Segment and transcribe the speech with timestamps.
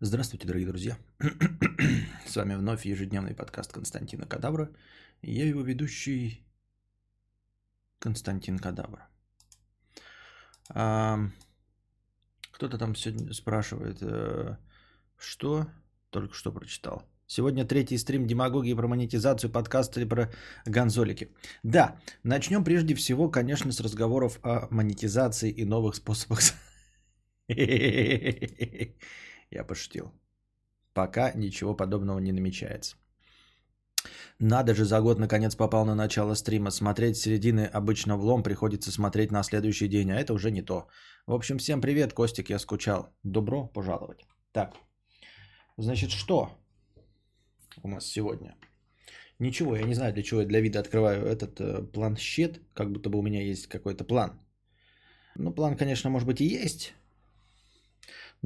[0.00, 0.98] Здравствуйте, дорогие друзья.
[2.26, 4.68] С вами вновь ежедневный подкаст Константина Кадавра.
[5.22, 6.46] Я его ведущий
[7.98, 9.08] Константин Кадавра.
[10.68, 14.58] Кто-то там сегодня спрашивает, э,
[15.16, 15.66] что
[16.10, 17.02] только что прочитал.
[17.26, 20.30] Сегодня третий стрим демагогии про монетизацию подкаста или про
[20.66, 21.34] гонзолики.
[21.62, 26.40] Да, начнем прежде всего, конечно, с разговоров о монетизации и новых способах.
[29.50, 30.12] Я пошутил.
[30.92, 32.96] Пока ничего подобного не намечается.
[34.38, 36.70] Надо же, за год наконец попал на начало стрима.
[36.70, 40.86] Смотреть середины обычно влом, приходится смотреть на следующий день, а это уже не то.
[41.26, 43.08] В общем, всем привет, Костик, я скучал.
[43.22, 44.26] Добро пожаловать.
[44.52, 44.74] Так,
[45.78, 46.50] значит, что
[47.82, 48.56] у нас сегодня?
[49.38, 53.10] Ничего, я не знаю, для чего я для вида открываю этот э, планшет, как будто
[53.10, 54.40] бы у меня есть какой-то план.
[55.34, 56.94] Ну, план, конечно, может быть и есть,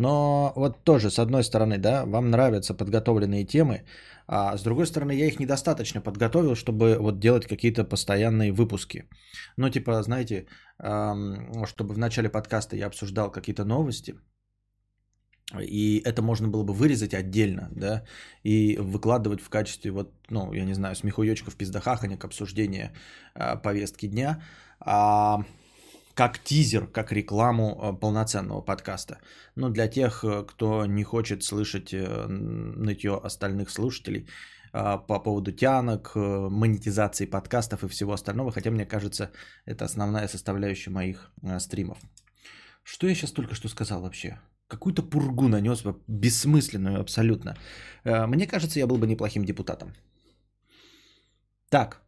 [0.00, 3.84] но вот тоже, с одной стороны, да, вам нравятся подготовленные темы,
[4.26, 9.04] а с другой стороны, я их недостаточно подготовил, чтобы вот делать какие-то постоянные выпуски.
[9.58, 10.46] Ну, типа, знаете,
[10.78, 14.14] чтобы в начале подкаста я обсуждал какие-то новости,
[15.60, 18.04] и это можно было бы вырезать отдельно, да,
[18.42, 22.92] и выкладывать в качестве, вот, ну, я не знаю, смехуёчков, пиздахаханик, обсуждения
[23.34, 24.42] а, повестки дня.
[24.80, 25.44] А
[26.20, 29.14] как тизер, как рекламу э, полноценного подкаста.
[29.56, 34.26] Но для тех, э, кто не хочет слышать э, нытье остальных слушателей
[34.72, 39.30] по поводу тянок, монетизации подкастов и всего остального, хотя мне кажется,
[39.66, 41.98] это основная составляющая моих стримов.
[42.84, 44.38] Что я сейчас только что сказал вообще?
[44.68, 47.56] Какую-то пургу нанес, бессмысленную абсолютно.
[48.04, 49.92] Мне кажется, я был бы неплохим депутатом.
[51.68, 52.02] Так,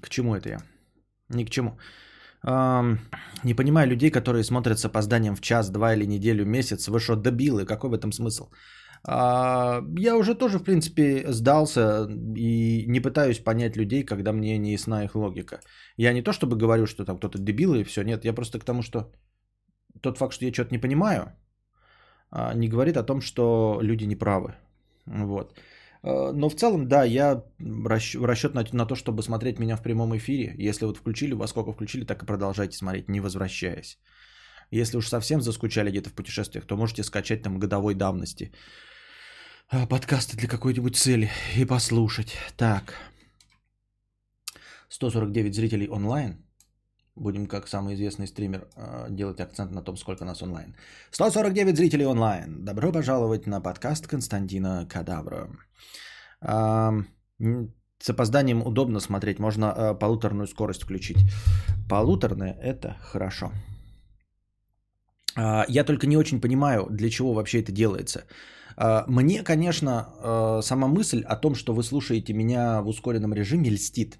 [0.00, 0.62] к чему это я?
[1.28, 1.78] Ни к чему
[2.42, 6.88] не понимаю людей, которые смотрят с опозданием в час, два или неделю, месяц.
[6.88, 7.66] Вы что, добилы?
[7.66, 8.48] Какой в этом смысл?
[9.02, 14.72] А, я уже тоже, в принципе, сдался и не пытаюсь понять людей, когда мне не
[14.72, 15.60] ясна их логика.
[15.96, 18.64] Я не то чтобы говорю, что там кто-то дебил и все, нет, я просто к
[18.64, 19.12] тому, что
[20.00, 21.32] тот факт, что я что-то не понимаю,
[22.30, 24.54] а, не говорит о том, что люди не правы.
[25.06, 25.58] Вот.
[26.02, 27.42] Э, но в целом, да, я
[28.28, 30.54] расчет на, на то, чтобы смотреть меня в прямом эфире.
[30.58, 33.98] Если вот включили, во сколько включили, так и продолжайте смотреть, не возвращаясь.
[34.70, 38.52] Если уж совсем заскучали где-то в путешествиях, то можете скачать там годовой давности
[39.72, 42.36] э, подкасты для какой-нибудь цели и послушать.
[42.56, 42.94] Так.
[44.88, 46.49] 149 зрителей онлайн.
[47.20, 50.74] Будем, как самый известный стример, э, делать акцент на том, сколько нас онлайн.
[51.10, 52.64] 149 зрителей онлайн.
[52.64, 55.50] Добро пожаловать на подкаст Константина Кадавра.
[58.02, 61.18] С опозданием удобно смотреть, можно э, полуторную скорость включить.
[61.90, 63.52] Полуторная– это хорошо.
[65.36, 68.24] А, я только не очень понимаю, для чего вообще это делается.
[68.76, 74.18] А, мне, конечно, сама мысль о том, что вы слушаете меня в ускоренном режиме, льстит.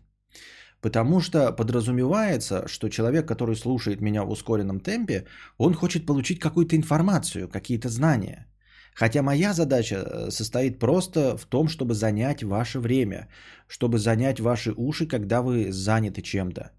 [0.81, 5.27] Потому что подразумевается, что человек, который слушает меня в ускоренном темпе,
[5.59, 8.47] он хочет получить какую-то информацию, какие-то знания.
[8.95, 13.29] Хотя моя задача э, состоит просто в том, чтобы занять ваше время,
[13.69, 16.71] чтобы занять ваши уши, когда вы заняты чем-то.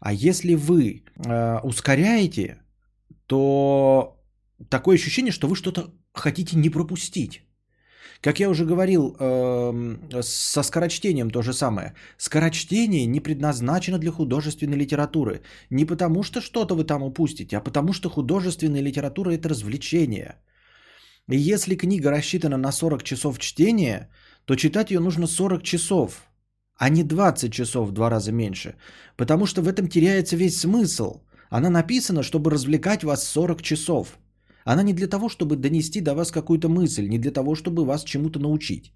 [0.00, 2.58] А если вы э, ускоряете,
[3.26, 4.16] то
[4.68, 7.42] такое ощущение, что вы что-то хотите не пропустить.
[8.24, 11.92] Как я уже говорил, э, со скорочтением то же самое.
[12.16, 15.42] Скорочтение не предназначено для художественной литературы.
[15.70, 20.36] Не потому, что что-то вы там упустите, а потому, что художественная литература– это развлечение.
[21.32, 24.08] И если книга рассчитана на 40 часов чтения,
[24.46, 26.22] то читать ее нужно 40 часов,
[26.78, 28.74] а не 20 часов в два раза меньше.
[29.16, 31.20] Потому что в этом теряется весь смысл.
[31.50, 34.18] Она написана, чтобы развлекать вас 40 часов–
[34.64, 38.04] она не для того, чтобы донести до вас какую-то мысль, не для того, чтобы вас
[38.04, 38.92] чему-то научить.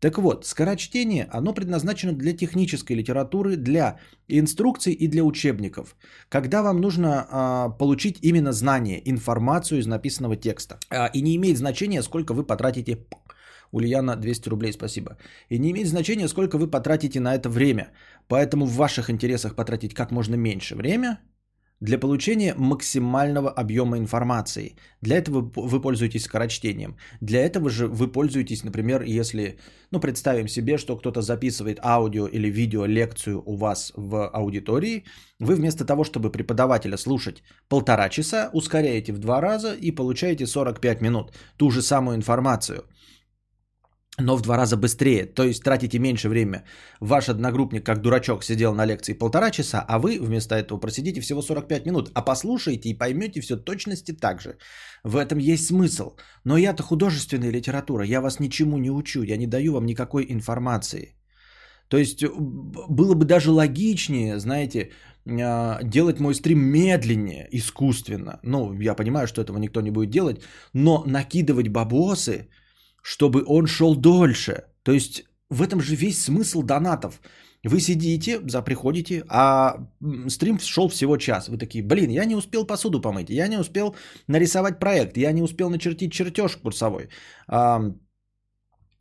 [0.00, 3.98] Так вот, скорочтение, оно предназначено для технической литературы, для
[4.28, 5.96] инструкций и для учебников.
[6.28, 10.78] Когда вам нужно а, получить именно знание, информацию из написанного текста.
[10.90, 12.98] А, и не имеет значения, сколько вы потратите...
[13.72, 15.16] Ульяна, 200 рублей, спасибо.
[15.48, 17.88] И не имеет значения, сколько вы потратите на это время.
[18.28, 21.18] Поэтому в ваших интересах потратить как можно меньше время–
[21.80, 24.76] для получения максимального объема информации.
[25.02, 26.96] Для этого вы пользуетесь скорочтением.
[27.20, 29.58] Для этого же вы пользуетесь, например, если,
[29.90, 35.04] ну, представим себе, что кто-то записывает аудио или видео лекцию у вас в аудитории,
[35.40, 41.02] вы вместо того, чтобы преподавателя слушать полтора часа, ускоряете в два раза и получаете 45
[41.02, 42.84] минут ту же самую информацию.
[44.18, 45.26] Но в два раза быстрее.
[45.26, 46.62] То есть тратите меньше времени.
[47.00, 51.42] Ваш одногруппник, как дурачок, сидел на лекции полтора часа, а вы вместо этого просидите всего
[51.42, 52.10] 45 минут.
[52.14, 54.56] А послушайте и поймете все точности так же.
[55.04, 56.16] В этом есть смысл.
[56.44, 61.16] Но я-то художественная литература, я вас ничему не учу, я не даю вам никакой информации.
[61.88, 62.28] То есть э,
[62.88, 64.90] было бы даже логичнее, знаете,
[65.26, 68.38] а, делать мой стрим медленнее, искусственно.
[68.42, 72.48] Ну, я понимаю, что этого никто не будет делать, но накидывать бабосы–
[73.04, 74.64] чтобы он шел дольше.
[74.82, 77.20] То есть в этом же весь смысл донатов.
[77.62, 79.76] Вы сидите, за приходите, а
[80.28, 81.48] стрим шел всего час.
[81.48, 83.94] Вы такие, блин, я не успел посуду помыть, я не успел
[84.26, 87.08] нарисовать проект, я не успел начертить чертеж курсовой,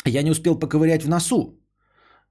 [0.05, 1.62] я не успел поковырять в носу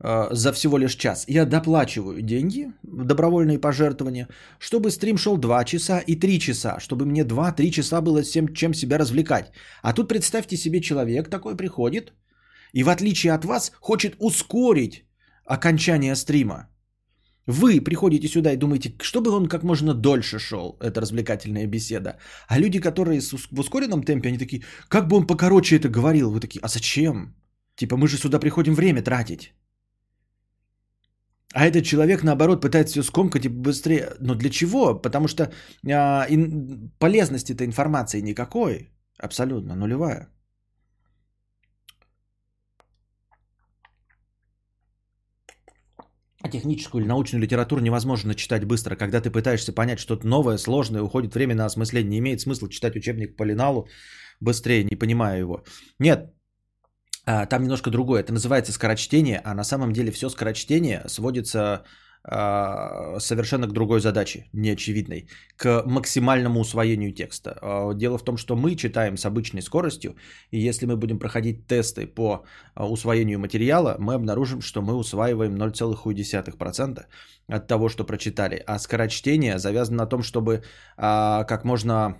[0.03, 1.25] за всего лишь час.
[1.29, 4.29] Я доплачиваю деньги, добровольные пожертвования,
[4.59, 8.75] чтобы стрим шел 2 часа и 3 часа, чтобы мне 2-3 часа было всем чем
[8.75, 9.53] себя развлекать.
[9.83, 12.13] А тут представьте себе, человек такой приходит
[12.73, 15.05] и в отличие от вас хочет ускорить
[15.45, 16.69] окончание стрима.
[17.47, 22.19] Вы приходите сюда и думаете, чтобы он как можно дольше шел, эта развлекательная беседа.
[22.49, 26.31] А люди, которые в ускоренном темпе, они такие, как бы он покороче это говорил.
[26.31, 27.35] Вы такие, а зачем?
[27.75, 29.53] Типа мы же сюда приходим время тратить.
[31.55, 34.15] А этот человек, наоборот, пытается все скомкать и быстрее.
[34.21, 34.95] Но для чего?
[34.95, 35.53] Потому что
[35.87, 38.91] а, ин, полезности этой информации никакой.
[39.19, 40.29] Абсолютно нулевая.
[46.43, 48.97] А техническую или научную литературу невозможно читать быстро.
[48.97, 52.11] Когда ты пытаешься понять что-то новое, сложное, уходит время на осмысление.
[52.11, 53.89] Не имеет смысла читать учебник по линалу
[54.41, 55.65] быстрее, не понимая его.
[55.99, 56.35] Нет,
[57.25, 58.21] а, там немножко другое.
[58.21, 61.85] Это называется скорочтение, а на самом деле все скорочтение сводится
[62.25, 67.59] а, совершенно к другой задаче, неочевидной, к максимальному усвоению текста.
[67.63, 70.17] А, дело в том, что мы читаем с обычной скоростью,
[70.51, 77.05] и если мы будем проходить тесты по усвоению материала, мы обнаружим, что мы усваиваем 0,1%
[77.49, 78.63] от того, что прочитали.
[78.67, 80.63] А скорочтение завязано на том, чтобы
[80.97, 82.17] как можно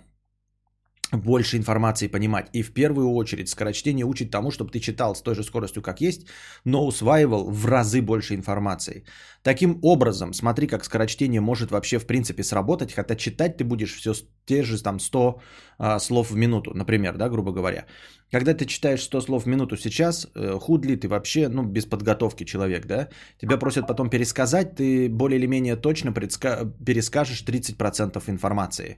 [1.13, 2.49] больше информации понимать.
[2.53, 6.01] И в первую очередь скорочтение учит тому, чтобы ты читал с той же скоростью, как
[6.01, 6.27] есть,
[6.65, 9.03] но усваивал в разы больше информации.
[9.43, 14.13] Таким образом, смотри, как скорочтение может вообще в принципе сработать, хотя читать ты будешь все
[14.45, 15.41] те же там 100
[15.77, 17.85] а, слов в минуту, например, да, грубо говоря.
[18.31, 22.45] Когда ты читаешь 100 слов в минуту сейчас, э, худ ты вообще, ну, без подготовки
[22.45, 23.09] человек, да?
[23.37, 28.97] Тебя просят потом пересказать, ты более или менее точно предска- перескажешь 30% информации.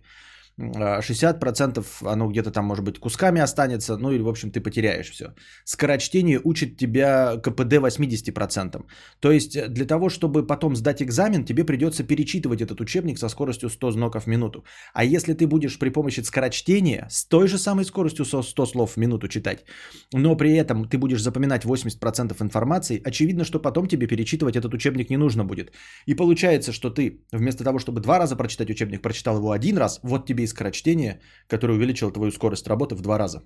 [0.58, 5.34] 60% оно где-то там, может быть, кусками останется, ну или, в общем, ты потеряешь все.
[5.66, 8.84] Скорочтение учит тебя КПД 80%.
[9.20, 13.30] То есть э, для того, чтобы потом сдать экзамен, тебе придется перечитывать этот учебник со
[13.30, 14.64] скоростью 100 знаков в минуту.
[14.94, 18.98] А если ты будешь при помощи скорочтения с той же самой скоростью 100 слов в
[18.98, 19.66] минуту читать,
[20.14, 25.10] но при этом ты будешь запоминать 80% информации, очевидно, что потом тебе перечитывать этот учебник
[25.10, 25.74] не нужно будет.
[26.06, 30.00] И получается, что ты вместо того, чтобы два раза прочитать учебник, прочитал его один раз,
[30.04, 33.44] вот тебе и скорочтение, которое увеличило твою скорость работы в два раза.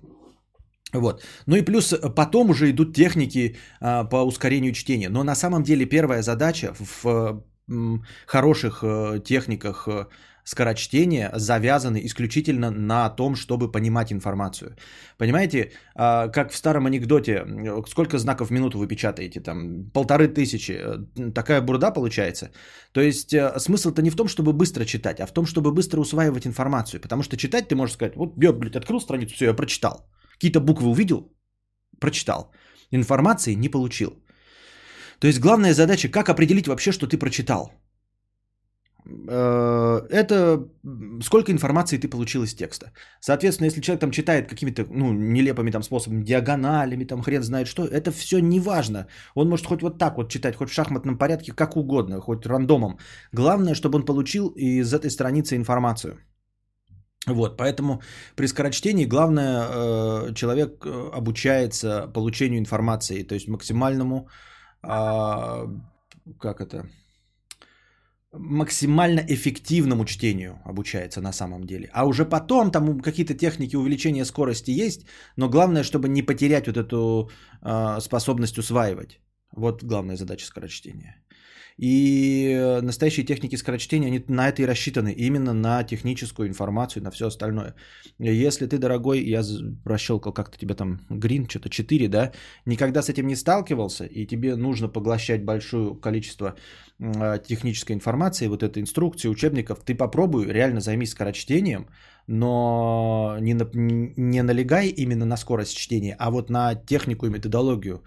[0.92, 1.22] Вот.
[1.46, 5.08] Ну и плюс э, потом уже идут техники а, по ускорению чтения.
[5.08, 9.88] Но на самом деле первая задача в м, хороших э, техниках
[10.50, 14.74] скорочтения завязаны исключительно на том, чтобы понимать информацию.
[15.18, 17.44] Понимаете, а, как в старом анекдоте,
[17.88, 22.50] сколько знаков в минуту вы печатаете, там полторы тысячи, э, такая бурда получается.
[22.92, 26.00] То есть э, смысл-то не в том, чтобы быстро читать, а в том, чтобы быстро
[26.00, 27.00] усваивать информацию.
[27.00, 30.10] Потому что читать ты можешь сказать, вот я, блядь, открыл страницу, все, я прочитал.
[30.32, 31.32] Какие-то буквы увидел,
[32.00, 32.50] прочитал.
[32.90, 34.10] Информации не получил.
[35.20, 37.70] То есть главная задача, как определить вообще, что ты прочитал.
[39.06, 40.68] Э, это
[41.22, 42.92] сколько информации ты получил из текста.
[43.20, 47.84] Соответственно, если человек там читает какими-то ну, нелепыми там способами, диагоналями, там хрен знает что,
[47.84, 49.06] это все не важно.
[49.34, 52.98] Он может хоть вот так вот читать, хоть в шахматном порядке, как угодно, хоть рандомом.
[53.32, 56.18] Главное, чтобы он получил из этой страницы информацию.
[57.26, 58.00] Вот, поэтому
[58.34, 64.28] при скорочтении главное, э, человек э, обучается получению информации, то есть максимальному,
[64.82, 65.66] а,
[66.38, 66.88] как это,
[68.32, 71.88] максимально эффективному чтению обучается на самом деле.
[71.92, 75.06] А уже потом там какие-то техники увеличения скорости есть,
[75.36, 77.30] но главное, чтобы не потерять вот эту
[77.62, 79.20] э, способность усваивать.
[79.56, 81.16] Вот главная задача скорочтения.
[81.80, 87.26] И настоящие техники скорочтения, они на это и рассчитаны, именно на техническую информацию, на все
[87.26, 87.74] остальное.
[88.18, 89.42] Если ты, дорогой, я
[89.86, 92.32] расщелкал как-то тебя там, грин, что-то 4, да,
[92.66, 96.54] никогда с этим не сталкивался, и тебе нужно поглощать большое количество
[97.46, 101.88] технической информации, вот этой инструкции, учебников, ты попробуй, реально займись скорочтением,
[102.26, 108.02] но не, на, не налегай именно на скорость чтения, а вот на технику и методологию.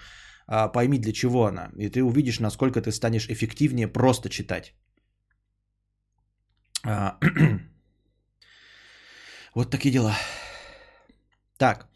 [0.48, 1.72] А, пойми, для чего она.
[1.78, 4.74] И ты увидишь, насколько ты станешь эффективнее просто читать.
[6.86, 7.18] А,
[9.56, 10.16] вот такие дела.
[11.58, 11.88] Так.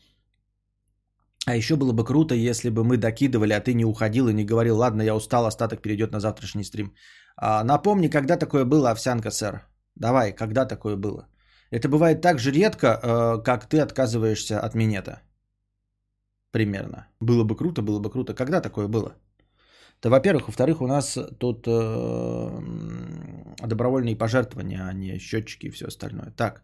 [1.48, 4.46] А еще было бы круто, если бы мы докидывали, а ты не уходил и не
[4.46, 6.94] говорил, ладно, я устал, остаток перейдет на завтрашний стрим.
[7.38, 9.62] А, напомни, когда такое было, овсянка, сэр.
[9.96, 11.28] Давай, когда такое было?
[11.72, 15.22] Это бывает так же редко, э, как ты отказываешься от минета.
[16.52, 17.08] Примерно.
[17.22, 18.34] Было бы круто, было бы круто.
[18.34, 19.16] Когда такое было?
[20.02, 20.48] Да, во-первых.
[20.48, 22.60] Во-вторых, у нас тут э,
[23.68, 26.32] добровольные пожертвования, а не счетчики и все остальное.
[26.32, 26.62] Так.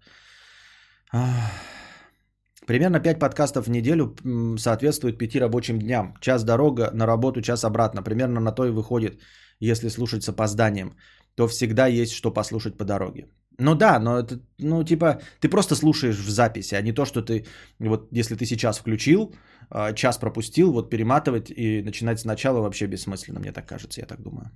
[2.68, 4.16] Примерно 5 подкастов в неделю
[4.58, 6.14] соответствует 5 рабочим дням.
[6.22, 8.04] Час дорога на работу, час обратно.
[8.04, 9.22] Примерно на то и выходит,
[9.60, 10.96] если слушать с опозданием.
[11.36, 13.28] То всегда есть что послушать по дороге.
[13.60, 17.22] Ну да, но это, ну типа, ты просто слушаешь в записи, а не то, что
[17.22, 17.46] ты,
[17.80, 19.36] вот если ты сейчас включил,
[19.70, 24.22] а, час пропустил, вот перематывать и начинать сначала вообще бессмысленно, мне так кажется, я так
[24.22, 24.50] думаю.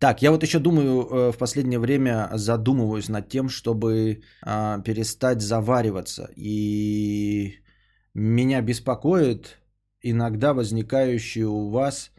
[0.00, 5.42] Так, я вот еще думаю, э, в последнее время задумываюсь над тем, чтобы а, перестать
[5.42, 6.30] завариваться.
[6.36, 7.60] И
[8.14, 9.58] меня беспокоит
[10.00, 12.12] иногда возникающие у вас,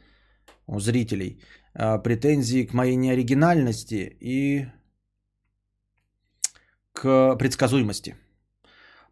[0.68, 1.42] у зрителей,
[1.74, 4.68] а, претензии к моей неоригинальности и
[6.94, 8.16] к предсказуемости.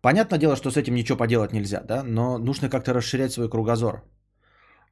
[0.02, 4.04] Понятное дело, что с этим ничего поделать нельзя, да, но нужно как-то расширять свой кругозор.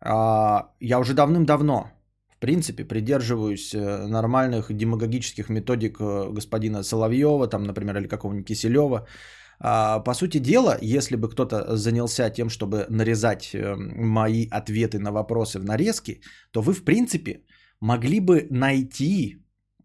[0.02, 1.92] А, я уже давным-давно,
[2.38, 9.08] в принципе, придерживаюсь э, нормальных демагогических методик э, господина Соловьева, там, например, или какого-нибудь Киселева.
[9.60, 15.12] А, по сути дела, если бы кто-то занялся тем, чтобы нарезать э, мои ответы на
[15.12, 17.42] вопросы в нарезки, то вы, в принципе,
[17.82, 19.38] могли бы найти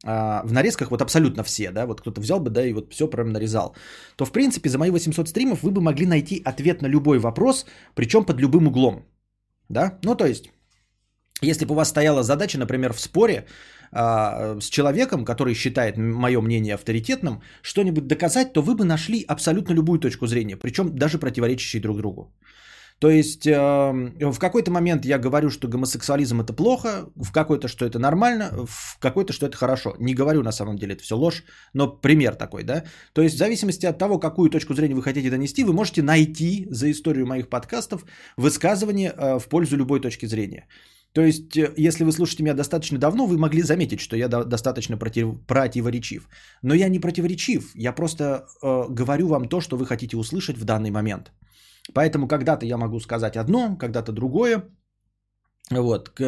[0.04, 3.08] а, в нарезках вот абсолютно все, да, вот кто-то взял бы, да, и вот все
[3.08, 3.74] прям нарезал,
[4.16, 7.66] то в принципе за мои 800 стримов вы бы могли найти ответ на любой вопрос,
[7.94, 9.06] причем под любым углом,
[9.70, 10.50] да, ну то есть,
[11.42, 13.46] если бы у вас стояла задача, например, в споре
[13.92, 19.74] а, с человеком, который считает мое мнение авторитетным, что-нибудь доказать, то вы бы нашли абсолютно
[19.74, 22.32] любую точку зрения, причем даже противоречащие друг другу.
[23.02, 27.84] То есть э, в какой-то момент я говорю, что гомосексуализм это плохо, в какой-то, что
[27.84, 29.96] это нормально, в какой-то, что это хорошо.
[29.98, 31.42] Не говорю на самом деле, это все ложь,
[31.74, 32.84] но пример такой, да.
[33.12, 36.68] То есть в зависимости от того, какую точку зрения вы хотите донести, вы можете найти
[36.70, 38.04] за историю моих подкастов
[38.36, 40.68] высказывание э, в пользу любой точки зрения.
[41.12, 44.96] То есть, э, если вы слушаете меня достаточно давно, вы могли заметить, что я достаточно
[44.96, 46.28] против, противоречив.
[46.62, 48.22] Но я не противоречив, я просто
[48.62, 51.32] э, говорю вам то, что вы хотите услышать в данный момент.
[51.94, 54.62] Поэтому когда-то я могу сказать одно, когда-то другое.
[55.70, 56.20] Вот,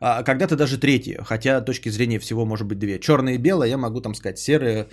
[0.00, 2.98] а когда-то даже третье, хотя точки зрения всего может быть две.
[2.98, 4.86] Черное и белое, я могу там сказать серое,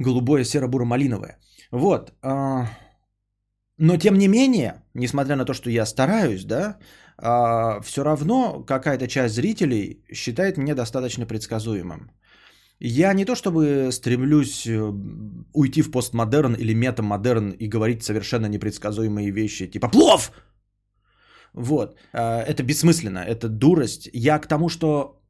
[0.00, 1.38] голубое, серо-буро-малиновое.
[1.70, 2.12] Вот.
[2.22, 2.66] А,
[3.76, 6.78] но тем не менее, несмотря на то, что я стараюсь, да,
[7.20, 12.10] а, все равно какая-то часть зрителей считает меня достаточно предсказуемым.
[12.80, 14.92] Я не то чтобы стремлюсь э,
[15.52, 20.30] уйти в постмодерн или метамодерн и говорить совершенно непредсказуемые вещи, типа «Плов!»
[21.52, 21.96] Вот.
[22.12, 24.08] Э, это бессмысленно, это дурость.
[24.12, 25.20] Я к тому, что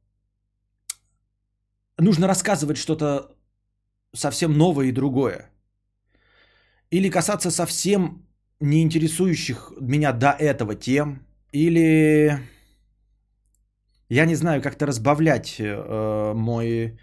[1.97, 3.35] нужно рассказывать что-то
[4.13, 5.49] совсем новое и другое.
[6.91, 8.27] Или касаться совсем
[8.59, 11.25] не интересующих меня до этого тем.
[11.51, 12.39] Или,
[14.09, 16.99] я не знаю, как-то разбавлять э, мой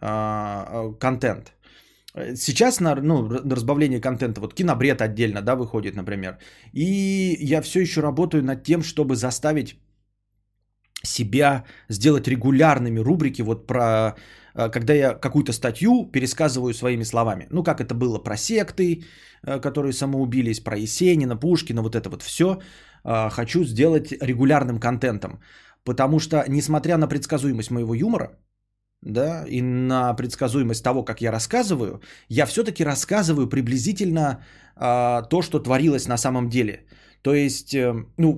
[0.00, 1.52] а, а, контент.
[2.34, 6.38] Сейчас на ну, разбавление контента, вот кинобред отдельно, да, выходит, например.
[6.72, 9.76] И я все еще работаю над тем, чтобы заставить
[11.02, 14.16] себя сделать регулярными рубрики вот про
[14.54, 17.46] а, когда я какую-то статью пересказываю своими словами.
[17.50, 19.04] Ну, как это было про секты,
[19.42, 22.60] которые самоубились, про Есенина, Пушкина, вот это вот все.
[23.04, 25.40] Хочу сделать регулярным контентом.
[25.84, 28.38] Потому что, несмотря на предсказуемость моего юмора,
[29.02, 34.44] да, и на предсказуемость того, как я рассказываю, я все-таки рассказываю приблизительно
[34.76, 36.86] а, то, что творилось на самом деле.
[37.22, 38.34] То есть, э, ну,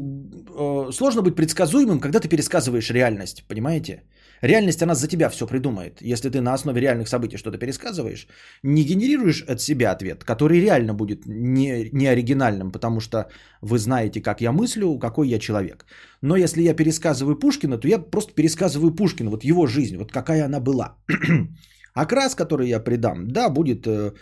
[0.88, 4.02] э, сложно быть предсказуемым, когда ты пересказываешь реальность, понимаете?
[4.42, 6.02] Реальность, она за тебя все придумает.
[6.02, 8.26] Если ты на основе реальных событий что-то пересказываешь,
[8.64, 13.28] не генерируешь от себя ответ, который реально будет не, не оригинальным, потому что
[13.60, 15.86] вы знаете, как я мыслю, какой я человек.
[16.22, 20.44] Но если я пересказываю Пушкина, то я просто пересказываю Пушкина, вот его жизнь, вот какая
[20.44, 20.96] она была.
[21.94, 24.12] Окрас, который я придам, да, будет э,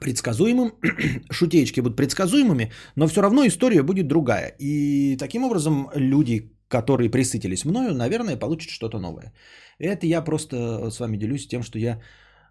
[0.00, 0.72] предсказуемым,
[1.30, 4.56] шутеечки будут предсказуемыми, но все равно история будет другая.
[4.58, 9.32] И таким образом люди, которые присытились мною, наверное, получат что-то новое.
[9.78, 12.00] Это я просто с вами делюсь тем, что я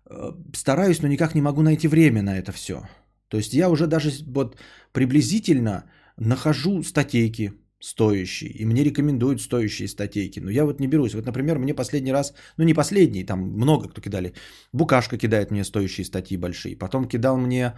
[0.09, 2.81] э, стараюсь, но никак не могу найти время на это все.
[3.29, 4.57] То есть я уже даже вот
[4.91, 5.83] приблизительно
[6.17, 11.13] нахожу статейки стоящие, и мне рекомендуют стоящие статейки, но я вот не берусь.
[11.13, 14.33] Вот, например, мне последний раз, ну не последний, там много кто кидали,
[14.74, 17.74] Букашка кидает мне стоящие статьи большие, потом кидал мне,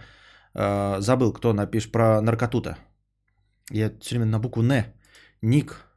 [0.54, 2.78] э, забыл, кто напишет про наркоту-то.
[3.70, 4.84] Я все время на букву Н,
[5.42, 5.89] Ник,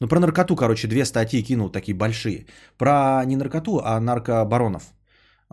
[0.00, 2.46] ну, про наркоту, короче, две статьи кинул, такие большие.
[2.78, 4.92] Про не наркоту, а наркобаронов.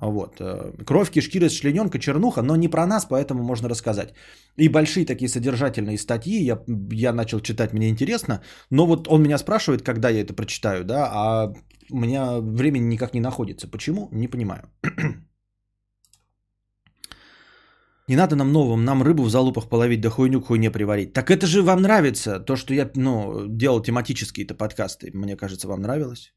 [0.01, 0.41] Вот.
[0.41, 4.13] Э, Кровь, кишки, расчлененка, чернуха, но не про нас, поэтому можно рассказать.
[4.57, 6.59] И большие такие содержательные статьи, я,
[6.91, 11.09] я начал читать, мне интересно, но вот он меня спрашивает, когда я это прочитаю, да,
[11.11, 11.53] а
[11.91, 13.67] у меня времени никак не находится.
[13.67, 14.09] Почему?
[14.11, 14.69] Не понимаю.
[18.07, 21.13] Не надо нам новым, нам рыбу в залупах половить, да хуйню к хуйне приварить.
[21.13, 25.11] Так это же вам нравится, то, что я ну, делал тематические-то подкасты.
[25.13, 26.33] Мне кажется, вам нравилось.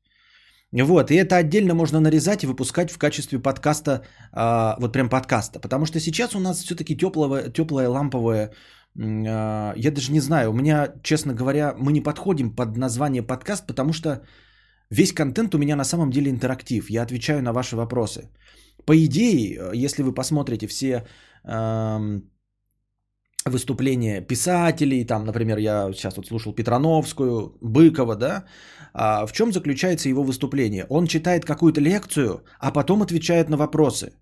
[0.72, 5.58] Вот, и это отдельно можно нарезать и выпускать в качестве подкаста, э, вот прям подкаста.
[5.60, 8.52] Потому что сейчас у нас все-таки теплое, теплое ламповое,
[8.96, 13.66] э, я даже не знаю, у меня, честно говоря, мы не подходим под название подкаст,
[13.66, 14.22] потому что
[14.90, 16.90] весь контент у меня на самом деле интерактив.
[16.90, 18.30] Я отвечаю на ваши вопросы.
[18.84, 21.06] По идее, если вы посмотрите все
[23.50, 28.44] выступления писателей, там, например, я сейчас вот слушал Петрановскую, Быкова, да,
[28.92, 30.86] а в чем заключается его выступление?
[30.88, 34.12] Он читает какую-то лекцию, а потом отвечает на вопросы.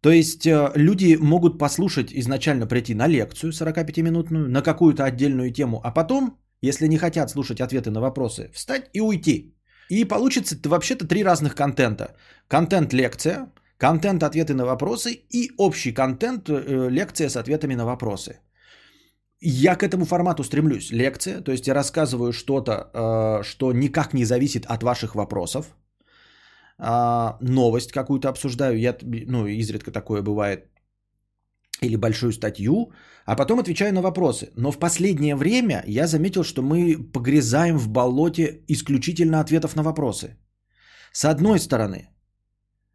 [0.00, 5.80] То есть э, люди могут послушать, изначально прийти на лекцию 45-минутную, на какую-то отдельную тему,
[5.84, 9.54] а потом, если не хотят слушать ответы на вопросы, встать и уйти.
[9.90, 12.14] И получится вообще-то три разных контента.
[12.48, 18.40] Контент-лекция, Контент, ответы на вопросы и общий контент, э, лекция с ответами на вопросы.
[19.40, 20.90] Я к этому формату стремлюсь.
[20.90, 25.76] Лекция, то есть я рассказываю что-то, э, что никак не зависит от ваших вопросов.
[26.80, 30.68] А, новость какую-то обсуждаю, я, ну, изредка такое бывает,
[31.82, 32.92] или большую статью,
[33.26, 34.50] а потом отвечаю на вопросы.
[34.56, 40.36] Но в последнее время я заметил, что мы погрязаем в болоте исключительно ответов на вопросы.
[41.12, 42.08] С одной стороны,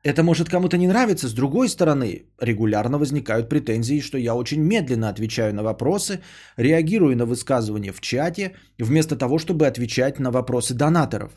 [0.03, 5.09] это может кому-то не нравиться, с другой стороны, регулярно возникают претензии, что я очень медленно
[5.09, 6.21] отвечаю на вопросы,
[6.57, 11.31] реагирую на высказывания в чате, вместо того, чтобы отвечать на вопросы донаторов.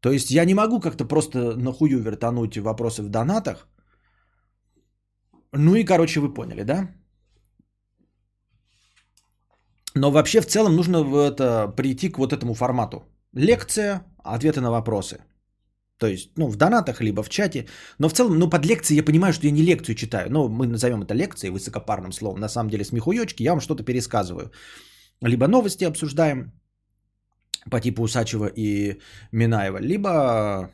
[0.00, 3.68] То есть я не могу как-то просто нахую вертануть вопросы в донатах.
[5.52, 6.88] Ну и, короче, вы поняли, да?
[9.94, 13.04] Но вообще в целом нужно это, прийти к вот этому формату.
[13.32, 15.18] Лекция, ответы на вопросы–
[15.98, 17.66] то есть, ну, в донатах, либо в чате.
[17.98, 20.30] Но в целом, ну, под лекцией я понимаю, что я не лекцию читаю.
[20.30, 22.40] Ну, мы назовем это лекцией высокопарным словом.
[22.40, 24.50] На самом деле, смехуёчки, я вам что-то пересказываю.
[25.20, 26.52] Либо новости обсуждаем
[27.70, 29.00] по типу Усачева и
[29.32, 30.70] Минаева, либо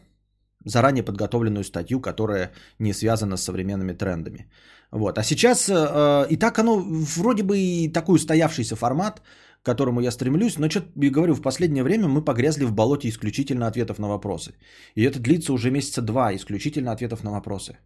[0.65, 4.51] заранее подготовленную статью, которая не связана с современными трендами.
[4.91, 5.19] Вот.
[5.19, 6.81] А сейчас э, и так оно
[7.17, 9.23] вроде бы и такой устоявшийся формат,
[9.63, 13.67] к которому я стремлюсь, но что-то, говорю, в последнее время мы погрязли в болоте исключительно
[13.67, 14.53] ответов на вопросы.
[14.95, 17.77] И это длится уже месяца два, исключительно ответов на вопросы.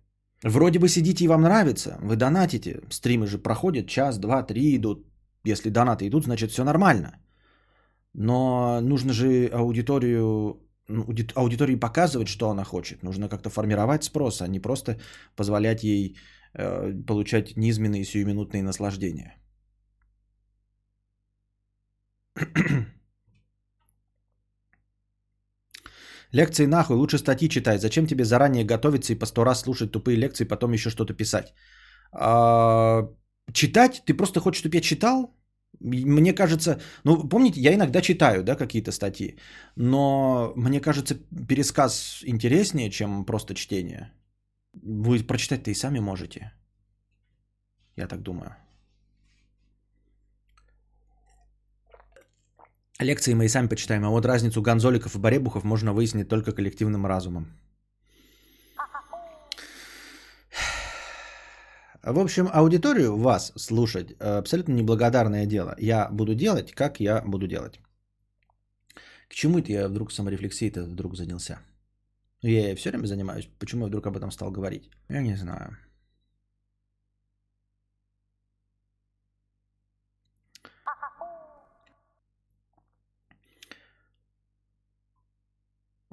[0.44, 5.06] Вроде бы сидите и вам нравится, вы донатите, стримы же проходят, час, два, три идут.
[5.44, 7.18] Если донаты идут, значит все нормально.
[8.14, 13.02] Но нужно же аудиторию, ну, аудитории показывать, что она хочет.
[13.02, 14.98] Нужно как-то формировать спрос, а не просто
[15.36, 16.16] позволять ей
[16.54, 19.34] э, получать низменные сиюминутные наслаждения.
[26.32, 27.80] Лекции нахуй, лучше статьи читать.
[27.80, 31.54] Зачем тебе заранее готовиться и по сто раз слушать тупые лекции, потом еще что-то писать?
[32.12, 33.08] А,
[33.52, 34.02] читать?
[34.06, 35.34] Ты просто хочешь, чтобы я читал?
[35.80, 39.38] Мне кажется, ну помните, я иногда читаю, да, какие-то статьи,
[39.76, 41.16] но мне кажется,
[41.48, 44.12] пересказ интереснее, чем просто чтение.
[44.72, 46.52] Вы прочитать-то и сами можете.
[47.96, 48.63] Я так думаю.
[53.00, 57.06] Лекции мы и сами почитаем, а вот разницу гонзоликов и баребухов можно выяснить только коллективным
[57.06, 57.46] разумом.
[62.04, 65.74] В общем, аудиторию вас слушать э, абсолютно неблагодарное дело.
[65.78, 67.80] Я буду делать, как я буду делать.
[69.28, 71.58] К чему это я вдруг саморефлексией-то вдруг занялся?
[72.42, 73.48] Я все время занимаюсь.
[73.58, 74.90] Почему я вдруг об этом стал говорить?
[75.08, 75.78] Я не знаю.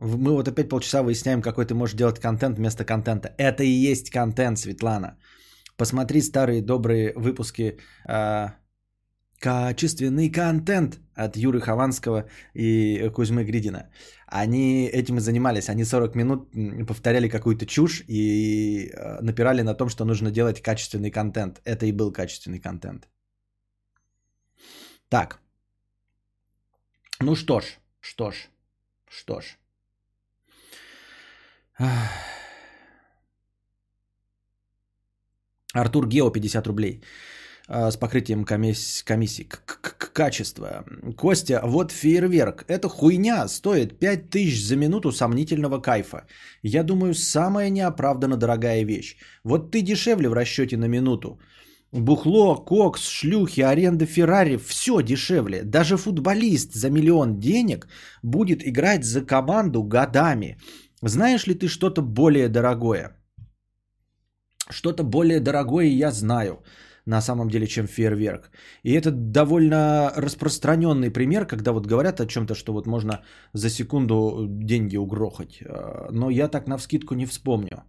[0.02, 3.36] Мы вот опять полчаса выясняем, какой ты можешь делать контент вместо контента.
[3.38, 5.18] Это и есть контент, Светлана.
[5.78, 7.78] Посмотри старые добрые выпуски
[8.10, 8.48] э,
[9.40, 13.92] качественный контент от Юры Хованского и Кузьмы Гридина.
[14.26, 15.70] Они этим и занимались.
[15.70, 16.50] Они 40 минут
[16.88, 21.62] повторяли какую-то чушь и э, напирали на том, что нужно делать качественный контент.
[21.64, 23.08] Это и был качественный контент.
[25.10, 25.40] Так.
[27.20, 28.50] Ну что ж, что ж,
[29.08, 29.61] что ж.
[35.74, 37.02] Артур Гео 50 рублей
[37.68, 39.06] а, с покрытием комиссии.
[39.06, 39.48] комиссии.
[40.14, 40.84] Качество.
[41.18, 42.66] Костя, вот фейерверк.
[42.68, 46.26] Это хуйня стоит 5000 за минуту сомнительного кайфа.
[46.64, 49.16] Я думаю, самая неоправданно дорогая вещь.
[49.44, 51.40] Вот ты дешевле в расчете на минуту.
[51.94, 55.64] Бухло, кокс, шлюхи, аренда Феррари, все дешевле.
[55.64, 57.88] Даже футболист за миллион денег
[58.24, 60.58] будет играть за команду годами.
[61.04, 63.12] Знаешь ли ты что-то более дорогое?
[64.70, 66.64] Что-то более дорогое я знаю
[67.06, 68.52] на самом деле, чем фейерверк.
[68.84, 74.46] И это довольно распространенный пример, когда вот говорят о чем-то, что вот можно за секунду
[74.48, 75.64] деньги угрохать.
[75.66, 77.84] А, но я так на вскидку не вспомню.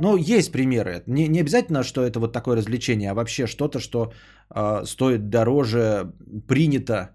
[0.00, 1.02] Но есть примеры.
[1.06, 4.12] Не, не обязательно, что это вот такое развлечение, а вообще что-то, что
[4.54, 6.12] э, стоит дороже
[6.46, 7.10] принято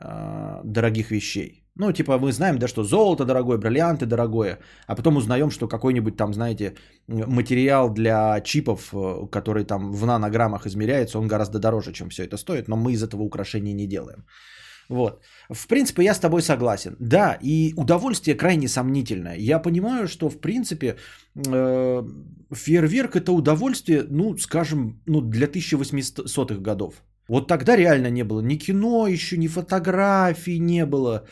[0.00, 1.65] э, дорогих вещей.
[1.78, 6.16] Ну, типа, мы знаем, да, что золото дорогое, бриллианты дорогое, а потом узнаем, что какой-нибудь
[6.16, 6.74] там, знаете,
[7.06, 12.38] материал для чипов, э, который там в нанограммах измеряется, он гораздо дороже, чем все это
[12.38, 14.24] стоит, но мы из этого украшения не делаем.
[14.88, 15.22] Вот.
[15.50, 16.96] В принципе, я с тобой согласен.
[17.00, 19.36] Да, и удовольствие крайне сомнительное.
[19.36, 20.96] Я понимаю, что, в принципе,
[21.34, 22.02] э,
[22.54, 26.94] фейерверк это удовольствие, ну, скажем, ну, для 1800-х годов.
[27.28, 31.26] Вот тогда реально не было ни кино еще, ни фотографий не было.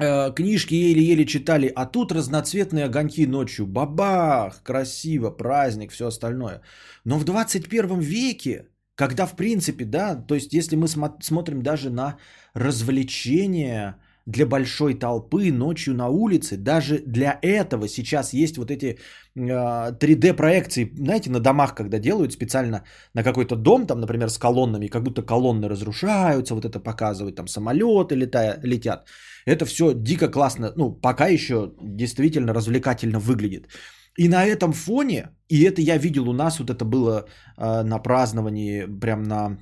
[0.00, 3.66] Э, книжки еле-еле читали, а тут разноцветные огоньки ночью.
[3.66, 6.62] Бабах, красиво, праздник, все остальное.
[7.04, 10.88] Но в 21 веке, когда в принципе, да, то есть если мы
[11.20, 12.16] смотрим даже на
[12.54, 18.98] развлечения для большой толпы ночью на улице, даже для этого сейчас есть вот эти
[19.36, 22.82] 3D а, проекции, знаете, на домах, когда делают специально
[23.14, 27.46] на какой-то дом, там, например, с колоннами, как будто колонны разрушаются, вот это показывают, там
[27.46, 29.06] самолеты летая, летят.
[29.46, 33.68] Это все дико классно, ну, пока еще действительно развлекательно выглядит.
[34.16, 37.26] И на этом фоне, и это я видел у нас, вот это было
[37.56, 39.58] э, на праздновании, прям на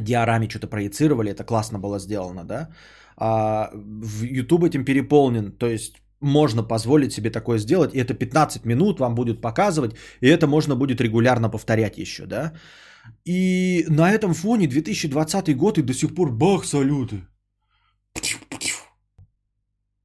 [0.00, 2.68] диораме что-то проецировали, это классно было сделано, да.
[3.16, 8.64] А, в YouTube этим переполнен, то есть можно позволить себе такое сделать, и это 15
[8.64, 12.52] минут вам будет показывать, и это можно будет регулярно повторять еще, да.
[13.24, 17.22] И на этом фоне 2020 год и до сих пор бах, салюты.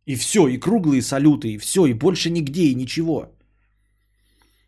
[0.05, 3.35] И все, и круглые салюты, и все, и больше нигде, и ничего.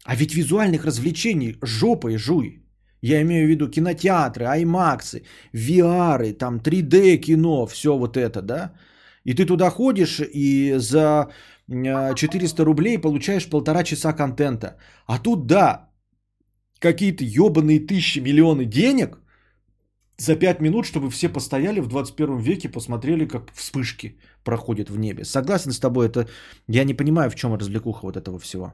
[0.06, 2.62] А ведь визуальных развлечений жопой жуй.
[3.02, 8.74] Я имею в виду кинотеатры, аймаксы, VR, там 3D кино, все вот это, да?
[9.24, 11.30] И ты туда ходишь и за
[11.68, 14.78] 400 рублей получаешь полтора часа контента.
[15.08, 15.90] А тут, да,
[16.80, 19.18] какие-то ебаные тысячи, миллионы денег
[20.18, 25.26] за 5 минут, чтобы все постояли в 21 веке, посмотрели, как вспышки проходят в небе.
[25.26, 26.28] Согласен с тобой, это
[26.68, 28.74] я не понимаю, в чем развлекуха вот этого всего.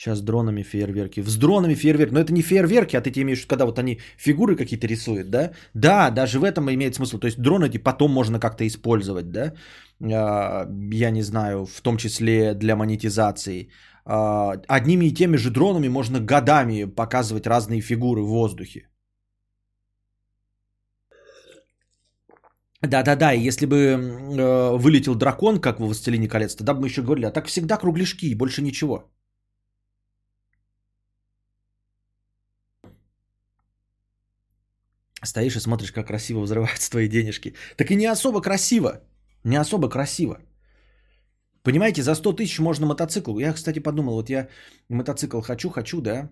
[0.00, 1.22] Сейчас дронами фейерверки.
[1.22, 2.14] С дронами фейерверки.
[2.14, 5.50] Но это не фейерверки, а ты имеешь, когда вот они фигуры какие-то рисуют, да?
[5.74, 7.18] Да, даже в этом имеет смысл.
[7.18, 9.52] То есть дроны эти потом можно как-то использовать, да?
[10.02, 13.68] А, я не знаю, в том числе для монетизации.
[14.06, 18.88] А, одними и теми же дронами можно годами показывать разные фигуры в воздухе.
[22.82, 27.26] Да-да-да, если бы э, вылетел дракон, как в «Властелине колец», тогда бы мы еще говорили,
[27.26, 29.10] а так всегда кругляшки, больше ничего.
[35.22, 37.54] Стоишь и смотришь, как красиво взрываются твои денежки.
[37.76, 39.00] Так и не особо красиво.
[39.44, 40.38] Не особо красиво.
[41.62, 43.38] Понимаете, за 100 тысяч можно мотоцикл.
[43.38, 44.48] Я, кстати, подумал, вот я
[44.88, 46.30] мотоцикл хочу, хочу, да.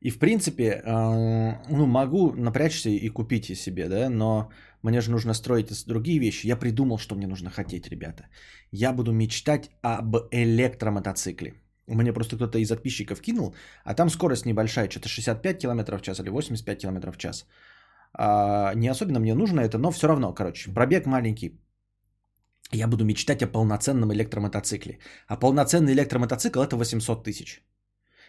[0.00, 4.50] И, в принципе, э, ну, могу напрячься и купить себе, да, но
[4.82, 6.46] мне же нужно строить другие вещи.
[6.46, 8.28] Я придумал, что мне нужно хотеть, ребята.
[8.72, 11.54] Я буду мечтать об электромотоцикле.
[11.88, 16.20] Мне просто кто-то из подписчиков кинул, а там скорость небольшая, что-то 65 км в час
[16.20, 17.46] или 85 км в час.
[18.12, 21.60] А, не особенно мне нужно это, но все равно, короче, пробег маленький.
[22.72, 24.98] Я буду мечтать о полноценном электромотоцикле.
[25.26, 27.62] А полноценный электромотоцикл это 800 тысяч.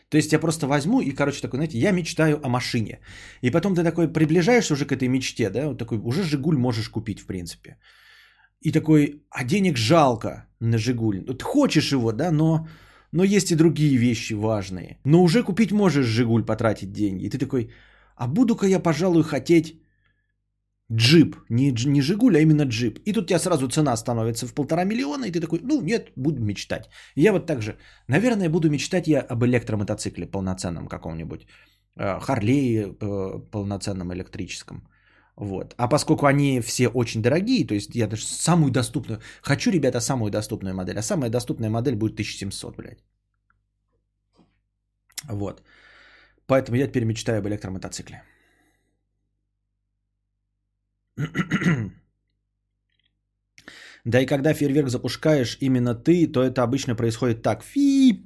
[0.10, 3.00] То есть я просто возьму и, короче, такой, знаете, я мечтаю о машине.
[3.42, 6.90] И потом ты такой приближаешься уже к этой мечте, да, вот такой, уже Жигуль можешь
[6.90, 7.78] купить, в принципе.
[8.62, 11.26] И такой, а денег жалко на Жигуль.
[11.26, 12.68] Ты хочешь его, да, но,
[13.12, 15.00] но есть и другие вещи важные.
[15.06, 17.26] Но уже купить можешь Жигуль, потратить деньги.
[17.26, 17.72] И ты такой,
[18.16, 19.82] а буду-ка я, пожалуй, хотеть
[20.92, 21.36] джип.
[21.50, 23.00] Не, не Жигуль, а именно джип.
[23.06, 26.12] И тут у тебя сразу цена становится в полтора миллиона, и ты такой, ну нет,
[26.16, 26.90] буду мечтать.
[27.16, 31.48] я вот так же, наверное, буду мечтать я об электромотоцикле полноценном каком-нибудь.
[31.96, 34.88] Э, Харлее э, полноценном электрическом.
[35.40, 35.74] Вот.
[35.78, 40.32] А поскольку они все очень дорогие, то есть я даже самую доступную, хочу, ребята, самую
[40.32, 43.04] доступную модель, а самая доступная модель будет 1700, блядь.
[45.30, 45.64] Вот.
[46.46, 48.22] Поэтому я теперь мечтаю об электромотоцикле.
[54.06, 57.64] Да и когда фейерверк запускаешь именно ты, то это обычно происходит так.
[57.64, 58.26] Фи,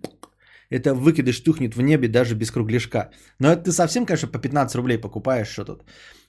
[0.73, 3.11] это выкидыш тухнет в небе даже без кругляшка.
[3.39, 5.83] Но это ты совсем, конечно, по 15 рублей покупаешь, что тут.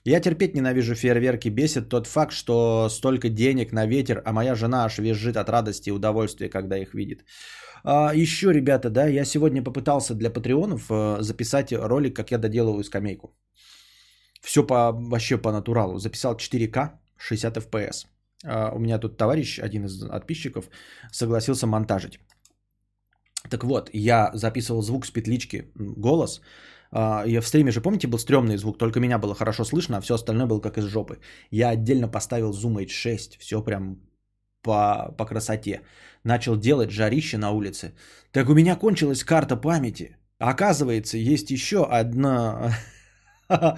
[0.05, 1.49] Я терпеть ненавижу фейерверки.
[1.49, 5.89] Бесит тот факт, что столько денег на ветер, а моя жена аж визжит от радости
[5.89, 7.25] и удовольствия, когда их видит.
[7.83, 12.83] А, еще, ребята, да, я сегодня попытался для патреонов э, записать ролик, как я доделываю
[12.83, 13.35] скамейку.
[14.41, 15.97] Все по, вообще по натуралу.
[15.97, 18.05] Записал 4К, 60 FPS.
[18.75, 20.69] У меня тут товарищ, один из подписчиков,
[21.11, 22.19] согласился монтажить.
[23.49, 26.41] Так вот, я записывал звук с петлички, голос.
[26.91, 30.01] А, я в стриме же, помните, был стрёмный звук, только меня было хорошо слышно, а
[30.01, 31.19] все остальное было как из жопы.
[31.51, 33.97] Я отдельно поставил Zoom H6, все прям
[34.61, 35.81] по, по красоте.
[36.23, 37.93] Начал делать жарище на улице.
[38.31, 40.17] Так у меня кончилась карта памяти.
[40.39, 42.71] Оказывается, есть еще одна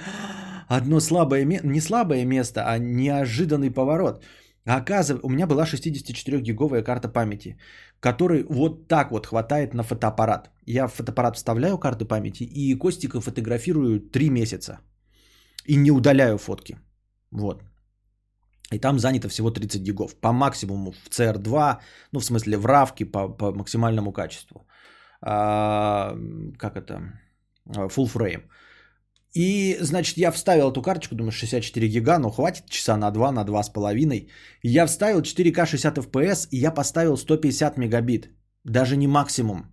[0.67, 4.23] одно слабое место, не слабое место, а неожиданный поворот.
[4.67, 7.57] Оказывается, у меня была 64-гиговая карта памяти,
[8.01, 10.49] которой вот так вот хватает на фотоаппарат.
[10.65, 14.79] Я в фотоаппарат вставляю карты памяти и Костика фотографирую 3 месяца.
[15.65, 16.77] И не удаляю фотки.
[17.31, 17.63] Вот.
[18.73, 20.15] И там занято всего 30 гигов.
[20.15, 21.77] По максимуму в CR2,
[22.11, 24.67] ну в смысле в равке по, по максимальному качеству.
[25.21, 26.13] А,
[26.57, 27.01] как это?
[27.69, 28.43] Full frame.
[29.37, 33.45] И, значит, я вставил эту карточку, думаю, 64 гига, ну хватит часа на 2, на
[33.45, 34.29] 2,5.
[34.63, 38.29] Я вставил 4К 60 FPS, и я поставил 150 мегабит.
[38.63, 39.65] Даже не максимум.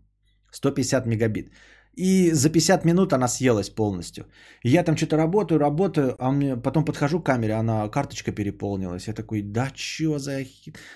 [0.52, 1.50] 150 мегабит.
[1.96, 4.24] И за 50 минут она съелась полностью.
[4.64, 9.08] Я там что-то работаю, работаю, а мне потом подхожу к камере, она карточка переполнилась.
[9.08, 10.44] Я такой, да чё за?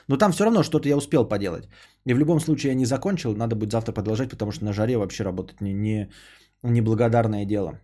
[0.09, 1.69] Но там все равно что-то я успел поделать.
[2.05, 4.99] И в любом случае я не закончил, надо будет завтра продолжать, потому что на жаре
[4.99, 6.11] вообще работать не, не,
[6.63, 7.81] неблагодарное дело.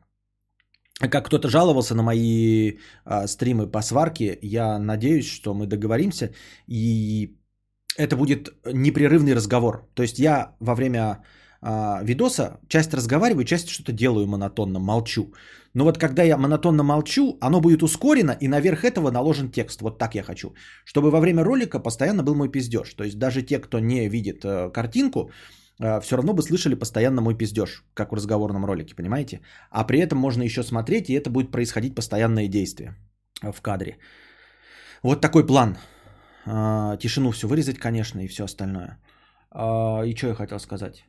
[1.00, 6.30] Как кто-то жаловался на мои а, стримы по сварке, я надеюсь, что мы договоримся,
[6.68, 7.36] и
[7.98, 9.88] это будет непрерывный разговор.
[9.94, 11.24] То есть я во время
[11.60, 15.32] а, видоса часть разговариваю, часть что-то делаю монотонно, молчу.
[15.74, 19.80] Но вот когда я монотонно молчу, оно будет ускорено, и наверх этого наложен текст.
[19.82, 20.54] Вот так я хочу.
[20.84, 22.94] Чтобы во время ролика постоянно был мой пиздеж.
[22.94, 25.30] То есть даже те, кто не видит э, картинку, а,
[25.78, 29.40] все равно бы слышали постоянно мой пиздеж, как в разговорном ролике, понимаете?
[29.70, 32.94] А при этом можно еще смотреть, и это будет происходить постоянное действие
[33.42, 33.98] в кадре.
[35.02, 35.76] Вот такой план.
[36.46, 38.98] А, тишину все вырезать, конечно, и все остальное.
[39.54, 41.04] И что я хотел сказать?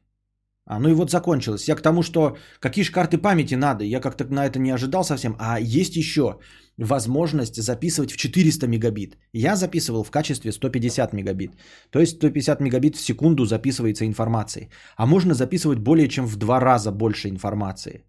[0.67, 1.67] А, ну и вот закончилось.
[1.67, 5.03] Я к тому, что какие же карты памяти надо, я как-то на это не ожидал
[5.03, 5.35] совсем.
[5.39, 6.39] А есть еще
[6.77, 9.17] возможность записывать в 400 мегабит.
[9.33, 11.51] Я записывал в качестве 150 мегабит.
[11.91, 14.69] То есть 150 мегабит в секунду записывается информацией.
[14.97, 18.03] А можно записывать более чем в два раза больше информации.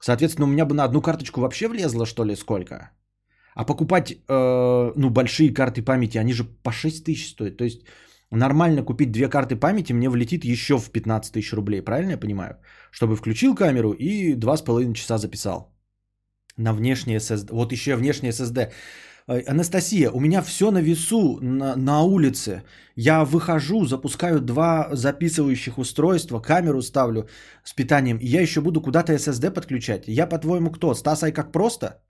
[0.00, 2.90] Соответственно, у меня бы на одну карточку вообще влезло, что ли, сколько?
[3.54, 7.56] А покупать, э, ну, большие карты памяти, они же по 6 тысяч стоят.
[7.56, 7.86] То есть
[8.30, 12.58] нормально купить две карты памяти мне влетит еще в 15 тысяч рублей, правильно я понимаю?
[12.90, 15.72] Чтобы включил камеру и 2,5 часа записал.
[16.56, 17.52] На внешний SSD.
[17.52, 18.72] Вот еще внешний SSD.
[19.26, 22.62] Анастасия, у меня все на весу на, на улице.
[22.94, 27.28] Я выхожу, запускаю два записывающих устройства, камеру ставлю
[27.64, 30.04] с питанием, и я еще буду куда-то SSD подключать.
[30.06, 30.94] Я, по-твоему, кто?
[30.94, 32.02] Стасай как просто?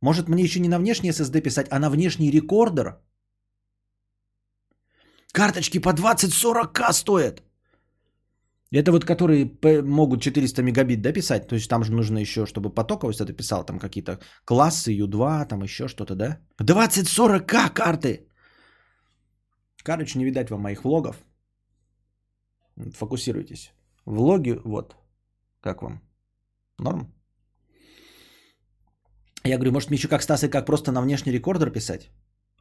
[0.00, 3.00] Может, мне еще не на внешний SSD писать, а на внешний рекордер?
[5.32, 7.42] Карточки по 20-40к стоят.
[8.74, 9.50] Это вот которые
[9.82, 13.64] могут 400 мегабит да, писать, то есть там же нужно еще, чтобы потоковость это писал,
[13.64, 16.38] там какие-то классы, U2, там еще что-то, да?
[16.58, 18.26] 20-40к карты!
[19.84, 21.16] Короче, не видать вам моих влогов.
[22.94, 23.72] Фокусируйтесь.
[24.06, 24.96] Влоги, вот.
[25.60, 26.00] Как вам?
[26.78, 27.12] Норм?
[29.44, 32.10] Я говорю, может мне еще как Стас и как просто на внешний рекордер писать?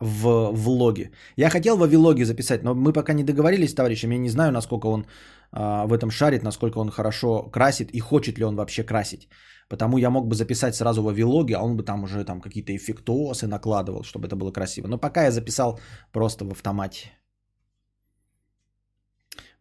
[0.02, 1.12] В влоге.
[1.38, 4.12] Я хотел во вилоге записать, но мы пока не договорились с товарищем.
[4.12, 5.06] Я не знаю, насколько он
[5.52, 9.30] а, в этом шарит, насколько он хорошо красит и хочет ли он вообще красить.
[9.70, 12.76] Потому я мог бы записать сразу во вилоге, а он бы там уже там какие-то
[12.76, 14.88] эффектосы накладывал, чтобы это было красиво.
[14.88, 15.80] Но пока я записал
[16.12, 17.12] просто в автомате.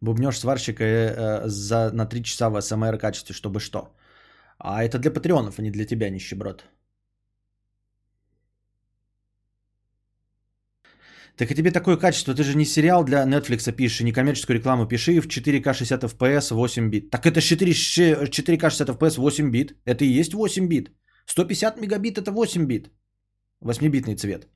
[0.01, 3.95] Бубнешь сварщика э, э, за, на 3 часа в СМР качестве, чтобы что?
[4.57, 6.65] А это для патреонов, а не для тебя, нищеброд.
[11.37, 14.87] Так и тебе такое качество, ты же не сериал для Netflix пишешь, не коммерческую рекламу
[14.87, 17.09] пиши в 4К 60 FPS 8 бит.
[17.09, 19.75] Так это 4, 4К 60 FPS 8 бит.
[19.85, 20.91] Это и есть 8 бит.
[21.25, 22.89] 150 мегабит это 8 бит.
[23.63, 24.47] 8-битный цвет.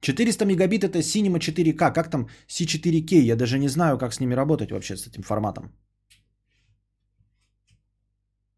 [0.00, 1.92] 400 мегабит это Cinema 4К.
[1.92, 3.14] Как там C4K?
[3.14, 5.72] Я даже не знаю, как с ними работать вообще, с этим форматом.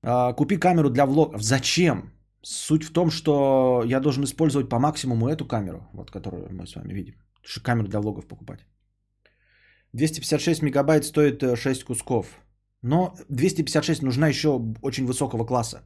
[0.02, 1.42] А, купи камеру для влогов.
[1.42, 2.12] Зачем?
[2.42, 6.74] Суть в том, что я должен использовать по максимуму эту камеру, вот которую мы с
[6.74, 7.14] вами видим.
[7.42, 8.60] Что камеру для влогов покупать.
[9.92, 12.26] 256 мегабайт стоит 6 э, кусков.
[12.82, 15.82] Но 256 нужна еще очень высокого класса.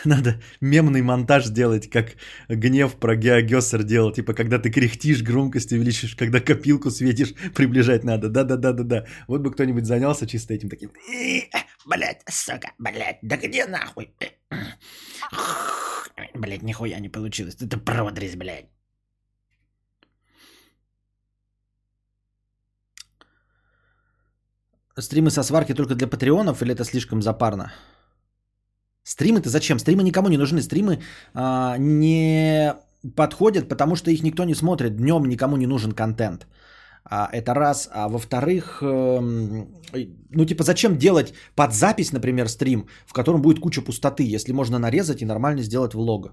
[0.04, 2.16] Надо мемный монтаж сделать, как
[2.48, 4.12] гнев про Геогессер делал.
[4.12, 8.28] Типа, когда ты кряхтишь, громкость увеличишь, когда копилку светишь, приближать надо.
[8.28, 9.06] Да-да-да-да-да.
[9.28, 10.90] Вот бы кто-нибудь занялся чисто этим таким.
[11.86, 14.14] Блять, сука, блять, да где нахуй?
[16.34, 17.56] Блять, нихуя не получилось.
[17.60, 18.66] Это продрезь, блядь.
[24.98, 27.72] Стримы со сварки только для патреонов или это слишком запарно?
[29.10, 29.78] Стримы-то зачем?
[29.78, 30.62] Стримы никому не нужны.
[30.62, 30.98] Стримы
[31.34, 32.74] а, не
[33.16, 34.96] подходят, потому что их никто не смотрит.
[34.96, 36.46] Днем никому не нужен контент.
[37.04, 37.88] А, это раз.
[37.92, 39.20] А во-вторых, э,
[40.36, 44.78] ну типа зачем делать под запись, например, стрим, в котором будет куча пустоты, если можно
[44.78, 46.28] нарезать и нормально сделать влога.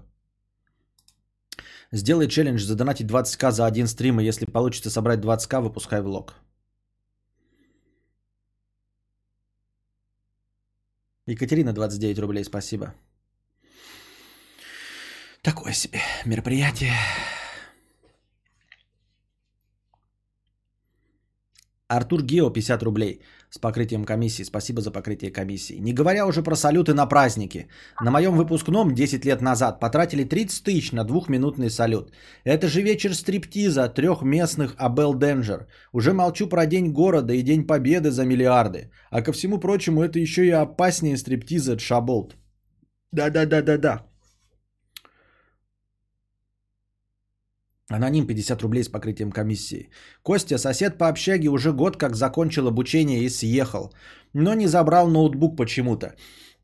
[1.92, 6.34] Сделай челлендж, задонатить 20к за один стрим, и если получится собрать 20к, выпускай влог.
[11.30, 12.94] Екатерина, 29 рублей, спасибо.
[15.42, 16.94] Такое себе мероприятие.
[21.88, 24.44] Артур Гео, 50 рублей с покрытием комиссии.
[24.44, 25.78] Спасибо за покрытие комиссии.
[25.80, 27.68] Не говоря уже про салюты на праздники.
[28.00, 32.12] На моем выпускном 10 лет назад потратили 30 тысяч на двухминутный салют.
[32.44, 35.66] Это же вечер стриптиза трех местных Абел Денджер.
[35.92, 38.90] Уже молчу про День города и День Победы за миллиарды.
[39.10, 42.36] А ко всему прочему это еще и опаснее стриптиза Шаболт.
[43.12, 44.07] Да-да-да-да-да.
[47.90, 49.90] Аноним 50 рублей с покрытием комиссии.
[50.22, 53.94] Костя, сосед по общаге уже год как закончил обучение и съехал,
[54.34, 56.14] но не забрал ноутбук почему-то.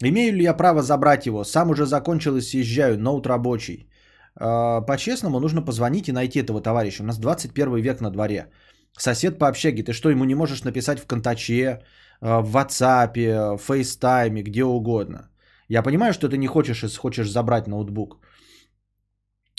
[0.02, 1.44] Имею ли я право забрать его?
[1.44, 3.88] Сам уже закончил и съезжаю, ноут рабочий.
[4.36, 7.02] А, по-честному, нужно позвонить и найти этого товарища.
[7.02, 8.50] У нас 21 век на дворе.
[8.98, 11.80] Сосед по общаге, ты что, ему не можешь написать в Контаче,
[12.20, 15.30] а, в WhatsApp, в FaceTime, где угодно?
[15.68, 18.18] Я понимаю, что ты не хочешь, хочешь забрать ноутбук.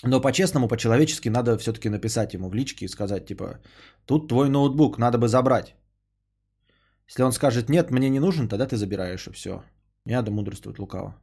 [0.08, 3.60] Но по-честному, по-человечески надо все-таки написать ему в личке и сказать, типа,
[4.06, 5.76] тут твой ноутбук, надо бы забрать.
[7.08, 9.64] Если он скажет, нет, мне не нужен, тогда ты забираешь и все.
[10.06, 11.16] Не надо мудрствовать лукаво.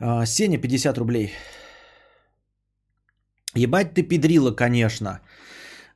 [0.00, 1.32] А, Сеня, 50 рублей.
[3.54, 5.20] Ебать ты педрила, конечно.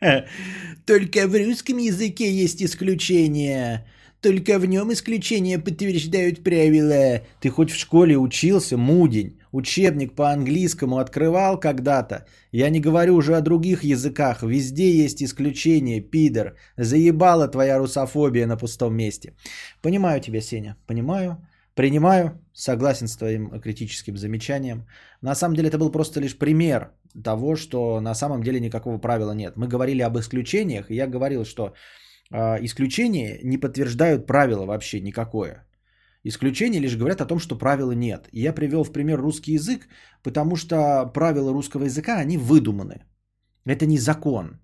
[0.86, 3.86] Только в русском языке есть исключения.
[4.20, 7.22] Только в нем исключения подтверждают правила.
[7.40, 9.38] Ты хоть в школе учился, мудень?
[9.52, 12.26] Учебник по английскому открывал когда-то?
[12.52, 14.42] Я не говорю уже о других языках.
[14.42, 16.56] Везде есть исключения, пидор.
[16.76, 19.34] Заебала твоя русофобия на пустом месте.
[19.82, 21.38] Понимаю тебя, Сеня, понимаю.
[21.74, 24.86] Принимаю, согласен с твоим критическим замечанием.
[25.22, 26.90] На самом деле это был просто лишь пример
[27.24, 29.56] того, что на самом деле никакого правила нет.
[29.56, 31.74] Мы говорили об исключениях, и я говорил, что
[32.30, 35.66] э, исключения не подтверждают правила вообще никакое.
[36.24, 38.28] Исключения лишь говорят о том, что правила нет.
[38.32, 39.88] И я привел в пример русский язык,
[40.22, 43.04] потому что правила русского языка, они выдуманы.
[43.64, 44.60] Это не закон.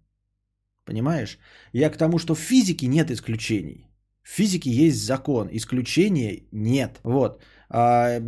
[0.85, 1.38] Понимаешь?
[1.72, 3.88] Я к тому, что в физике нет исключений.
[4.22, 7.00] В физике есть закон, исключения нет.
[7.04, 7.40] Вот.
[7.68, 8.20] А,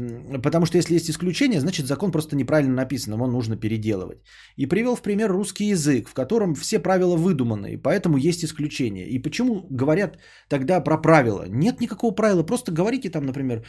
[0.43, 4.19] потому что если есть исключение, значит закон просто неправильно написан, его нужно переделывать.
[4.57, 9.07] И привел в пример русский язык, в котором все правила выдуманы, и поэтому есть исключения.
[9.07, 11.45] И почему говорят тогда про правила?
[11.49, 13.65] Нет никакого правила, просто говорите там, например,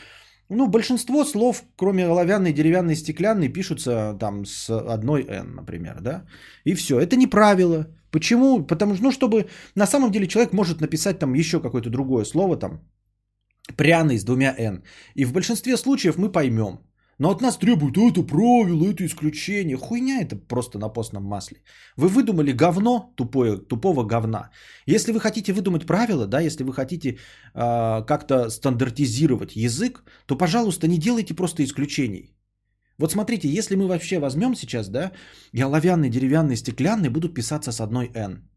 [0.50, 6.26] ну, большинство слов, кроме оловянной, деревянной, стеклянной, пишутся там с одной «н», например, да?
[6.66, 7.00] И все.
[7.00, 7.86] Это не правило.
[8.12, 8.66] Почему?
[8.66, 9.46] Потому что, ну, чтобы
[9.76, 12.82] на самом деле человек может написать там еще какое-то другое слово, там,
[13.76, 14.84] пряный с двумя «н».
[15.16, 16.80] И в большинстве случаев мы поймем.
[17.20, 19.78] Но от нас требуют это правило, это исключение.
[19.78, 21.58] Хуйня это просто на постном масле.
[21.98, 24.50] Вы выдумали говно, тупое, тупого говна.
[24.88, 27.18] Если вы хотите выдумать правила, да, если вы хотите э,
[28.06, 32.38] как-то стандартизировать язык, то, пожалуйста, не делайте просто исключений.
[32.98, 35.12] Вот смотрите, если мы вообще возьмем сейчас, да,
[35.52, 38.50] и оловянный, деревянный, стеклянный будут писаться с одной «н».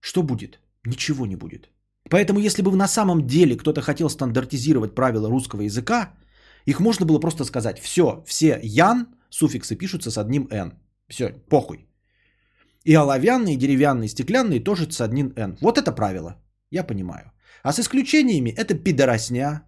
[0.00, 0.60] Что будет?
[0.84, 1.73] Ничего не будет.
[2.14, 6.10] Поэтому, если бы на самом деле кто-то хотел стандартизировать правила русского языка,
[6.64, 10.72] их можно было просто сказать, все, все «ян» суффиксы пишутся с одним «н».
[11.08, 11.88] Все, похуй.
[12.84, 15.56] И оловянные, деревянные, стеклянные тоже с одним «н».
[15.60, 16.36] Вот это правило,
[16.70, 17.32] я понимаю.
[17.64, 19.62] А с исключениями это пидоросня,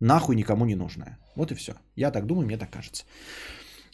[0.00, 1.18] нахуй никому не нужная.
[1.36, 1.72] Вот и все.
[1.96, 3.04] Я так думаю, мне так кажется.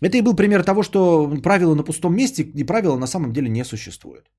[0.00, 3.48] Это и был пример того, что правила на пустом месте и правила на самом деле
[3.48, 4.30] не существуют.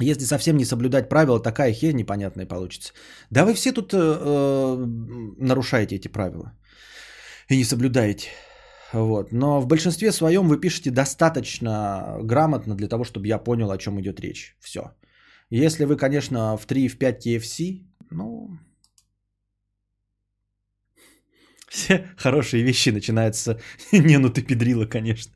[0.00, 2.92] Если совсем не соблюдать правила, такая херь непонятная получится.
[3.30, 4.86] Да вы все тут э, э,
[5.38, 6.52] нарушаете эти правила
[7.48, 8.28] и не соблюдаете.
[8.92, 9.32] Вот.
[9.32, 14.00] Но в большинстве своем вы пишете достаточно грамотно для того, чтобы я понял, о чем
[14.00, 14.56] идет речь.
[14.60, 14.80] Все.
[15.50, 18.58] Если вы, конечно, в 3 в 5 TFC, ну...
[21.68, 23.60] Все хорошие вещи начинаются...
[23.92, 25.32] Не, ну ты педрила, конечно.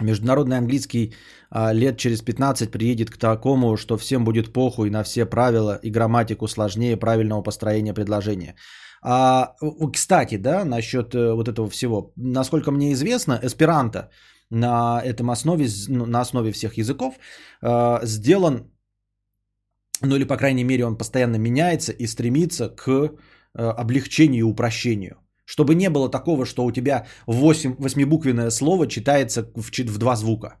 [0.00, 1.14] Международный английский
[1.50, 5.90] а, лет через 15 приедет к такому, что всем будет похуй на все правила и
[5.90, 8.56] грамматику сложнее правильного построения предложения.
[9.02, 9.54] А,
[9.92, 12.12] кстати, да, насчет э, вот этого всего.
[12.16, 14.10] Насколько мне известно, эсперанто
[14.50, 17.14] на этом основе, ну, на основе всех языков
[17.62, 18.72] э, сделан,
[20.00, 23.10] ну или по крайней мере он постоянно меняется и стремится к э,
[23.62, 25.23] облегчению и упрощению.
[25.44, 30.56] Чтобы не было такого, что у тебя 8, восьмибуквенное слово читается в, в два звука.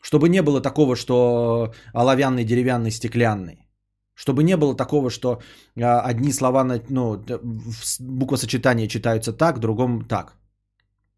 [0.00, 3.66] Чтобы не было такого, что оловянный, деревянный, стеклянный.
[4.14, 5.42] Чтобы не было такого, что
[5.78, 7.22] а, одни слова, ну,
[8.00, 10.36] буквосочетания читаются так, другом так.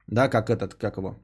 [0.07, 1.17] Да, как этот, как его.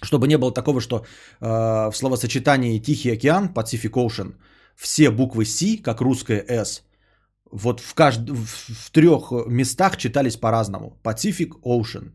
[0.00, 0.96] Чтобы не было такого, что
[1.40, 4.34] э, в словосочетании Тихий океан, Pacific Ocean,
[4.76, 6.82] все буквы С, как русская С,
[7.54, 8.30] вот в, кажд...
[8.30, 10.98] в трех местах читались по-разному.
[11.02, 12.12] Pacific Ocean.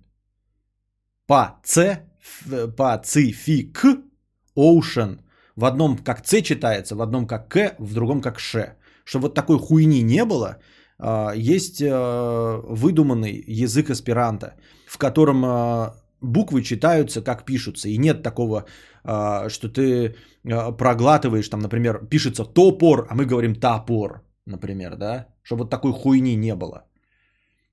[1.27, 2.03] По Ц,
[2.77, 3.85] Пацифик
[4.57, 5.19] Ocean.
[5.55, 8.75] В одном как Ц читается, в одном как К, в другом как Ш.
[9.05, 10.57] Чтобы вот такой хуйни не было,
[10.97, 14.53] а, есть а, выдуманный язык эсперанто,
[14.87, 17.87] в котором а, буквы читаются как пишутся.
[17.87, 18.65] И нет такого,
[19.47, 20.15] что ты
[20.77, 26.35] проглатываешь, там, например, пишется топор, а мы говорим топор например, да, чтобы вот такой хуйни
[26.35, 26.85] не было.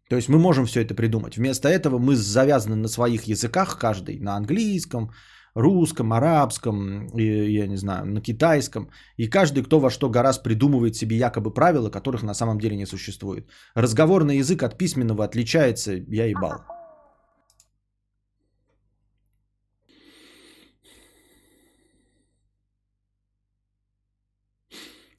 [0.08, 1.36] То есть мы можем все это придумать.
[1.36, 5.10] Вместо этого мы завязаны на своих языках, каждый на английском,
[5.54, 8.90] русском, арабском, я не знаю, на китайском.
[9.16, 12.86] И каждый, кто во что гораздо придумывает себе якобы правила, которых на самом деле не
[12.86, 13.50] существует.
[13.74, 16.75] Разговорный язык от письменного отличается, я ебал.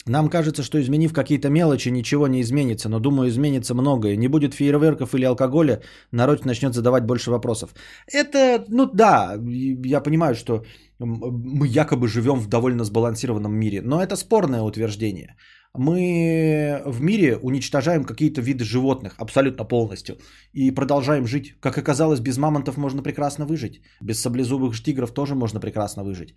[0.08, 4.16] Нам кажется, что изменив какие-то мелочи, ничего не изменится, но думаю, изменится многое.
[4.16, 5.82] Не будет фейерверков или алкоголя,
[6.12, 7.76] народ начнет задавать больше вопросов.
[8.12, 9.38] Это, ну да,
[9.86, 10.64] я понимаю, что
[11.00, 15.36] мы якобы живем в довольно сбалансированном мире, но это спорное утверждение.
[15.78, 20.18] Мы в мире уничтожаем какие-то виды животных абсолютно полностью
[20.54, 21.56] и продолжаем жить.
[21.60, 26.36] Как оказалось, без мамонтов можно прекрасно выжить, без саблезубых тигров тоже можно прекрасно выжить.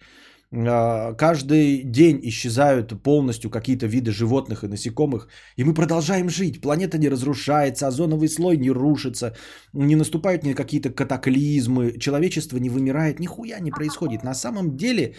[0.53, 6.61] А, каждый день исчезают полностью какие-то виды животных и насекомых, и мы продолжаем жить.
[6.61, 9.37] Планета не разрушается, озоновый слой не рушится,
[9.73, 14.25] не наступают ни какие-то катаклизмы, человечество не вымирает, нихуя не происходит.
[14.25, 15.15] На самом деле...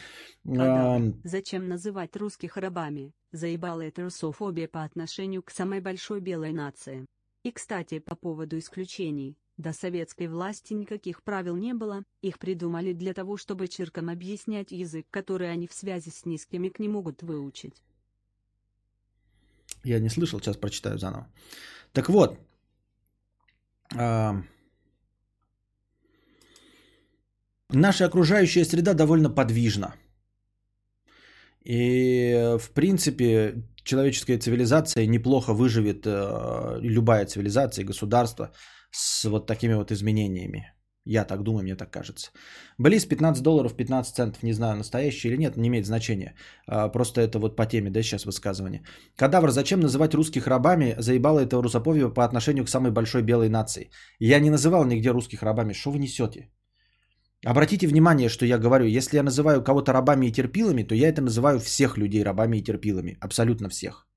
[0.45, 3.13] А, Зачем называть русских рабами?
[3.31, 7.05] Заебала это русофобия по отношению к самой большой белой нации.
[7.43, 9.37] И, кстати, по поводу исключений.
[9.57, 15.05] До советской власти никаких правил не было, их придумали для того, чтобы чиркам объяснять язык,
[15.11, 17.81] который они в связи с низкими не могут выучить.
[19.83, 21.27] Я не слышал, сейчас прочитаю заново.
[21.91, 22.39] Так вот,
[27.73, 29.95] Наша окружающая среда довольно подвижна.
[31.63, 38.51] И, в принципе, человеческая цивилизация неплохо выживет, э, любая цивилизация, государство
[38.91, 40.73] с вот такими вот изменениями.
[41.05, 42.31] Я так думаю, мне так кажется.
[42.77, 46.35] Близ 15 долларов 15 центов, не знаю, настоящий или нет, не имеет значения.
[46.67, 48.83] А, просто это вот по теме, да, сейчас высказывание.
[49.15, 50.95] Кадавр, зачем называть русских рабами?
[50.99, 53.89] Заебало это русоповье по отношению к самой большой белой нации.
[54.19, 55.73] Я не называл нигде русских рабами.
[55.73, 56.51] Что вы несете?
[57.43, 58.85] Обратите внимание, что я говорю.
[58.85, 62.63] Если я называю кого-то рабами и терпилами, то я это называю всех людей рабами и
[62.63, 63.17] терпилами.
[63.19, 64.07] Абсолютно всех.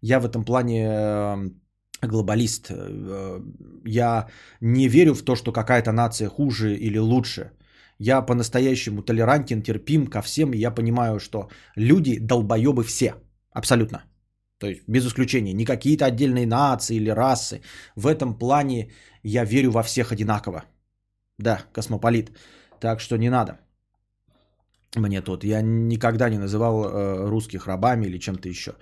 [0.00, 1.61] Я в этом плане эм,
[2.02, 2.70] глобалист.
[2.70, 3.40] Э,
[3.84, 4.28] я
[4.60, 7.52] не верю в то, что какая-то нация хуже или лучше.
[7.98, 10.52] Я по-настоящему толерантен, терпим ко всем.
[10.52, 13.14] И я понимаю, что люди долбоебы все.
[13.52, 14.04] Абсолютно.
[14.58, 15.54] То есть без исключения.
[15.54, 17.60] Не какие-то отдельные нации или расы.
[17.96, 18.90] В этом плане
[19.22, 20.64] я верю во всех одинаково.
[21.38, 22.30] Да, космополит.
[22.80, 23.58] Так что не надо.
[24.96, 25.44] Мне тут.
[25.44, 28.72] Я никогда не называл э, русских рабами или чем-то еще.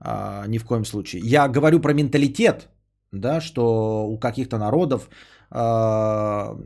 [0.00, 1.22] А, ни в коем случае.
[1.24, 2.68] Я говорю про менталитет,
[3.12, 5.08] да, что у каких-то народов
[5.50, 6.56] а,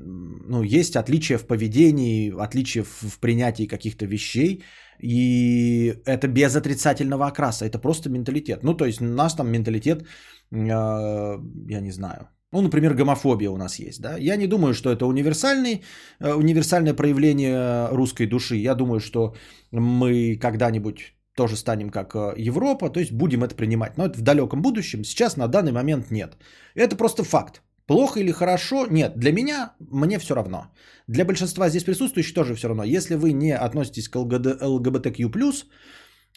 [0.48, 4.64] ну, есть отличия в поведении, отличия в, принятии каких-то вещей,
[4.98, 8.62] и это без отрицательного окраса, это просто менталитет.
[8.62, 10.04] Ну, то есть у нас там менталитет,
[10.52, 14.18] а, я не знаю, ну, например, гомофобия у нас есть, да.
[14.18, 15.82] Я не думаю, что это универсальный,
[16.20, 18.56] э, универсальное проявление русской души.
[18.56, 19.34] Я думаю, что
[19.70, 23.98] мы когда-нибудь тоже станем как э, Европа, то есть будем это принимать.
[23.98, 26.36] Но это в далеком будущем, сейчас на данный момент нет.
[26.74, 27.62] Это просто факт.
[27.86, 28.86] Плохо или хорошо?
[28.90, 29.12] Нет.
[29.16, 30.68] Для меня, мне все равно.
[31.08, 32.84] Для большинства здесь присутствующих тоже все равно.
[32.84, 35.28] Если вы не относитесь к ЛГД, ЛГБТQ+,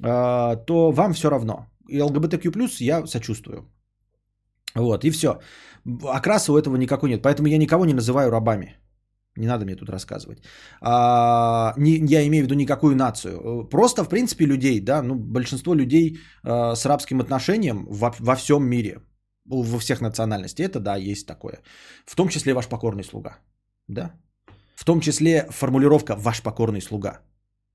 [0.02, 1.68] э, то вам все равно.
[1.88, 3.70] И ЛГБТQ+, я сочувствую.
[4.76, 5.40] Вот, и все.
[6.04, 7.22] Окраса у этого никакой нет.
[7.22, 8.78] Поэтому я никого не называю рабами.
[9.38, 10.40] Не надо мне тут рассказывать.
[10.82, 13.68] А, не, я имею в виду никакую нацию.
[13.70, 18.64] Просто, в принципе, людей, да, ну, большинство людей а, с рабским отношением во, во всем
[18.64, 19.02] мире,
[19.46, 21.60] во всех национальностей, это да, есть такое.
[22.06, 23.38] В том числе ваш покорный слуга.
[23.88, 24.12] Да?
[24.76, 27.20] В том числе формулировка «ваш покорный слуга».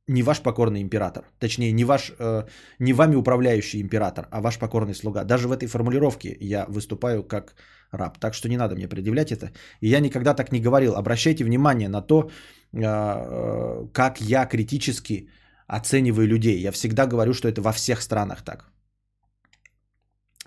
[0.08, 1.24] Не ваш покорный император.
[1.38, 2.46] Точнее, не, ваш, э,
[2.80, 5.24] не вами управляющий император, а ваш покорный слуга.
[5.24, 7.54] Даже в этой формулировке я выступаю как
[7.92, 8.18] раб.
[8.18, 9.50] Так что не надо мне предъявлять это.
[9.80, 10.94] И я никогда так не говорил.
[10.94, 12.30] Обращайте внимание на то,
[12.72, 15.28] э, э, как я критически
[15.66, 16.60] оцениваю людей.
[16.60, 18.70] Я всегда говорю, что это во всех странах так.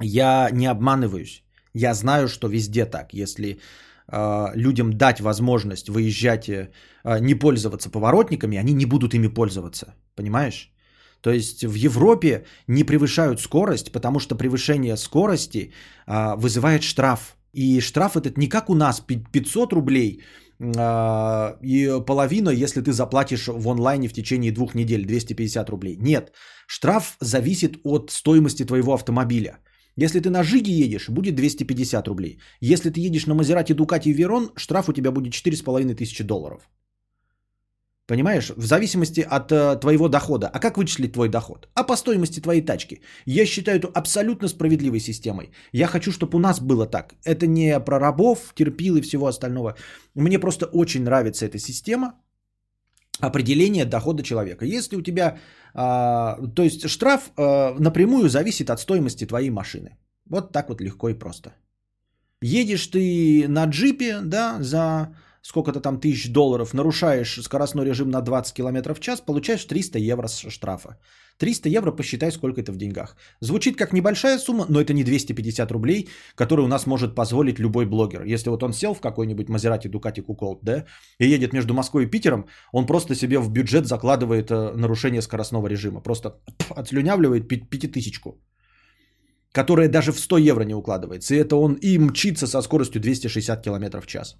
[0.01, 1.43] Я не обманываюсь.
[1.73, 3.13] Я знаю, что везде так.
[3.13, 3.59] Если
[4.11, 6.49] э, людям дать возможность выезжать,
[7.21, 9.93] не пользоваться поворотниками, они не будут ими пользоваться.
[10.15, 10.72] Понимаешь?
[11.23, 15.71] То есть в Европе не превышают скорость, потому что превышение скорости
[16.05, 17.37] а, вызывает штраф.
[17.53, 20.21] И штраф этот не как у нас 500 рублей
[20.77, 25.97] а, и половина, если ты заплатишь в онлайне в течение двух недель 250 рублей.
[26.01, 26.33] Нет,
[26.67, 29.59] штраф зависит от стоимости твоего автомобиля.
[29.95, 32.39] Если ты на Жиге едешь, будет 250 рублей.
[32.59, 36.69] Если ты едешь на Мазерате Дукати Верон, штраф у тебя будет 4,5 тысячи долларов.
[38.07, 40.49] Понимаешь, в зависимости от э, твоего дохода.
[40.53, 41.69] А как вычислить твой доход?
[41.73, 43.01] А по стоимости твоей тачки.
[43.25, 45.51] Я считаю это абсолютно справедливой системой.
[45.71, 47.13] Я хочу, чтобы у нас было так.
[47.23, 49.75] Это не про рабов, терпил и всего остального.
[50.15, 52.13] Мне просто очень нравится эта система
[53.19, 54.65] определения дохода человека.
[54.65, 55.37] Если у тебя,
[55.73, 59.97] э, то есть штраф э, напрямую зависит от стоимости твоей машины.
[60.29, 61.53] Вот так вот легко и просто.
[62.41, 68.53] Едешь ты на джипе, да, за сколько-то там тысяч долларов, нарушаешь скоростной режим на 20
[68.53, 70.97] км в час, получаешь 300 евро штрафа.
[71.37, 73.15] 300 евро посчитай, сколько это в деньгах.
[73.41, 77.85] Звучит как небольшая сумма, но это не 250 рублей, которые у нас может позволить любой
[77.85, 78.23] блогер.
[78.23, 80.85] Если вот он сел в какой-нибудь Мазерати Дукати Куколт, да,
[81.19, 85.67] и едет между Москвой и Питером, он просто себе в бюджет закладывает э, нарушение скоростного
[85.67, 86.01] режима.
[86.01, 86.39] Просто
[86.69, 88.39] отслюнявливает пятитысячку
[89.55, 91.35] которая даже в 100 евро не укладывается.
[91.35, 94.35] И это он и мчится со скоростью 260 км в час.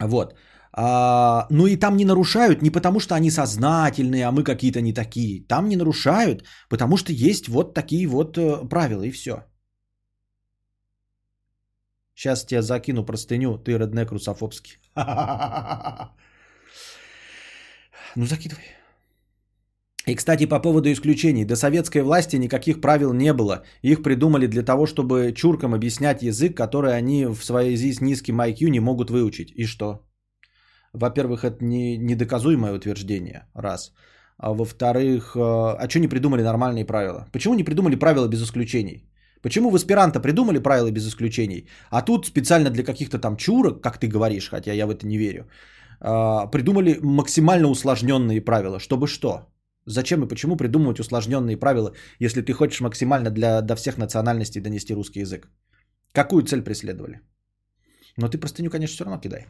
[0.00, 0.34] Вот.
[0.72, 4.92] А, ну и там не нарушают не потому, что они сознательные, а мы какие-то не
[4.92, 5.46] такие.
[5.48, 9.44] Там не нарушают, потому что есть вот такие вот э, правила и все.
[12.14, 14.78] Сейчас тебя закину простыню, ты реднек русофобский.
[18.16, 18.75] Ну закидывай.
[20.06, 21.44] И, кстати, по поводу исключений.
[21.44, 23.62] До советской власти никаких правил не было.
[23.82, 28.70] Их придумали для того, чтобы чуркам объяснять язык, который они в связи с низким IQ
[28.70, 29.52] не могут выучить.
[29.56, 30.06] И что?
[30.92, 33.46] Во-первых, это не, недоказуемое утверждение.
[33.54, 33.92] Раз.
[34.38, 37.26] А во-вторых, э, а что не придумали нормальные правила?
[37.32, 39.10] Почему не придумали правила без исключений?
[39.42, 43.98] Почему в эсперанто придумали правила без исключений, а тут специально для каких-то там чурок, как
[43.98, 45.46] ты говоришь, хотя я в это не верю,
[46.00, 48.80] а, придумали максимально усложненные правила.
[48.80, 49.46] Чтобы что?
[49.86, 54.94] Зачем и почему придумывать усложненные правила, если ты хочешь максимально для, до всех национальностей донести
[54.94, 55.48] русский язык?
[56.12, 57.20] Какую цель преследовали?
[58.16, 59.46] Но ты простыню, конечно, все равно кидай.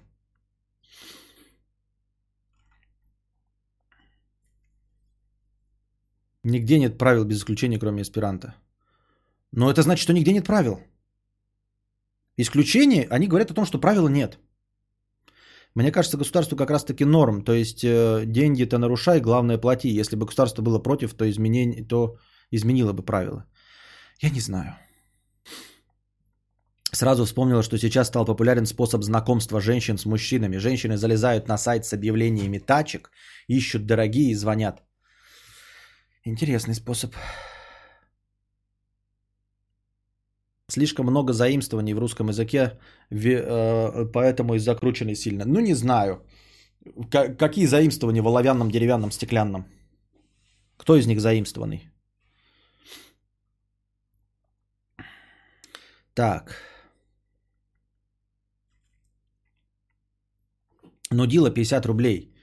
[6.45, 8.55] Нигде нет правил без исключения, кроме эсперанто.
[9.53, 10.81] Но это значит, что нигде нет правил.
[12.37, 14.39] Исключение, они говорят о том, что правила нет.
[15.77, 17.45] Мне кажется, государству как раз-таки норм.
[17.45, 20.01] То есть э, деньги-то нарушай, главное плати.
[20.01, 22.17] Если бы государство было против, то, изменение, то
[22.51, 23.45] изменило бы правила.
[24.23, 24.75] Я не знаю.
[26.93, 30.57] Сразу вспомнила, что сейчас стал популярен способ знакомства женщин с мужчинами.
[30.57, 33.11] Женщины залезают на сайт с объявлениями тачек,
[33.47, 34.83] ищут дорогие и звонят.
[36.25, 37.15] Интересный способ.
[40.77, 42.79] Слишком много заимствований в русском языке,
[43.11, 45.45] э, поэтому и закручены сильно.
[45.47, 46.23] Ну, не знаю.
[47.39, 49.65] Какие заимствования в оловянном, деревянном, стеклянном?
[50.77, 51.89] Кто из них заимствованный?
[56.15, 56.57] Так.
[61.11, 62.35] Нудила 50 рублей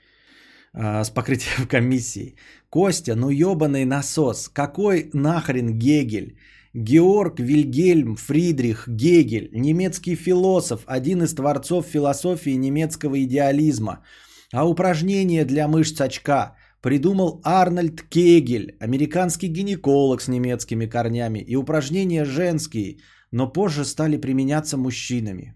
[0.74, 2.36] а, с покрытием комиссии.
[2.70, 4.50] Костя, ну ебаный насос.
[4.50, 6.36] Какой нахрен Гегель?
[6.74, 14.04] Георг Вильгельм Фридрих Гегель, немецкий философ, один из творцов философии немецкого идеализма.
[14.52, 21.40] А упражнение для мышц очка придумал Арнольд Кегель, американский гинеколог с немецкими корнями.
[21.48, 22.98] И упражнения женские,
[23.32, 25.56] но позже стали применяться мужчинами.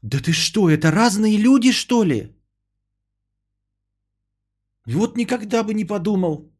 [0.00, 2.34] Да ты что, это разные люди, что ли?
[4.86, 6.50] Вот никогда бы не подумал.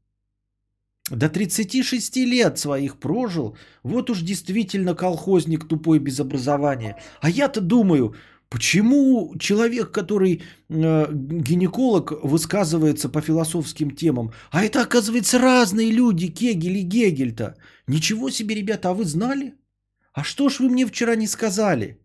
[1.10, 3.56] До 36 лет своих прожил.
[3.82, 6.96] Вот уж действительно колхозник тупой без образования.
[7.20, 8.14] А я-то думаю,
[8.48, 16.78] почему человек, который э, гинеколог, высказывается по философским темам, а это оказывается разные люди, Кегель
[16.78, 17.56] и Гегель-то.
[17.86, 19.54] Ничего себе, ребята, а вы знали?
[20.12, 22.00] А что ж вы мне вчера не сказали?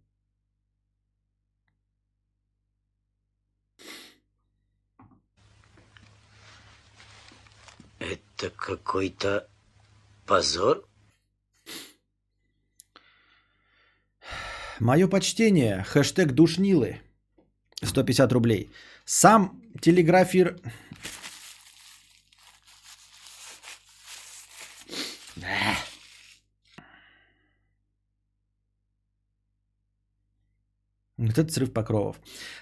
[8.44, 9.48] Это какой-то
[10.26, 10.84] позор?
[14.82, 15.84] Мое почтение.
[15.84, 17.00] Хэштег душнилы.
[17.82, 18.70] 150 рублей.
[19.06, 20.60] Сам телеграфир...
[31.16, 32.18] Вот это срыв покровов.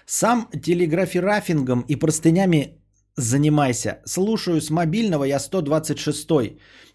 [0.06, 2.81] Сам телеграфирафингом и простынями
[3.16, 4.00] занимайся.
[4.04, 6.28] Слушаю с мобильного я 126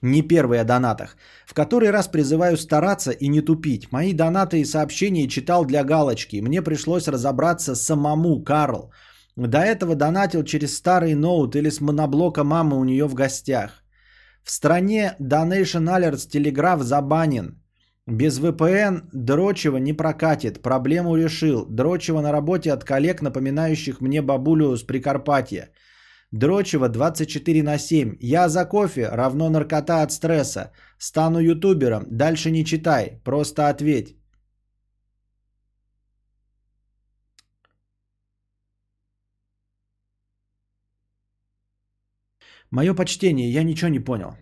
[0.01, 1.17] не первый о донатах.
[1.45, 3.91] В который раз призываю стараться и не тупить.
[3.91, 6.41] Мои донаты и сообщения читал для галочки.
[6.41, 8.91] Мне пришлось разобраться самому, Карл.
[9.35, 13.83] До этого донатил через старый ноут или с моноблока мамы у нее в гостях.
[14.43, 17.61] В стране Donation Alerts Telegraph забанен.
[18.07, 20.61] Без VPN Дрочева не прокатит.
[20.61, 21.65] Проблему решил.
[21.65, 25.69] Дрочева на работе от коллег, напоминающих мне бабулю с Прикарпатья.
[26.31, 28.17] Дрочева 24 на 7.
[28.19, 30.71] Я за кофе равно наркота от стресса.
[30.97, 32.05] Стану ютубером.
[32.09, 33.21] Дальше не читай.
[33.23, 34.17] Просто ответь.
[42.71, 44.35] Мое почтение, я ничего не понял.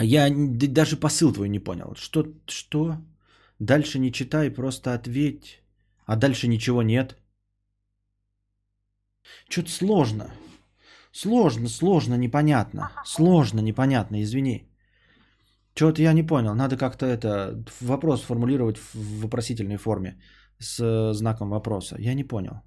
[0.00, 1.94] Я даже посыл твой не понял.
[1.96, 2.24] Что?
[2.46, 2.96] Что?
[3.58, 5.62] Дальше не читай, просто ответь.
[6.06, 7.21] А дальше ничего нет.
[9.48, 10.26] Что-то сложно.
[11.12, 12.90] Сложно, сложно, непонятно.
[13.04, 14.68] Сложно, непонятно, извини.
[15.74, 16.54] Что-то я не понял.
[16.54, 20.20] Надо как-то это вопрос формулировать в вопросительной форме
[20.58, 21.96] с э, знаком вопроса.
[21.98, 22.62] Я не понял.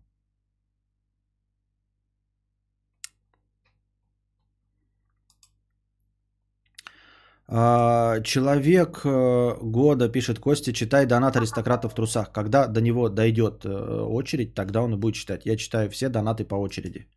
[7.47, 12.31] Человек э, года пишет Костя, читай донат аристократов в трусах.
[12.31, 15.45] Когда до него дойдет э, очередь, тогда он и будет читать.
[15.45, 17.07] Я читаю все донаты по очереди.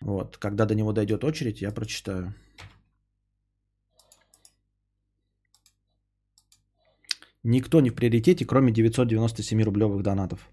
[0.00, 2.34] Вот, когда до него дойдет очередь, я прочитаю.
[7.44, 10.48] Никто не в приоритете, кроме 997 рублевых донатов.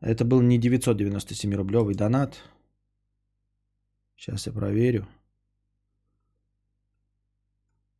[0.00, 2.42] Это был не 997 рублевый донат.
[4.16, 5.06] Сейчас я проверю.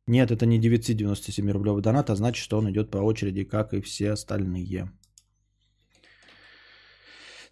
[0.07, 3.81] Нет, это не 997 рублевый донат, а значит, что он идет по очереди, как и
[3.81, 4.89] все остальные.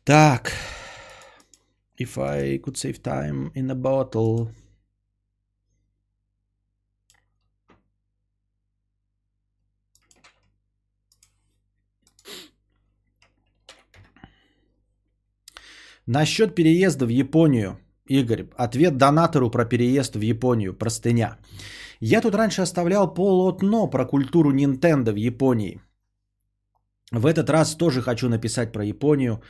[0.05, 0.53] Так.
[1.99, 4.49] If I could save time in a bottle.
[16.05, 21.39] Насчет переезда в Японию, Игорь, ответ донатору про переезд в Японию, простыня.
[22.07, 25.81] Я тут раньше оставлял полотно про культуру Nintendo в Японии.
[27.11, 29.41] В этот раз тоже хочу написать про Японию,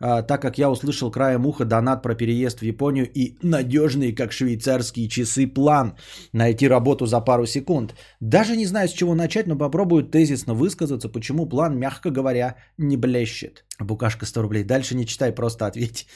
[0.00, 4.32] а, так как я услышал краем уха донат про переезд в Японию и надежный, как
[4.32, 5.96] швейцарские часы, план
[6.32, 7.94] найти работу за пару секунд.
[8.20, 12.96] Даже не знаю, с чего начать, но попробую тезисно высказаться, почему план, мягко говоря, не
[12.96, 13.66] блещет.
[13.80, 14.64] Букашка 100 рублей.
[14.64, 16.06] Дальше не читай, просто ответь.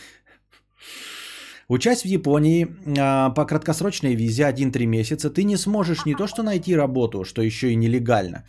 [1.69, 6.43] Учась в Японии а, по краткосрочной визе 1-3 месяца, ты не сможешь не то что
[6.43, 8.47] найти работу, что еще и нелегально,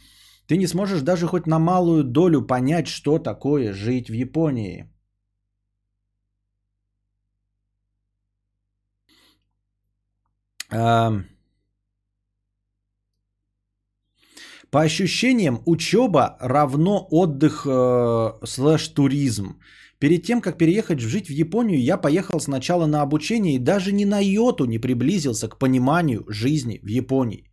[0.48, 4.90] ты не сможешь даже хоть на малую долю понять, что такое жить в Японии.
[14.74, 19.60] По ощущениям, учеба равно отдых э, слэш туризм.
[20.04, 24.04] Перед тем, как переехать жить в Японию, я поехал сначала на обучение и даже ни
[24.04, 27.50] на йоту не приблизился к пониманию жизни в Японии.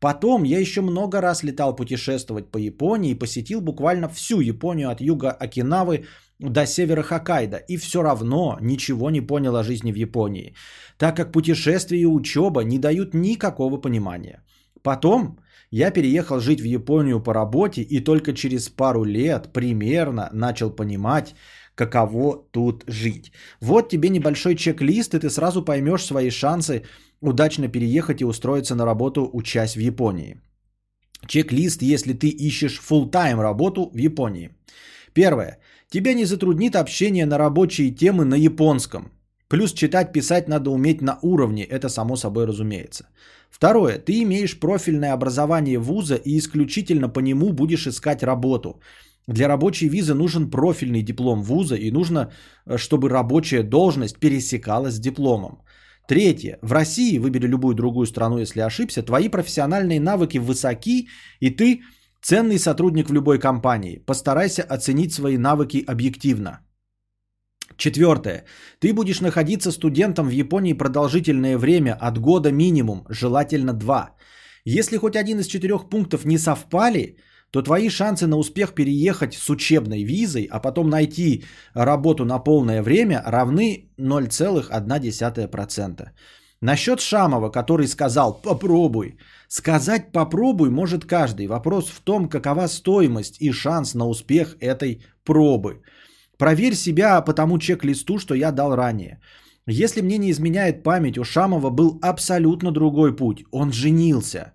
[0.00, 5.00] Потом я еще много раз летал путешествовать по Японии и посетил буквально всю Японию от
[5.00, 6.04] юга Окинавы
[6.38, 7.56] до севера Хоккайдо.
[7.56, 10.54] И все равно ничего не понял о жизни в Японии,
[10.98, 14.42] так как путешествия и учеба не дают никакого понимания.
[14.82, 15.38] Потом
[15.70, 21.34] я переехал жить в Японию по работе и только через пару лет примерно начал понимать,
[21.74, 23.32] каково тут жить.
[23.60, 26.82] Вот тебе небольшой чек-лист, и ты сразу поймешь свои шансы
[27.20, 30.36] удачно переехать и устроиться на работу, учась в Японии.
[31.26, 34.50] Чек-лист, если ты ищешь full-time работу в Японии.
[35.14, 35.58] Первое.
[35.88, 39.12] Тебя не затруднит общение на рабочие темы на японском.
[39.48, 43.04] Плюс читать, писать надо уметь на уровне, это само собой разумеется.
[43.50, 43.98] Второе.
[43.98, 48.80] Ты имеешь профильное образование вуза и исключительно по нему будешь искать работу.
[49.28, 52.32] Для рабочей визы нужен профильный диплом вуза и нужно,
[52.66, 55.62] э, чтобы рабочая должность пересекалась с дипломом.
[56.08, 56.58] Третье.
[56.62, 61.08] В России, выбери любую другую страну, если ошибся, твои профессиональные навыки высоки,
[61.40, 61.80] и ты
[62.20, 63.98] ценный сотрудник в любой компании.
[64.06, 66.60] Постарайся оценить свои навыки объективно.
[67.76, 68.44] Четвертое.
[68.80, 74.10] Ты будешь находиться студентом в Японии продолжительное время, от года минимум, желательно два.
[74.66, 77.16] Если хоть один из четырех пунктов не совпали,
[77.54, 81.44] то твои шансы на успех переехать с учебной визой, а потом найти
[81.74, 86.08] работу на полное время равны 0,1%.
[86.60, 89.18] Насчет Шамова, который сказал «попробуй».
[89.48, 91.46] Сказать «попробуй» может каждый.
[91.46, 95.82] Вопрос в том, какова стоимость и шанс на успех этой пробы.
[96.38, 99.20] Проверь себя по тому чек-листу, что я дал ранее.
[99.68, 103.44] Если мне не изменяет память, у Шамова был абсолютно другой путь.
[103.52, 104.54] Он женился.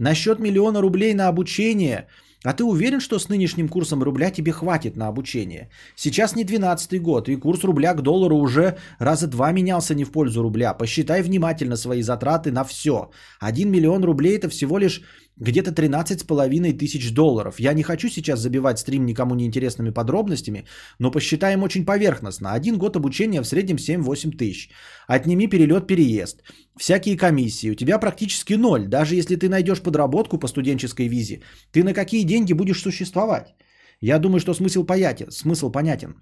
[0.00, 2.08] Насчет миллиона рублей на обучение–
[2.44, 5.68] а ты уверен, что с нынешним курсом рубля тебе хватит на обучение?
[5.96, 10.10] Сейчас не 12 год, и курс рубля к доллару уже раза два менялся не в
[10.12, 10.72] пользу рубля.
[10.72, 13.10] Посчитай внимательно свои затраты на все.
[13.40, 15.02] 1 миллион рублей это всего лишь
[15.40, 17.60] где-то 13 с половиной тысяч долларов.
[17.60, 20.64] Я не хочу сейчас забивать стрим никому неинтересными подробностями,
[20.98, 22.52] но посчитаем очень поверхностно.
[22.52, 24.70] Один год обучения в среднем 7-8 тысяч.
[25.08, 26.42] Отними перелет-переезд.
[26.76, 27.70] Всякие комиссии.
[27.70, 28.86] У тебя практически ноль.
[28.86, 31.40] Даже если ты найдешь подработку по студенческой визе,
[31.72, 33.54] ты на какие деньги будешь существовать?
[34.00, 35.30] Я думаю, что смысл понятен.
[35.30, 36.14] Смысл понятен.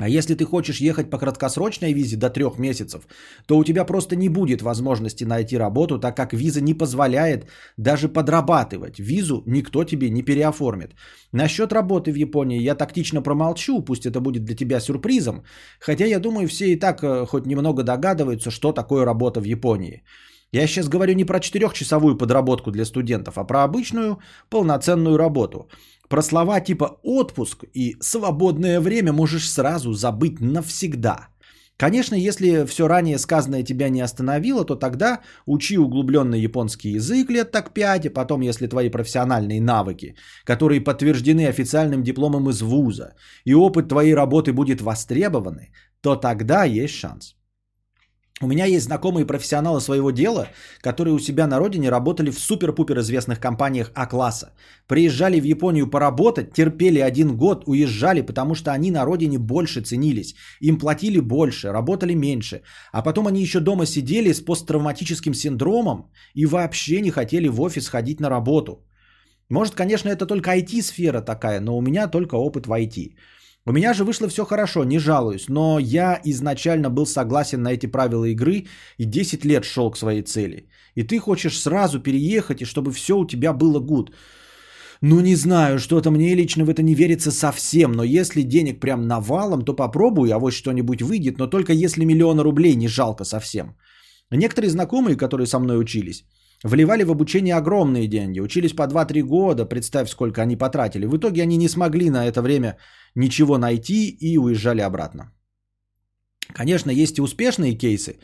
[0.00, 3.06] А если ты хочешь ехать по краткосрочной визе до трех месяцев,
[3.46, 8.08] то у тебя просто не будет возможности найти работу, так как виза не позволяет даже
[8.08, 8.98] подрабатывать.
[8.98, 10.96] Визу никто тебе не переоформит.
[11.32, 15.44] Насчет работы в Японии я тактично промолчу, пусть это будет для тебя сюрпризом,
[15.78, 20.02] хотя я думаю, все и так э, хоть немного догадываются, что такое работа в Японии.
[20.50, 24.18] Я сейчас говорю не про четырехчасовую подработку для студентов, а про обычную
[24.50, 25.68] полноценную работу–
[26.14, 31.28] про слова типа отпуск и свободное время можешь сразу забыть навсегда.
[31.76, 37.50] Конечно, если все ранее сказанное тебя не остановило, то тогда учи углубленный японский язык лет
[37.50, 43.54] так 5, а потом, если твои профессиональные навыки, которые подтверждены официальным дипломом из вуза, и
[43.54, 47.34] опыт твоей работы будет востребованы, то тогда есть шанс.
[48.42, 50.48] У меня есть знакомые профессионалы своего дела,
[50.80, 54.54] которые у себя на родине работали в супер-пупер известных компаниях А-класса.
[54.88, 60.34] Приезжали в Японию поработать, терпели один год, уезжали, потому что они на родине больше ценились.
[60.60, 62.62] Им платили больше, работали меньше.
[62.92, 67.88] А потом они еще дома сидели с посттравматическим синдромом и вообще не хотели в офис
[67.88, 68.84] ходить на работу.
[69.48, 73.14] Может, конечно, это только IT-сфера такая, но у меня только опыт в IT.
[73.66, 77.86] У меня же вышло все хорошо, не жалуюсь, но я изначально был согласен на эти
[77.86, 78.66] правила игры
[78.98, 80.68] и 10 лет шел к своей цели.
[80.94, 84.10] И ты хочешь сразу переехать, и чтобы все у тебя было гуд.
[85.00, 89.06] Ну не знаю, что-то мне лично в это не верится совсем, но если денег прям
[89.06, 93.76] навалом, то попробую, а вот что-нибудь выйдет, но только если миллиона рублей не жалко совсем.
[94.30, 96.24] Некоторые знакомые, которые со мной учились,
[96.62, 101.06] вливали в обучение огромные деньги, учились по 2-3 года, представь, сколько они потратили.
[101.06, 102.76] В итоге они не смогли на это время
[103.14, 105.32] ничего найти и уезжали обратно.
[106.54, 108.18] Конечно, есть и успешные кейсы,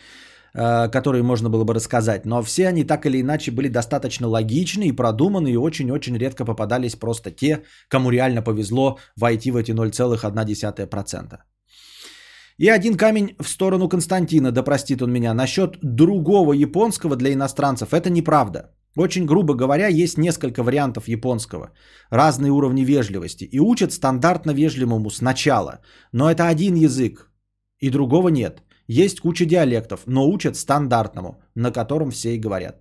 [0.55, 4.89] э, которые можно было бы рассказать, но все они так или иначе были достаточно логичны
[4.89, 11.39] и продуманы, и очень-очень редко попадались просто те, кому реально повезло войти в эти 0,1%.
[12.61, 17.95] И один камень в сторону Константина, да простит он меня, насчет другого японского для иностранцев.
[17.95, 18.61] Это неправда.
[18.97, 21.71] Очень грубо говоря, есть несколько вариантов японского,
[22.11, 25.79] разные уровни вежливости, и учат стандартно вежливому сначала.
[26.13, 27.31] Но это один язык,
[27.79, 28.63] и другого нет.
[28.89, 32.77] Есть куча диалектов, но учат стандартному, на котором все и говорят.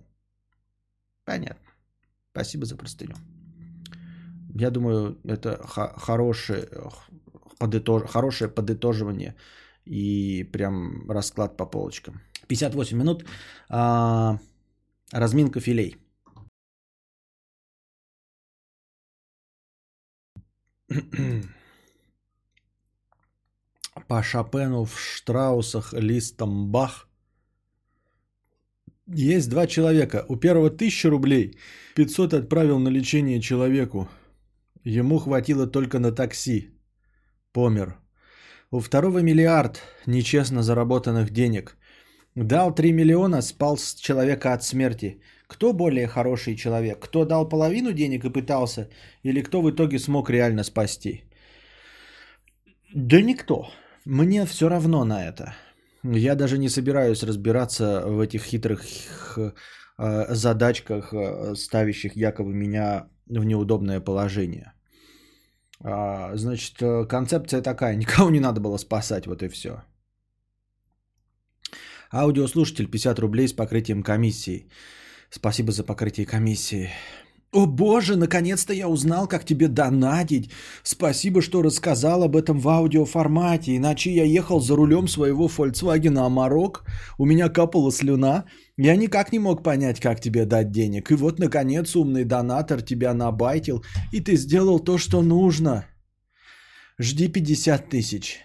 [1.24, 1.72] Понятно.
[2.32, 3.14] Спасибо за простыню.
[4.60, 6.68] Я думаю, это х- хорошее,
[7.58, 8.02] подытож...
[8.10, 9.34] хорошее подытоживание
[9.90, 12.20] и прям расклад по полочкам.
[12.48, 13.24] 58 минут.
[13.68, 14.38] А,
[15.12, 15.96] разминка филей.
[24.08, 27.08] По Шопену в Штраусах листом Бах.
[29.06, 30.24] Есть два человека.
[30.28, 31.58] У первого 1000 рублей.
[31.96, 34.08] 500 отправил на лечение человеку.
[34.84, 36.70] Ему хватило только на такси.
[37.52, 37.99] Помер.
[38.72, 41.76] У второго миллиард нечестно заработанных денег.
[42.36, 45.20] Дал 3 миллиона, спал с человека от смерти.
[45.48, 47.00] Кто более хороший человек?
[47.00, 48.88] Кто дал половину денег и пытался?
[49.24, 51.24] Или кто в итоге смог реально спасти?
[52.94, 53.68] Да никто.
[54.04, 55.56] Мне все равно на это.
[56.04, 58.82] Я даже не собираюсь разбираться в этих хитрых
[59.36, 64.72] э, задачках, э, ставящих якобы меня в неудобное положение.
[65.82, 69.82] А, значит, э, концепция такая, никого не надо было спасать, вот и все.
[72.12, 74.68] Аудиослушатель 50 рублей с покрытием комиссии.
[75.30, 76.90] Спасибо за покрытие комиссии.
[77.52, 80.50] О боже, наконец-то я узнал, как тебе донатить.
[80.84, 86.82] Спасибо, что рассказал об этом в аудиоформате, иначе я ехал за рулем своего Volkswagen Amarok,
[87.18, 88.44] у меня капала слюна,
[88.86, 91.10] я никак не мог понять, как тебе дать денег.
[91.10, 95.84] И вот, наконец, умный донатор тебя набайтил, и ты сделал то, что нужно.
[96.98, 98.38] Жди 50 тысяч.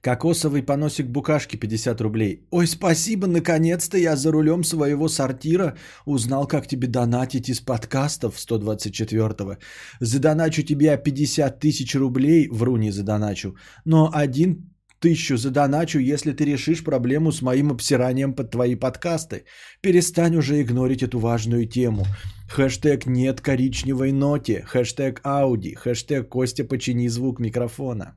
[0.00, 2.46] Кокосовый поносик букашки 50 рублей.
[2.50, 9.56] Ой, спасибо, наконец-то я за рулем своего сортира узнал, как тебе донатить из подкастов 124-го.
[10.00, 16.84] Задоначу тебе 50 тысяч рублей, вру не задоначу, но один тысячу задоначу, если ты решишь
[16.84, 19.44] проблему с моим обсиранием под твои подкасты.
[19.80, 22.04] Перестань уже игнорить эту важную тему.
[22.48, 28.16] Хэштег нет коричневой ноте, хэштег Ауди, хэштег Костя почини звук микрофона.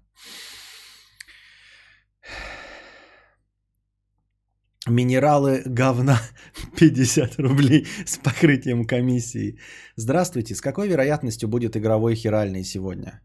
[4.88, 6.20] Минералы говна
[6.80, 9.60] 50 рублей с покрытием комиссии.
[9.96, 13.22] Здравствуйте, с какой вероятностью будет игровой хиральный сегодня?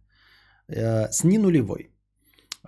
[0.69, 1.96] Э, с не нулевой.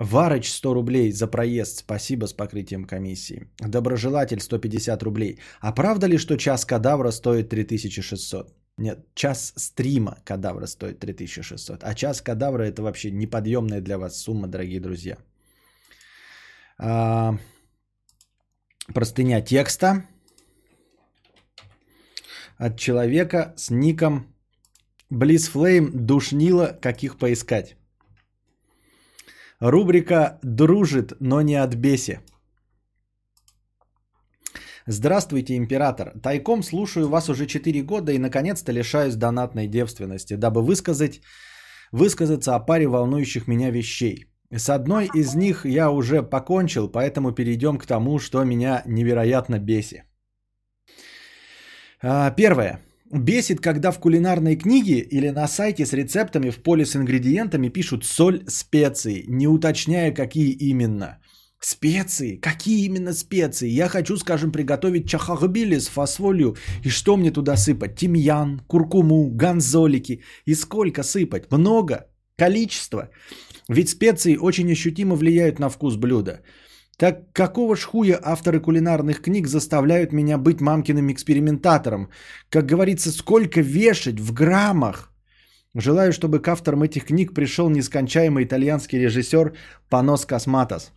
[0.01, 3.49] Варыч 100 рублей за проезд, спасибо с покрытием комиссии.
[3.59, 5.40] Доброжелатель 150 рублей.
[5.61, 8.55] А правда ли, что час кадавра стоит 3600?
[8.78, 11.82] Нет, час стрима кадавра стоит 3600.
[11.82, 15.16] А час кадавра это вообще неподъемная для вас сумма, дорогие друзья.
[16.78, 17.36] А,
[18.94, 20.05] простыня текста
[22.57, 24.32] от человека с ником
[25.11, 27.78] Близфлейм душнила, каких поискать.
[29.61, 32.20] Рубрика «Дружит, но не от беси».
[34.86, 36.12] Здравствуйте, император.
[36.22, 41.20] Тайком слушаю вас уже 4 года и наконец-то лишаюсь донатной девственности, дабы высказать,
[41.92, 44.26] высказаться о паре волнующих меня вещей.
[44.50, 50.04] С одной из них я уже покончил, поэтому перейдем к тому, что меня невероятно бесит.
[52.00, 52.88] А, первое.
[53.11, 58.04] Бесит, когда в кулинарной книге или на сайте с рецептами в поле с ингредиентами пишут
[58.04, 61.18] соль, специи, не уточняя, какие именно.
[61.61, 62.36] Специи?
[62.36, 63.68] Какие именно специи?
[63.68, 66.56] Я хочу, скажем, приготовить чахахбили с фасфолью.
[66.84, 67.96] И что мне туда сыпать?
[67.96, 70.22] Тимьян, куркуму, ганзолики.
[70.44, 71.50] И сколько сыпать?
[71.50, 72.06] Много?
[72.36, 73.11] Количество?
[73.68, 76.42] Ведь специи очень ощутимо влияют на вкус блюда.
[76.99, 82.09] Так какого ж хуя авторы кулинарных книг заставляют меня быть мамкиным экспериментатором?
[82.51, 85.12] Как говорится, сколько вешать в граммах?
[85.74, 89.55] Желаю, чтобы к авторам этих книг пришел нескончаемый итальянский режиссер
[89.88, 90.90] Панос Косматос.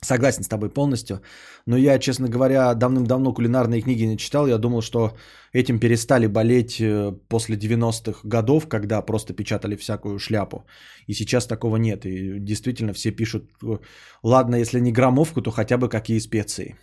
[0.00, 1.20] Согласен с тобой полностью.
[1.66, 4.46] Но я, честно говоря, давным-давно кулинарные книги не читал.
[4.46, 5.16] Я думал, что
[5.52, 10.64] этим перестали болеть э, после 90-х годов, когда просто печатали всякую шляпу.
[11.06, 12.04] И сейчас такого нет.
[12.04, 13.78] И действительно все пишут, э,
[14.22, 16.76] ладно, если не граммовку, то хотя бы какие специи.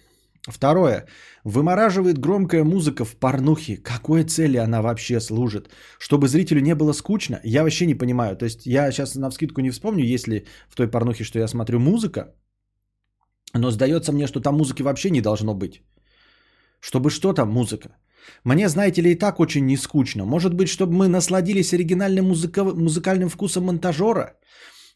[0.47, 1.05] Второе.
[1.43, 3.78] Вымораживает громкая музыка в порнухе.
[3.78, 5.70] Какой цели она вообще служит?
[5.99, 7.39] Чтобы зрителю не было скучно?
[7.43, 8.38] Я вообще не понимаю.
[8.38, 11.80] То есть я сейчас на вскидку не вспомню, если в той порнухе, что я смотрю,
[11.80, 12.34] музыка.
[13.54, 15.82] Но сдается мне, что там музыки вообще не должно быть.
[16.80, 17.89] Чтобы что там музыка?
[18.43, 20.26] Мне, знаете ли, и так очень не скучно.
[20.26, 22.64] Может быть, чтобы мы насладились оригинальным музыка...
[22.64, 24.36] музыкальным вкусом монтажера?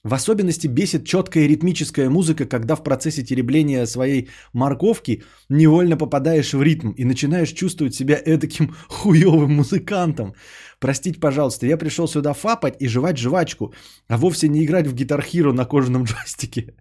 [0.04, 6.62] В особенности бесит четкая ритмическая музыка, когда в процессе теребления своей морковки невольно попадаешь в
[6.62, 10.34] ритм и начинаешь чувствовать себя эдаким хуевым музыкантом.
[10.80, 13.74] Простите, пожалуйста, я пришел сюда фапать и жевать жвачку,
[14.10, 16.74] а вовсе не играть в Hero на кожаном джойстике.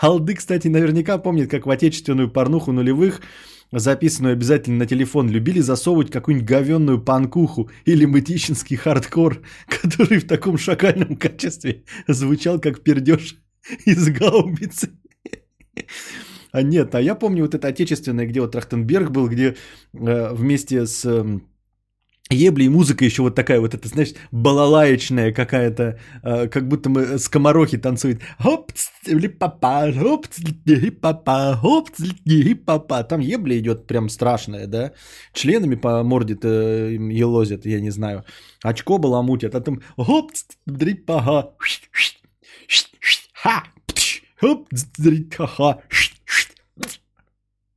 [0.00, 3.20] Алды, кстати, наверняка помнит, как в отечественную порнуху нулевых,
[3.72, 10.58] записанную обязательно на телефон, любили засовывать какую-нибудь говенную панкуху или мытищинский хардкор, который в таком
[10.58, 13.36] шакальном качестве звучал как пердеж
[13.84, 14.90] из гаубицы.
[16.52, 19.56] А нет, а я помню вот это отечественное, где вот Трахтенберг был, где
[19.92, 21.40] э, вместе с э,
[22.30, 27.18] ебли и музыка еще вот такая вот, это, знаешь, балалаечная какая-то, э, как будто мы
[27.18, 28.22] скоморохи танцуют.
[28.38, 28.72] Хоп,
[29.38, 30.26] папа, хоп,
[31.00, 31.90] папа, хоп,
[32.64, 33.04] папа.
[33.04, 34.92] Там ебля идет прям страшная, да?
[35.32, 38.24] Членами по морде-то елозят, я не знаю.
[38.62, 40.32] Очко баламутят, а там хоп,
[40.66, 41.54] дрипага,
[43.34, 43.64] ха,
[44.40, 44.68] хоп,
[44.98, 45.82] дрипага,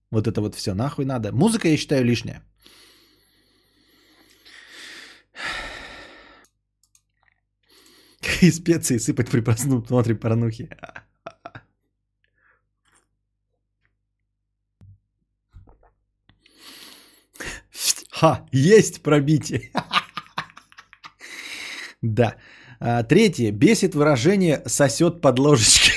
[0.10, 1.34] вот это вот все нахуй надо.
[1.34, 2.41] Музыка, я считаю, лишняя.
[8.40, 10.70] Какие специи сыпать при просмотре порнухи?
[18.12, 19.72] Ха, есть пробитие.
[22.04, 22.36] Да.
[22.80, 23.52] А, третье.
[23.52, 25.96] Бесит выражение «сосет под ложечкой».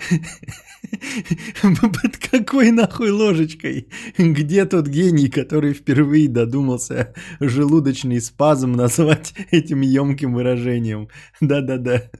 [1.62, 3.88] Под какой нахуй ложечкой?
[4.18, 11.08] Где тот гений, который впервые додумался желудочный спазм назвать этим емким выражением?
[11.40, 12.10] Да-да-да.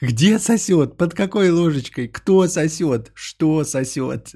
[0.00, 0.96] Где сосет?
[0.96, 2.08] Под какой ложечкой?
[2.08, 3.12] Кто сосет?
[3.14, 4.34] Что сосет?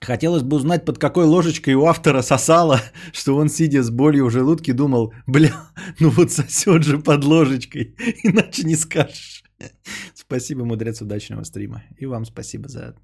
[0.00, 2.80] Хотелось бы узнать, под какой ложечкой у автора сосало,
[3.12, 5.52] что он, сидя с болью в желудке, думал, бля,
[6.00, 9.44] ну вот сосет же под ложечкой, иначе не скажешь.
[10.14, 11.82] Спасибо, мудрец, удачного стрима.
[11.98, 12.94] И вам спасибо за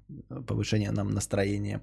[0.47, 1.81] повышение нам настроения.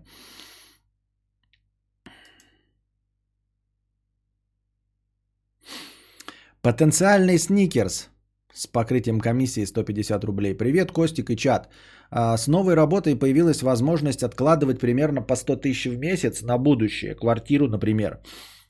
[6.61, 8.09] Потенциальный сникерс
[8.55, 10.55] с покрытием комиссии 150 рублей.
[10.55, 11.69] Привет, Костик и чат.
[12.11, 17.15] А, с новой работой появилась возможность откладывать примерно по 100 тысяч в месяц на будущее,
[17.15, 18.21] квартиру, например.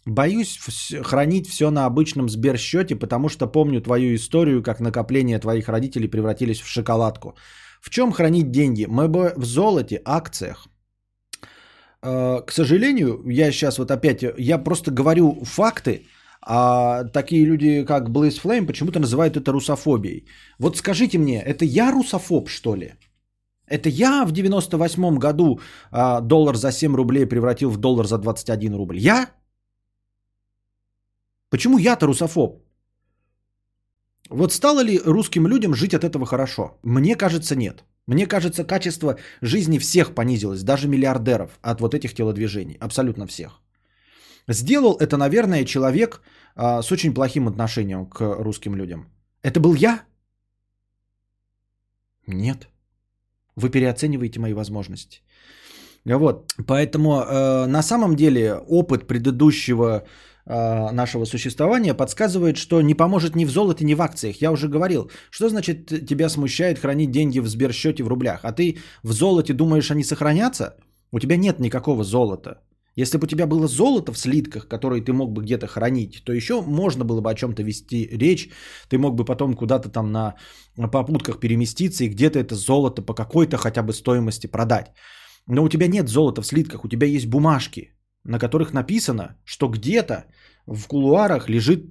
[0.07, 0.59] Боюсь
[1.03, 6.61] хранить все на обычном сберсчете, потому что помню твою историю, как накопления твоих родителей превратились
[6.61, 7.35] в шоколадку.
[7.81, 8.87] В чем хранить деньги?
[8.89, 10.69] Мы бы в золоте, акциях.
[12.03, 16.07] А, к сожалению, я сейчас вот опять, я просто говорю факты,
[16.47, 20.27] а такие люди, как Blaze Flame, почему-то называют это русофобией.
[20.59, 22.93] Вот скажите мне, это я русофоб, что ли?
[23.67, 28.75] Это я в 98 году а, доллар за 7 рублей превратил в доллар за 21
[28.75, 28.99] рубль.
[28.99, 29.31] Я?
[31.51, 32.63] Почему я-то русофоб?
[34.31, 36.79] Вот стало ли русским людям жить от этого хорошо?
[36.83, 37.85] Мне кажется, нет.
[38.07, 42.77] Мне кажется, качество жизни всех понизилось, даже миллиардеров от вот этих телодвижений.
[42.81, 43.64] Абсолютно всех.
[44.49, 46.21] Сделал это, наверное, человек
[46.55, 49.07] а, с очень плохим отношением к русским людям.
[49.43, 50.03] Это был я?
[52.27, 52.69] Нет.
[53.57, 55.21] Вы переоцениваете мои возможности.
[56.05, 60.05] Вот, поэтому э, на самом деле опыт предыдущего
[60.45, 64.43] э, нашего существования подсказывает, что не поможет ни в золоте, ни в акциях.
[64.43, 68.77] Я уже говорил, что значит тебя смущает хранить деньги в сберсчете в рублях, а ты
[69.03, 70.77] в золоте думаешь, они сохранятся?
[71.11, 72.59] У тебя нет никакого золота.
[72.97, 76.33] Если бы у тебя было золото в слитках, которые ты мог бы где-то хранить, то
[76.33, 78.51] еще можно было бы о чем-то вести речь.
[78.89, 80.35] Ты мог бы потом куда-то там на
[80.93, 84.93] попутках переместиться и где-то это золото по какой-то хотя бы стоимости продать.
[85.47, 87.93] Но у тебя нет золота в слитках, у тебя есть бумажки,
[88.25, 90.25] на которых написано, что где-то
[90.67, 91.85] в кулуарах лежит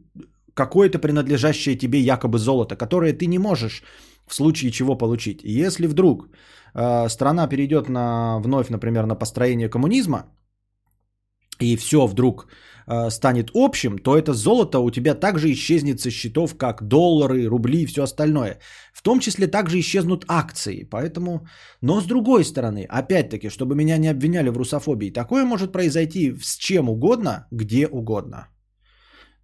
[0.53, 3.83] какое-то принадлежащее тебе якобы золото, которое ты не можешь
[4.27, 5.41] в случае чего получить.
[5.43, 6.29] Если вдруг
[6.73, 10.25] э, страна перейдет на, вновь, например, на построение коммунизма,
[11.59, 12.47] и все вдруг
[12.87, 17.83] э, станет общим, то это золото у тебя также исчезнет со счетов, как доллары, рубли
[17.83, 18.59] и все остальное.
[18.93, 20.87] В том числе также исчезнут акции.
[20.89, 21.47] Поэтому,
[21.81, 26.57] но с другой стороны, опять-таки, чтобы меня не обвиняли в русофобии, такое может произойти с
[26.57, 28.47] чем угодно, где угодно.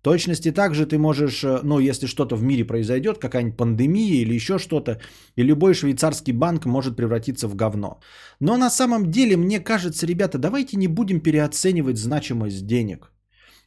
[0.01, 4.57] Точности также ты можешь, э, ну, если что-то в мире произойдет, какая-нибудь пандемия или еще
[4.57, 4.99] что-то,
[5.35, 7.99] и любой швейцарский банк может превратиться в говно.
[8.39, 13.11] Но на самом деле, мне кажется, ребята, давайте не будем переоценивать значимость денег.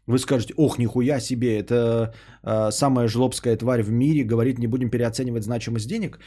[0.06, 2.12] Вы скажете, ох, нихуя себе, это
[2.42, 6.18] э, самая жлобская тварь в мире, говорит, не будем переоценивать значимость денег.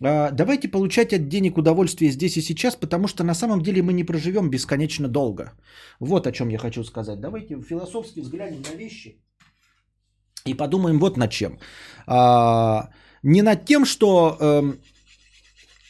[0.00, 3.92] Э, давайте получать от денег удовольствие здесь и сейчас, потому что на самом деле мы
[3.92, 5.52] не проживем бесконечно долго.
[6.00, 7.20] Вот о чем я хочу сказать.
[7.20, 9.24] Давайте философски взглянем на вещи
[10.46, 11.58] и подумаем вот над чем.
[12.06, 12.90] А,
[13.22, 14.72] не над тем, что э,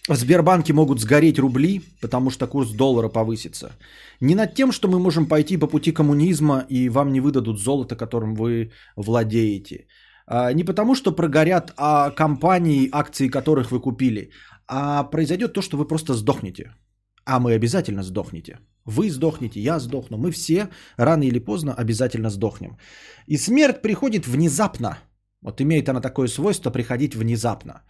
[0.09, 3.73] в Сбербанке могут сгореть рубли, потому что курс доллара повысится.
[4.21, 7.97] Не над тем, что мы можем пойти по пути коммунизма и вам не выдадут золото,
[7.97, 9.87] которым вы владеете.
[10.27, 14.31] А, не потому, что прогорят а компании, акции которых вы купили,
[14.69, 16.75] а произойдет то, что вы просто сдохнете.
[17.25, 18.59] А мы обязательно сдохнете.
[18.87, 20.19] Вы сдохнете, я сдохну.
[20.19, 22.77] Мы все рано или поздно обязательно сдохнем.
[23.27, 24.99] И смерть приходит внезапно.
[25.43, 27.83] Вот имеет она такое свойство приходить внезапно.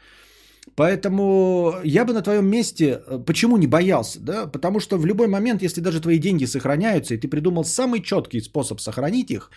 [0.76, 4.46] Поэтому я бы на твоем месте, э, почему не боялся, да?
[4.46, 8.40] Потому что в любой момент, если даже твои деньги сохраняются, и ты придумал самый четкий
[8.40, 9.50] способ сохранить их,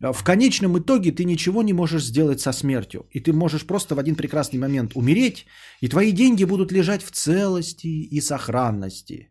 [0.00, 3.06] э, в конечном итоге ты ничего не можешь сделать со смертью.
[3.10, 5.46] И ты можешь просто в один прекрасный момент умереть,
[5.82, 9.28] и твои деньги будут лежать в целости и сохранности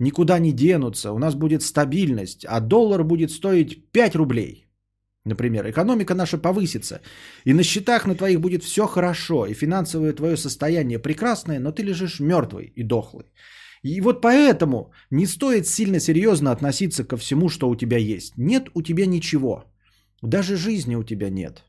[0.00, 4.66] никуда не денутся, у нас будет стабильность, а доллар будет стоить 5 рублей.
[5.24, 7.00] Например, экономика наша повысится,
[7.44, 11.82] и на счетах на твоих будет все хорошо, и финансовое твое состояние прекрасное, но ты
[11.82, 13.26] лежишь мертвый и дохлый.
[13.82, 18.36] И вот поэтому не стоит сильно серьезно относиться ко всему, что у тебя есть.
[18.36, 19.64] Нет у тебя ничего.
[20.22, 21.64] Даже жизни у тебя нет.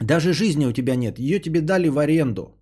[0.00, 1.18] Даже жизни у тебя нет.
[1.18, 2.57] Ее тебе дали в аренду.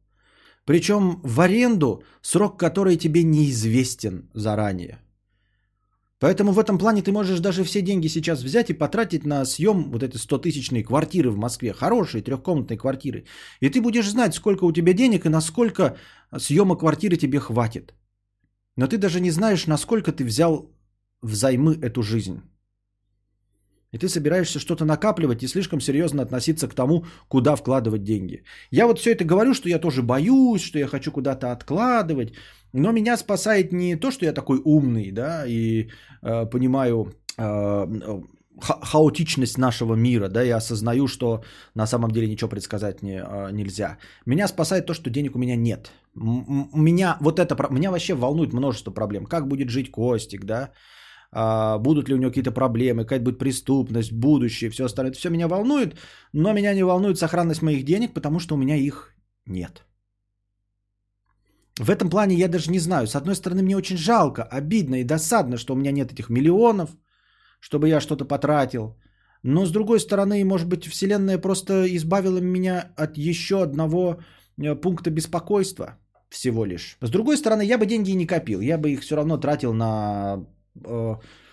[0.66, 4.98] Причем в аренду, срок которой тебе неизвестен заранее.
[6.18, 9.90] Поэтому в этом плане ты можешь даже все деньги сейчас взять и потратить на съем
[9.90, 13.24] вот этой 100-тысячной квартиры в Москве, хорошие трехкомнатные квартиры.
[13.60, 15.96] И ты будешь знать, сколько у тебя денег и насколько
[16.38, 17.94] съема квартиры тебе хватит.
[18.76, 20.70] Но ты даже не знаешь, насколько ты взял
[21.22, 22.40] взаймы эту жизнь.
[23.96, 28.42] И ты собираешься что-то накапливать и слишком серьезно относиться к тому, куда вкладывать деньги.
[28.70, 32.34] Я вот все это говорю, что я тоже боюсь, что я хочу куда-то откладывать.
[32.74, 35.88] Но меня спасает не то, что я такой умный, да, и
[36.22, 37.86] э, понимаю э,
[38.60, 41.42] ха- хаотичность нашего мира, да, и осознаю, что
[41.74, 43.96] на самом деле ничего предсказать не, э, нельзя.
[44.26, 45.90] Меня спасает то, что денег у меня нет.
[46.14, 49.24] Меня вот это, меня вообще волнует множество проблем.
[49.24, 50.70] Как будет жить Костик, да,
[51.78, 55.10] будут ли у него какие-то проблемы, какая будет преступность, будущее, все остальное.
[55.10, 55.96] Это все меня волнует,
[56.32, 59.14] но меня не волнует сохранность моих денег, потому что у меня их
[59.46, 59.84] нет.
[61.78, 63.06] В этом плане я даже не знаю.
[63.06, 66.90] С одной стороны, мне очень жалко, обидно и досадно, что у меня нет этих миллионов,
[67.60, 68.96] чтобы я что-то потратил.
[69.42, 74.20] Но с другой стороны, может быть, Вселенная просто избавила меня от еще одного
[74.58, 75.98] э, пункта беспокойства
[76.30, 76.96] всего лишь.
[77.02, 78.60] С другой стороны, я бы деньги не копил.
[78.60, 80.46] Я бы их все равно тратил на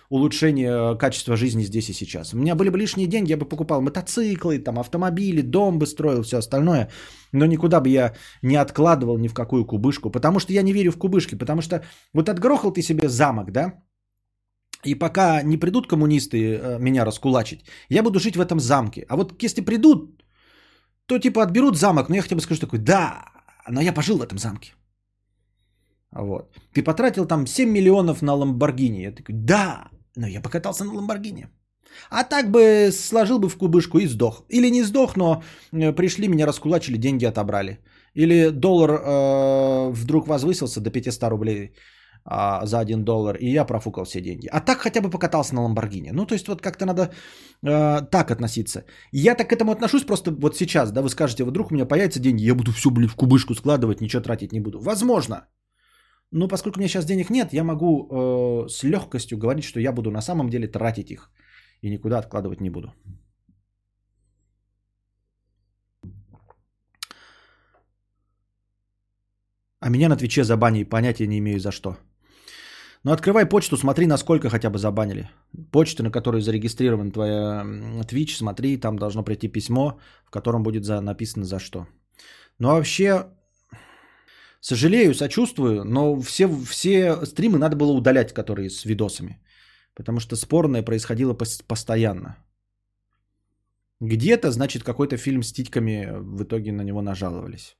[0.08, 2.34] улучшение качества жизни здесь и сейчас.
[2.34, 6.22] У меня были бы лишние деньги, я бы покупал мотоциклы, там, автомобили, дом бы строил,
[6.22, 6.88] все остальное.
[7.32, 10.92] Но никуда бы я не откладывал ни в какую кубышку, потому что я не верю
[10.92, 11.34] в кубышки.
[11.34, 13.74] Потому что вот отгрохал ты себе замок, да,
[14.84, 19.04] и пока не придут коммунисты э, меня раскулачить, я буду жить в этом замке.
[19.08, 20.22] А вот если придут,
[21.06, 23.24] то типа отберут замок, но я хотя бы скажу такой, да,
[23.68, 24.74] но я пожил в этом замке.
[26.14, 26.44] Вот.
[26.72, 29.02] Ты потратил там 7 миллионов на Ламборгини.
[29.02, 31.48] Я такой, да, но я покатался на Ламборгини.
[32.10, 34.44] А так бы сложил бы в кубышку и сдох.
[34.48, 35.42] Или не сдох, но
[35.72, 37.78] э, пришли, меня раскулачили, деньги отобрали.
[38.14, 41.72] Или доллар э, вдруг возвысился до 500 рублей
[42.30, 44.48] э, за 1 доллар, и я профукал все деньги.
[44.52, 46.10] А так хотя бы покатался на Ламборгини.
[46.12, 47.10] Ну, то есть вот как-то надо
[47.62, 48.84] э, так относиться.
[49.12, 52.20] Я так к этому отношусь просто вот сейчас, да, вы скажете, вдруг у меня появятся
[52.20, 54.80] деньги, я буду все, блин, в кубышку складывать, ничего тратить не буду.
[54.80, 55.46] Возможно.
[56.34, 59.92] Но поскольку у меня сейчас денег нет, я могу э, с легкостью говорить, что я
[59.92, 61.30] буду на самом деле тратить их
[61.80, 62.92] и никуда откладывать не буду.
[69.80, 71.96] А меня на Твиче забанили, понятия не имею за что.
[73.04, 75.30] Ну, открывай почту, смотри, насколько хотя бы забанили.
[75.70, 77.64] Почта, на которой зарегистрирован твоя
[78.08, 81.86] Twitch, смотри, там должно прийти письмо, в котором будет за, написано за что.
[82.58, 83.26] А вообще,
[84.64, 89.38] Сожалею, сочувствую, но все, все стримы надо было удалять, которые с видосами.
[89.94, 91.34] Потому что спорное происходило
[91.68, 92.36] постоянно.
[94.00, 97.76] Где-то, значит, какой-то фильм с титьками в итоге на него нажаловались.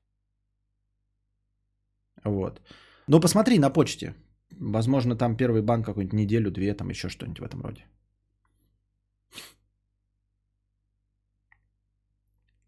[2.24, 2.61] Вот.
[3.09, 4.15] Но посмотри на почте.
[4.61, 7.86] Возможно, там первый банк какую-нибудь неделю, две, там еще что-нибудь в этом роде.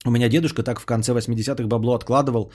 [0.06, 2.52] У меня дедушка так в конце 80-х бабло откладывал.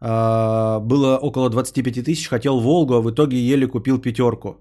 [0.00, 4.56] А, было около 25 тысяч, хотел Волгу, а в итоге еле купил пятерку.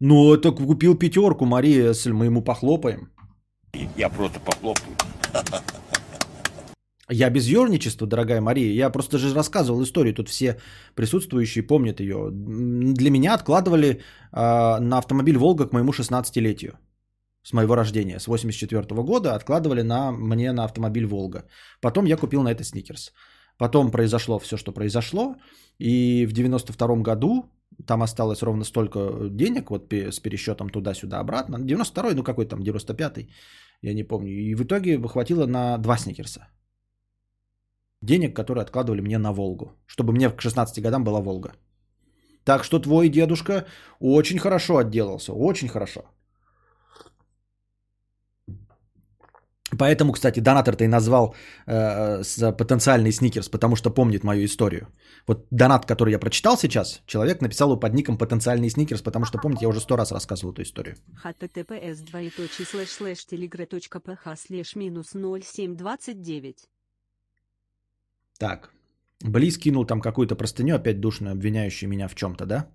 [0.00, 3.08] Ну, это купил пятерку, Мария, если мы ему похлопаем.
[3.96, 4.96] Я просто похлопаю.
[7.10, 8.72] Я без ерничества, дорогая Мария.
[8.72, 10.14] Я просто же рассказывал историю.
[10.14, 10.56] Тут все
[10.94, 12.30] присутствующие помнят ее.
[12.30, 13.88] Для меня откладывали
[14.32, 16.72] э, на автомобиль Волга к моему 16-летию.
[17.42, 21.44] С моего рождения, с 84 -го года откладывали на, мне на автомобиль Волга.
[21.80, 23.12] Потом я купил на это сникерс.
[23.58, 25.34] Потом произошло все, что произошло.
[25.78, 27.44] И в 92 году
[27.86, 31.56] там осталось ровно столько денег, вот с пересчетом туда-сюда обратно.
[31.56, 33.28] 92-й, ну какой там, 95-й,
[33.82, 34.32] я не помню.
[34.32, 36.48] И в итоге хватило на два сникерса.
[38.02, 39.72] Денег, которые откладывали мне на Волгу.
[39.86, 41.52] Чтобы мне к 16 годам была Волга.
[42.44, 43.66] Так что твой дедушка
[44.00, 45.32] очень хорошо отделался.
[45.32, 46.00] Очень хорошо.
[49.78, 51.34] Поэтому, кстати, донатор-то и назвал
[51.66, 52.22] э,
[52.58, 54.88] потенциальный сникерс, потому что помнит мою историю.
[55.26, 59.38] Вот донат, который я прочитал сейчас, человек написал его под ником потенциальный сникерс, потому что,
[59.38, 60.96] помните, я уже сто раз рассказывал эту историю.
[61.24, 66.56] https двоеточие слэш слэш telegra.ph слэш минус 0729
[68.38, 68.70] Так,
[69.22, 72.66] Близ кинул там какую-то простыню, опять душную, обвиняющую меня в чем-то, да?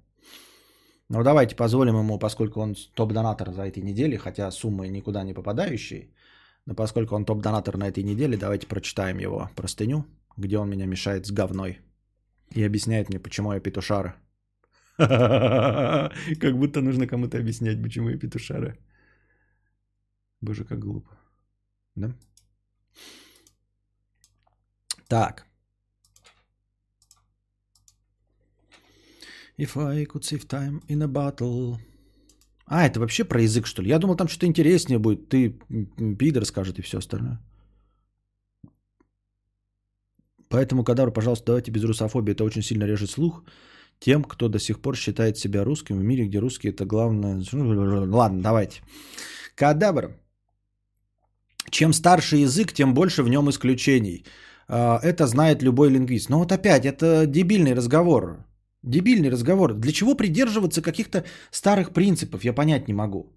[1.09, 6.09] Ну давайте позволим ему, поскольку он топ-донатор за этой недели, хотя суммы никуда не попадающие,
[6.67, 11.25] но поскольку он топ-донатор на этой неделе, давайте прочитаем его простыню, где он меня мешает
[11.25, 11.79] с говной.
[12.55, 14.15] И объясняет мне, почему я петушара.
[14.97, 18.75] Как будто нужно кому-то объяснять, почему я петушара.
[20.41, 21.09] Боже, как глупо.
[21.95, 22.13] Да?
[25.07, 25.45] Так.
[29.57, 31.79] If I could save time in a battle.
[32.67, 33.89] А, это вообще про язык, что ли?
[33.89, 35.29] Я думал, там что-то интереснее будет.
[35.29, 35.57] Ты
[36.19, 37.39] пидор скажет и все остальное.
[40.49, 42.33] Поэтому, Кадавр, пожалуйста, давайте без русофобии.
[42.33, 43.43] Это очень сильно режет слух
[43.99, 47.41] тем, кто до сих пор считает себя русским в мире, где русские это главное.
[47.53, 48.81] Ладно, давайте.
[49.55, 50.19] Кадавр.
[51.69, 54.25] Чем старше язык, тем больше в нем исключений.
[54.67, 56.29] А, это знает любой лингвист.
[56.29, 58.46] Но вот опять, это дебильный разговор.
[58.83, 59.73] Дебильный разговор.
[59.73, 63.33] Для чего придерживаться каких-то старых принципов, я понять не могу.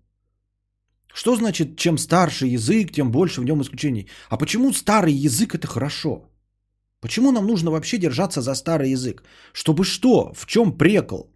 [1.14, 4.08] Что значит, чем старше язык, тем больше в нем исключений?
[4.28, 6.30] А почему старый язык это хорошо?
[7.00, 9.22] Почему нам нужно вообще держаться за старый язык?
[9.52, 10.32] Чтобы что?
[10.34, 11.30] В чем прекол?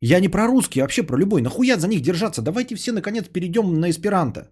[0.00, 1.42] Я не про русский, а вообще про любой.
[1.42, 2.42] Нахуя за них держаться?
[2.42, 4.50] Давайте все наконец перейдем на эсперанто.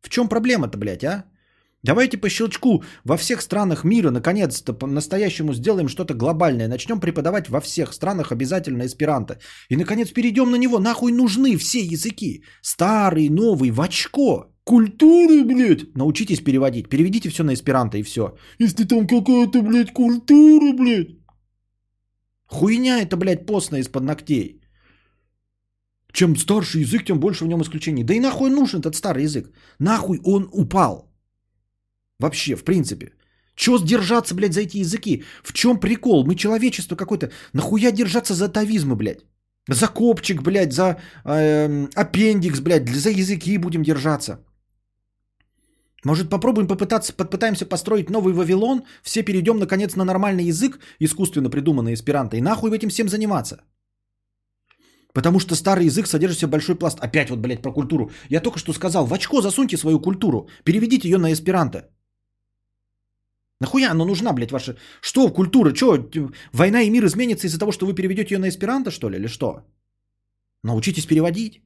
[0.00, 1.24] В чем проблема-то, блядь, а?
[1.86, 6.68] Давайте по щелчку во всех странах мира наконец-то по-настоящему сделаем что-то глобальное.
[6.68, 9.38] Начнем преподавать во всех странах обязательно эсперанто.
[9.70, 10.80] И наконец перейдем на него.
[10.80, 12.42] Нахуй нужны все языки.
[12.62, 14.46] Старый, новый, в очко.
[14.64, 15.94] Культуры, блядь.
[15.94, 16.88] Научитесь переводить.
[16.88, 18.34] Переведите все на эсперанто и все.
[18.58, 21.14] Если там какая-то, блядь, культура, блядь.
[22.48, 24.60] Хуйня это, блядь, постная из-под ногтей.
[26.12, 28.02] Чем старше язык, тем больше в нем исключений.
[28.02, 29.52] Да и нахуй нужен этот старый язык.
[29.78, 31.05] Нахуй он упал.
[32.20, 33.12] Вообще, в принципе.
[33.54, 35.24] Чё держаться, блядь, за эти языки?
[35.42, 36.24] В чем прикол?
[36.26, 37.30] Мы человечество какое-то.
[37.52, 39.24] Нахуя держаться за атовизмы, блядь?
[39.68, 44.38] За копчик, блядь, за э, аппендикс, блядь, за языки будем держаться.
[46.04, 51.94] Может, попробуем попытаться, попытаемся построить новый Вавилон, все перейдем, наконец, на нормальный язык, искусственно придуманный
[51.94, 53.56] эсперанто, и нахуй этим всем заниматься?
[55.12, 57.00] Потому что старый язык содержит в себе большой пласт.
[57.00, 58.10] Опять вот, блядь, про культуру.
[58.28, 61.88] Я только что сказал, в очко засуньте свою культуру, переведите ее на эсперанто.
[63.60, 64.76] Нахуя она нужна, блядь, ваша...
[65.00, 65.74] Что культура?
[65.74, 65.98] Что,
[66.52, 69.28] война и мир изменится из-за того, что вы переведете ее на эсперанто, что ли, или
[69.28, 69.64] что?
[70.62, 71.62] Научитесь переводить.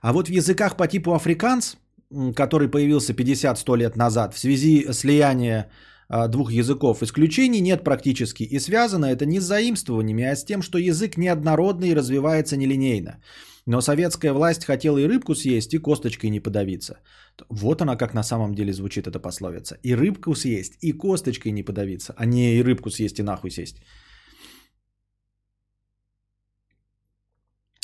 [0.00, 1.76] А вот в языках по типу африканс,
[2.34, 5.64] который появился 50-100 лет назад, в связи с слиянием
[6.08, 8.42] а, двух языков исключений нет практически.
[8.42, 13.20] И связано это не с заимствованиями, а с тем, что язык неоднородный и развивается нелинейно.
[13.68, 17.00] Но советская власть хотела и рыбку съесть, и косточкой не подавиться.
[17.50, 19.76] Вот она как на самом деле звучит эта пословица.
[19.82, 23.76] И рыбку съесть, и косточкой не подавиться, а не и рыбку съесть, и нахуй съесть.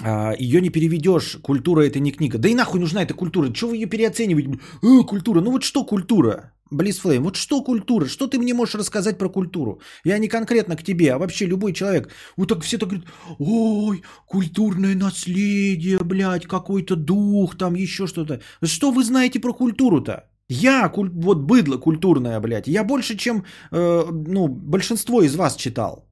[0.03, 2.39] А, ее не переведешь, культура это не книга.
[2.39, 4.59] Да и нахуй нужна эта культура, чего вы ее переоцениваете?
[4.83, 6.54] Э, культура, ну вот что культура?
[6.71, 8.07] Близфлейм, вот что культура?
[8.07, 9.81] Что ты мне можешь рассказать про культуру?
[10.05, 12.11] Я не конкретно к тебе, а вообще любой человек.
[12.37, 13.09] Вот так все так говорят,
[13.39, 18.41] ой, культурное наследие, блядь, какой-то дух, там еще что-то.
[18.63, 20.25] Что вы знаете про культуру-то?
[20.49, 21.11] Я, куль...
[21.11, 26.09] вот быдло культурное, блядь, я больше, чем, э, ну, большинство из вас читал.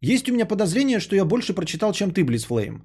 [0.00, 2.82] Есть у меня подозрение, что я больше прочитал, чем ты, Близфлейм.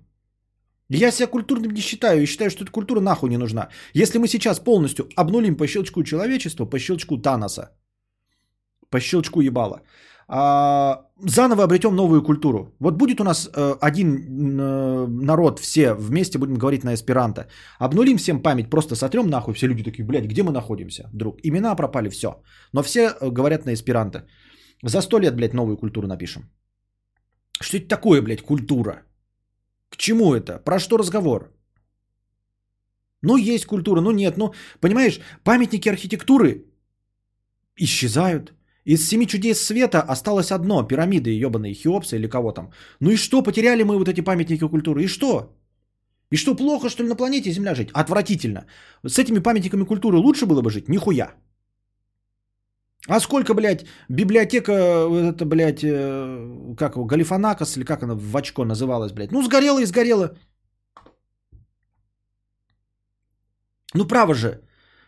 [0.90, 3.70] Я себя культурным не считаю и считаю, что эта культура нахуй не нужна.
[3.94, 7.70] Если мы сейчас полностью обнулим по щелчку человечества, по щелчку Таноса,
[8.90, 9.82] по щелчку ебала,
[10.32, 12.76] а, заново обретем новую культуру.
[12.80, 17.48] Вот будет у нас э, один э, народ, все вместе будем говорить на эсперанто.
[17.80, 19.54] Обнулим всем память, просто сотрем нахуй.
[19.54, 21.40] Все люди такие, блядь, где мы находимся, друг?
[21.44, 22.28] Имена пропали, все.
[22.74, 24.28] Но все э, говорят на эсперанто.
[24.84, 26.44] За сто лет, блядь, новую культуру напишем.
[27.62, 29.09] Что это такое, блядь, культура?
[29.90, 30.60] К чему это?
[30.60, 31.52] Про что разговор?
[33.22, 34.38] Ну, есть культура, ну нет.
[34.38, 36.66] Ну, понимаешь, памятники архитектуры
[37.76, 38.54] исчезают.
[38.86, 40.88] Из семи чудес света осталось одно.
[40.88, 42.72] Пирамиды ебаные, Хеопса или кого там.
[43.00, 45.04] Ну и что, потеряли мы вот эти памятники культуры?
[45.04, 45.56] И что?
[46.32, 47.90] И что, плохо, что ли, на планете Земля жить?
[47.94, 48.66] Отвратительно.
[49.06, 50.90] С этими памятниками культуры лучше было бы жить?
[50.90, 51.34] Нихуя.
[53.10, 58.66] А сколько, блядь, библиотека, это, блядь, э, как его, Галифанакос, или как она в очко
[58.66, 59.32] называлась, блядь.
[59.32, 60.38] Ну, сгорела и сгорела.
[63.96, 64.62] Ну, право же.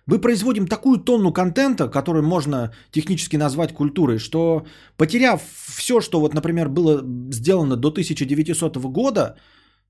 [0.07, 4.65] Мы производим такую тонну контента, который можно технически назвать культурой, что
[4.98, 5.41] потеряв
[5.76, 9.36] все, что вот, например, было сделано до 1900 года,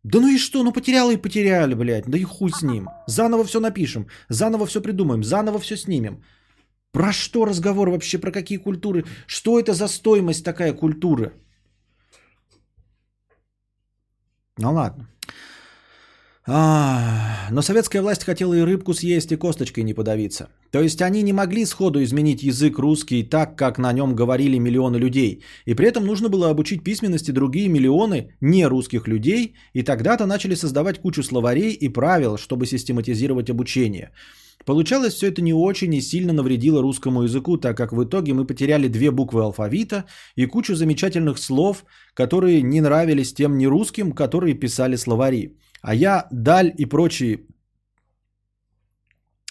[0.03, 2.89] да ну и что, ну потеряли и потеряли, блядь, да и хуй с ним.
[3.07, 6.21] Заново все напишем, заново все придумаем, заново все снимем.
[6.91, 9.05] Про что разговор вообще, про какие культуры?
[9.27, 11.31] Что это за стоимость такая культуры?
[14.57, 15.07] Ну ладно.
[16.47, 20.49] А, но советская власть хотела и рыбку съесть, и косточкой не подавиться.
[20.71, 24.97] То есть они не могли сходу изменить язык русский так, как на нем говорили миллионы
[24.97, 25.43] людей.
[25.65, 29.53] И при этом нужно было обучить письменности другие миллионы не русских людей.
[29.73, 34.11] И тогда-то начали создавать кучу словарей и правил, чтобы систематизировать обучение.
[34.65, 38.45] Получалось все это не очень и сильно навредило русскому языку, так как в итоге мы
[38.45, 40.05] потеряли две буквы алфавита
[40.35, 45.57] и кучу замечательных слов, которые не нравились тем нерусским, которые писали словари.
[45.81, 47.39] А я, даль и прочие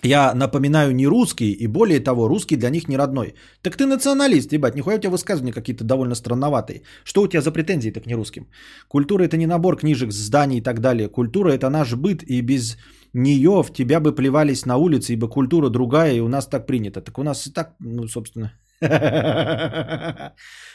[0.03, 3.35] я напоминаю, не русский, и более того, русский для них не родной.
[3.63, 6.83] Так ты националист, ебать, нихуя у тебя высказывания какие-то довольно странноватые.
[7.05, 8.49] Что у тебя за претензии так не русским?
[8.89, 11.09] Культура это не набор книжек, зданий и так далее.
[11.09, 12.79] Культура это наш быт, и без
[13.13, 17.01] нее в тебя бы плевались на улице, ибо культура другая, и у нас так принято.
[17.01, 18.53] Так у нас и так, ну, собственно.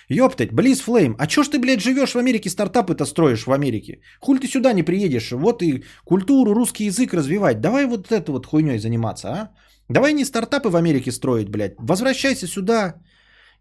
[0.09, 3.99] Ёптать, Близ Флейм, а чё ж ты, блядь, живешь в Америке, стартапы-то строишь в Америке?
[4.19, 5.31] Хуль ты сюда не приедешь?
[5.31, 7.61] Вот и культуру, русский язык развивать.
[7.61, 9.49] Давай вот это вот хуйней заниматься, а?
[9.89, 11.75] Давай не стартапы в Америке строить, блядь.
[11.77, 12.95] Возвращайся сюда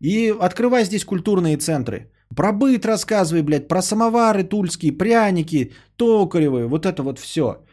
[0.01, 2.11] и открывай здесь культурные центры.
[2.37, 7.65] Про быт рассказывай, блядь, про самовары тульские, пряники, токаревые, вот это вот все.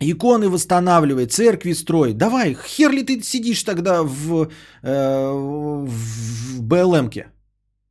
[0.00, 2.12] Иконы восстанавливай, церкви строй.
[2.12, 4.48] Давай, хер ли ты сидишь тогда в,
[4.82, 7.26] э, в БЛМке?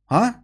[0.08, 0.34] А?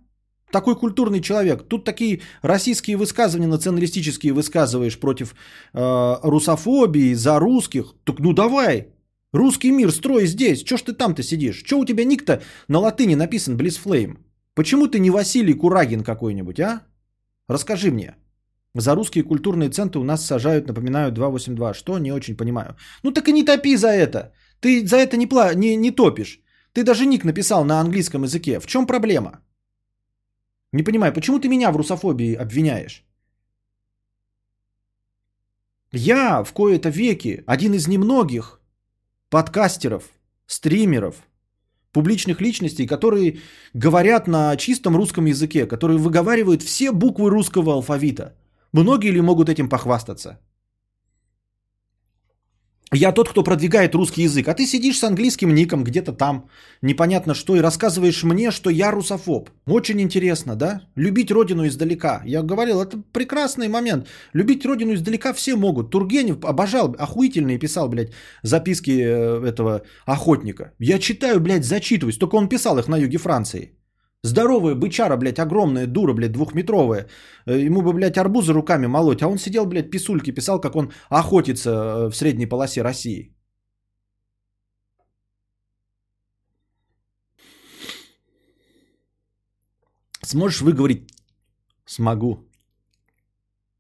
[0.51, 1.69] Такой культурный человек.
[1.69, 5.35] Тут такие российские высказывания, националистические высказываешь против
[5.73, 7.95] э, русофобии, за русских.
[8.05, 8.89] Так ну давай,
[9.33, 10.63] русский мир строй здесь.
[10.63, 11.63] Чё ж ты там-то сидишь?
[11.63, 14.19] Чё у тебя ник-то на латыни написан Близфлейм?
[14.55, 16.83] Почему ты не Василий Курагин какой-нибудь, а?
[17.49, 18.15] Расскажи мне.
[18.75, 21.75] За русские культурные центры у нас сажают, напоминаю, 282.
[21.75, 21.99] Что?
[21.99, 22.77] Не очень понимаю.
[23.03, 24.33] Ну так и не топи за это.
[24.61, 26.41] Ты за это не, пла- не, не топишь.
[26.73, 28.59] Ты даже ник написал на английском языке.
[28.61, 29.41] В чем проблема?
[30.73, 33.05] Не понимаю, почему ты меня в русофобии обвиняешь?
[35.93, 38.61] Я в кои-то веки один из немногих
[39.31, 40.03] подкастеров,
[40.47, 41.15] стримеров,
[41.93, 43.39] публичных личностей, которые
[43.73, 48.37] говорят на чистом русском языке, которые выговаривают все буквы русского алфавита–
[48.75, 50.41] Многие ли могут этим похвастаться?
[52.93, 56.49] Я тот, кто продвигает русский язык, а ты сидишь с английским ником где-то там,
[56.83, 59.51] непонятно что, и рассказываешь мне, что я русофоб.
[59.67, 60.81] Очень интересно, да?
[60.97, 62.23] Любить родину издалека.
[62.25, 64.09] Я говорил, это прекрасный момент.
[64.33, 65.91] Любить родину издалека все могут.
[65.91, 70.73] Тургенев обожал, охуительные писал, блядь, записки э, этого охотника.
[70.81, 73.71] Я читаю, блядь, зачитываюсь, только он писал их на юге Франции.
[74.25, 77.09] Здоровая бычара, блядь, огромная дура, блядь, двухметровая.
[77.47, 79.23] Э, ему бы, блядь, арбузы руками молоть.
[79.23, 83.35] А он сидел, блядь, писульки писал, как он охотится э, в средней полосе России.
[90.23, 91.11] Сможешь выговорить?
[91.85, 92.39] Смогу.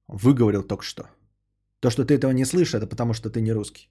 [0.08, 1.02] Выговорил только что.
[1.80, 3.88] То, что ты этого не слышишь, это потому что ты не русский.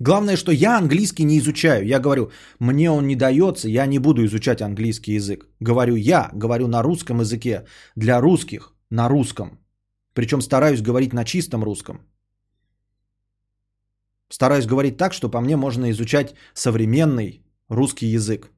[0.00, 1.86] Главное, что я английский не изучаю.
[1.86, 2.30] Я говорю,
[2.60, 5.48] мне он не дается, я не буду изучать английский язык.
[5.60, 7.66] Говорю я, говорю на русском языке,
[7.96, 9.58] для русских, на русском.
[10.14, 12.00] Причем стараюсь говорить на чистом русском.
[14.28, 18.50] Стараюсь говорить так, что по мне можно изучать современный русский язык,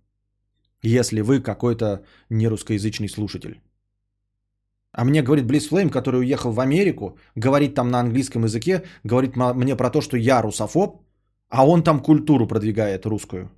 [0.83, 3.61] если вы какой-то нерусскоязычный слушатель.
[4.93, 9.77] А мне говорит Близфлейм, который уехал в Америку, говорит там на английском языке, говорит мне
[9.77, 11.03] про то, что я русофоб,
[11.51, 13.51] а он там культуру продвигает русскую.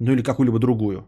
[0.00, 1.06] Ну или какую-либо другую.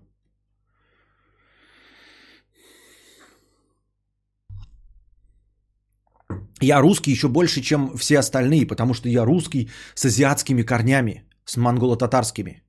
[6.62, 11.56] Я русский еще больше, чем все остальные, потому что я русский с азиатскими корнями, с
[11.56, 12.62] монголо-татарскими.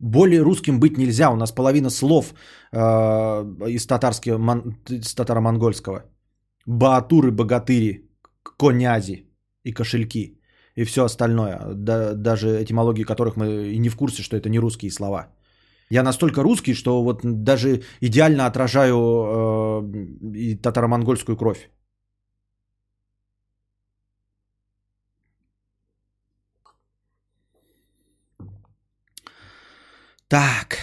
[0.00, 1.30] Более русским быть нельзя.
[1.30, 2.34] У нас половина слов
[2.72, 2.78] э,
[3.68, 6.02] из, татарского, мон, из татаро-монгольского.
[6.66, 8.10] Баатуры, богатыри,
[8.58, 9.30] конязи
[9.62, 10.40] и кошельки.
[10.76, 11.58] И все остальное.
[11.74, 15.26] Да, даже этимологии которых мы и не в курсе, что это не русские слова.
[15.90, 19.82] Я настолько русский, что вот даже идеально отражаю э,
[20.34, 21.70] и татаро-монгольскую кровь.
[30.28, 30.78] Так.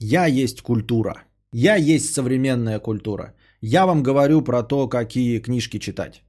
[0.00, 1.14] Я есть культура.
[1.52, 3.34] Я есть современная культура.
[3.60, 6.24] Я вам говорю про то, какие книжки читать.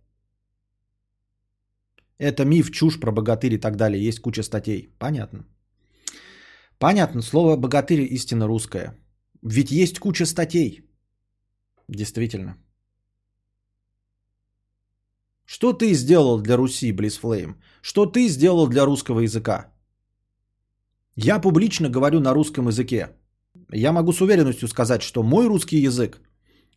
[2.17, 4.07] Это миф, чушь про богатырь и так далее.
[4.07, 4.89] Есть куча статей.
[4.99, 5.45] Понятно.
[6.79, 7.21] Понятно.
[7.21, 8.93] Слово богатырь истинно русское.
[9.41, 10.81] Ведь есть куча статей.
[11.89, 12.57] Действительно.
[15.45, 17.55] Что ты сделал для Руси, Близфлейм?
[17.81, 19.71] Что ты сделал для русского языка?
[21.15, 23.09] Я публично говорю на русском языке.
[23.71, 26.19] Я могу с уверенностью сказать, что мой русский язык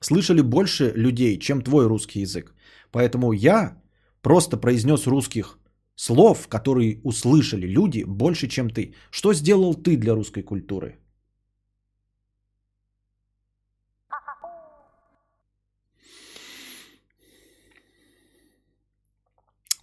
[0.00, 2.54] слышали больше людей, чем твой русский язык.
[2.92, 3.82] Поэтому я
[4.22, 5.58] просто произнес русских
[5.94, 8.94] слов, которые услышали люди больше, чем ты.
[9.10, 10.98] Что сделал ты для русской культуры?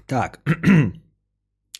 [0.08, 0.40] Так.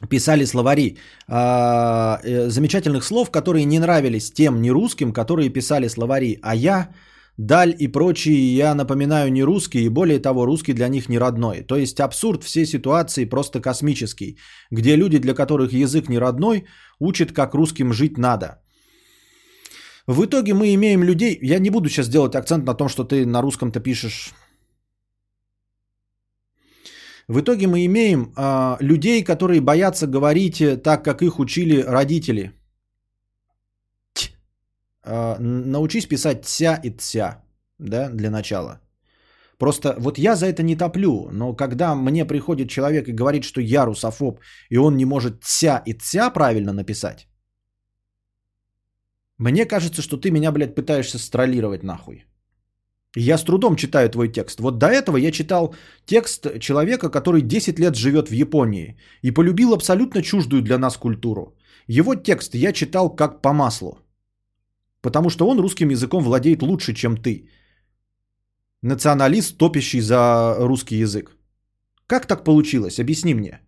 [0.10, 6.40] писали словари а, э, замечательных слов, которые не нравились тем нерусским, которые писали словари.
[6.42, 6.90] А я,
[7.38, 11.64] Даль и прочие, я напоминаю, не русские, и более того, русский для них не родной.
[11.64, 14.38] То есть абсурд всей ситуации просто космический,
[14.72, 16.66] где люди, для которых язык не родной,
[17.00, 18.62] учат, как русским жить надо.
[20.08, 23.26] В итоге мы имеем людей, я не буду сейчас делать акцент на том, что ты
[23.26, 24.34] на русском-то пишешь
[27.28, 32.52] в итоге мы имеем э, людей, которые боятся говорить э, так, как их учили родители.
[35.06, 37.44] Э, научись писать ся и тся,
[37.80, 38.80] да, для начала.
[39.58, 43.62] Просто вот я за это не топлю, но когда мне приходит человек и говорит, что
[43.62, 47.28] я русофоб, и он не может ся и тся правильно написать,
[49.38, 52.26] мне кажется, что ты меня, блядь, пытаешься строллировать нахуй.
[53.18, 54.60] Я с трудом читаю твой текст.
[54.60, 55.76] Вот до этого я читал
[56.06, 61.56] текст человека, который 10 лет живет в Японии и полюбил абсолютно чуждую для нас культуру.
[61.88, 64.05] Его текст я читал как по маслу.
[65.06, 67.48] Потому что он русским языком владеет лучше, чем ты.
[68.82, 71.38] Националист, топящий за русский язык.
[72.08, 73.00] Как так получилось?
[73.00, 73.60] Объясни мне.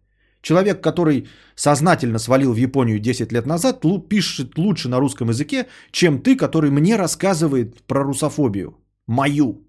[0.42, 6.24] Человек, который сознательно свалил в Японию 10 лет назад, пишет лучше на русском языке, чем
[6.24, 8.72] ты, который мне рассказывает про русофобию
[9.08, 9.68] мою.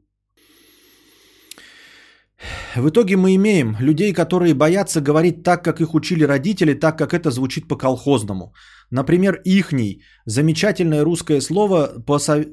[2.77, 7.13] В итоге мы имеем людей, которые боятся говорить так, как их учили родители, так, как
[7.13, 8.55] это звучит по-колхозному.
[8.91, 11.91] Например, ихний, замечательное русское слово,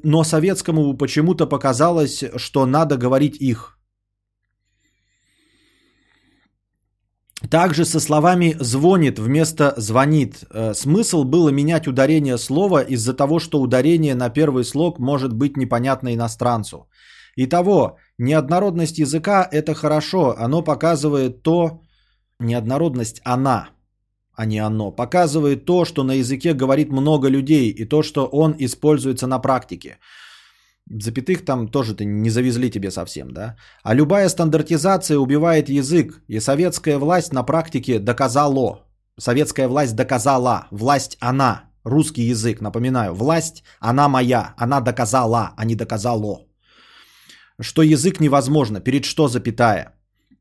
[0.02, 3.76] но советскому почему-то показалось, что надо говорить их.
[7.50, 10.44] Также со словами «звонит» вместо «звонит».
[10.50, 15.56] Э, смысл было менять ударение слова из-за того, что ударение на первый слог может быть
[15.56, 16.88] непонятно иностранцу.
[17.36, 21.82] Итого, неоднородность языка– это хорошо, оно показывает то,
[22.40, 23.68] неоднородность она,
[24.36, 28.54] а не оно, показывает то, что на языке говорит много людей и то, что он
[28.58, 29.98] используется на практике–
[30.88, 33.56] запятых там тоже ты не завезли тебе совсем, да?
[33.82, 38.84] А любая стандартизация убивает язык, и советская власть на практике доказала,
[39.18, 45.74] советская власть доказала, власть она, русский язык, напоминаю, власть она моя, она доказала, а не
[45.74, 46.46] доказало.
[47.60, 49.94] Что язык невозможно, перед что запятая?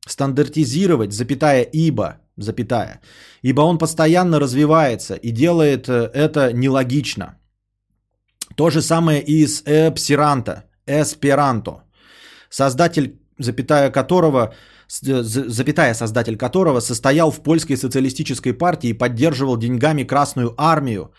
[0.08, 3.02] Стандартизировать, запятая, ибо, запятая.
[3.42, 7.38] Ибо он постоянно развивается и делает э, это нелогично–
[8.56, 11.84] то же самое и с эпсиранто, эсперанто,
[12.50, 14.54] создатель, запятая которого
[14.88, 21.12] з- запятая создатель которого состоял в польской социалистической партии и поддерживал деньгами Красную армию,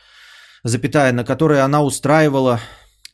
[0.64, 2.60] запятая, на которой она устраивала,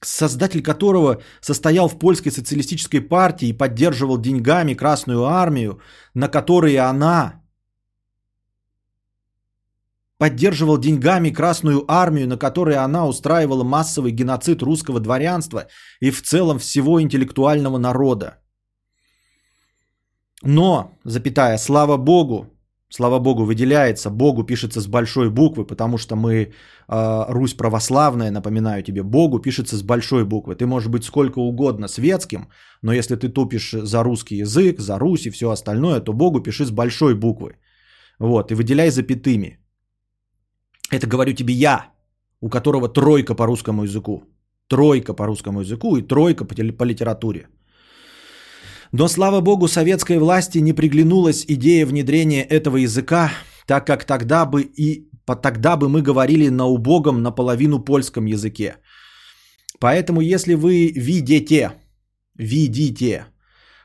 [0.01, 5.81] создатель которого состоял в польской социалистической партии и поддерживал деньгами Красную армию,
[6.15, 7.41] на которые она
[10.23, 15.66] поддерживал деньгами Красную армию, на которой она устраивала массовый геноцид русского дворянства
[16.01, 18.39] и в целом всего интеллектуального народа.
[20.44, 22.47] Но, запятая, слава Богу,
[22.89, 28.82] слава Богу, выделяется, Богу пишется с большой буквы, потому что мы э, Русь православная, напоминаю
[28.85, 30.55] тебе, Богу пишется с большой буквы.
[30.55, 32.47] Ты можешь быть сколько угодно светским,
[32.82, 36.65] но если ты тупишь за русский язык, за Русь и все остальное, то Богу пиши
[36.65, 37.57] с большой буквы.
[38.20, 39.61] Вот, и выделяй запятыми.
[40.93, 41.86] Это говорю тебе я,
[42.40, 44.23] у которого тройка по русскому языку.
[44.69, 47.48] Тройка по русскому языку и тройка по, по литературе.
[48.93, 53.31] Но, слава богу, советской власти не приглянулась идея внедрения этого языка,
[53.66, 55.09] так как тогда бы, и,
[55.43, 58.77] тогда бы мы говорили на убогом наполовину польском языке.
[59.81, 61.73] Поэтому, если вы видите,
[62.35, 63.24] видите,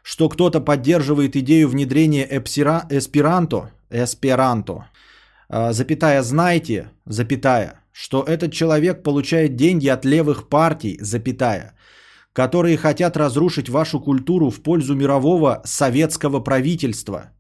[0.04, 4.90] что кто-то поддерживает идею внедрения эпсира- эсперанто, эсперанто,
[5.50, 11.76] запятая, знайте, запятая, что этот человек получает деньги от левых партий, запятая,
[12.34, 17.32] которые хотят разрушить вашу культуру в пользу мирового советского правительства.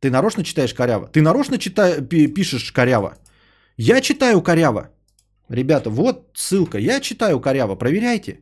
[0.00, 1.08] Ты нарочно читаешь коряво?
[1.08, 3.16] Ты нарочно чита- пи- пишешь коряво?
[3.78, 4.90] Я читаю коряво.
[5.48, 6.78] Ребята, вот ссылка.
[6.78, 7.74] Я читаю коряво.
[7.76, 8.40] Проверяйте.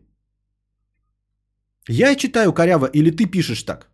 [1.89, 3.91] Я читаю коряво или ты пишешь так?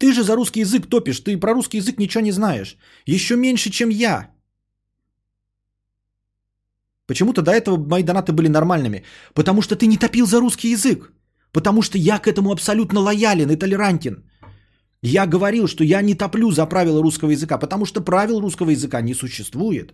[0.00, 2.76] Ты же за русский язык топишь, ты про русский язык ничего не знаешь.
[3.06, 4.30] Еще меньше, чем я.
[7.06, 9.04] Почему-то до этого мои донаты были нормальными.
[9.34, 11.12] Потому что ты не топил за русский язык.
[11.52, 14.24] Потому что я к этому абсолютно лоялен и толерантен.
[15.02, 19.02] Я говорил, что я не топлю за правила русского языка, потому что правил русского языка
[19.02, 19.92] не существует.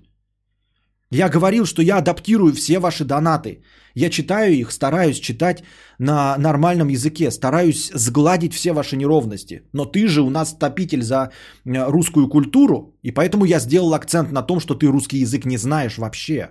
[1.10, 3.62] Я говорил, что я адаптирую все ваши донаты.
[3.94, 5.62] Я читаю их, стараюсь читать
[5.98, 9.62] на нормальном языке, стараюсь сгладить все ваши неровности.
[9.72, 11.30] Но ты же у нас топитель за
[11.64, 15.58] э, русскую культуру, и поэтому я сделал акцент на том, что ты русский язык не
[15.58, 16.50] знаешь вообще.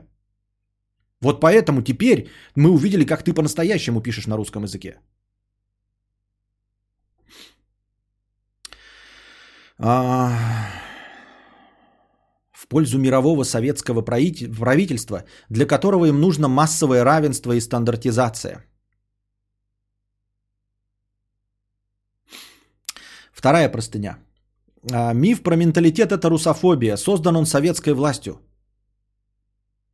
[1.22, 5.00] Вот поэтому теперь мы увидели, как ты по-настоящему пишешь на русском языке.
[9.78, 10.32] А,
[12.76, 18.66] пользу мирового советского правитель- правительства, для которого им нужно массовое равенство и стандартизация.
[23.32, 24.18] Вторая простыня.
[24.92, 26.98] А, Миф про менталитет– это русофобия.
[26.98, 28.40] Создан он советской властью.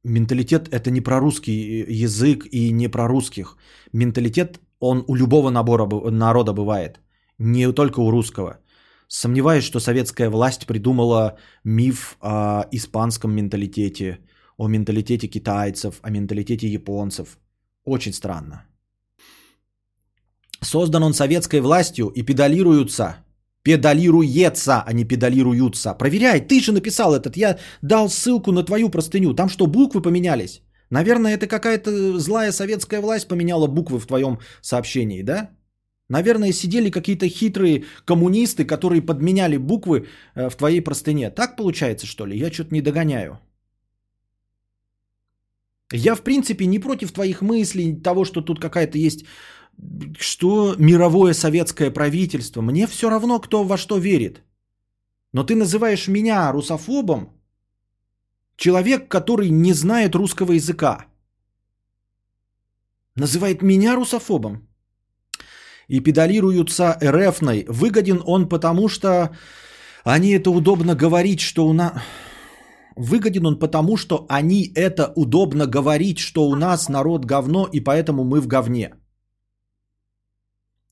[0.04, 3.58] Менталитет– это не про русский язык и не про русских.
[3.94, 7.00] Менталитет, он у любого набора народа бывает.
[7.38, 8.58] Не только у русского.
[9.14, 14.20] Сомневаюсь, что советская власть придумала миф о испанском менталитете,
[14.58, 17.38] о менталитете китайцев, о менталитете японцев.
[17.84, 18.64] Очень странно.
[20.62, 23.16] Создан он советской властью и педалируются.
[23.64, 25.94] Педалируется, а не педалируются.
[25.94, 27.36] Проверяй, ты же написал этот.
[27.36, 29.34] Я дал ссылку на твою простыню.
[29.34, 30.62] Там что, буквы поменялись?
[30.90, 35.50] Наверное, это какая-то злая советская власть поменяла буквы в твоем сообщении, да?
[36.12, 41.30] Наверное, сидели какие-то хитрые коммунисты, которые подменяли буквы э, в твоей простыне.
[41.30, 42.38] Так получается, что ли?
[42.38, 43.40] Я что-то не догоняю.
[45.94, 49.24] Я, в принципе, не против твоих мыслей, того, что тут какая-то есть,
[50.20, 52.62] что мировое советское правительство.
[52.62, 54.44] Мне все равно, кто во что верит.
[55.34, 57.30] Но ты называешь меня русофобом,
[58.58, 61.06] человек, который не знает русского языка.
[63.16, 64.68] Называет меня русофобом
[65.92, 67.66] и педалируются РФной.
[67.68, 69.30] Выгоден он потому, что
[70.06, 71.92] они это удобно говорить, что у нас...
[72.96, 78.24] Выгоден он потому, что они это удобно говорить, что у нас народ говно, и поэтому
[78.24, 78.94] мы в говне.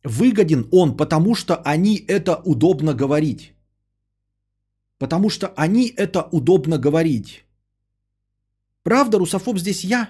[0.03, 3.53] Выгоден он потому, что они это удобно говорить.
[4.97, 7.45] Потому что они это удобно говорить.
[8.83, 10.09] Правда, русофоб здесь я?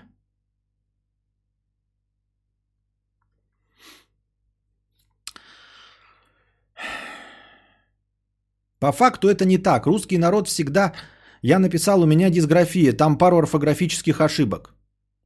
[8.80, 9.85] По факту это не так.
[9.85, 10.93] Русский народ всегда...
[11.41, 14.73] Я написал, у меня дисграфия, там пару орфографических ошибок.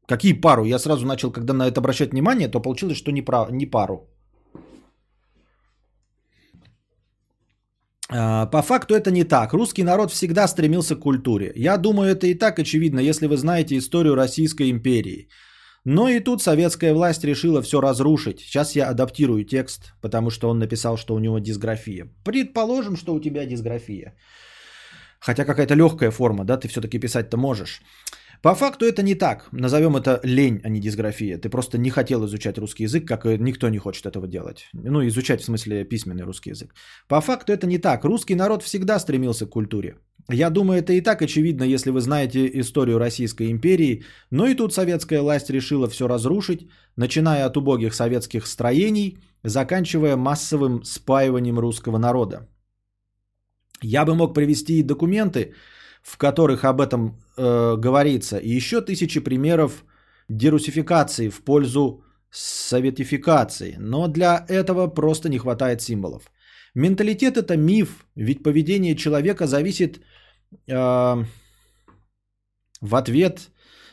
[0.08, 0.66] Какие пару?
[0.66, 3.52] Я сразу начал, когда на это обращать внимание, то получилось, что не, прав...
[3.52, 4.10] не пару.
[8.10, 9.54] А, По факту это не так.
[9.54, 11.52] Русский народ всегда стремился к культуре.
[11.56, 15.30] Я думаю, это и так очевидно, если вы знаете историю Российской империи.
[15.86, 18.40] Но и тут советская власть решила все разрушить.
[18.40, 22.08] Сейчас я адаптирую текст, потому что он написал, что у него дисграфия.
[22.24, 24.16] Предположим, что у тебя дисграфия.
[25.20, 27.82] Хотя какая-то легкая форма, да, ты все-таки писать-то можешь.
[28.42, 29.48] По факту это не так.
[29.54, 31.38] Назовем это лень, а не дисграфия.
[31.38, 34.68] Ты просто не хотел изучать русский язык, как и никто не хочет этого делать.
[34.74, 36.74] Ну, изучать в смысле письменный русский язык.
[37.08, 38.04] По факту это не так.
[38.04, 39.96] Русский народ всегда стремился к культуре.
[40.30, 44.04] Я думаю, это и так очевидно, если вы знаете историю Российской империи.
[44.32, 50.84] Но и тут советская власть решила все разрушить, начиная от убогих советских строений, заканчивая массовым
[50.84, 52.48] спаиванием русского народа.
[53.82, 55.54] Я бы мог привести и документы,
[56.02, 59.84] в которых об этом э, говорится, и еще тысячи примеров
[60.30, 66.32] дерусификации в пользу советификации, но для этого просто не хватает символов.
[66.76, 70.02] Менталитет это миф, ведь поведение человека зависит
[70.68, 71.26] э,
[72.82, 73.52] в ответ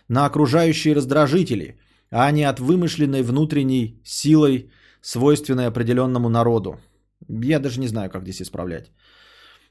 [0.08, 1.78] на окружающие раздражители,
[2.10, 4.70] а не от вымышленной внутренней силой,
[5.02, 6.80] свойственной определенному народу.
[7.28, 8.90] Я даже не знаю, как здесь исправлять.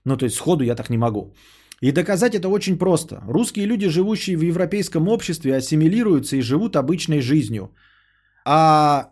[0.05, 1.33] Ну, то есть сходу я так не могу.
[1.81, 3.21] И доказать это очень просто.
[3.27, 7.73] Русские люди, живущие в европейском обществе, ассимилируются и живут обычной жизнью.
[8.45, 9.11] А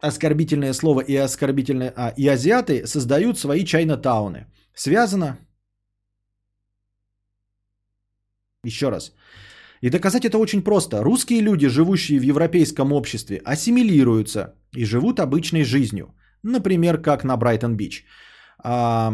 [0.00, 1.92] оскорбительное слово и оскорбительное...
[1.96, 4.46] А, и азиаты создают свои чайна-тауны.
[4.74, 5.38] Связано?
[8.66, 9.12] Еще раз.
[9.82, 11.02] И доказать это очень просто.
[11.02, 16.14] Русские люди, живущие в европейском обществе, ассимилируются и живут обычной жизнью.
[16.42, 18.04] Например, как на Брайтон-Бич.
[18.64, 19.12] А,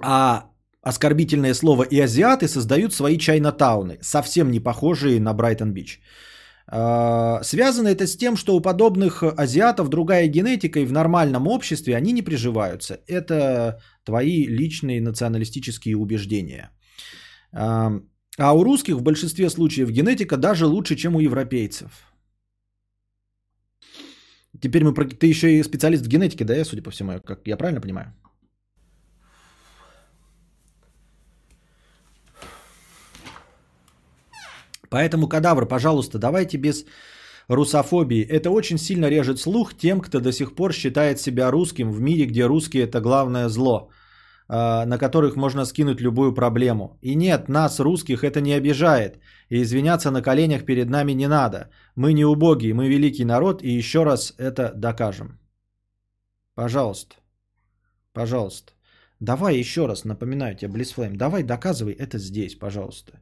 [0.00, 0.44] а
[0.82, 6.00] оскорбительное слово и азиаты создают свои чайна-тауны, совсем не похожие на Брайтон-Бич.
[6.66, 11.96] А, связано это с тем, что у подобных азиатов другая генетика, и в нормальном обществе
[11.96, 12.98] они не приживаются.
[13.06, 16.70] Это твои личные националистические убеждения.
[17.52, 18.00] А,
[18.38, 21.90] а у русских в большинстве случаев генетика даже лучше, чем у европейцев.
[24.60, 24.92] Теперь мы...
[24.92, 28.14] Ты еще и специалист в генетике, да, я, судя по всему, как я правильно понимаю?
[34.90, 36.86] Поэтому, кадавр, пожалуйста, давайте без
[37.48, 38.22] русофобии.
[38.22, 42.26] Это очень сильно режет слух тем, кто до сих пор считает себя русским в мире,
[42.26, 43.90] где русские это главное зло,
[44.48, 46.98] на которых можно скинуть любую проблему.
[47.02, 49.18] И нет, нас, русских, это не обижает.
[49.48, 51.70] И извиняться на коленях перед нами не надо.
[51.96, 55.38] Мы не убогие, мы великий народ, и еще раз это докажем.
[56.54, 57.16] Пожалуйста.
[58.12, 58.72] Пожалуйста.
[59.20, 63.12] Давай еще раз напоминаю тебе, Блissflame, давай доказывай это здесь, пожалуйста.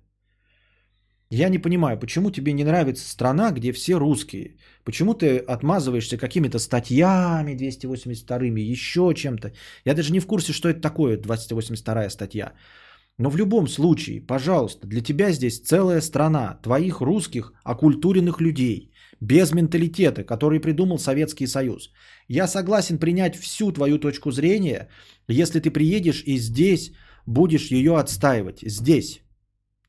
[1.34, 4.56] Я не понимаю, почему тебе не нравится страна, где все русские?
[4.84, 9.52] Почему ты отмазываешься какими-то статьями 282-ми, еще чем-то?
[9.86, 12.52] Я даже не в курсе, что это такое 282-я статья.
[13.16, 19.52] Но в любом случае, пожалуйста, для тебя здесь целая страна твоих русских окультуренных людей, без
[19.52, 21.92] менталитета, который придумал Советский Союз.
[22.28, 24.88] Я согласен принять всю твою точку зрения,
[25.28, 26.92] если ты приедешь и здесь
[27.24, 28.60] будешь ее отстаивать.
[28.60, 29.21] Здесь,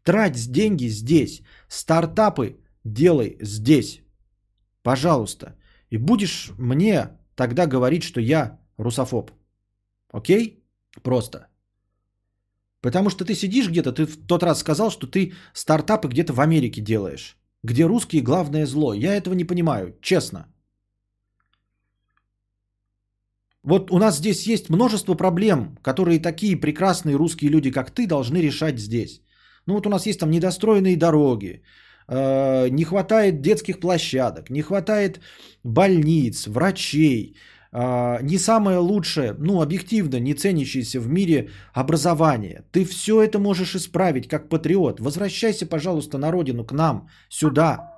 [0.03, 1.41] Трать деньги здесь.
[1.67, 4.01] Стартапы делай здесь.
[4.81, 5.55] Пожалуйста.
[5.89, 9.31] И будешь мне тогда говорить, что я русофоб.
[10.11, 10.63] Окей?
[11.01, 11.47] Просто.
[12.81, 16.39] Потому что ты сидишь где-то, ты в тот раз сказал, что ты стартапы где-то в
[16.39, 17.37] Америке делаешь.
[17.63, 18.93] Где русские главное зло.
[18.93, 20.47] Я этого не понимаю, честно.
[23.63, 28.41] Вот у нас здесь есть множество проблем, которые такие прекрасные русские люди, как ты, должны
[28.41, 29.21] решать здесь.
[29.67, 31.63] Ну вот у нас есть там недостроенные дороги,
[32.07, 35.19] э, не хватает детских площадок, не хватает
[35.63, 37.35] больниц, врачей,
[37.71, 42.63] э, не самое лучшее, ну объективно не ценящееся в мире образование.
[42.71, 44.99] Ты все это можешь исправить как патриот.
[44.99, 47.89] Возвращайся, пожалуйста, на родину, к нам, сюда.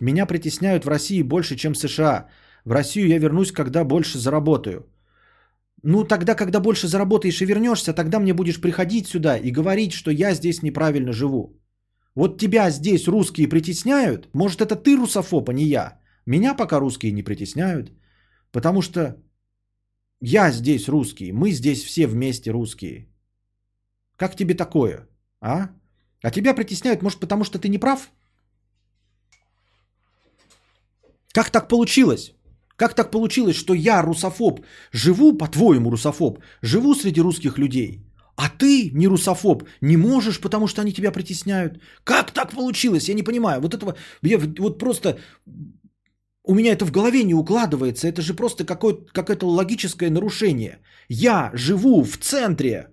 [0.00, 2.28] Меня притесняют в России больше, чем в США.
[2.64, 4.91] В Россию я вернусь, когда больше заработаю.
[5.82, 10.10] Ну, тогда, когда больше заработаешь и вернешься, тогда мне будешь приходить сюда и говорить, что
[10.10, 11.58] я здесь неправильно живу.
[12.14, 14.28] Вот тебя здесь русские притесняют.
[14.32, 15.98] Может, это ты русофоб, а не я.
[16.26, 17.90] Меня пока русские не притесняют.
[18.52, 19.16] Потому что
[20.20, 23.08] я здесь русский, мы здесь все вместе русские.
[24.16, 25.08] Как тебе такое,
[25.40, 25.70] а?
[26.22, 28.12] А тебя притесняют, может, потому что ты не прав?
[31.32, 32.34] Как так получилось?
[32.82, 34.60] Как так получилось, что я, русофоб,
[34.92, 38.00] живу, по-твоему, русофоб, живу среди русских людей,
[38.34, 41.80] а ты, не русофоб, не можешь, потому что они тебя притесняют?
[42.02, 43.08] Как так получилось?
[43.08, 43.60] Я не понимаю.
[43.60, 45.16] Вот этого, я, вот просто
[46.42, 48.08] у меня это в голове не укладывается.
[48.08, 50.78] Это же просто какое-то, логическое нарушение.
[51.08, 52.88] Я живу в центре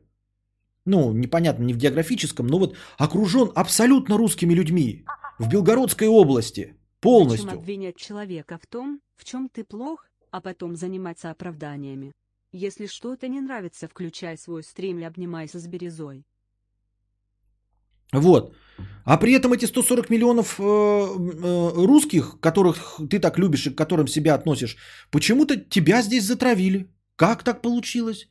[0.86, 5.04] Ну, непонятно, не в географическом, но вот окружен абсолютно русскими людьми.
[5.40, 6.79] В Белгородской области.
[7.00, 7.46] Полностью.
[7.46, 12.12] Зачем обвинять человека в том, в чем ты плох, а потом заниматься оправданиями?
[12.52, 16.26] Если что-то не нравится, включай свой стрим и обнимайся с Березой.
[18.12, 18.56] Вот.
[19.06, 23.78] А при этом эти 140 миллионов э, э, русских, которых ты так любишь и к
[23.78, 24.78] которым себя относишь,
[25.12, 26.90] почему-то тебя здесь затравили.
[27.16, 28.30] Как так получилось?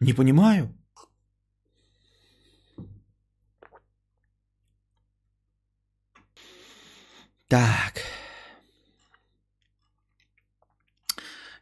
[0.00, 0.74] Не понимаю.
[7.48, 8.03] Так.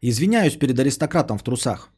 [0.05, 1.91] Извиняюсь перед аристократом в трусах.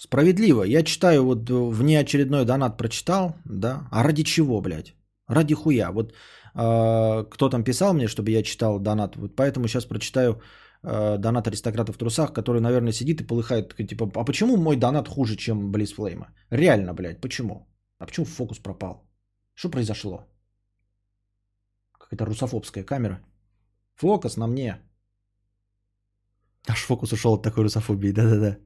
[0.00, 0.64] Справедливо.
[0.64, 3.88] Я читаю, вот внеочередной донат прочитал, да.
[3.92, 4.94] А ради чего, блядь?
[5.28, 5.90] Ради хуя.
[5.92, 9.16] Вот э, кто там писал мне, чтобы я читал донат.
[9.16, 10.40] Вот поэтому сейчас прочитаю
[10.82, 13.76] э, донат аристократа в трусах, который, наверное, сидит и полыхает.
[13.76, 16.34] Типа, а почему мой донат хуже, чем Близфлейма?
[16.50, 17.68] Реально, блядь, почему?
[17.98, 19.08] А почему фокус пропал?
[19.54, 20.26] Что произошло?
[21.92, 23.20] Какая-то русофобская камера.
[23.94, 24.80] Фокус на мне.
[26.68, 28.58] Аж фокус ушел от такой русофобии, да-да-да.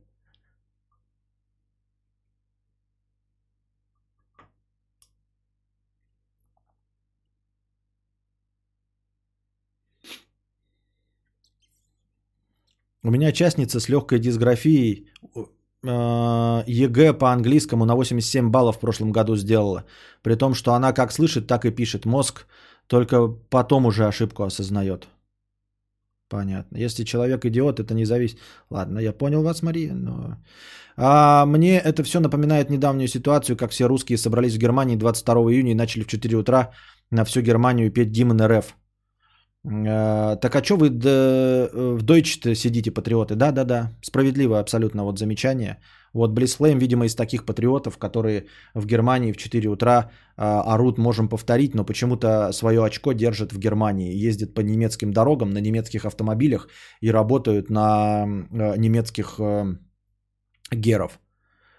[13.02, 15.08] У меня частница с легкой дисграфией
[15.82, 19.84] э, ЕГЭ по английскому на 87 баллов в прошлом году сделала.
[20.22, 22.04] При том, что она как слышит, так и пишет.
[22.04, 22.46] Мозг
[22.86, 25.08] только потом уже ошибку осознает.
[26.30, 26.78] Понятно.
[26.78, 28.38] Если человек идиот, это не зависит.
[28.70, 30.36] Ладно, я понял вас, Мария, но...
[30.96, 35.72] А мне это все напоминает недавнюю ситуацию, как все русские собрались в Германии 22 июня
[35.72, 36.70] и начали в 4 утра
[37.10, 38.76] на всю Германию петь гимн РФ.
[39.66, 43.34] А, так а что вы в Deutsche сидите, патриоты?
[43.34, 45.78] Да-да-да, справедливо абсолютно вот замечание.
[46.12, 51.28] Вот Близфлейм, видимо, из таких патриотов, которые в Германии в 4 утра а, орут, можем
[51.28, 56.68] повторить, но почему-то свое очко держат в Германии, ездят по немецким дорогам на немецких автомобилях
[57.00, 59.76] и работают на а, немецких а,
[60.72, 61.20] геров.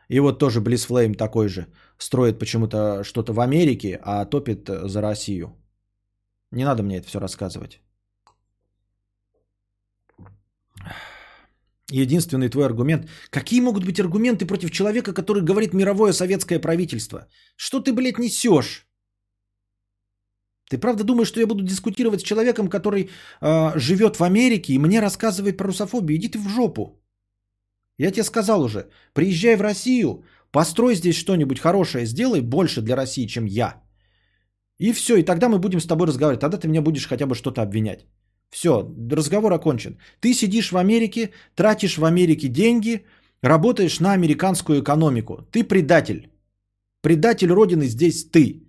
[0.08, 1.68] И вот тоже Близфлейм такой же,
[1.98, 5.58] строит почему-то что-то в Америке, а топит за Россию.
[6.52, 7.82] Не надо мне это все рассказывать.
[11.91, 13.07] Единственный твой аргумент.
[13.30, 17.27] Какие могут быть аргументы против человека, который говорит мировое советское правительство?
[17.57, 18.88] Что ты, блядь, несешь?
[20.69, 23.09] Ты правда думаешь, что я буду дискутировать с человеком, который
[23.41, 26.18] э, живет в Америке и мне рассказывает про русофобию?
[26.18, 27.01] Иди ты в жопу.
[27.97, 33.27] Я тебе сказал уже, приезжай в Россию, построй здесь что-нибудь хорошее, сделай больше для России,
[33.27, 33.84] чем я.
[34.80, 36.39] И все, и тогда мы будем с тобой разговаривать.
[36.39, 38.05] Тогда ты меня будешь хотя бы что-то обвинять.
[38.52, 39.98] Все, разговор окончен.
[40.19, 43.06] Ты сидишь в Америке, тратишь в Америке деньги,
[43.41, 45.48] работаешь на американскую экономику.
[45.52, 46.30] Ты предатель.
[47.02, 48.68] Предатель Родины здесь ты.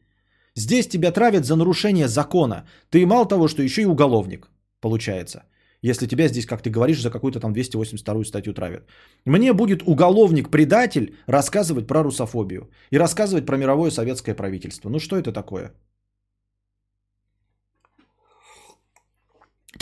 [0.57, 2.65] Здесь тебя травят за нарушение закона.
[2.91, 4.51] Ты мало того, что еще и уголовник,
[4.81, 5.43] получается.
[5.83, 8.87] Если тебя здесь, как ты говоришь, за какую-то там 282 статью травят.
[9.25, 12.71] Мне будет уголовник-предатель рассказывать про русофобию.
[12.93, 14.91] И рассказывать про мировое советское правительство.
[14.91, 15.73] Ну что это такое?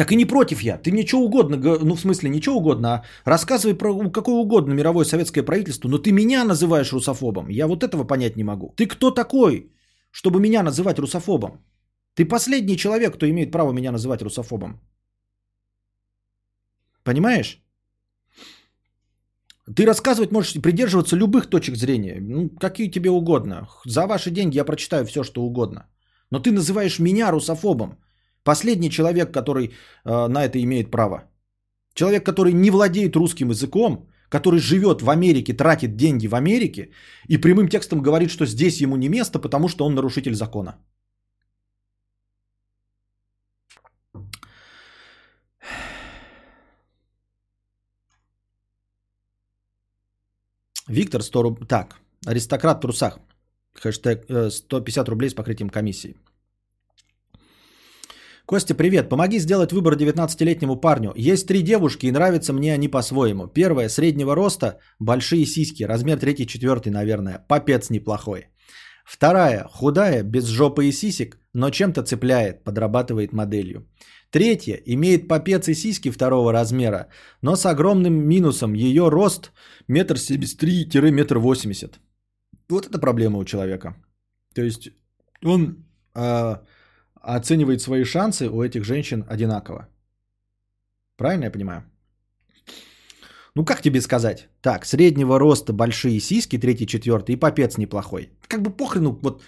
[0.01, 0.79] Так и не против я.
[0.79, 5.05] Ты мне что угодно, ну в смысле ничего угодно, а рассказывай про какое угодно мировое
[5.05, 7.51] советское правительство, но ты меня называешь русофобом.
[7.51, 8.73] Я вот этого понять не могу.
[8.77, 9.71] Ты кто такой,
[10.11, 11.51] чтобы меня называть русофобом?
[12.15, 14.81] Ты последний человек, кто имеет право меня называть русофобом.
[17.05, 17.63] Понимаешь?
[19.77, 23.69] Ты рассказывать можешь придерживаться любых точек зрения, ну, какие тебе угодно.
[23.85, 25.91] За ваши деньги я прочитаю все, что угодно.
[26.31, 27.99] Но ты называешь меня русофобом.
[28.45, 31.25] Последний человек, который э, на это имеет право.
[31.95, 36.91] Человек, который не владеет русским языком, который живет в Америке, тратит деньги в Америке
[37.29, 40.77] и прямым текстом говорит, что здесь ему не место, потому что он нарушитель закона.
[50.89, 51.67] Виктор 100 рублей.
[51.67, 53.19] Так, аристократ в трусах.
[53.75, 56.17] Хэштег 150 э, рублей с покрытием комиссии.
[58.51, 59.09] Костя, привет.
[59.09, 61.13] Помоги сделать выбор 19-летнему парню.
[61.15, 63.47] Есть три девушки, и нравятся мне они по-своему.
[63.47, 67.47] Первая среднего роста, большие сиськи, размер третий, четвертый, наверное.
[67.49, 68.49] Попец неплохой.
[69.05, 73.87] Вторая худая, без жопы и сисек, но чем-то цепляет, подрабатывает моделью.
[74.31, 77.07] Третья имеет попец и сиськи второго размера,
[77.43, 78.75] но с огромным минусом.
[78.75, 79.53] Ее рост
[79.87, 82.01] метр семьдесят три-метр восемьдесят.
[82.69, 83.95] Вот это проблема у человека.
[84.57, 84.91] То есть
[85.45, 85.87] он
[86.17, 86.57] э,
[87.21, 89.89] оценивает свои шансы у этих женщин одинаково.
[91.17, 91.85] Правильно я понимаю?
[93.55, 94.49] Ну, как тебе сказать?
[94.63, 98.31] Так, среднего роста большие сиськи, третий, четвертый, и попец неплохой.
[98.49, 99.43] Как бы похрену, вот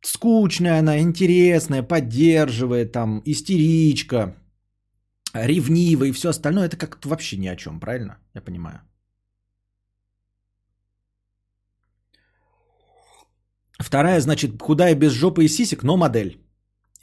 [0.00, 4.34] скучная она, интересная, поддерживает, там, истеричка,
[5.34, 8.18] ревнивая и все остальное, это как-то вообще ни о чем, правильно?
[8.34, 8.80] Я понимаю.
[13.78, 16.43] Вторая, значит, худая без жопы и сисек, но модель.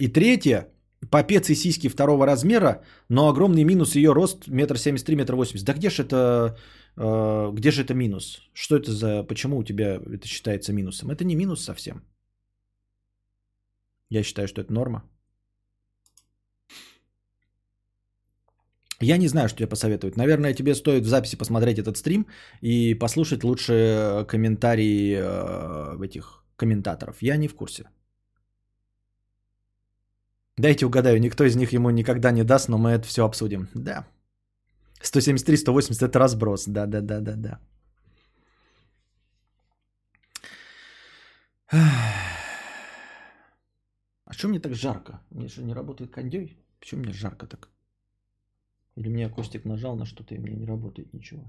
[0.01, 0.67] И третья,
[1.11, 5.67] попец и сиськи второго размера, но огромный минус ее рост метр семьдесят три, метр восемьдесят.
[5.67, 6.57] Да где же это,
[6.97, 8.41] э, где же это минус?
[8.53, 11.11] Что это за, почему у тебя это считается минусом?
[11.11, 12.01] Это не минус совсем.
[14.09, 15.03] Я считаю, что это норма.
[18.99, 20.17] Я не знаю, что тебе посоветовать.
[20.17, 22.25] Наверное, тебе стоит в записи посмотреть этот стрим
[22.61, 27.21] и послушать лучше комментарии э, этих комментаторов.
[27.21, 27.83] Я не в курсе.
[30.57, 33.69] Дайте угадаю, никто из них ему никогда не даст, но мы это все обсудим.
[33.73, 34.05] Да.
[35.01, 36.65] 173, 180 это разброс.
[36.65, 37.59] Да, да, да, да, да.
[44.25, 45.21] А что мне так жарко?
[45.29, 46.57] Мне же не работает кондей.
[46.79, 47.69] Почему мне жарко так?
[48.95, 51.45] Или мне Костик нажал на что-то, и мне не работает ничего?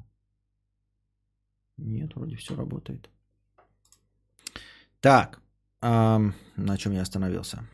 [1.76, 3.10] Нет, вроде все работает.
[5.00, 5.40] Так,
[5.80, 7.64] эм, на чем я остановился?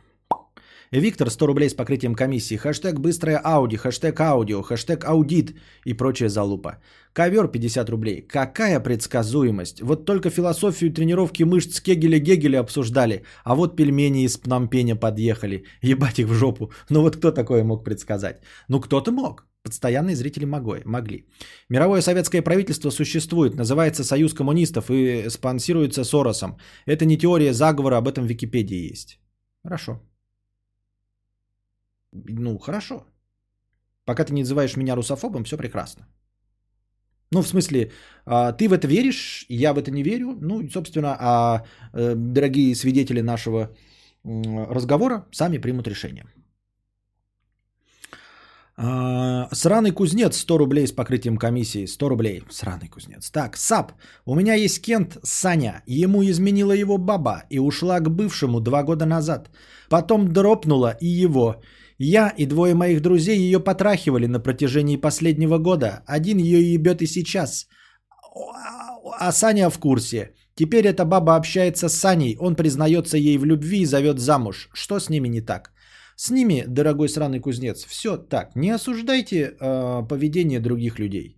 [0.90, 2.56] Виктор, 100 рублей с покрытием комиссии.
[2.56, 5.54] Хэштег быстрая Ауди, хэштег аудио, хэштег аудит
[5.84, 6.78] и прочая залупа.
[7.12, 8.22] Ковер 50 рублей.
[8.22, 9.82] Какая предсказуемость?
[9.82, 15.64] Вот только философию тренировки мышц Кегеля-Гегеля обсуждали, а вот пельмени из Пномпеня подъехали.
[15.82, 16.72] Ебать их в жопу.
[16.90, 18.40] Ну вот кто такое мог предсказать?
[18.68, 19.46] Ну кто-то мог.
[19.62, 20.82] Постоянные зрители могли.
[20.84, 21.26] могли.
[21.68, 26.56] Мировое советское правительство существует, называется Союз коммунистов и спонсируется Соросом.
[26.86, 29.20] Это не теория заговора, об этом в Википедии есть.
[29.62, 30.00] Хорошо.
[32.12, 33.04] Ну, хорошо.
[34.04, 36.06] Пока ты не называешь меня русофобом, все прекрасно.
[37.32, 37.92] Ну, в смысле,
[38.24, 40.38] а, ты в это веришь, я в это не верю.
[40.40, 43.70] Ну, собственно, а э, дорогие свидетели нашего
[44.24, 46.24] разговора сами примут решение.
[48.80, 51.86] А, сраный кузнец 100 рублей с покрытием комиссии.
[51.86, 52.42] 100 рублей.
[52.50, 53.30] Сраный кузнец.
[53.30, 53.92] Так, sup.
[54.24, 55.82] У меня есть Кент Саня.
[55.86, 59.50] Ему изменила его баба и ушла к бывшему два года назад.
[59.88, 61.56] Потом дропнула и его.
[61.98, 66.02] Я и двое моих друзей ее потрахивали на протяжении последнего года.
[66.06, 67.66] Один ее ебет и сейчас.
[69.18, 70.34] А Саня в курсе.
[70.54, 74.68] Теперь эта баба общается с Саней, он признается ей в любви и зовет замуж.
[74.74, 75.72] Что с ними не так?
[76.16, 78.56] С ними, дорогой сраный кузнец, все так.
[78.56, 81.37] Не осуждайте э, поведение других людей.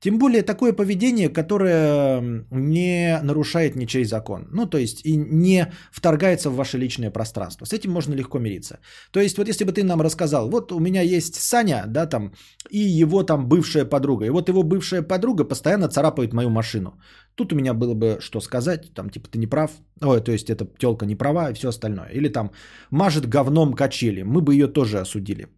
[0.00, 4.48] Тем более такое поведение, которое не нарушает ничей закон.
[4.52, 7.64] Ну, то есть и не вторгается в ваше личное пространство.
[7.64, 8.78] С этим можно легко мириться.
[9.10, 12.32] То есть вот если бы ты нам рассказал, вот у меня есть Саня, да, там,
[12.70, 14.26] и его там бывшая подруга.
[14.26, 17.00] И вот его бывшая подруга постоянно царапает мою машину.
[17.34, 19.70] Тут у меня было бы что сказать, там, типа, ты не прав.
[20.02, 22.10] Ой, то есть эта телка не права и все остальное.
[22.12, 22.50] Или там
[22.90, 24.22] мажет говном качели.
[24.22, 25.48] Мы бы ее тоже осудили.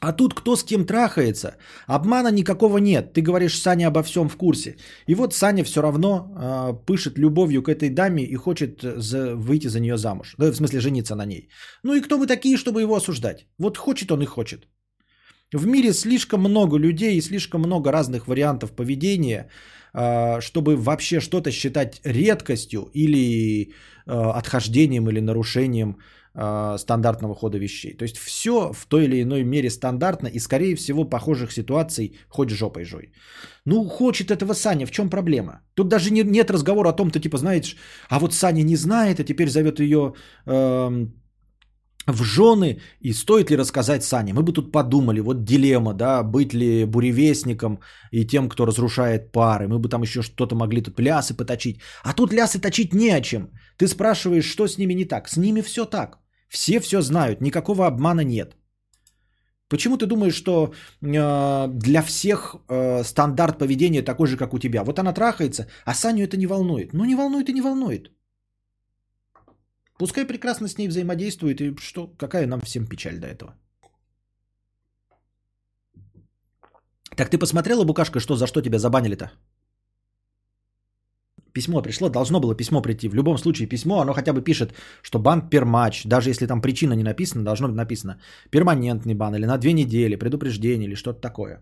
[0.00, 1.56] А тут кто с кем трахается,
[1.86, 3.12] обмана никакого нет.
[3.12, 4.76] Ты говоришь, Саня обо всем в курсе.
[5.06, 9.68] И вот Саня все равно э, пышет любовью к этой даме и хочет за, выйти
[9.68, 10.34] за нее замуж.
[10.38, 11.48] Да, в смысле, жениться на ней.
[11.82, 13.46] Ну и кто мы такие, чтобы его осуждать?
[13.58, 14.68] Вот хочет он и хочет.
[15.52, 19.48] В мире слишком много людей и слишком много разных вариантов поведения,
[19.94, 23.72] э, чтобы вообще что-то считать редкостью или
[24.06, 26.17] э, отхождением или нарушением э,
[26.78, 27.96] стандартного хода вещей.
[27.96, 32.50] То есть все в той или иной мере стандартно и скорее всего похожих ситуаций хоть
[32.50, 33.12] жопой жой.
[33.64, 35.60] Ну хочет этого Саня, в чем проблема?
[35.74, 37.76] Тут даже не, нет разговора о том, то типа знаешь,
[38.08, 40.14] а вот Саня не знает, а теперь зовет ее
[40.46, 41.12] э, эм,
[42.12, 44.32] в жены и стоит ли рассказать Сане.
[44.32, 47.80] Мы бы тут подумали, вот дилемма, да, быть ли буревестником
[48.12, 49.68] и тем, кто разрушает пары.
[49.68, 51.80] Мы бы там еще что-то могли тут лясы поточить.
[52.02, 53.50] А тут лясы точить не о чем.
[53.76, 55.28] Ты спрашиваешь, что с ними не так.
[55.28, 56.18] С ними все так.
[56.48, 58.56] Все все знают, никакого обмана нет.
[59.68, 60.72] Почему ты думаешь, что
[61.02, 64.82] э, для всех э, стандарт поведения такой же, как у тебя?
[64.82, 66.94] Вот она трахается, а Саню это не волнует.
[66.94, 68.10] Ну не волнует и не волнует.
[69.98, 73.54] Пускай прекрасно с ней взаимодействует, и что, какая нам всем печаль до этого.
[77.16, 79.32] Так ты посмотрела, Букашка, что за что тебя забанили-то?
[81.52, 83.08] Письмо пришло, должно было письмо прийти.
[83.08, 84.72] В любом случае письмо, оно хотя бы пишет,
[85.02, 86.04] что бан пермач.
[86.04, 88.20] Даже если там причина не написана, должно быть написано
[88.50, 91.60] перманентный бан или на две недели, предупреждение или что-то такое.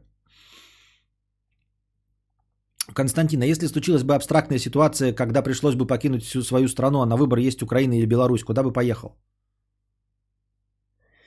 [2.95, 7.07] Константин, а если случилась бы абстрактная ситуация, когда пришлось бы покинуть всю свою страну, а
[7.07, 9.17] на выбор есть Украина или Беларусь, куда бы поехал?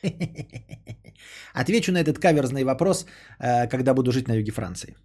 [1.53, 3.05] Отвечу на этот каверзный вопрос,
[3.39, 4.95] э, когда буду жить на юге Франции.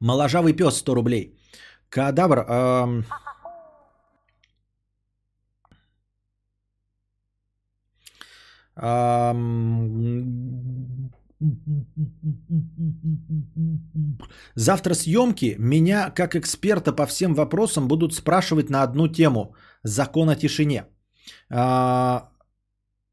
[0.00, 1.34] Моложавый пес 100 рублей.
[1.90, 3.04] Кадавр, эм,
[14.54, 15.56] Завтра съемки.
[15.58, 19.54] Меня, как эксперта по всем вопросам, будут спрашивать на одну тему.
[19.82, 20.84] Закон о тишине.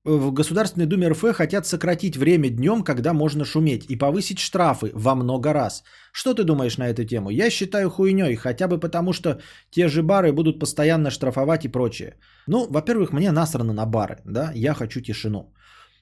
[0.05, 5.15] В Государственной Думе РФ хотят сократить время днем, когда можно шуметь, и повысить штрафы во
[5.15, 5.83] много раз.
[6.11, 7.31] Что ты думаешь на эту тему?
[7.31, 9.39] Я считаю хуйней, хотя бы потому, что
[9.71, 12.19] те же бары будут постоянно штрафовать и прочее.
[12.47, 15.55] Ну, во-первых, мне насрано на бары, да, я хочу тишину.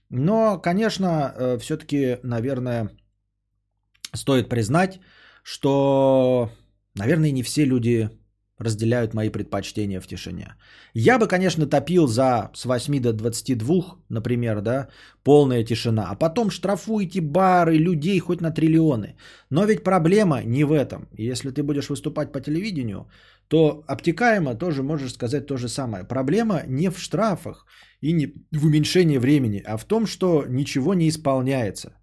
[0.10, 2.90] Но, конечно, все-таки, наверное,
[4.14, 5.00] стоит признать,
[5.44, 6.50] что,
[6.94, 8.10] наверное, не все люди
[8.64, 10.56] разделяют мои предпочтения в тишине.
[10.94, 14.88] Я бы, конечно, топил за с 8 до 22, например, да,
[15.24, 19.16] полная тишина, а потом штрафуйте бары, людей хоть на триллионы.
[19.50, 21.08] Но ведь проблема не в этом.
[21.18, 23.08] Если ты будешь выступать по телевидению,
[23.48, 26.04] то обтекаемо тоже можешь сказать то же самое.
[26.04, 27.66] Проблема не в штрафах
[28.02, 31.94] и не в уменьшении времени, а в том, что ничего не исполняется.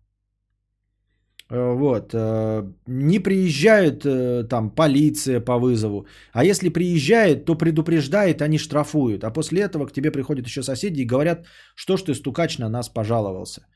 [1.50, 2.10] Э, Вот.
[2.14, 6.06] э, Не приезжает э, там полиция по вызову.
[6.32, 9.24] А если приезжает, то предупреждает, а не штрафуют.
[9.24, 12.68] А после этого к тебе приходят еще соседи и говорят, что ж ты стукач на
[12.68, 13.66] нас пожаловался.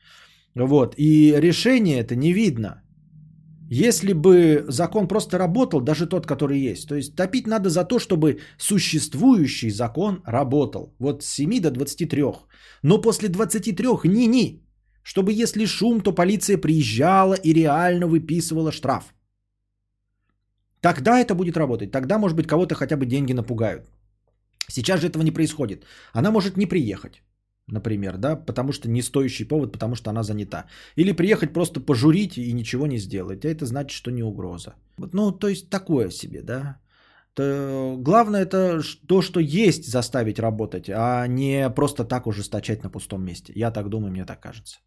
[0.55, 0.95] Вот.
[0.97, 2.81] И решение это не видно.
[3.67, 7.97] Если бы закон просто работал, даже тот, который есть, то есть топить надо за то,
[7.97, 10.93] чтобы существующий закон работал.
[10.99, 12.23] Вот с 7 до 23.
[12.83, 14.64] Но после 23 ни-ни.
[15.05, 19.13] Чтобы если шум, то полиция приезжала и реально выписывала штраф.
[20.81, 21.91] Тогда это будет работать.
[21.91, 23.85] Тогда, может быть, кого-то хотя бы деньги напугают.
[24.67, 25.85] Сейчас же этого не происходит.
[26.13, 27.21] Она может не приехать,
[27.67, 30.65] например, да, потому что не стоящий повод, потому что она занята.
[30.95, 33.45] Или приехать просто пожурить и ничего не сделать.
[33.45, 34.73] А это значит, что не угроза.
[34.97, 36.79] Вот, Ну, то есть такое себе, да.
[37.35, 43.23] То, главное это то, что есть заставить работать, а не просто так ужесточать на пустом
[43.23, 43.53] месте.
[43.55, 44.79] Я так думаю, мне так кажется.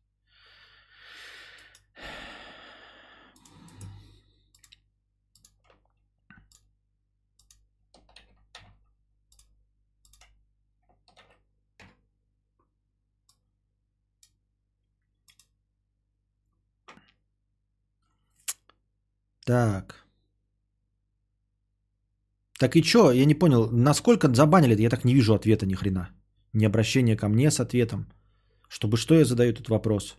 [19.48, 20.06] Так.
[22.58, 23.12] Так и чё?
[23.12, 24.82] Я не понял, насколько забанили?
[24.82, 26.08] Я так не вижу ответа ни хрена.
[26.52, 28.06] Не обращение ко мне с ответом.
[28.68, 30.18] Чтобы что я задаю этот вопрос?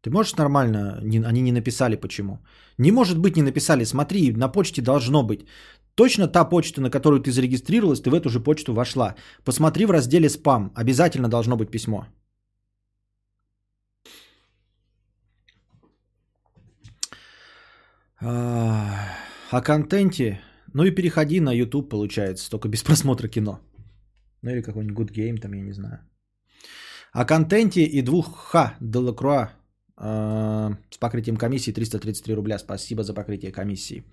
[0.00, 1.00] Ты можешь нормально?
[1.02, 2.38] Не- они не написали почему.
[2.78, 3.84] Не может быть не написали.
[3.84, 5.46] Смотри, на почте должно быть.
[5.94, 9.14] Точно та почта, на которую ты зарегистрировалась, ты в эту же почту вошла.
[9.44, 10.72] Посмотри в разделе спам.
[10.74, 12.06] Обязательно должно быть письмо.
[18.20, 20.40] О контенте.
[20.72, 23.60] Ну и переходи на YouTube, получается, только без просмотра кино.
[24.42, 26.00] Ну или какой-нибудь Good Game, там, я не знаю.
[27.12, 29.50] О контенте и двух Х Делакруа
[29.98, 32.58] э, с покрытием комиссии 333 рубля.
[32.58, 34.04] Спасибо за покрытие комиссии.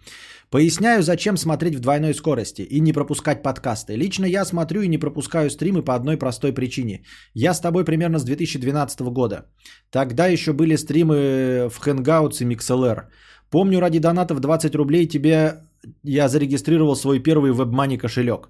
[0.50, 3.96] Поясняю, зачем смотреть в двойной скорости и не пропускать подкасты.
[3.96, 7.04] Лично я смотрю и не пропускаю стримы по одной простой причине.
[7.34, 9.46] Я с тобой примерно с 2012 года.
[9.90, 13.08] Тогда еще были стримы в Hangouts и MixLR.
[13.54, 15.54] Помню, ради донатов 20 рублей тебе
[16.04, 18.50] я зарегистрировал свой первый WebMoney кошелек.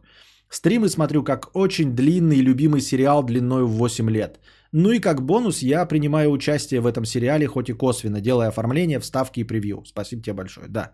[0.50, 4.40] Стримы смотрю как очень длинный и любимый сериал длиной в 8 лет.
[4.72, 9.00] Ну и как бонус я принимаю участие в этом сериале, хоть и косвенно, делая оформление,
[9.00, 9.84] вставки и превью.
[9.86, 10.68] Спасибо тебе большое.
[10.70, 10.94] Да.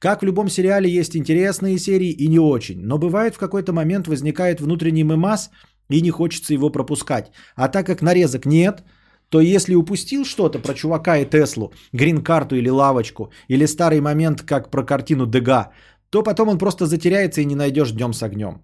[0.00, 4.08] Как в любом сериале есть интересные серии и не очень, но бывает в какой-то момент
[4.08, 5.50] возникает внутренний мемас
[5.88, 7.30] и не хочется его пропускать.
[7.54, 8.82] А так как нарезок нет,
[9.28, 14.70] то если упустил что-то про чувака и Теслу, грин-карту или лавочку, или старый момент, как
[14.70, 15.72] про картину Дега,
[16.10, 18.62] то потом он просто затеряется и не найдешь днем с огнем.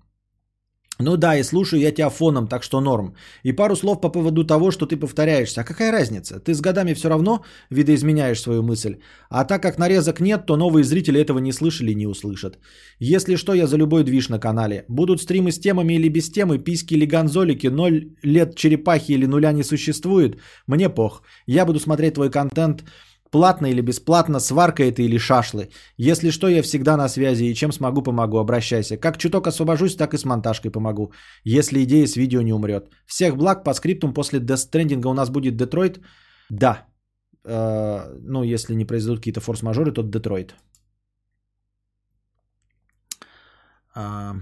[1.02, 3.14] Ну да, и слушаю я тебя фоном, так что норм.
[3.44, 5.60] И пару слов по поводу того, что ты повторяешься.
[5.60, 6.40] А какая разница?
[6.40, 8.96] Ты с годами все равно видоизменяешь свою мысль.
[9.30, 12.58] А так как нарезок нет, то новые зрители этого не слышали и не услышат.
[13.00, 14.84] Если что, я за любой движ на канале.
[14.88, 19.52] Будут стримы с темами или без темы, письки или гонзолики, ноль лет черепахи или нуля
[19.52, 20.36] не существует.
[20.66, 21.22] Мне пох.
[21.46, 22.84] Я буду смотреть твой контент
[23.32, 25.68] платно или бесплатно, сварка это или шашлы.
[25.96, 28.96] Если что, я всегда на связи и чем смогу, помогу, обращайся.
[28.96, 31.12] Как чуток освобожусь, так и с монтажкой помогу,
[31.44, 32.90] если идея с видео не умрет.
[33.06, 36.00] Всех благ по скриптум после Stranding у нас будет Детройт.
[36.50, 36.86] Да.
[37.44, 40.54] Э, ну, если не произойдут какие-то форс-мажоры, то Детройт.
[43.94, 44.34] А,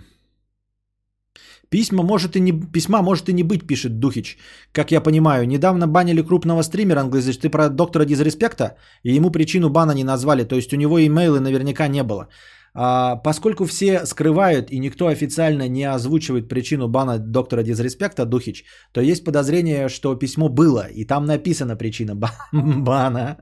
[1.71, 4.39] Письма может и не, письма может и не быть, пишет Духич.
[4.73, 7.43] Как я понимаю, недавно банили крупного стримера англоязычного.
[7.43, 8.77] Ты про доктора Дизреспекта?
[9.05, 10.45] И ему причину бана не назвали.
[10.45, 12.29] То есть у него имейла наверняка не было.
[12.75, 19.01] А, поскольку все скрывают и никто официально не озвучивает причину бана доктора Дизреспекта, Духич, то
[19.01, 22.15] есть подозрение, что письмо было, и там написана причина
[22.53, 23.37] бана.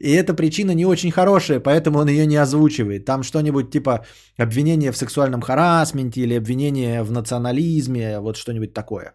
[0.00, 3.04] И эта причина не очень хорошая, поэтому он ее не озвучивает.
[3.04, 4.04] Там что-нибудь типа
[4.36, 9.14] обвинение в сексуальном харасменте или обвинение в национализме, вот что-нибудь такое.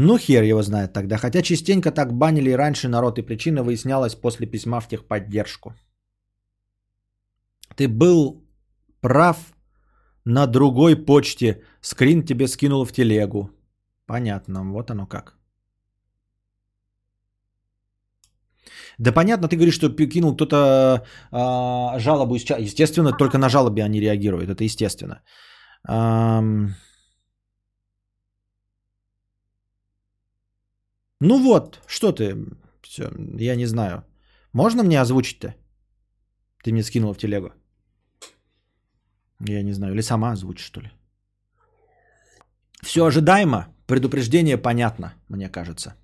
[0.00, 1.18] Ну, хер его знает тогда.
[1.18, 5.72] Хотя частенько так банили и раньше народ, и причина выяснялась после письма в техподдержку.
[7.74, 8.44] Ты был
[9.00, 9.36] прав
[10.24, 11.62] на другой почте.
[11.80, 13.50] Скрин тебе скинул в телегу.
[14.06, 15.36] Понятно, вот оно как.
[18.98, 20.56] Да понятно, ты говоришь, что кинул кто-то
[21.32, 22.36] э, жалобу.
[22.36, 24.48] Естественно, только на жалобе они реагируют.
[24.48, 25.22] Это естественно.
[25.88, 26.76] Эм...
[31.20, 32.36] Ну вот, что ты?
[32.82, 34.04] Все, я не знаю.
[34.52, 35.54] Можно мне озвучить-то?
[36.62, 37.50] Ты мне скинул в телегу.
[39.48, 39.92] Я не знаю.
[39.92, 40.90] Или сама озвучишь, что ли?
[42.82, 43.66] Все ожидаемо.
[43.86, 45.94] Предупреждение понятно, мне кажется.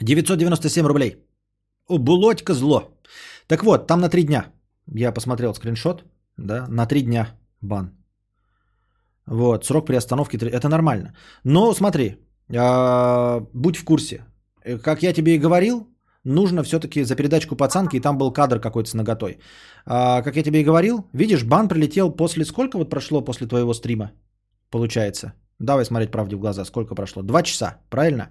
[0.00, 1.16] 997 рублей.
[1.88, 2.82] О, булотька зло.
[3.46, 4.52] Так вот, там на три дня.
[4.86, 6.04] Я посмотрел скриншот.
[6.36, 7.97] Да, на три дня бан.
[9.30, 11.12] Вот, срок приостановки, это нормально.
[11.44, 12.16] Но смотри,
[12.56, 14.24] а, будь в курсе.
[14.64, 15.86] Э, как я тебе и говорил,
[16.24, 19.38] нужно все-таки за передачку пацанки, и там был кадр какой-то с ноготой.
[19.86, 23.74] А, как я тебе и говорил, видишь, бан прилетел после сколько вот прошло после твоего
[23.74, 24.12] стрима,
[24.70, 25.32] получается?
[25.58, 27.22] Давай смотреть правде в глаза, сколько прошло?
[27.22, 28.30] Два часа, правильно?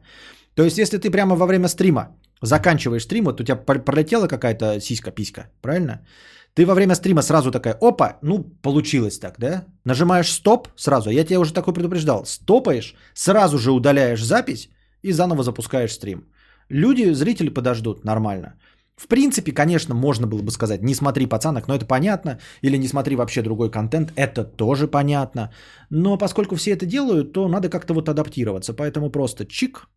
[0.56, 2.08] То есть, если ты прямо во время стрима
[2.42, 6.02] заканчиваешь стрим, вот у тебя пролетела какая-то сиська-писька, правильно?
[6.58, 9.66] Ты во время стрима сразу такая, опа, ну, получилось так, да?
[9.86, 12.26] Нажимаешь стоп сразу, я тебя уже такой предупреждал.
[12.26, 14.70] Стопаешь, сразу же удаляешь запись
[15.04, 16.26] и заново запускаешь стрим.
[16.70, 18.56] Люди, зрители подождут нормально.
[18.96, 22.40] В принципе, конечно, можно было бы сказать, не смотри пацанок, но это понятно.
[22.64, 25.52] Или не смотри вообще другой контент, это тоже понятно.
[25.92, 28.74] Но поскольку все это делают, то надо как-то вот адаптироваться.
[28.74, 29.88] Поэтому просто чик,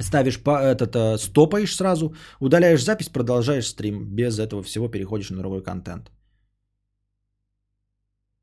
[0.00, 4.04] ставишь по, этот, э, стопаешь сразу, удаляешь запись, продолжаешь стрим.
[4.04, 6.10] Без этого всего переходишь на другой контент.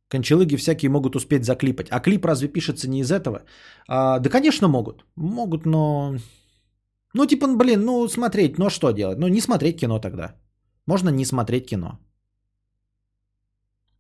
[0.10, 1.88] Кончелыги всякие могут успеть заклипать.
[1.92, 3.44] А клип разве пишется не из этого?
[3.88, 5.06] А, да, конечно, могут.
[5.16, 6.16] Могут, но...
[7.14, 9.18] Ну, типа, блин, ну, смотреть, ну, что делать?
[9.20, 10.36] Ну, не смотреть кино тогда.
[10.88, 12.00] Можно не смотреть кино.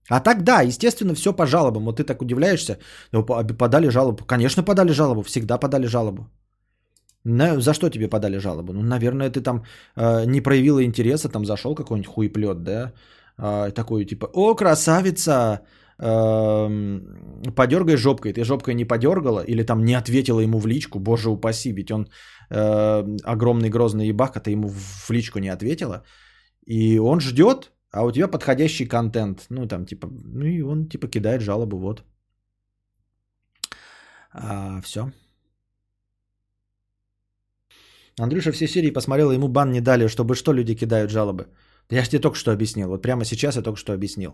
[0.09, 1.85] А так, да, естественно, все по жалобам.
[1.85, 2.77] Вот ты так удивляешься.
[3.11, 4.25] Подали жалобу.
[4.25, 5.23] Конечно, подали жалобу.
[5.23, 6.29] Всегда подали жалобу.
[7.25, 8.73] На, за что тебе подали жалобу?
[8.73, 9.63] Ну, наверное, ты там
[9.95, 12.93] э, не проявила интереса, там зашел какой-нибудь хуеплет, да?
[13.39, 15.61] Э, такой типа, о, красавица,
[15.99, 16.99] э,
[17.55, 18.33] подергай жопкой.
[18.33, 22.07] Ты жопкой не подергала или там не ответила ему в личку, боже упаси, ведь он
[22.51, 26.03] э, огромный грозный ебак, а ты ему в личку не ответила.
[26.67, 29.47] И он ждет, а у тебя подходящий контент.
[29.49, 32.03] Ну, там типа, ну и он типа кидает жалобу, вот.
[34.31, 35.11] А, все.
[38.19, 41.47] Андрюша все серии посмотрел, ему бан не дали, чтобы что люди кидают жалобы.
[41.89, 42.87] Я же тебе только что объяснил.
[42.87, 44.31] Вот прямо сейчас я только что объяснил.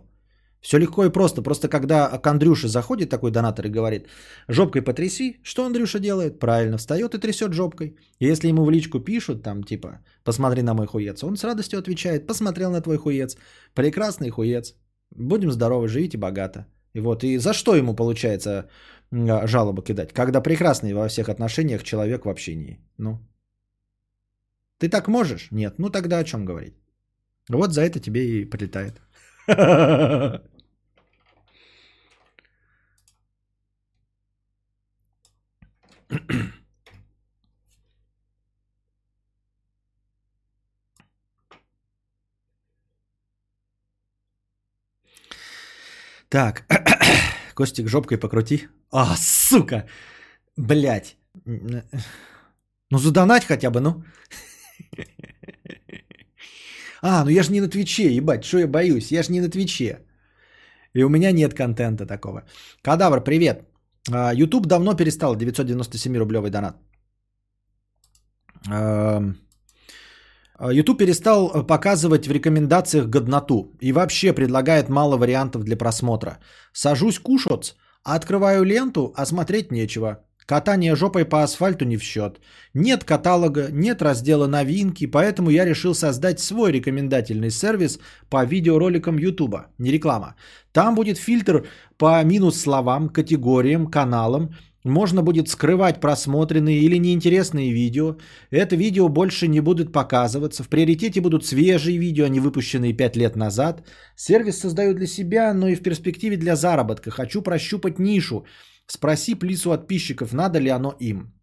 [0.61, 1.41] Все легко и просто.
[1.41, 4.07] Просто когда к Андрюше заходит такой донатор и говорит,
[4.47, 6.39] жопкой потряси, что Андрюша делает?
[6.39, 7.95] Правильно, встает и трясет жопкой.
[8.19, 11.79] И если ему в личку пишут, там типа, посмотри на мой хуец, он с радостью
[11.79, 13.37] отвечает, посмотрел на твой хуец,
[13.73, 14.75] прекрасный хуец,
[15.09, 16.67] будем здоровы, живите богато.
[16.93, 18.69] И вот, и за что ему получается
[19.11, 20.13] жалобу кидать?
[20.13, 22.79] Когда прекрасный во всех отношениях человек в общении.
[22.97, 23.19] Ну,
[24.81, 25.51] ты так можешь?
[25.51, 25.75] Нет.
[25.79, 26.73] Ну тогда о чем говорить?
[27.49, 29.01] Вот за это тебе и прилетает.
[46.29, 46.63] Так,
[47.55, 48.69] Костик, жопкой покрути.
[48.91, 49.85] А, сука!
[50.57, 51.17] Блять.
[52.89, 54.03] Ну, задонать хотя бы, ну.
[57.03, 59.11] А, ну я же не на Твиче, ебать, что я боюсь?
[59.11, 59.99] Я же не на Твиче.
[60.93, 62.43] И у меня нет контента такого.
[62.83, 63.63] Кадавр, привет.
[64.11, 66.77] А, YouTube давно перестал, 997 рублевый донат.
[68.69, 69.37] Эм,
[70.59, 76.37] а, YouTube перестал показывать в рекомендациях годноту и вообще предлагает мало вариантов для просмотра.
[76.73, 80.17] Сажусь кушать, открываю ленту, а смотреть нечего.
[80.51, 82.41] Катание жопой по асфальту не в счет.
[82.73, 87.99] Нет каталога, нет раздела новинки, поэтому я решил создать свой рекомендательный сервис
[88.29, 89.55] по видеороликам YouTube.
[89.77, 90.35] Не реклама.
[90.73, 91.67] Там будет фильтр
[91.97, 94.49] по минус словам, категориям, каналам.
[94.83, 98.17] Можно будет скрывать просмотренные или неинтересные видео.
[98.49, 100.63] Это видео больше не будут показываться.
[100.63, 103.87] В приоритете будут свежие видео, а не выпущенные 5 лет назад.
[104.17, 107.09] Сервис создаю для себя, но и в перспективе для заработка.
[107.09, 108.45] Хочу прощупать нишу
[108.87, 111.33] Спроси плису подписчиков, надо ли оно им.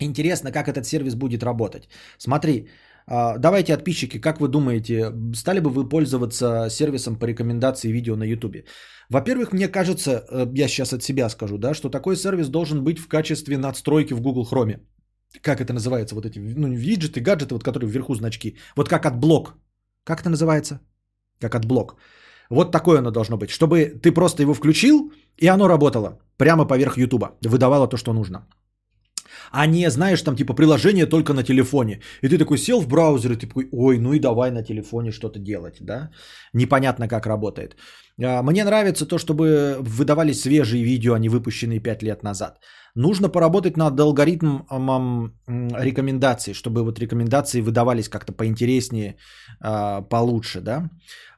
[0.00, 1.88] Интересно, как этот сервис будет работать.
[2.18, 2.68] Смотри,
[3.06, 8.24] а, давайте подписчики, как вы думаете, стали бы вы пользоваться сервисом по рекомендации видео на
[8.24, 8.64] YouTube?
[9.10, 12.98] Во-первых, мне кажется, э, я сейчас от себя скажу, да, что такой сервис должен быть
[12.98, 14.80] в качестве надстройки в Google Chrome.
[15.40, 18.56] Как это называется, вот эти ну, виджеты, гаджеты, вот которые вверху значки.
[18.76, 19.54] Вот как от блок.
[20.04, 20.80] Как это называется?
[21.40, 21.96] Как от блок.
[22.52, 26.98] Вот такое оно должно быть, чтобы ты просто его включил, и оно работало прямо поверх
[26.98, 28.46] Ютуба, выдавало то, что нужно.
[29.52, 32.00] А не, знаешь, там типа приложение только на телефоне.
[32.22, 35.12] И ты такой сел в браузер, и ты такой, ой, ну и давай на телефоне
[35.12, 36.10] что-то делать, да?
[36.52, 37.76] Непонятно, как работает.
[38.22, 42.58] А, мне нравится то, чтобы выдавались свежие видео, а не выпущенные 5 лет назад.
[42.94, 49.16] Нужно поработать над алгоритмом рекомендаций, чтобы вот рекомендации выдавались как-то поинтереснее,
[49.60, 50.90] а, получше, да.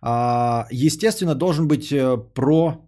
[0.02, 2.84] А, естественно, должен быть э, про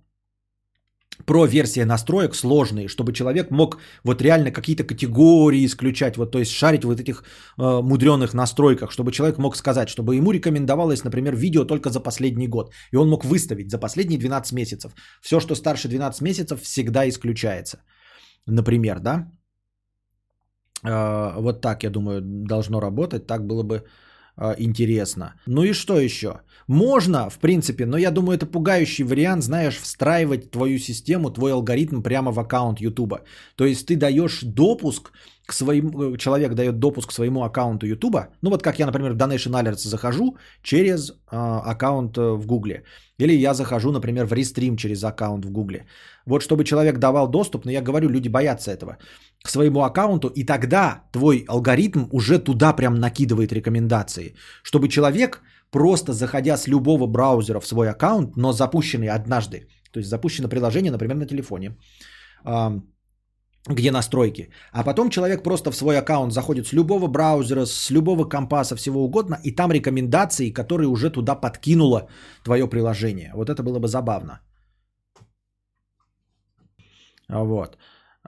[1.25, 6.53] про версия настроек сложные, чтобы человек мог вот реально какие-то категории исключать, вот то есть
[6.53, 7.23] шарить вот этих
[7.59, 12.49] э, мудреных настройках, чтобы человек мог сказать, чтобы ему рекомендовалось, например, видео только за последний
[12.49, 14.93] год, и он мог выставить за последние 12 месяцев.
[15.23, 17.79] Все, что старше 12 месяцев, всегда исключается
[18.47, 19.31] например, да.
[20.85, 23.27] А, вот так, я думаю, должно работать.
[23.27, 23.85] Так было бы
[24.59, 25.35] интересно.
[25.47, 26.41] Ну и что еще?
[26.69, 32.03] Можно, в принципе, но я думаю, это пугающий вариант, знаешь, встраивать твою систему, твой алгоритм
[32.03, 33.21] прямо в аккаунт YouTube.
[33.55, 35.13] То есть ты даешь допуск
[35.47, 38.17] к своему, э, человек дает допуск к своему аккаунту YouTube.
[38.43, 42.83] Ну вот как я, например, в Donation Alerts захожу через э, аккаунт в Гугле.
[43.19, 45.87] Или я захожу, например, в Restream через аккаунт в Гугле.
[46.27, 48.99] Вот чтобы человек давал доступ, но я говорю, люди боятся этого,
[49.43, 54.35] к своему аккаунту, и тогда твой алгоритм уже туда прям накидывает рекомендации.
[54.63, 60.11] Чтобы человек, просто заходя с любого браузера в свой аккаунт, но запущенный однажды, то есть
[60.11, 61.77] запущено приложение, например, на телефоне,
[63.69, 64.49] где настройки.
[64.73, 68.77] А потом человек просто в свой аккаунт заходит с любого браузера, с любого компа, со
[68.77, 72.09] всего угодно, и там рекомендации, которые уже туда подкинуло
[72.45, 73.33] твое приложение.
[73.35, 74.41] Вот это было бы забавно.
[77.29, 77.77] Вот.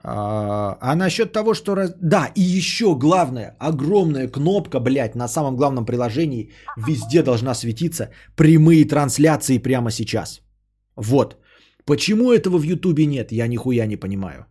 [0.03, 1.75] А, а насчет того, что...
[2.01, 8.85] Да, и еще главное, огромная кнопка, блядь, на самом главном приложении везде должна светиться прямые
[8.85, 10.41] трансляции прямо сейчас.
[10.95, 11.37] Вот.
[11.85, 14.45] Почему этого в Ютубе нет, я нихуя не понимаю.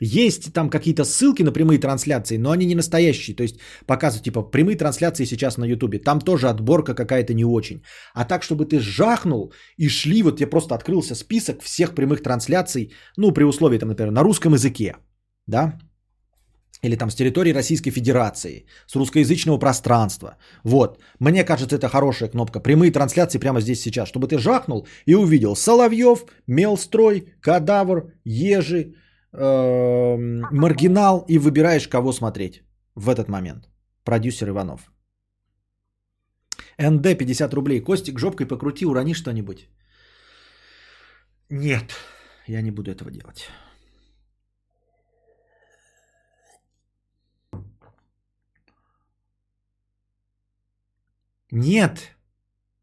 [0.00, 3.36] Есть там какие-то ссылки на прямые трансляции, но они не настоящие.
[3.36, 3.56] То есть
[3.86, 5.98] показывают, типа, прямые трансляции сейчас на Ютубе.
[5.98, 7.82] Там тоже отборка какая-то не очень.
[8.14, 12.92] А так, чтобы ты жахнул и шли, вот я просто открылся список всех прямых трансляций,
[13.16, 14.96] ну, при условии, там, например, на русском языке,
[15.46, 15.78] да,
[16.84, 20.36] или там с территории Российской Федерации, с русскоязычного пространства.
[20.64, 20.98] Вот.
[21.18, 22.60] Мне кажется, это хорошая кнопка.
[22.60, 24.08] Прямые трансляции прямо здесь сейчас.
[24.08, 28.94] Чтобы ты жахнул и увидел Соловьев, Мелстрой, Кадавр, Ежи,
[29.34, 32.62] маргинал и выбираешь, кого смотреть
[32.94, 33.68] в этот момент.
[34.04, 34.90] Продюсер Иванов.
[36.78, 37.80] НД 50 рублей.
[37.80, 39.68] Костик, жопкой покрути, урони что-нибудь.
[41.50, 41.94] Нет,
[42.46, 43.50] я не буду этого делать.
[51.50, 52.16] Нет,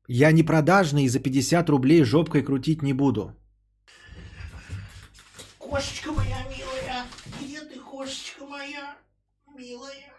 [0.08, 3.41] я не продажный и за 50 рублей жопкой крутить не буду.
[5.72, 7.06] Кошечка моя милая,
[7.40, 8.98] где ты, кошечка моя
[9.56, 10.12] милая?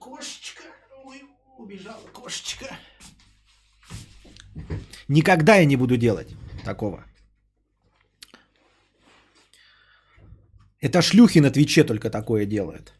[0.00, 0.64] Кошечка,
[1.04, 1.22] ой,
[1.58, 2.76] убежала кошечка.
[5.06, 6.34] Никогда я не буду делать
[6.64, 7.04] такого.
[10.80, 12.92] Это шлюхи на Твиче только такое делают.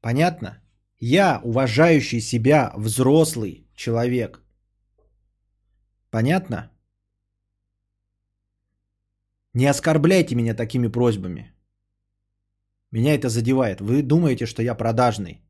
[0.00, 0.62] Понятно?
[1.00, 4.40] Я уважающий себя взрослый человек.
[6.08, 6.70] Понятно?
[9.54, 11.52] Не оскорбляйте меня такими просьбами.
[12.92, 13.80] Меня это задевает.
[13.80, 15.40] Вы думаете, что я продажный.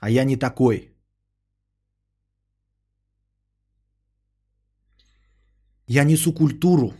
[0.00, 0.94] А я не такой.
[5.86, 6.94] Я несу культуру.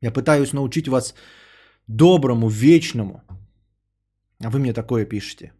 [0.00, 1.14] Я пытаюсь научить вас
[1.86, 3.22] доброму, вечному.
[4.40, 5.52] А вы мне такое пишете.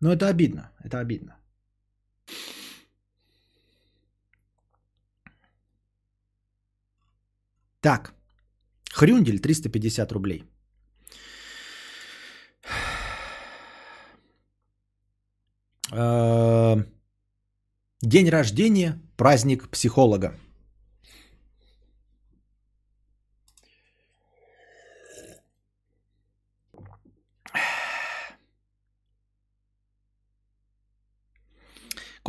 [0.00, 0.72] Но это обидно.
[0.84, 1.39] Это обидно.
[7.80, 8.14] Так.
[8.92, 10.44] Хрюндель 350 рублей.
[15.92, 16.84] Э,
[18.02, 20.34] День рождения, праздник психолога.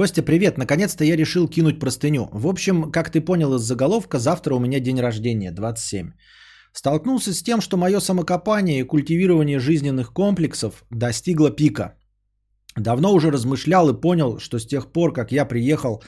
[0.01, 0.57] Костя, привет.
[0.57, 2.27] Наконец-то я решил кинуть простыню.
[2.33, 6.13] В общем, как ты понял из заголовка, завтра у меня день рождения, 27.
[6.73, 11.93] Столкнулся с тем, что мое самокопание и культивирование жизненных комплексов достигло пика.
[12.75, 16.01] Давно уже размышлял и понял, что с тех пор, как я приехал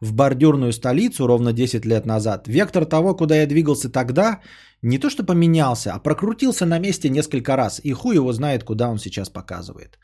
[0.00, 4.40] в бордюрную столицу ровно 10 лет назад, вектор того, куда я двигался тогда,
[4.82, 8.88] не то что поменялся, а прокрутился на месте несколько раз, и хуй его знает, куда
[8.88, 10.00] он сейчас показывает.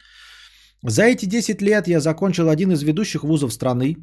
[0.84, 3.96] За эти 10 лет я закончил один из ведущих вузов страны,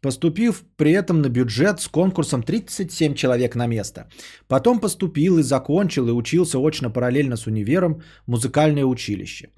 [0.00, 4.08] поступив при этом на бюджет с конкурсом 37 человек на место.
[4.48, 9.50] Потом поступил и закончил и учился очно параллельно с универом музыкальное училище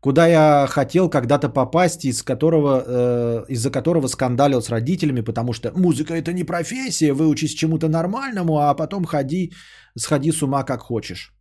[0.00, 5.72] куда я хотел когда-то попасть, из которого, э, из-за которого скандалил с родителями, потому что
[5.74, 9.52] музыка это не профессия, выучись чему-то нормальному, а потом ходи,
[9.96, 11.32] сходи с ума как хочешь.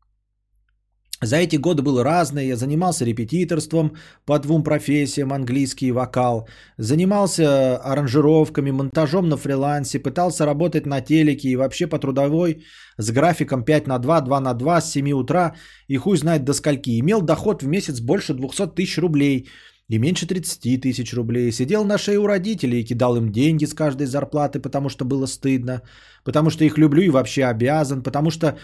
[1.22, 2.46] За эти годы было разное.
[2.46, 3.96] Я занимался репетиторством
[4.26, 6.48] по двум профессиям, английский и вокал.
[6.78, 12.64] Занимался аранжировками, монтажом на фрилансе, пытался работать на телеке и вообще по трудовой
[12.98, 15.56] с графиком 5 на 2, 2 на 2, с 7 утра
[15.88, 17.00] и хуй знает до скольки.
[17.00, 19.50] Имел доход в месяц больше 200 тысяч рублей
[19.90, 21.52] и меньше 30 тысяч рублей.
[21.52, 25.26] Сидел на шее у родителей и кидал им деньги с каждой зарплаты, потому что было
[25.26, 25.82] стыдно,
[26.24, 28.58] потому что их люблю и вообще обязан, потому что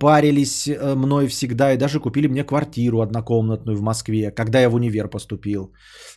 [0.00, 4.74] парились э, мной всегда и даже купили мне квартиру однокомнатную в Москве, когда я в
[4.74, 5.72] универ поступил.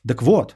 [0.08, 0.56] Так вот,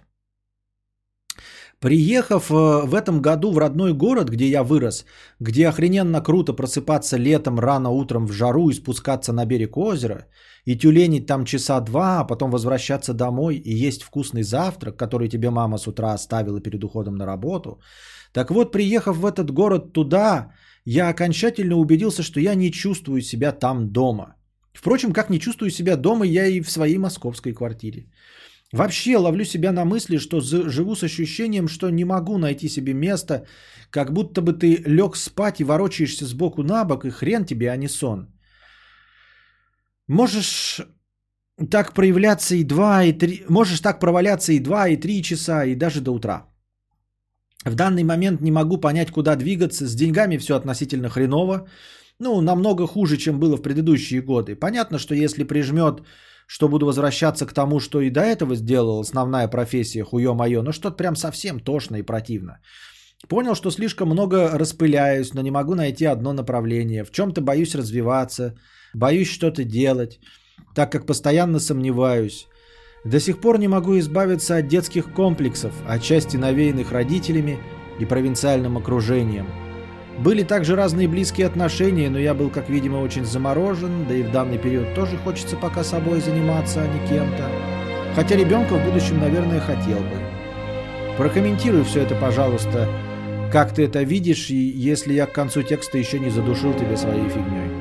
[1.80, 5.06] приехав э, в этом году в родной город, где я вырос,
[5.40, 10.26] где охрененно круто просыпаться летом рано утром в жару и спускаться на берег озера,
[10.66, 15.50] и тюленить там часа два, а потом возвращаться домой и есть вкусный завтрак, который тебе
[15.50, 17.80] мама с утра оставила перед уходом на работу.
[18.34, 20.52] Так вот, приехав в этот город туда,
[20.86, 24.36] я окончательно убедился, что я не чувствую себя там дома.
[24.74, 28.08] Впрочем, как не чувствую себя дома, я и в своей московской квартире.
[28.74, 33.46] Вообще ловлю себя на мысли, что живу с ощущением, что не могу найти себе место,
[33.90, 37.78] как будто бы ты лег спать и ворочаешься сбоку на бок, и хрен тебе, а
[37.78, 38.28] не сон.
[40.08, 40.82] Можешь
[41.72, 45.76] так проявляться и два, и три, можешь так проваляться и два, и три часа, и
[45.76, 46.55] даже до утра.
[47.66, 49.88] В данный момент не могу понять, куда двигаться.
[49.88, 51.68] С деньгами все относительно хреново.
[52.20, 54.56] Ну, намного хуже, чем было в предыдущие годы.
[54.56, 56.04] Понятно, что если прижмет,
[56.48, 60.96] что буду возвращаться к тому, что и до этого сделал, основная профессия, хуё-моё, ну что-то
[60.96, 62.60] прям совсем тошно и противно.
[63.28, 67.04] Понял, что слишком много распыляюсь, но не могу найти одно направление.
[67.04, 68.56] В чем-то боюсь развиваться,
[68.94, 70.20] боюсь что-то делать,
[70.76, 72.48] так как постоянно сомневаюсь.
[73.06, 77.60] До сих пор не могу избавиться от детских комплексов, отчасти навеянных родителями
[78.00, 79.46] и провинциальным окружением.
[80.18, 84.32] Были также разные близкие отношения, но я был, как видимо, очень заморожен, да и в
[84.32, 87.48] данный период тоже хочется пока собой заниматься, а не кем-то.
[88.16, 91.16] Хотя ребенка в будущем, наверное, хотел бы.
[91.16, 92.90] Прокомментируй все это, пожалуйста,
[93.52, 97.30] как ты это видишь, и если я к концу текста еще не задушил тебя своей
[97.30, 97.75] фигней.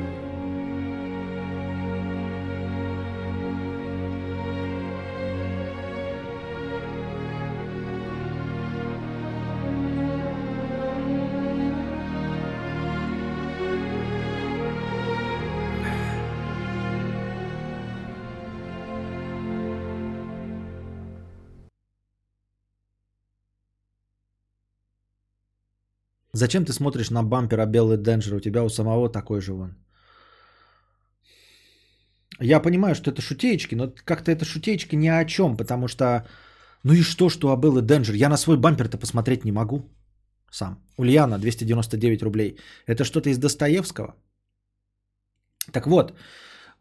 [26.35, 28.35] Зачем ты смотришь на бампера Белый Денджер?
[28.35, 29.77] У тебя у самого такой же вон.
[32.41, 36.27] Я понимаю, что это шутеечки, но как-то это шутеечки ни о чем, потому что...
[36.83, 38.17] Ну и что, что Абелл и Денджер?
[38.17, 39.89] Я на свой бампер-то посмотреть не могу
[40.51, 40.79] сам.
[40.99, 42.59] Ульяна, 299 рублей.
[42.87, 44.15] Это что-то из Достоевского?
[45.73, 46.15] Так вот,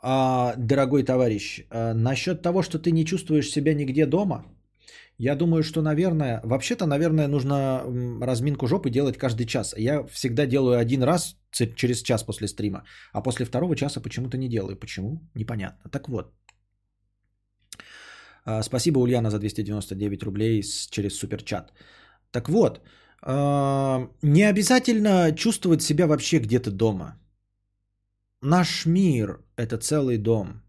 [0.01, 4.45] а, дорогой товарищ, а, насчет того, что ты не чувствуешь себя нигде дома,
[5.17, 7.83] я думаю, что, наверное, вообще-то, наверное, нужно
[8.21, 9.73] разминку жопы делать каждый час.
[9.77, 12.83] Я всегда делаю один раз через час после стрима,
[13.13, 14.79] а после второго часа почему-то не делаю.
[14.79, 15.21] Почему?
[15.35, 15.89] Непонятно.
[15.91, 16.33] Так вот.
[18.45, 21.71] А, спасибо, Ульяна, за 299 рублей через суперчат.
[22.31, 22.81] Так вот,
[23.21, 27.19] а, не обязательно чувствовать себя вообще где-то дома.
[28.41, 30.62] Наш мир– это целый дом.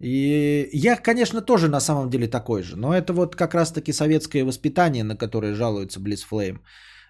[0.00, 4.44] И я, конечно, тоже на самом деле такой же, но это вот как раз-таки советское
[4.44, 6.62] воспитание, на которое жалуется Близфлейм.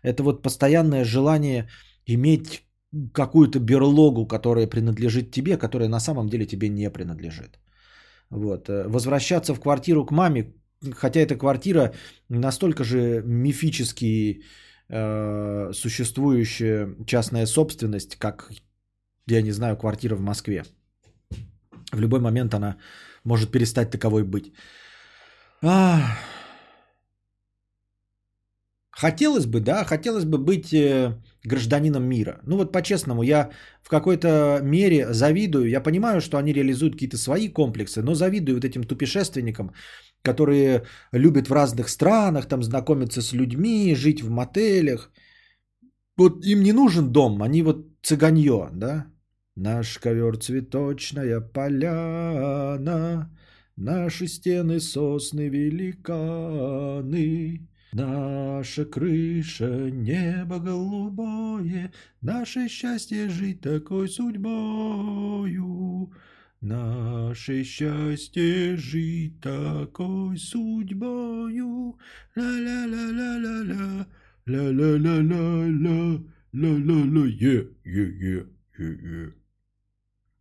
[0.02, 1.68] Это вот постоянное желание
[2.06, 2.62] иметь
[3.12, 7.58] какую-то берлогу, которая принадлежит тебе, которая на самом деле тебе не принадлежит.
[8.30, 8.68] Вот.
[8.68, 10.54] э, Возвращаться в квартиру к маме,
[10.92, 11.94] хотя эта квартира
[12.28, 14.42] настолько же мифически
[14.88, 18.50] э, существующая частная собственность, как,
[19.26, 20.64] я не знаю, квартира в Москве.
[21.94, 22.76] В любой момент она
[23.24, 24.52] может перестать таковой быть.
[25.62, 26.18] Ах.
[28.90, 32.38] Хотелось бы, да, хотелось бы быть э, гражданином мира.
[32.46, 33.50] Ну вот по-честному, я
[33.82, 35.68] в какой-то мере завидую.
[35.68, 39.72] Я понимаю, что они реализуют какие-то свои комплексы, но завидую вот этим тупешественникам,
[40.22, 45.10] которые любят в разных странах, там знакомиться с людьми, жить в мотелях.
[46.16, 49.06] Вот им не нужен дом, они вот цыганье, да?
[49.56, 53.30] Наш ковер цветочная поляна,
[53.76, 57.20] Наши стены сосны великаны,
[57.92, 66.12] Наша крыша небо голубое, Наше счастье жить такой судьбою.
[66.60, 71.96] Наше счастье жить такой судьбою.
[72.34, 74.08] Ла-ла-ла-ла-ла-ла,
[74.46, 78.46] ла-ла-ла-ла-ла, ла-ла-ла, е, е, е,
[78.78, 79.43] е, е.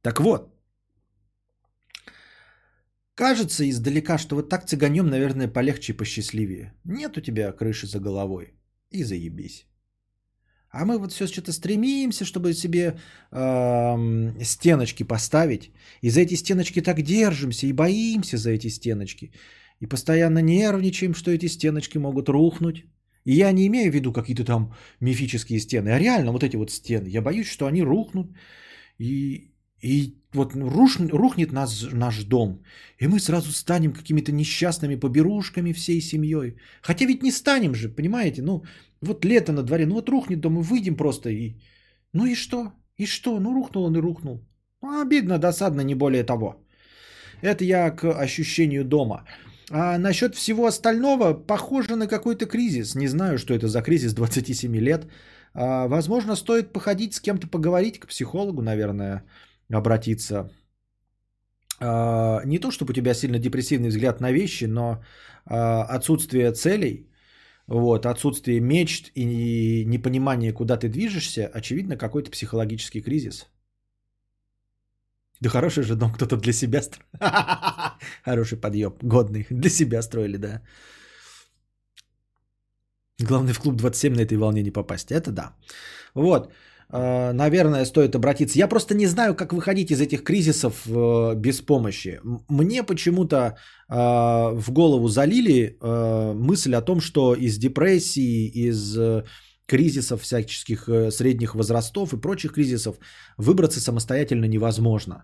[0.03, 0.53] Так вот,
[3.15, 6.73] кажется издалека, что вот так цыганем, наверное, полегче и посчастливее.
[6.83, 8.53] Нет у тебя крыши за головой.
[8.91, 9.65] И заебись.
[10.71, 12.99] А мы вот все что-то стремимся, чтобы себе
[13.31, 15.71] эм, стеночки поставить.
[16.01, 19.31] И за эти стеночки так держимся и боимся за эти стеночки.
[19.79, 22.85] И постоянно нервничаем, что эти стеночки могут рухнуть.
[23.25, 26.71] И я не имею в виду какие-то там мифические стены, а реально вот эти вот
[26.71, 27.07] стены.
[27.07, 28.35] Я боюсь, что они рухнут.
[28.99, 29.52] И,
[29.83, 32.63] и вот руш, рухнет наш, наш дом.
[33.01, 36.55] И мы сразу станем какими-то несчастными поберушками всей семьей.
[36.81, 38.41] Хотя ведь не станем же, понимаете?
[38.41, 38.63] Ну,
[39.01, 41.55] вот лето на дворе, ну вот рухнет дом, и выйдем просто и...
[42.13, 42.71] Ну и что?
[42.97, 43.39] И что?
[43.39, 44.39] Ну рухнул он и рухнул.
[44.81, 46.55] Ну, обидно, досадно, не более того.
[47.41, 49.25] Это я к ощущению дома.
[49.69, 52.95] А насчет всего остального, похоже на какой-то кризис.
[52.95, 55.07] Не знаю, что это за кризис 27 лет.
[55.53, 59.23] А, возможно, стоит походить с кем-то поговорить, к психологу, наверное,
[59.73, 60.49] обратиться.
[61.79, 65.03] А, не то, чтобы у тебя сильно депрессивный взгляд на вещи, но
[65.45, 67.09] а, отсутствие целей,
[67.67, 73.47] вот, отсутствие мечт и непонимание, куда ты движешься, очевидно, какой-то психологический кризис.
[75.41, 77.07] Да хороший же дом кто-то для себя строил.
[78.25, 79.45] Хороший подъем, годный.
[79.49, 80.61] Для себя строили, да.
[83.19, 85.11] Главное в клуб 27 на этой волне не попасть.
[85.11, 85.55] Это да.
[86.13, 86.53] Вот.
[86.93, 88.59] Э, Наверное, стоит обратиться.
[88.59, 92.19] Я просто не знаю, как выходить из этих кризисов э, без помощи.
[92.49, 93.53] Мне почему-то э,
[93.89, 95.77] в голову залили
[96.35, 98.97] мысль о том, что из депрессии, из
[99.65, 102.95] кризисов всяческих средних возрастов и прочих кризисов
[103.37, 105.23] выбраться самостоятельно невозможно.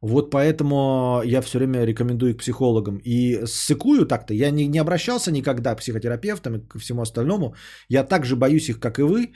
[0.00, 2.98] Вот поэтому я все время рекомендую к психологам.
[3.04, 4.34] И ссыкую так-то.
[4.34, 7.54] Я не, не обращался никогда к психотерапевтам и ко всему остальному.
[7.88, 9.32] Я так же боюсь их, как и вы.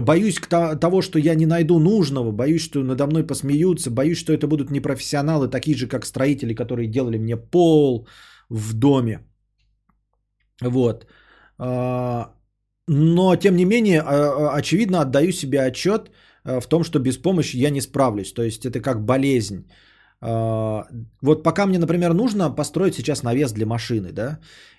[0.00, 2.32] Боюсь к то- того, что я не найду нужного.
[2.32, 3.90] Боюсь, что надо мной посмеются.
[3.90, 8.06] Боюсь, что это будут непрофессионалы, такие же, как строители, которые делали мне пол
[8.48, 9.20] в доме.
[10.62, 11.06] Вот.
[11.58, 12.34] А,
[12.88, 16.10] Но, тем не менее, а, а, очевидно, отдаю себе отчет
[16.44, 18.32] в том, что без помощи я не справлюсь.
[18.32, 19.66] То есть это как болезнь.
[20.22, 20.86] А,
[21.20, 24.38] Вот пока мне, например, нужно построить сейчас навес для машины, да,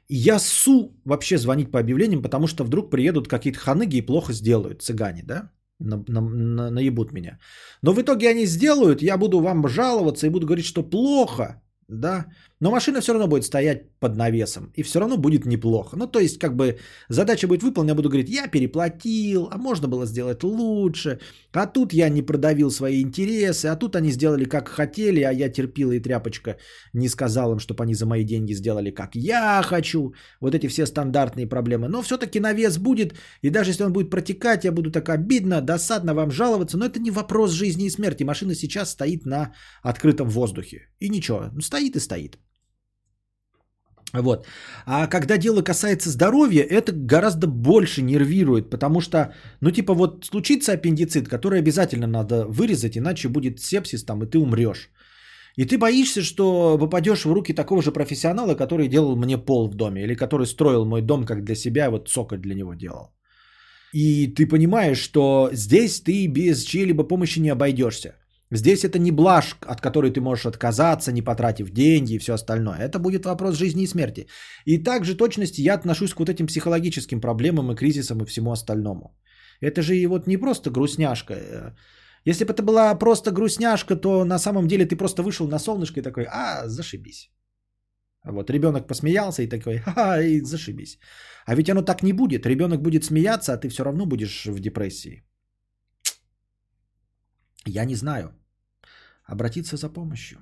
[0.09, 4.81] я су вообще звонить по объявлениям, потому что вдруг приедут какие-то ханыги и плохо сделают,
[4.81, 7.39] цыгане, да, на, на- на- наебут меня.
[7.81, 12.25] Но в итоге они сделают, я буду вам жаловаться и буду говорить, что плохо, да,
[12.63, 15.97] но машина все равно будет стоять под навесом, и все равно будет неплохо.
[15.97, 16.77] Ну, то есть, как бы,
[17.09, 21.19] задача будет выполнена, я буду говорить, я переплатил, а можно было сделать лучше,
[21.51, 25.49] а тут я не продавил свои интересы, а тут они сделали как хотели, а я
[25.49, 26.55] терпила и тряпочка
[26.93, 30.13] не сказал им, чтобы они за мои деньги сделали как я хочу.
[30.39, 31.89] Вот эти все стандартные проблемы.
[31.89, 36.13] Но все-таки навес будет, и даже если он будет протекать, я буду так обидно, досадно
[36.13, 38.23] вам жаловаться, но это не вопрос жизни и смерти.
[38.23, 40.87] Машина сейчас стоит на открытом воздухе.
[40.99, 42.37] И ничего, стоит и стоит.
[44.13, 44.45] Вот.
[44.85, 50.73] А когда дело касается здоровья, это гораздо больше нервирует, потому что, ну, типа, вот случится
[50.73, 54.91] аппендицит, который обязательно надо вырезать, иначе будет сепсис там, и ты умрешь.
[55.55, 59.75] И ты боишься, что попадешь в руки такого же профессионала, который делал мне пол в
[59.75, 63.13] доме, или который строил мой дом как для себя, вот цоколь для него делал.
[63.93, 68.15] И ты понимаешь, что здесь ты без чьей-либо помощи не обойдешься.
[68.53, 72.77] Здесь это не блажь, от которой ты можешь отказаться, не потратив деньги и все остальное.
[72.77, 74.27] Это будет вопрос жизни и смерти.
[74.65, 79.17] И также точности я отношусь к вот этим психологическим проблемам и кризисам и всему остальному.
[79.59, 81.33] Это же и вот не просто грустняшка.
[82.25, 85.99] Если бы это была просто грустняшка, то на самом деле ты просто вышел на солнышко
[85.99, 87.31] и такой, а, зашибись.
[88.21, 90.99] А вот ребенок посмеялся и такой, ха-ха, и зашибись.
[91.45, 92.45] А ведь оно так не будет.
[92.45, 95.23] Ребенок будет смеяться, а ты все равно будешь в депрессии.
[97.65, 98.42] Я не знаю.
[99.25, 100.37] Обратиться за помощью.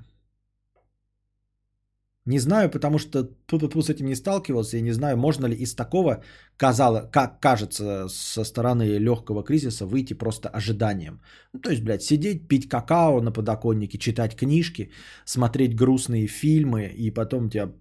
[2.26, 5.76] Не знаю, потому что тут с этим не сталкивался и не знаю, можно ли из
[5.76, 6.24] такого,
[6.56, 11.20] казало, как кажется, со стороны легкого кризиса выйти просто ожиданием.
[11.54, 14.92] Ну, то есть, блядь, сидеть, пить какао на подоконнике, читать книжки,
[15.26, 17.72] смотреть грустные фильмы и потом тебя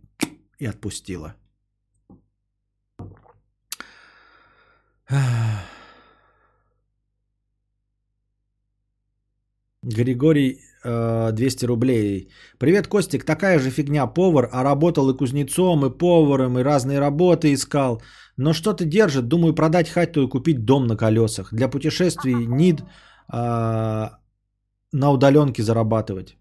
[0.59, 1.35] и отпустило.
[9.83, 12.31] Григорий 200 э, рублей.
[12.59, 17.53] Привет, Костик, такая же фигня, повар, а работал и кузнецом, и поваром, и разные работы
[17.53, 18.03] искал.
[18.37, 21.53] Но что-то держит, думаю продать хату и купить дом на колесах.
[21.53, 22.83] Для путешествий НИД
[23.29, 24.19] а,
[24.93, 26.37] на удаленке зарабатывать.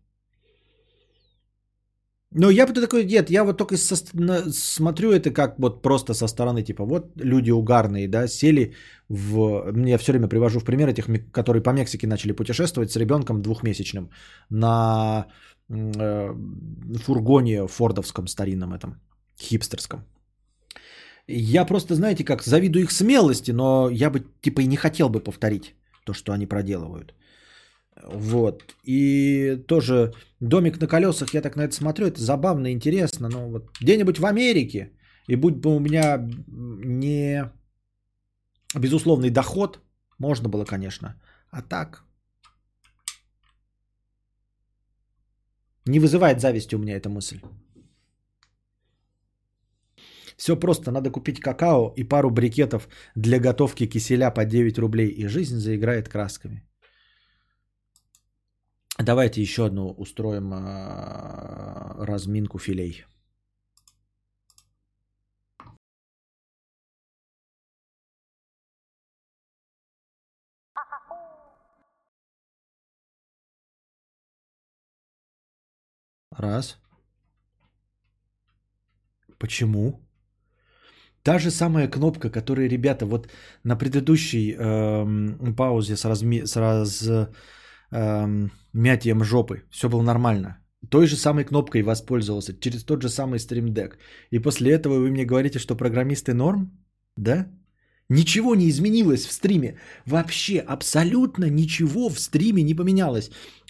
[2.35, 6.13] Ну, я бы такой, нет, я вот только со, на, смотрю это как вот просто
[6.13, 8.75] со стороны, типа, вот люди угарные, да, сели
[9.09, 9.71] в...
[9.71, 14.11] Мне все время привожу в пример этих, которые по Мексике начали путешествовать с ребенком двухмесячным
[14.49, 15.25] на
[15.69, 16.35] э,
[17.03, 19.01] фургоне фордовском старинном этом,
[19.39, 20.05] хипстерском.
[21.27, 25.19] Я просто, знаете, как завидую их смелости, но я бы, типа, и не хотел бы
[25.19, 25.75] повторить
[26.05, 27.13] то, что они проделывают.
[28.03, 28.75] Вот.
[28.83, 33.29] И тоже домик на колесах, я так на это смотрю, это забавно, интересно.
[33.29, 34.91] Но вот где-нибудь в Америке,
[35.27, 36.17] и будь бы у меня
[36.47, 37.51] не
[38.75, 39.79] безусловный доход,
[40.19, 41.15] можно было, конечно.
[41.51, 42.03] А так,
[45.89, 47.41] не вызывает зависти у меня эта мысль.
[50.37, 55.27] Все просто, надо купить какао и пару брикетов для готовки киселя по 9 рублей, и
[55.27, 56.68] жизнь заиграет красками.
[59.01, 63.05] Давайте еще одну устроим э, разминку филей.
[76.31, 76.77] Раз.
[79.37, 80.01] Почему?
[81.23, 83.29] Та же самая кнопка, которая, ребята, вот
[83.63, 86.45] на предыдущей э, паузе с, разми...
[86.45, 87.09] с раз
[87.91, 89.63] эм, мятием жопы.
[89.69, 90.57] Все было нормально.
[90.89, 93.97] Той же самой кнопкой воспользовался, через тот же самый Stream Deck.
[94.31, 96.71] И после этого вы мне говорите, что программисты норм?
[97.17, 97.47] Да?
[98.09, 99.77] Ничего не изменилось в стриме.
[100.05, 103.29] Вообще абсолютно ничего в стриме не поменялось.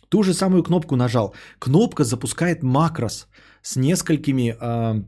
[0.09, 1.33] Ту же самую кнопку нажал.
[1.59, 3.27] Кнопка запускает макрос
[3.61, 5.03] с несколькими э,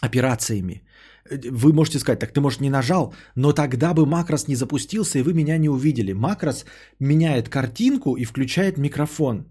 [0.00, 0.82] операциями.
[1.30, 5.22] Вы можете сказать, так ты, может, не нажал, но тогда бы макрос не запустился, и
[5.22, 6.12] вы меня не увидели.
[6.12, 6.64] Макрос
[7.00, 9.46] меняет картинку и включает микрофон.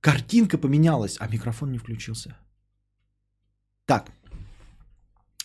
[0.00, 2.36] Картинка поменялась, а микрофон не включился.
[3.86, 4.10] Так.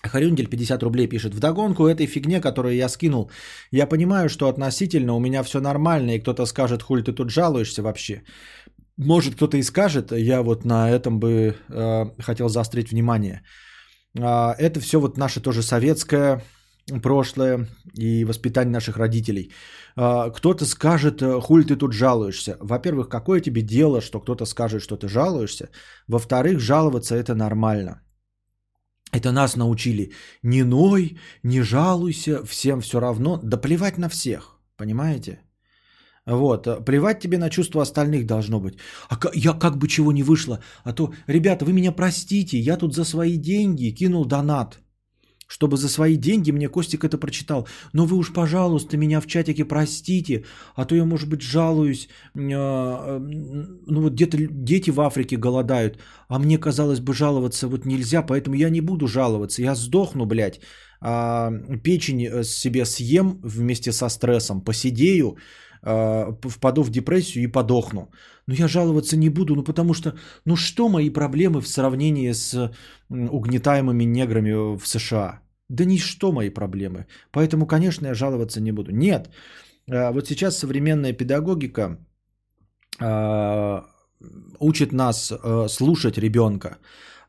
[0.03, 1.33] Харюндель 50 рублей пишет.
[1.33, 3.31] Вдогонку этой фигне, которую я скинул,
[3.71, 7.81] я понимаю, что относительно у меня все нормально, и кто-то скажет, хуль ты тут жалуешься
[7.81, 8.23] вообще.
[8.97, 13.43] Может, кто-то и скажет, я вот на этом бы э, хотел заострить внимание.
[14.17, 16.41] А, это все вот наше тоже советское
[17.01, 19.51] прошлое и воспитание наших родителей.
[19.95, 22.57] А, кто-то скажет, э, хуль ты тут жалуешься.
[22.59, 25.69] Во-первых, какое тебе дело, что кто-то скажет, что ты жалуешься.
[26.07, 28.01] Во-вторых, жаловаться это нормально.
[29.11, 30.11] Это нас научили.
[30.43, 33.39] Не ной, не жалуйся, всем все равно.
[33.43, 35.39] Да плевать на всех, понимаете?
[36.29, 38.77] Вот, э, плевать тебе на чувства остальных должно быть.
[39.09, 40.59] А я как бы чего не вышло.
[40.83, 44.79] А то, ребята, вы меня простите, я тут за свои деньги кинул донат.
[45.47, 47.67] Чтобы за свои деньги мне Костик это прочитал.
[47.93, 50.43] Но вы уж, пожалуйста, меня в чатике простите,
[50.75, 52.07] а то я, может быть, жалуюсь.
[52.35, 53.19] Э, э,
[53.87, 55.97] ну вот где-то дети в Африке голодают,
[56.27, 59.63] а мне казалось бы жаловаться вот нельзя, поэтому я не буду жаловаться.
[59.63, 60.61] Я сдохну, блядь,
[61.01, 61.51] а,
[61.83, 65.37] печень себе съем вместе со стрессом, посидею,
[65.81, 68.11] впаду в депрессию и подохну.
[68.47, 70.13] Но я жаловаться не буду, ну потому что,
[70.45, 72.71] ну что мои проблемы в сравнении с
[73.09, 75.41] угнетаемыми неграми в США?
[75.69, 77.05] Да ничто мои проблемы.
[77.31, 78.91] Поэтому, конечно, я жаловаться не буду.
[78.91, 79.29] Нет,
[79.91, 81.97] а, вот сейчас современная педагогика
[82.99, 83.85] а,
[84.59, 86.77] учит нас э, слушать ребенка,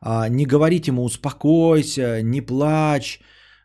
[0.01, 3.21] а, не говорить ему успокойся, не плачь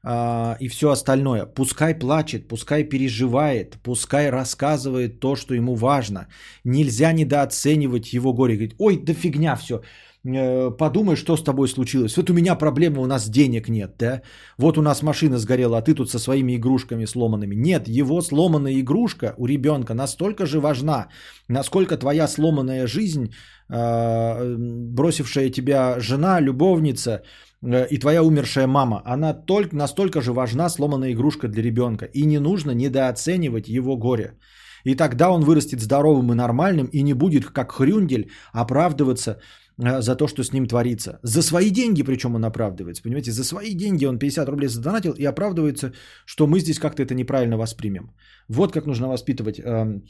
[0.08, 1.46] а, и все остальное.
[1.46, 6.28] Пускай плачет, пускай переживает, пускай рассказывает то, что ему важно.
[6.64, 8.54] Нельзя недооценивать его горе.
[8.54, 9.80] Говорит, ой, да фигня все.
[10.24, 12.16] Э, подумай, что с тобой случилось.
[12.16, 14.22] Вот у меня проблема, у нас денег нет, да?
[14.58, 17.56] Вот у нас машина сгорела, а ты тут со своими игрушками сломанными.
[17.56, 21.08] Нет, его сломанная игрушка у ребенка настолько же важна,
[21.48, 23.32] насколько твоя сломанная жизнь,
[23.68, 24.56] э,
[24.94, 27.22] бросившая тебя жена, любовница
[27.62, 32.04] и твоя умершая мама, она только, настолько же важна сломанная игрушка для ребенка.
[32.04, 34.38] И не нужно недооценивать его горе.
[34.84, 39.38] И тогда он вырастет здоровым и нормальным и не будет, как хрюндель, оправдываться
[39.78, 41.18] Э, за то, что с ним творится.
[41.22, 43.02] За свои деньги, причем он оправдывается.
[43.02, 45.92] Понимаете, за свои деньги он 50 рублей задонатил и оправдывается,
[46.26, 48.10] что мы здесь как-то это неправильно воспримем.
[48.48, 50.00] Вот как нужно воспитывать э,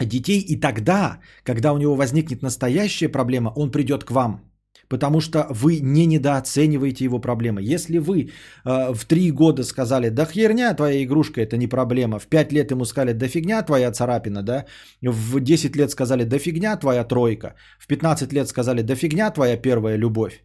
[0.00, 0.40] детей.
[0.40, 4.51] И тогда, когда у него возникнет настоящая проблема, он придет к вам.
[4.88, 7.74] Потому что вы не недооцениваете его проблемы.
[7.74, 8.30] Если вы
[8.64, 12.18] э, в 3 года сказали, да херня твоя игрушка, это не проблема.
[12.18, 14.66] В 5 лет ему сказали, да фигня твоя царапина, да.
[15.02, 17.54] В 10 лет сказали, да фигня твоя тройка.
[17.78, 20.42] В 15 лет сказали, да фигня твоя первая любовь.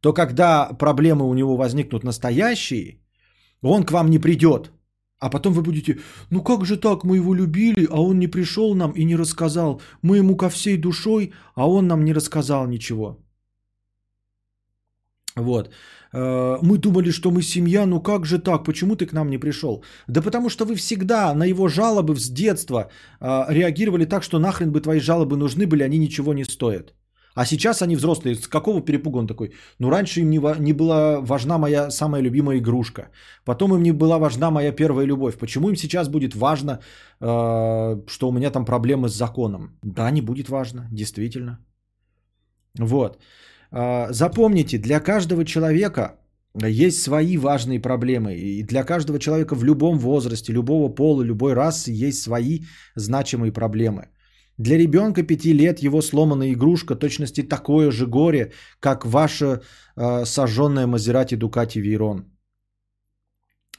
[0.00, 3.00] То когда проблемы у него возникнут настоящие,
[3.62, 4.70] он к вам не придет.
[5.18, 5.98] А потом вы будете,
[6.30, 9.82] ну как же так, мы его любили, а он не пришел нам и не рассказал.
[10.02, 13.18] Мы ему ко всей душой, а он нам не рассказал ничего.
[15.40, 15.70] Вот.
[16.12, 19.38] Э, мы думали, что мы семья, ну как же так, почему ты к нам не
[19.38, 19.84] пришел?
[20.08, 22.90] Да потому что вы всегда на его жалобы с детства
[23.20, 26.94] э, реагировали так, что нахрен бы твои жалобы нужны были, они ничего не стоят.
[27.34, 29.52] А сейчас они взрослые, с какого перепуга он такой?
[29.78, 33.10] Ну раньше им не, не была важна моя самая любимая игрушка,
[33.44, 35.38] потом им не была важна моя первая любовь.
[35.38, 36.80] Почему им сейчас будет важно,
[37.20, 39.78] э, что у меня там проблемы с законом?
[39.82, 41.58] Да, не будет важно, действительно.
[42.78, 43.18] Вот.
[43.72, 46.16] А, запомните, для каждого человека
[46.54, 48.34] есть свои важные проблемы.
[48.34, 52.60] И для каждого человека в любом возрасте, любого пола, любой расы есть свои
[52.96, 54.08] значимые проблемы.
[54.58, 59.62] Для ребенка 5 лет его сломанная игрушка точности такое же горе, как ваша
[59.96, 62.24] э, сожженная Мазерати Дукати Вейрон.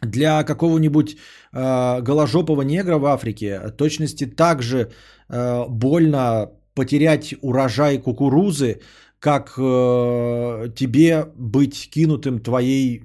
[0.01, 1.18] Для какого-нибудь
[1.53, 4.91] э, голожопого негра в Африке точности также
[5.30, 8.81] э, больно потерять урожай кукурузы,
[9.22, 13.02] как э, тебе быть кинутым твоей,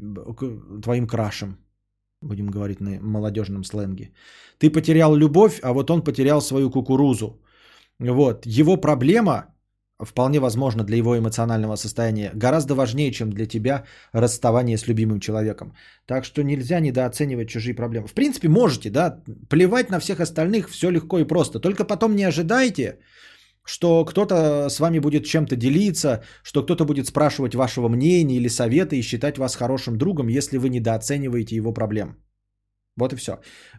[0.82, 1.58] твоим крашем,
[2.22, 4.12] будем говорить на молодежном сленге.
[4.58, 7.38] Ты потерял любовь, а вот он потерял свою кукурузу.
[8.00, 8.46] Вот.
[8.46, 9.44] Его проблема,
[10.00, 13.84] вполне возможно, для его эмоционального состояния, гораздо важнее, чем для тебя
[14.14, 15.74] расставание с любимым человеком.
[16.06, 18.08] Так что нельзя недооценивать чужие проблемы.
[18.08, 21.60] В принципе, можете, да, плевать на всех остальных, все легко и просто.
[21.60, 23.00] Только потом не ожидайте,
[23.66, 28.96] что кто-то с вами будет чем-то делиться, что кто-то будет спрашивать вашего мнения или совета
[28.96, 32.16] и считать вас хорошим другом, если вы недооцениваете его проблем.
[32.96, 33.32] Вот и все.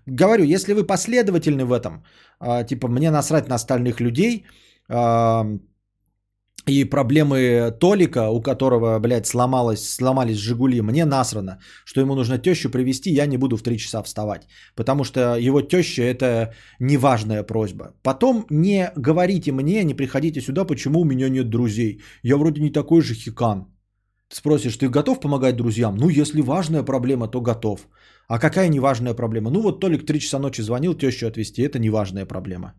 [0.06, 2.04] Говорю, если вы последовательны в этом,
[2.40, 4.46] а, типа мне насрать на остальных людей,
[4.90, 5.46] а,
[6.68, 12.70] и проблемы Толика, у которого, блядь, сломалось, сломались Жигули, мне насрано, что ему нужно тещу
[12.70, 14.48] привести, я не буду в 3 часа вставать.
[14.76, 17.94] Потому что его теща это неважная просьба.
[18.04, 22.02] Потом не говорите мне, не приходите сюда, почему у меня нет друзей.
[22.24, 23.68] Я вроде не такой же хикан.
[24.30, 25.96] Спросишь, ты готов помогать друзьям?
[25.96, 27.88] Ну, если важная проблема, то готов.
[28.28, 29.52] А какая неважная проблема?
[29.52, 32.74] Ну, вот Толик 3 часа ночи звонил тещу отвезти, это неважная проблема.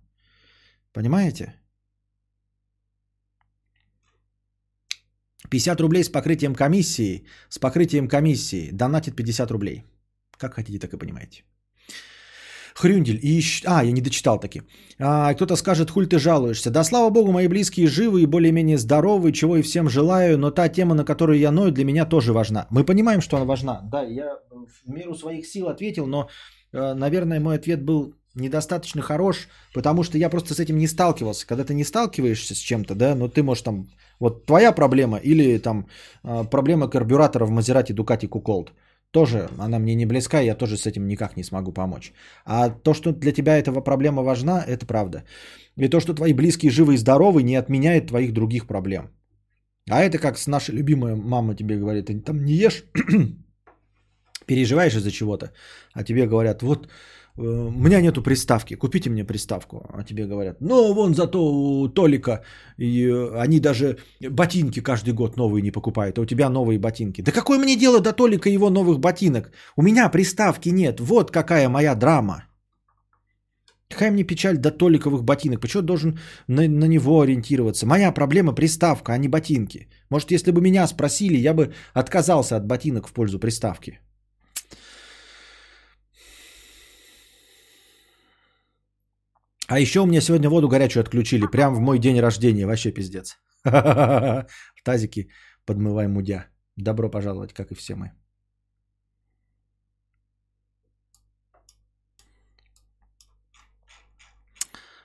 [0.92, 1.54] Понимаете?
[5.50, 7.24] 50 рублей с покрытием комиссии.
[7.48, 8.70] С покрытием комиссии.
[8.72, 9.84] Донатит 50 рублей.
[10.36, 11.42] Как хотите, так и понимаете.
[12.74, 13.18] Хрюндель.
[13.22, 13.66] И еще...
[13.66, 14.62] А, я не дочитал таки.
[14.98, 16.70] А, кто-то скажет, хуль ты жалуешься.
[16.70, 20.68] Да слава богу, мои близкие живы и более-менее здоровы, чего и всем желаю, но та
[20.68, 22.66] тема, на которую я ною, для меня тоже важна.
[22.70, 23.80] Мы понимаем, что она важна.
[23.82, 26.28] Да, я в меру своих сил ответил, но,
[26.72, 31.46] э, наверное, мой ответ был недостаточно хорош, потому что я просто с этим не сталкивался.
[31.46, 33.88] Когда ты не сталкиваешься с чем-то, да, ну ты можешь там,
[34.20, 35.86] вот твоя проблема или там
[36.22, 38.72] а, проблема карбюратора в Мазерати Дукати Куколд.
[39.10, 42.12] Тоже она мне не близка, я тоже с этим никак не смогу помочь.
[42.44, 45.24] А то, что для тебя эта проблема важна, это правда.
[45.76, 49.10] И то, что твои близкие живы и здоровы, не отменяет твоих других проблем.
[49.90, 52.84] А это как с нашей любимой мама тебе говорит, ты там не ешь,
[54.46, 55.52] переживаешь из-за чего-то,
[55.94, 56.88] а тебе говорят, вот
[57.38, 59.76] у меня нету приставки, купите мне приставку.
[59.94, 62.42] А тебе говорят, ну вон зато у Толика,
[62.76, 63.98] и э, они даже
[64.30, 67.22] ботинки каждый год новые не покупают, а у тебя новые ботинки.
[67.22, 69.52] Да какое мне дело до Толика и его новых ботинок?
[69.76, 72.44] У меня приставки нет, вот какая моя драма.
[73.88, 75.60] Какая мне печаль до толиковых ботинок?
[75.60, 76.18] Почему должен
[76.48, 77.86] на, на него ориентироваться?
[77.86, 79.88] Моя проблема приставка, а не ботинки.
[80.10, 84.00] Может, если бы меня спросили, я бы отказался от ботинок в пользу приставки.
[89.68, 91.46] А еще у меня сегодня воду горячую отключили.
[91.46, 92.66] Прям в мой день рождения.
[92.66, 93.38] Вообще пиздец.
[93.64, 95.28] В тазике
[95.66, 96.46] подмываем мудя.
[96.76, 98.12] Добро пожаловать, как и все мы.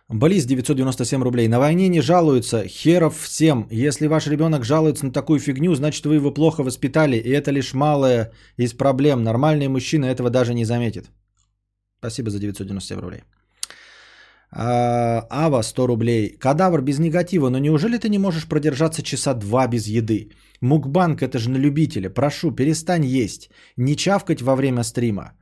[0.07, 1.47] Болис 997 рублей.
[1.49, 2.63] На войне не жалуются.
[2.65, 3.67] Херов всем.
[3.69, 7.17] Если ваш ребенок жалуется на такую фигню, значит вы его плохо воспитали.
[7.17, 9.23] И это лишь малая из проблем.
[9.23, 11.11] Нормальный мужчина этого даже не заметит.
[11.99, 13.23] Спасибо за 997 рублей.
[14.55, 16.37] А, Ава 100 рублей.
[16.39, 20.29] Кадавр без негатива, но неужели ты не можешь продержаться часа два без еды?
[20.61, 22.09] Мукбанк это же на любителя.
[22.09, 23.49] Прошу, перестань есть.
[23.77, 25.33] Не чавкать во время стрима.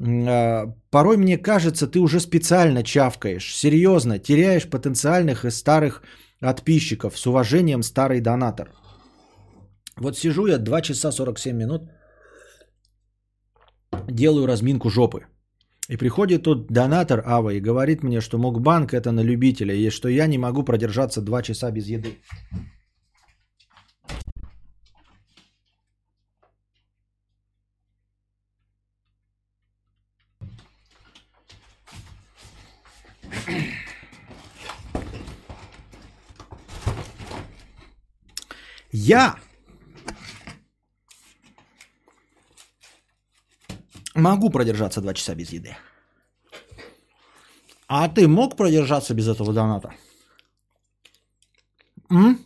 [0.00, 3.54] А, порой мне кажется, ты уже специально чавкаешь.
[3.54, 6.02] Серьезно, теряешь потенциальных и старых
[6.40, 7.18] подписчиков.
[7.18, 8.70] С уважением, старый донатор.
[9.96, 11.82] Вот сижу я 2 часа 47 минут,
[14.08, 15.26] делаю разминку жопы.
[15.88, 20.08] И приходит тут донатор Ава и говорит мне, что Мукбанк это на любителя, и что
[20.08, 22.18] я не могу продержаться 2 часа без еды.
[38.92, 39.36] Я
[44.18, 45.76] могу продержаться 2 часа без еды.
[47.86, 49.94] А ты мог продержаться без этого доната?
[52.10, 52.38] М?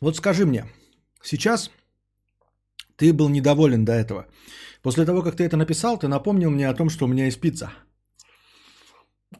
[0.00, 0.64] Вот скажи мне,
[1.22, 1.70] сейчас
[2.96, 4.26] ты был недоволен до этого.
[4.82, 7.40] После того, как ты это написал, ты напомнил мне о том, что у меня есть
[7.40, 7.70] пицца.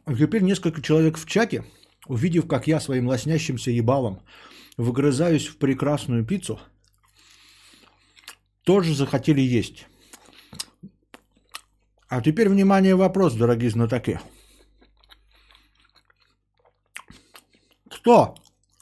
[0.05, 1.65] А теперь несколько человек в чате,
[2.05, 4.21] увидев, как я своим лоснящимся ебалом
[4.77, 6.59] выгрызаюсь в прекрасную пиццу,
[8.63, 9.87] тоже захотели есть.
[12.07, 14.19] А теперь, внимание, вопрос, дорогие знатоки.
[17.89, 18.35] Кто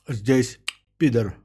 [0.08, 0.60] здесь
[0.98, 1.36] пидор?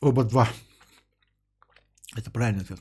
[0.00, 0.48] Оба два.
[2.16, 2.80] Это правильный ответ.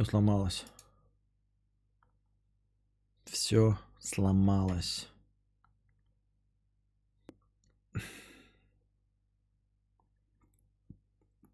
[0.00, 0.64] Все сломалось.
[3.26, 5.08] Все сломалось.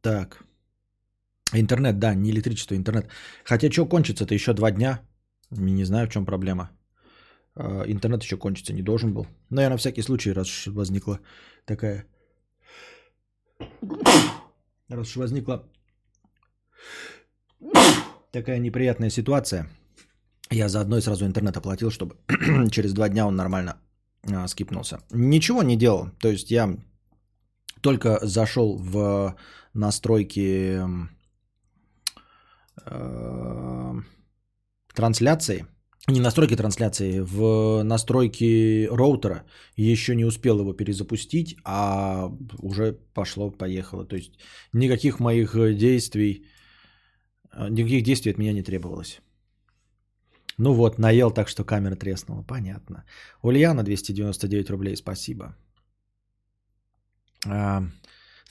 [0.00, 0.44] Так.
[1.52, 3.10] Интернет, да, не электричество, интернет.
[3.44, 5.00] Хотя что кончится-то еще два дня?
[5.50, 6.70] Не знаю, в чем проблема.
[7.56, 9.26] А, интернет еще кончится не должен был.
[9.50, 11.18] Но я на всякий случай, раз возникла
[11.64, 12.06] такая
[14.88, 15.68] раз уж возникла
[18.40, 19.66] такая неприятная ситуация,
[20.50, 22.16] я заодно и сразу интернет оплатил, чтобы
[22.70, 23.76] через два дня он нормально
[24.30, 24.98] а, скипнулся.
[25.12, 26.10] Ничего не делал.
[26.20, 26.76] То есть я
[27.80, 29.34] только зашел в
[29.74, 30.80] настройки
[32.86, 33.94] э,
[34.94, 35.66] трансляции,
[36.08, 39.44] не настройки трансляции, в настройки роутера.
[39.76, 44.04] Еще не успел его перезапустить, а уже пошло-поехало.
[44.04, 44.32] То есть
[44.72, 46.55] никаких моих действий, э,
[47.56, 49.20] никаких действий от меня не требовалось.
[50.58, 52.42] Ну вот, наел так, что камера треснула.
[52.42, 53.04] Понятно.
[53.42, 55.54] Ульяна 299 рублей, спасибо.
[57.46, 57.82] А,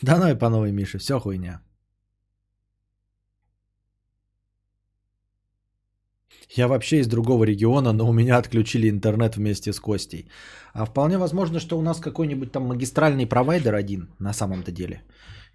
[0.02, 1.62] да ну и по новой, Миша, все хуйня.
[6.58, 10.30] Я вообще из другого региона, но у меня отключили интернет вместе с Костей.
[10.74, 15.02] А вполне возможно, что у нас какой-нибудь там магистральный провайдер один на самом-то деле.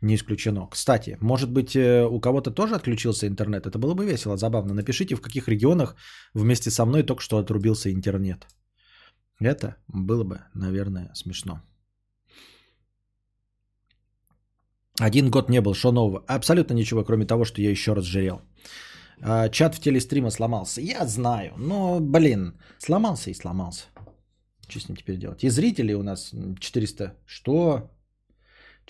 [0.00, 0.66] Не исключено.
[0.70, 3.66] Кстати, может быть, э, у кого-то тоже отключился интернет?
[3.66, 4.74] Это было бы весело, забавно.
[4.74, 5.94] Напишите, в каких регионах
[6.34, 8.46] вместе со мной только что отрубился интернет.
[9.40, 11.60] Это было бы, наверное, смешно.
[15.00, 16.24] Один год не был, что нового?
[16.26, 18.40] Абсолютно ничего, кроме того, что я еще раз жарел.
[19.22, 20.80] А, чат в телестрима сломался.
[20.80, 23.84] Я знаю, но, блин, сломался и сломался.
[24.68, 25.44] Что с ним теперь делать?
[25.44, 27.14] И зрителей у нас 400...
[27.26, 27.90] Что?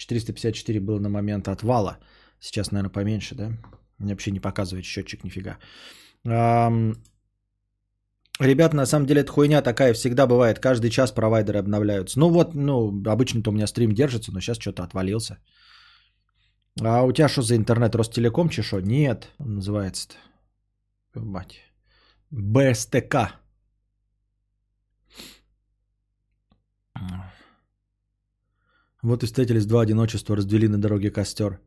[0.00, 1.98] 454 было на момент отвала.
[2.40, 3.52] Сейчас, наверное, поменьше, да?
[3.98, 5.58] Вообще не показывает счетчик нифига.
[8.40, 10.58] Ребят, на самом деле это хуйня такая всегда бывает.
[10.58, 12.18] Каждый час провайдеры обновляются.
[12.18, 15.36] Ну вот, ну, обычно-то у меня стрим держится, но сейчас что-то отвалился.
[16.80, 17.94] А у тебя что за интернет?
[17.94, 18.80] Ростелеком чешо?
[18.80, 20.16] Нет, называется-то.
[21.20, 21.60] Мать.
[22.30, 23.32] БСТК.
[29.02, 31.60] Вот и встретились два одиночества, развели на дороге костер.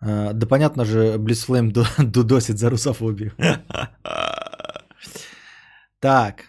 [0.00, 3.32] А, да понятно же, Близфлейм дудосит за русофобию.
[6.00, 6.44] Так.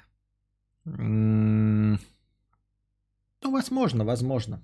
[0.84, 1.98] Ну,
[3.42, 4.62] возможно, возможно.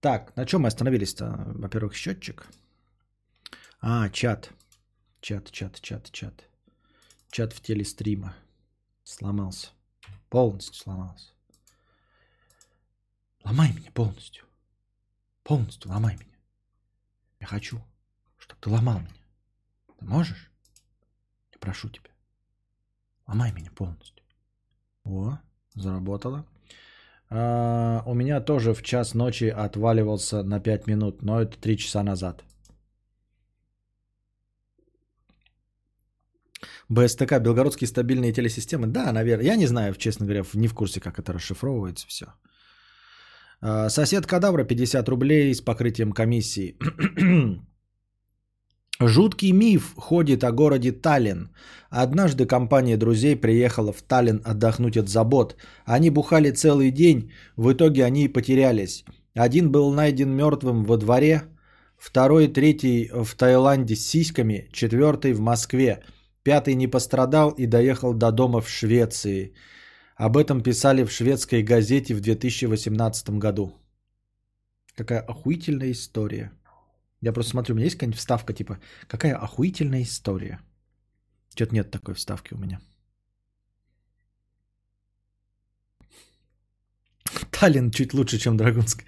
[0.00, 1.24] Так, на чем мы остановились-то?
[1.54, 2.46] Во-первых, счетчик.
[3.80, 4.52] А, чат.
[5.20, 6.44] Чат, чат, чат, чат.
[7.30, 8.34] Чат в теле стрима.
[9.04, 9.68] Сломался.
[10.28, 11.32] Полностью сломался.
[13.46, 14.44] Ломай меня полностью.
[15.44, 16.36] Полностью ломай меня.
[17.38, 17.80] Я хочу,
[18.38, 19.24] чтобы ты ломал меня.
[20.00, 20.50] Ты можешь?
[21.52, 22.10] Я прошу тебя.
[23.28, 24.24] Ломай меня полностью.
[25.04, 25.38] О,
[25.74, 26.44] заработало.
[27.30, 32.02] А, у меня тоже в час ночи отваливался на 5 минут, но это 3 часа
[32.02, 32.42] назад.
[36.88, 38.88] БСТК, белгородские стабильные телесистемы.
[38.88, 39.46] Да, наверное.
[39.46, 42.34] Я не знаю, честно говоря, не в курсе, как это расшифровывается все.
[43.60, 46.76] А, сосед Кадавра 50 рублей с покрытием комиссии.
[49.00, 51.50] Жуткий миф ходит о городе Таллин.
[51.90, 55.56] Однажды компания друзей приехала в Таллин отдохнуть от забот.
[55.84, 59.04] Они бухали целый день, в итоге они и потерялись.
[59.34, 61.42] Один был найден мертвым во дворе,
[61.98, 66.02] второй, третий в Таиланде с сиськами, четвертый в Москве,
[66.42, 69.52] пятый не пострадал и доехал до дома в Швеции.
[70.16, 73.74] Об этом писали в шведской газете в 2018 году.
[74.94, 76.52] Какая охуительная история.
[77.20, 78.78] Я просто смотрю, у меня есть какая-нибудь вставка, типа,
[79.08, 80.60] какая охуительная история.
[81.54, 82.80] Что-то нет такой вставки у меня.
[87.50, 89.04] Таллин чуть лучше, чем Драгунск.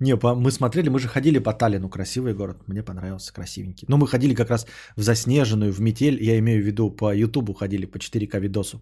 [0.00, 3.86] Не, по, мы смотрели, мы же ходили по Таллину, красивый город, мне понравился, красивенький.
[3.88, 4.66] Но мы ходили как раз
[4.96, 8.80] в заснеженную, в метель, я имею в виду по Ютубу ходили, по 4К видосу.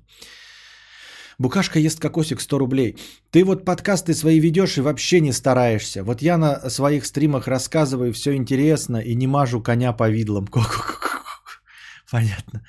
[1.38, 2.96] Букашка ест кокосик 100 рублей.
[3.30, 6.04] Ты вот подкасты свои ведешь и вообще не стараешься.
[6.04, 10.48] Вот я на своих стримах рассказываю все интересно и не мажу коня по видлам.
[12.10, 12.62] Понятно.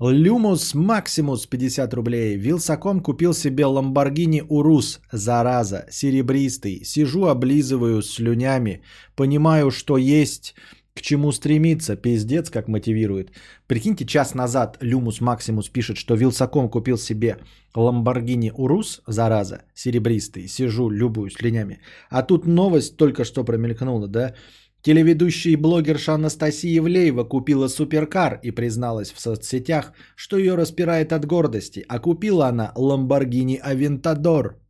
[0.00, 2.36] Люмус Максимус 50 рублей.
[2.36, 6.84] Вилсаком купил себе Ламборгини Урус, зараза, серебристый.
[6.84, 8.82] Сижу, облизываю слюнями.
[9.14, 10.54] Понимаю, что есть
[10.94, 13.32] к чему стремиться, пиздец, как мотивирует.
[13.66, 17.38] Прикиньте, час назад Люмус Максимус пишет, что Вилсаком купил себе
[17.74, 21.80] Ламборгини Урус, зараза, серебристый, сижу, любую с линями.
[22.10, 24.34] А тут новость только что промелькнула, да?
[24.82, 31.24] Телеведущая и блогерша Анастасия Евлеева купила суперкар и призналась в соцсетях, что ее распирает от
[31.24, 34.60] гордости, а купила она Ламборгини Авентадор.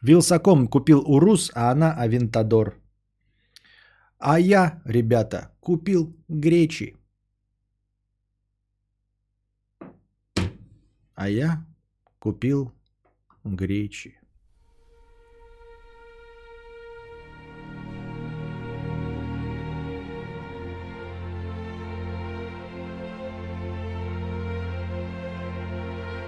[0.00, 2.76] Вилсаком купил Урус, а она Авентадор.
[4.18, 6.96] А я, ребята, купил гречи.
[11.14, 11.64] А я
[12.18, 12.72] купил
[13.44, 14.18] гречи.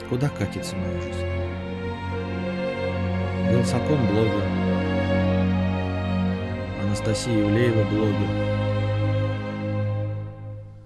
[0.09, 1.27] Куда катится моя жизнь?
[3.51, 4.59] Вилсаком блогер.
[7.00, 8.28] Анастасия Ивлеева блогер.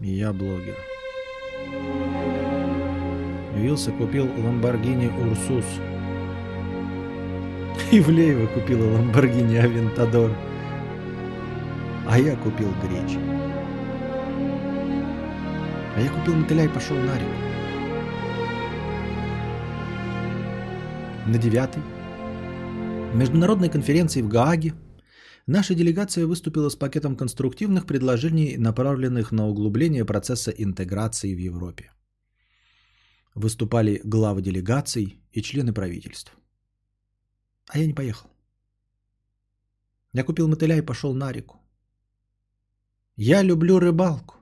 [0.00, 0.76] И я блогер.
[3.56, 5.64] Вилса купил Ламборгини Урсус.
[7.90, 10.30] Ивлеева купила Ламборгини Авентадор.
[12.06, 13.18] А я купил гречи.
[15.96, 17.32] А я купил мотыля и пошел на реку.
[21.26, 21.82] На девятой
[23.14, 24.74] международной конференции в Гааге
[25.46, 31.90] наша делегация выступила с пакетом конструктивных предложений, направленных на углубление процесса интеграции в Европе.
[33.34, 36.32] Выступали главы делегаций и члены правительств.
[37.68, 38.30] А я не поехал.
[40.12, 41.60] Я купил мотыля и пошел на реку.
[43.16, 44.34] Я люблю рыбалку.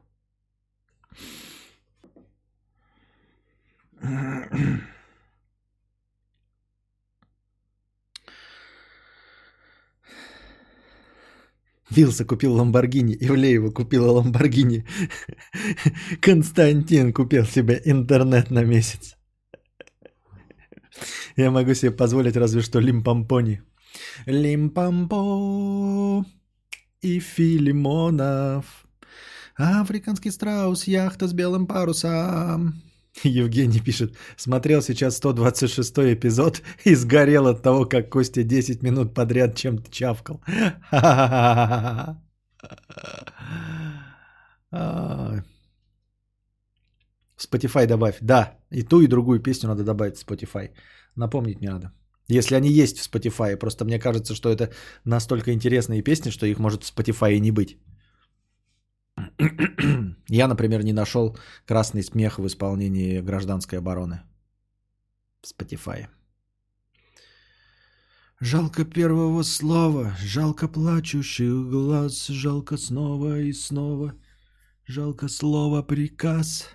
[11.97, 14.87] Вилса купил Ламборгини, Ивлеева купила Ламборгини.
[16.21, 19.17] Константин купил себе интернет на месяц.
[21.37, 23.63] Я могу себе позволить разве что Лимпампони.
[24.27, 25.13] Лимпампо
[27.03, 28.87] и Филимонов.
[29.57, 32.83] Африканский страус, яхта с белым парусом.
[33.25, 39.57] Евгений пишет, смотрел сейчас 126 эпизод и сгорел от того, как Костя 10 минут подряд
[39.57, 40.41] чем-то чавкал.
[47.37, 48.17] Spotify добавь.
[48.21, 50.71] Да, и ту, и другую песню надо добавить в Spotify.
[51.17, 51.93] Напомнить не надо.
[52.29, 54.73] Если они есть в Spotify, просто мне кажется, что это
[55.05, 57.79] настолько интересные песни, что их может в Spotify и не быть.
[60.29, 61.37] Я, например, не нашел
[61.67, 64.23] красный смех в исполнении гражданской обороны
[65.43, 66.07] в Spotify.
[68.41, 74.15] Жалко первого слова, жалко плачущих глаз, жалко снова и снова,
[74.85, 76.69] жалко слово приказ.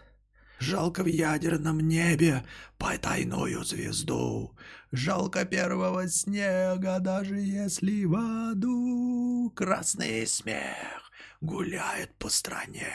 [0.60, 2.44] Жалко в ядерном небе
[2.78, 4.56] потайную звезду,
[4.92, 11.07] жалко первого снега, даже если в аду красный смех
[11.42, 12.88] гуляет по стране.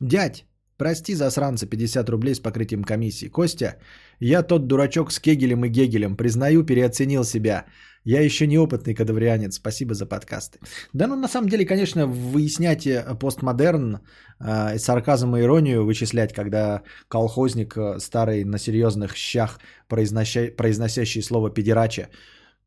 [0.00, 0.46] Дядь,
[0.78, 3.28] прости засранца 50 рублей с покрытием комиссии.
[3.28, 3.76] Костя,
[4.18, 6.16] я тот дурачок с Кегелем и Гегелем.
[6.16, 7.66] Признаю, переоценил себя.
[8.04, 9.56] Я еще неопытный кадаврианец.
[9.56, 10.58] Спасибо за подкасты.
[10.94, 13.98] Да, ну на самом деле, конечно, выяснять э, постмодерн,
[14.40, 21.50] э, сарказм и иронию вычислять, когда колхозник э, старый на серьезных щах, произнося, произносящий слово
[21.50, 22.08] педерача,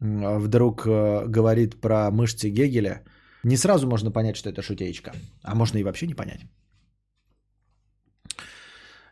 [0.03, 3.03] вдруг э, говорит про мышцы Гегеля,
[3.43, 5.11] не сразу можно понять, что это шутеечка.
[5.43, 6.45] А можно и вообще не понять.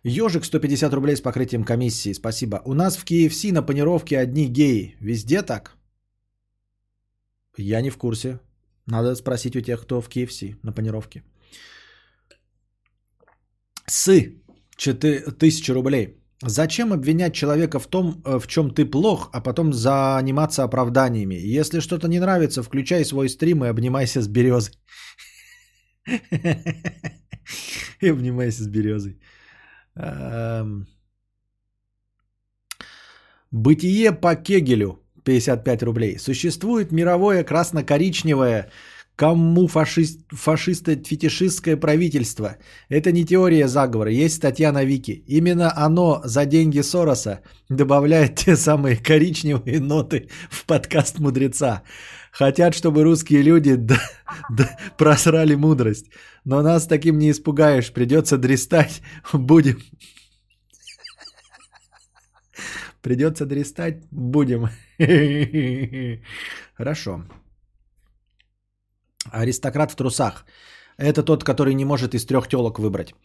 [0.04, 2.14] Ежик 150 рублей с покрытием комиссии.
[2.14, 2.62] Спасибо.
[2.66, 4.96] У нас в KFC на панировке одни геи.
[5.00, 5.78] Везде так?
[7.58, 8.40] Я не в курсе.
[8.88, 11.24] Надо спросить у тех, кто в KFC на панировке.
[13.88, 14.42] Сы.
[14.78, 16.21] 1000 рублей.
[16.44, 21.36] Зачем обвинять человека в том, э, в чем ты плох, а потом заниматься оправданиями?
[21.36, 24.74] Если что-то не нравится, включай свой стрим и обнимайся с березой.
[28.02, 29.20] И обнимайся с березой.
[29.96, 30.88] Эм.
[33.52, 36.18] Бытие по Кегелю 55 рублей.
[36.18, 38.72] Существует мировое красно-коричневое
[39.16, 42.58] кому фашист, фашисто-фетишистское правительство.
[42.90, 45.24] Это не теория заговора, есть статья на Вики.
[45.28, 51.84] Именно оно за деньги Сороса добавляет те самые коричневые ноты в подкаст мудреца.
[52.32, 54.00] Хотят, чтобы русские люди д-
[54.50, 56.06] д- просрали мудрость.
[56.46, 59.02] Но нас таким не испугаешь, придется дрестать,
[59.34, 59.80] будем.
[63.02, 64.70] Придется дрестать, будем.
[66.78, 67.24] Хорошо.
[69.30, 70.46] Аристократ в трусах.
[70.98, 73.16] Это тот, который не может из трех телок выбрать.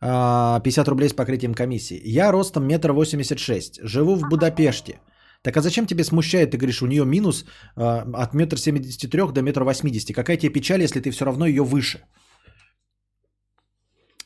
[0.00, 2.00] 50 а, рублей с покрытием комиссии.
[2.04, 3.80] Я ростом метр восемьдесят шесть.
[3.82, 5.00] Живу в Будапеште.
[5.42, 7.44] Так а зачем тебе смущает, ты говоришь, у нее минус
[7.76, 10.12] а, от метр семидесяти трех до метра восьмидесяти.
[10.12, 12.00] Какая тебе печаль, если ты все равно ее выше?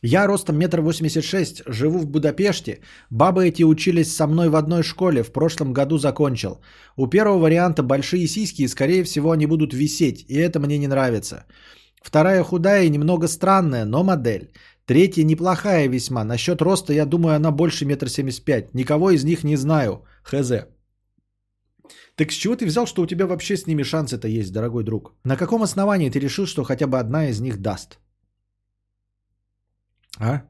[0.02, 2.80] Я ростом метр восемьдесят шесть, живу в Будапеште.
[3.10, 6.62] Бабы эти учились со мной в одной школе, в прошлом году закончил.
[6.96, 10.88] У первого варианта большие сиськи, и скорее всего они будут висеть, и это мне не
[10.88, 11.44] нравится.
[12.02, 14.52] Вторая худая и немного странная, но модель.
[14.86, 16.24] Третья неплохая весьма.
[16.24, 18.74] Насчет роста, я думаю, она больше метр семьдесят пять.
[18.74, 20.04] Никого из них не знаю.
[20.22, 20.52] Хз.
[22.16, 24.84] Так с чего ты взял, что у тебя вообще с ними шанс это есть, дорогой
[24.84, 25.14] друг?
[25.24, 27.98] На каком основании ты решил, что хотя бы одна из них даст?
[30.18, 30.42] А?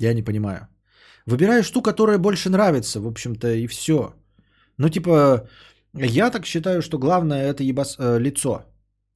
[0.00, 0.68] Я не понимаю.
[1.26, 4.14] Выбираешь ту, которая больше нравится, в общем-то, и все.
[4.78, 5.48] Ну, типа,
[5.94, 8.64] я так считаю, что главное это ебас, э, лицо.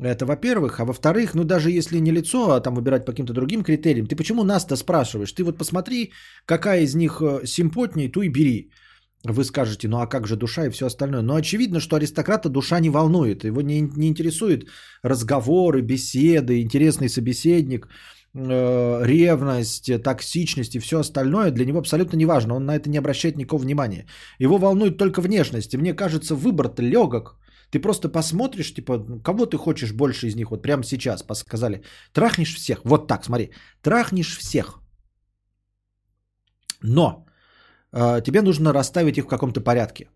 [0.03, 0.81] Это во-первых.
[0.81, 4.17] А во-вторых, ну даже если не лицо, а там выбирать по каким-то другим критериям, ты
[4.17, 5.33] почему нас-то спрашиваешь?
[5.33, 6.13] Ты вот посмотри,
[6.47, 8.71] какая из них э, симпотнее, ту и бери.
[9.25, 11.23] Вы скажете, ну а как же душа и все остальное?
[11.23, 13.45] Но очевидно, что аристократа душа не волнует.
[13.45, 14.65] Его не, не интересуют
[15.03, 17.87] разговоры, беседы, интересный собеседник,
[18.35, 21.51] ревность, токсичность и все остальное.
[21.51, 22.55] Для него абсолютно не важно.
[22.55, 24.07] Он на это не обращает никакого внимания.
[24.39, 25.75] Его волнует только внешность.
[25.75, 27.41] И мне кажется, выбор-то легок.
[27.71, 32.55] Ты просто посмотришь, типа, кого ты хочешь больше из них, вот прямо сейчас сказали, трахнешь
[32.55, 33.51] всех, вот так, смотри,
[33.83, 34.81] трахнешь всех.
[36.83, 37.27] Но
[37.93, 40.09] э, тебе нужно расставить их в каком-то порядке.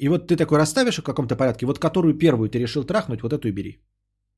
[0.00, 3.32] И вот ты такой расставишь в каком-то порядке, вот которую первую ты решил трахнуть, вот
[3.32, 3.80] эту и бери.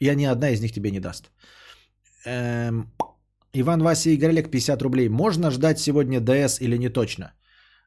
[0.01, 1.31] И ни одна из них тебе не даст.
[2.25, 2.93] Эм,
[3.55, 5.09] Иван Вася и Игорь 50 рублей.
[5.09, 7.33] Можно ждать сегодня ДС или не точно?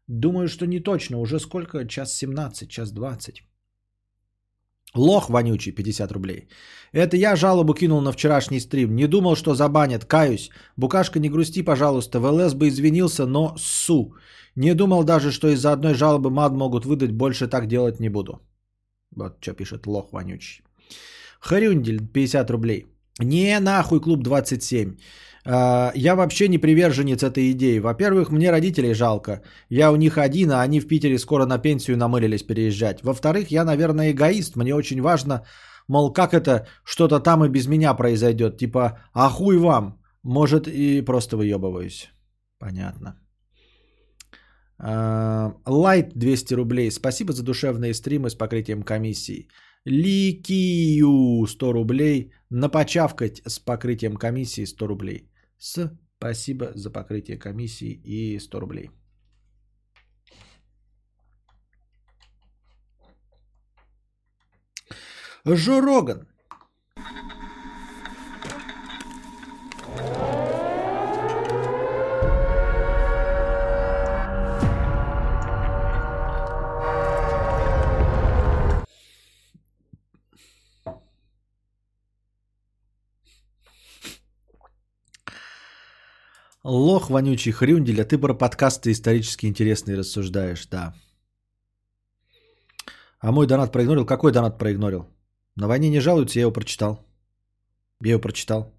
[0.08, 1.20] Думаю, что не точно.
[1.20, 1.88] Уже сколько?
[1.88, 3.44] Час 17, час 20.
[4.96, 6.48] Лох вонючий, 50 рублей.
[6.94, 8.96] Это я жалобу кинул на вчерашний стрим.
[8.96, 10.06] Не думал, что забанят.
[10.06, 10.50] Каюсь.
[10.78, 12.20] Букашка, не грусти, пожалуйста.
[12.20, 14.16] В ЛС бы извинился, но су.
[14.56, 17.12] Не думал даже, что из-за одной жалобы мад могут выдать.
[17.12, 18.40] Больше так делать не буду.
[19.16, 20.64] Вот что пишет лох вонючий.
[21.40, 22.95] Харюндель, 50 рублей.
[23.20, 24.96] Не нахуй клуб 27.
[25.46, 27.80] А, я вообще не приверженец этой идеи.
[27.80, 29.42] Во-первых, мне родителей жалко.
[29.70, 33.04] Я у них один, а они в Питере скоро на пенсию намылились переезжать.
[33.04, 34.56] Во-вторых, я, наверное, эгоист.
[34.56, 35.46] Мне очень важно,
[35.88, 38.58] мол, как это что-то там и без меня произойдет.
[38.58, 40.02] Типа, а хуй вам.
[40.24, 42.10] Может, и просто выебываюсь.
[42.60, 43.16] Понятно.
[44.80, 46.92] А, лайт 200 рублей.
[46.92, 49.48] Спасибо за душевные стримы с покрытием комиссии.
[49.86, 52.32] Ликию 100 рублей.
[52.50, 55.30] Напочавкать с покрытием комиссии 100 рублей.
[55.58, 58.90] Спасибо за покрытие комиссии и 100 рублей.
[65.46, 66.28] Жороган.
[86.66, 90.96] Лох вонючий хрюндель, а ты про подкасты исторически интересные рассуждаешь, да.
[93.20, 94.04] А мой донат проигнорил?
[94.04, 95.06] Какой донат проигнорил?
[95.56, 97.06] На войне не жалуются, я его прочитал.
[98.02, 98.74] Я его прочитал.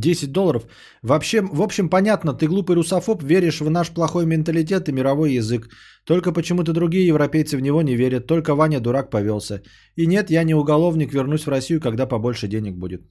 [0.00, 0.66] 10 долларов.
[1.02, 5.68] Вообще, в общем, понятно, ты глупый русофоб, веришь в наш плохой менталитет и мировой язык.
[6.04, 8.26] Только почему-то другие европейцы в него не верят.
[8.26, 9.62] Только Ваня дурак повелся.
[9.96, 13.02] И нет, я не уголовник, вернусь в Россию, когда побольше денег будет.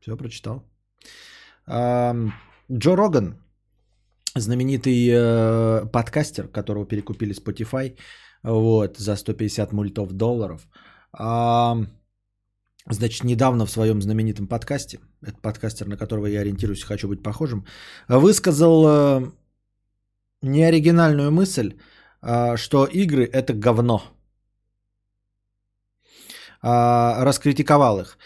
[0.00, 0.62] Все, прочитал.
[1.68, 3.36] Джо Роган,
[4.34, 7.96] знаменитый э, подкастер, которого перекупили Spotify
[8.42, 10.66] вот, за 150 мультов долларов.
[12.90, 17.64] Значит, недавно в своем знаменитом подкасте, это подкастер, на которого я ориентируюсь, хочу быть похожим,
[18.08, 19.30] высказал э,
[20.42, 21.74] неоригинальную мысль,
[22.22, 24.02] э, что игры это говно.
[26.62, 28.18] Э, раскритиковал их.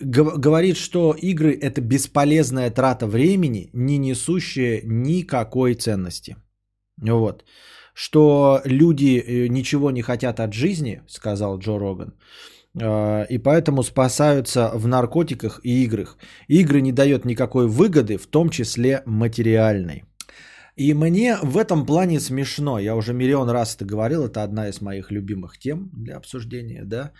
[0.00, 6.36] Говорит, что игры это бесполезная трата времени, не несущая никакой ценности.
[7.00, 7.44] Вот.
[7.94, 12.12] Что люди ничего не хотят от жизни, сказал Джо Роган
[12.80, 16.18] и поэтому спасаются в наркотиках и играх.
[16.48, 20.04] Игры не дают никакой выгоды, в том числе материальной.
[20.78, 22.78] И мне в этом плане смешно.
[22.78, 27.12] Я уже миллион раз это говорил, это одна из моих любимых тем для обсуждения, да,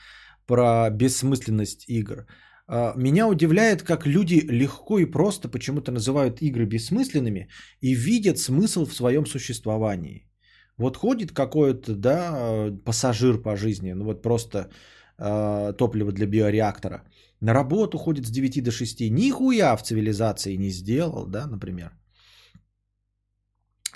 [0.47, 2.27] про бессмысленность игр.
[2.69, 7.49] А, меня удивляет, как люди легко и просто почему-то называют игры бессмысленными
[7.81, 10.29] и видят смысл в своем существовании.
[10.77, 14.71] Вот ходит какой-то, да, пассажир по жизни, ну вот просто
[15.19, 17.03] э, топливо для биореактора.
[17.41, 19.11] На работу ходит с 9 до 6.
[19.11, 21.91] Нихуя в цивилизации не сделал, да, например.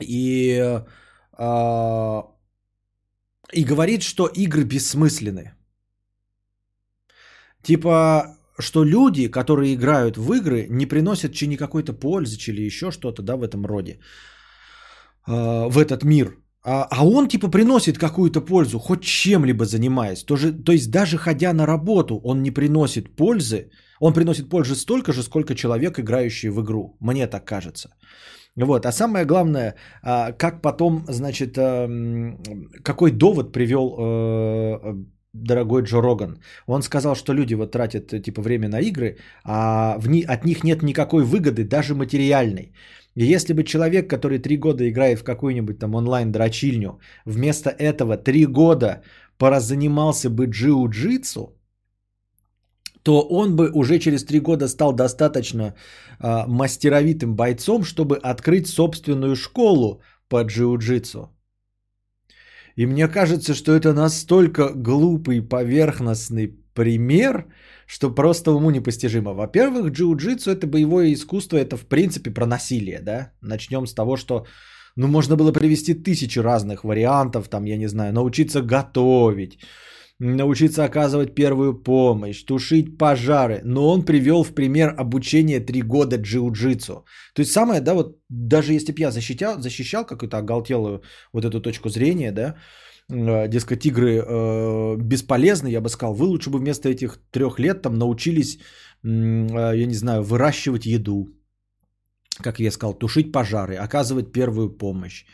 [0.01, 0.59] И,
[1.39, 2.23] э,
[3.53, 5.53] и говорит, что игры бессмысленны.
[7.63, 13.23] Типа, что люди, которые играют в игры, не приносят чи никакой-то пользы, или еще что-то,
[13.23, 13.99] да, в этом роде,
[15.27, 16.42] э, в этот мир.
[16.65, 20.25] А, а он типа приносит какую-то пользу, хоть чем-либо занимаясь.
[20.25, 23.71] Тоже, то есть даже ходя на работу, он не приносит пользы.
[24.01, 26.97] Он приносит пользы столько же, сколько человек, играющий в игру.
[27.01, 27.89] Мне так кажется.
[28.57, 28.87] Вот.
[28.87, 32.39] А самое главное, а, как потом, значит, эм,
[32.83, 34.95] какой довод привел э,
[35.33, 36.39] дорогой Джо Роган.
[36.67, 40.45] Он сказал, что люди вот тратят э, типа время на игры, а в ни, от
[40.45, 42.73] них нет никакой выгоды, даже материальной.
[43.15, 48.47] И если бы человек, который три года играет в какую-нибудь там онлайн-дрочильню, вместо этого три
[48.47, 49.03] года
[49.39, 51.53] поразанимался бы джиу-джитсу,
[53.03, 55.75] то он бы уже через три года стал достаточно
[56.21, 61.29] э, мастеровитым бойцом, чтобы открыть собственную школу по джиу-джитсу.
[62.77, 67.47] И мне кажется, что это настолько глупый, поверхностный пример,
[67.93, 69.35] что просто уму непостижимо.
[69.35, 73.33] Во-первых, джиу-джитсу это боевое искусство, это в принципе про насилие, да?
[73.43, 74.47] Начнем с того, что
[74.97, 79.59] ну, можно было привести тысячи разных вариантов, там, я не знаю, научиться готовить,
[80.19, 83.61] научиться оказывать первую помощь, тушить пожары.
[83.65, 87.05] Но он привел в пример обучение три года джиу-джитсу.
[87.35, 91.03] То есть самое, да, вот даже если бы я защищал, защищал какую-то оголтелую
[91.35, 92.55] вот эту точку зрения, да,
[93.09, 97.99] дескать, игры э, бесполезны, я бы сказал, вы лучше бы вместо этих трех лет там
[97.99, 98.59] научились,
[99.05, 101.29] э, я не знаю, выращивать еду,
[102.43, 105.25] как я сказал, тушить пожары, оказывать первую помощь,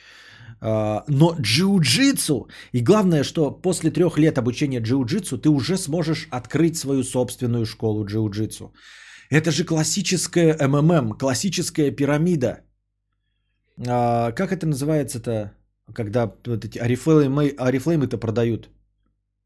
[0.60, 6.76] а, но джиу-джитсу, и главное, что после трех лет обучения джиу-джитсу ты уже сможешь открыть
[6.76, 8.72] свою собственную школу джиу-джитсу.
[9.30, 12.60] Это же классическая МММ, классическая пирамида.
[13.86, 15.52] А, как это называется-то,
[15.94, 18.68] когда вот эти арифлеймы, арифлеймы-то продают?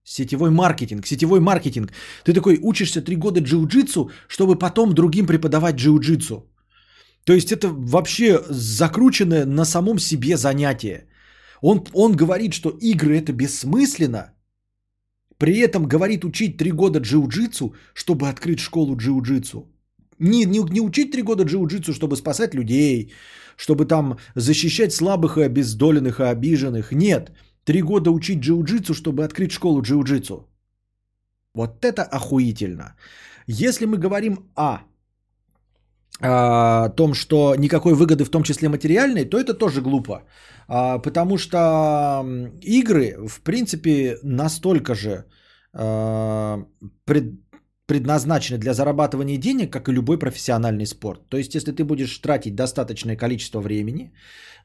[0.04, 1.92] Сетевой маркетинг, сетевой маркетинг.
[2.24, 6.42] Ты такой учишься три года джиу-джитсу, чтобы потом другим преподавать джиу-джитсу.
[7.24, 11.06] То есть это вообще закрученное на самом себе занятие.
[11.60, 14.32] Он, он говорит, что игры это бессмысленно,
[15.38, 19.66] при этом говорит учить три года джиу-джитсу, чтобы открыть школу джиу-джитсу.
[20.18, 23.12] Не, не, не учить три года джиу-джитсу, чтобы спасать людей,
[23.56, 26.92] чтобы там защищать слабых и обездоленных и обиженных.
[26.92, 27.32] Нет,
[27.64, 30.46] три года учить джиу-джитсу, чтобы открыть школу джиу-джитсу.
[31.54, 32.96] Вот это охуительно.
[33.46, 34.78] Если мы говорим о
[36.20, 40.22] о том, что никакой выгоды, в том числе материальной, то это тоже глупо.
[40.68, 42.24] А, потому что
[42.60, 45.24] игры, в принципе, настолько же
[45.72, 46.64] а,
[47.92, 51.20] предназначены для зарабатывания денег, как и любой профессиональный спорт.
[51.28, 54.12] То есть, если ты будешь тратить достаточное количество времени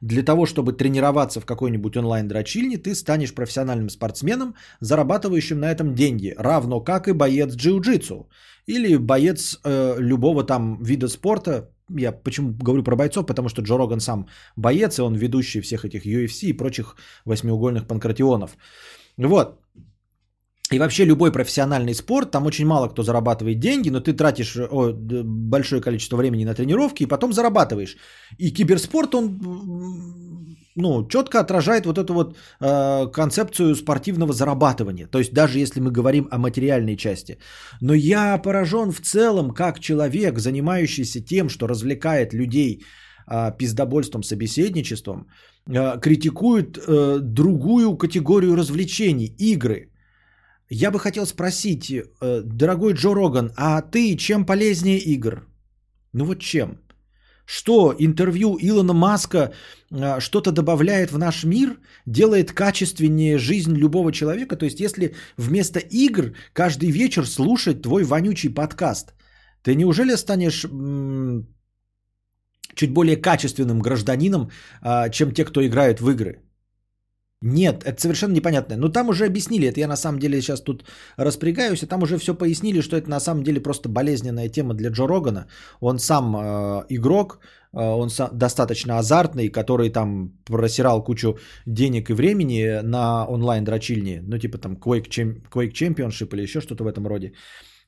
[0.00, 6.34] для того, чтобы тренироваться в какой-нибудь онлайн-дрочильне, ты станешь профессиональным спортсменом, зарабатывающим на этом деньги,
[6.38, 8.26] равно как и боец джиу-джитсу
[8.66, 11.68] или боец э, любого там вида спорта.
[11.98, 14.26] Я почему говорю про бойцов, потому что Джо Роган сам
[14.56, 18.56] боец, и он ведущий всех этих UFC и прочих восьмиугольных панкратионов.
[19.18, 19.58] Вот.
[20.74, 24.92] И вообще любой профессиональный спорт, там очень мало кто зарабатывает деньги, но ты тратишь о,
[24.92, 27.96] большое количество времени на тренировки и потом зарабатываешь.
[28.38, 35.06] И киберспорт, он ну, четко отражает вот эту вот э, концепцию спортивного зарабатывания.
[35.06, 37.38] То есть даже если мы говорим о материальной части.
[37.80, 42.82] Но я поражен в целом, как человек, занимающийся тем, что развлекает людей
[43.26, 45.28] э, пиздобольством, собеседничеством,
[45.66, 49.92] э, критикует э, другую категорию развлечений, игры–
[50.70, 55.46] я бы хотел спросить, э, дорогой Джо Роган, а ты чем полезнее игр?
[56.12, 56.78] Ну вот чем?
[57.46, 59.52] Что интервью Илона Маска
[59.90, 64.56] э, что-то добавляет в наш мир, делает качественнее жизнь любого человека?
[64.56, 69.14] То есть если вместо игр каждый вечер слушать твой вонючий подкаст,
[69.62, 70.66] ты неужели станешь
[72.74, 74.50] чуть более качественным гражданином,
[74.82, 76.47] а, чем те, кто играет в игры?
[77.42, 78.76] Нет, это совершенно непонятно.
[78.76, 80.84] Но там уже объяснили, это я на самом деле сейчас тут
[81.16, 84.90] распрягаюсь, и там уже все пояснили, что это на самом деле просто болезненная тема для
[84.90, 85.46] Джо Рогана.
[85.80, 87.38] Он сам э, игрок,
[87.72, 94.38] э, он сам, достаточно азартный, который там просирал кучу денег и времени на онлайн-дрочильни, ну
[94.38, 97.34] типа там Quake, Quake Championship или еще что-то в этом роде.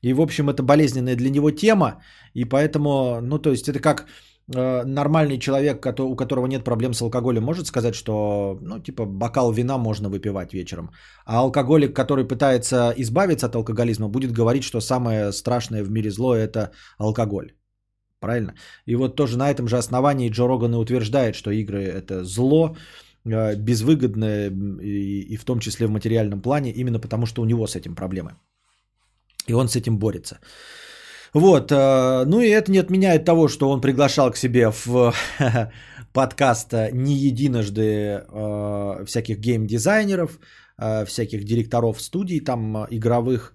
[0.01, 2.01] И в общем это болезненная для него тема,
[2.33, 4.07] и поэтому, ну то есть это как
[4.47, 9.77] нормальный человек, у которого нет проблем с алкоголем, может сказать, что, ну, типа, бокал вина
[9.77, 10.91] можно выпивать вечером.
[11.25, 16.35] А алкоголик, который пытается избавиться от алкоголизма, будет говорить, что самое страшное в мире зло–
[16.35, 17.53] это алкоголь.
[18.19, 18.53] Правильно?
[18.85, 22.75] И вот тоже на этом же основании Джо Роган и утверждает, что игры– это зло,
[23.25, 24.49] э, безвыгодное
[24.81, 27.95] и, и в том числе в материальном плане, именно потому что у него с этим
[27.95, 28.35] проблемы.
[29.47, 30.39] И он с этим борется.
[31.33, 35.13] Вот, э, ну и это не отменяет того, что он приглашал к себе в
[36.13, 40.39] подкаст не единожды э, всяких гейм-дизайнеров,
[40.77, 43.53] э, всяких директоров студий там игровых,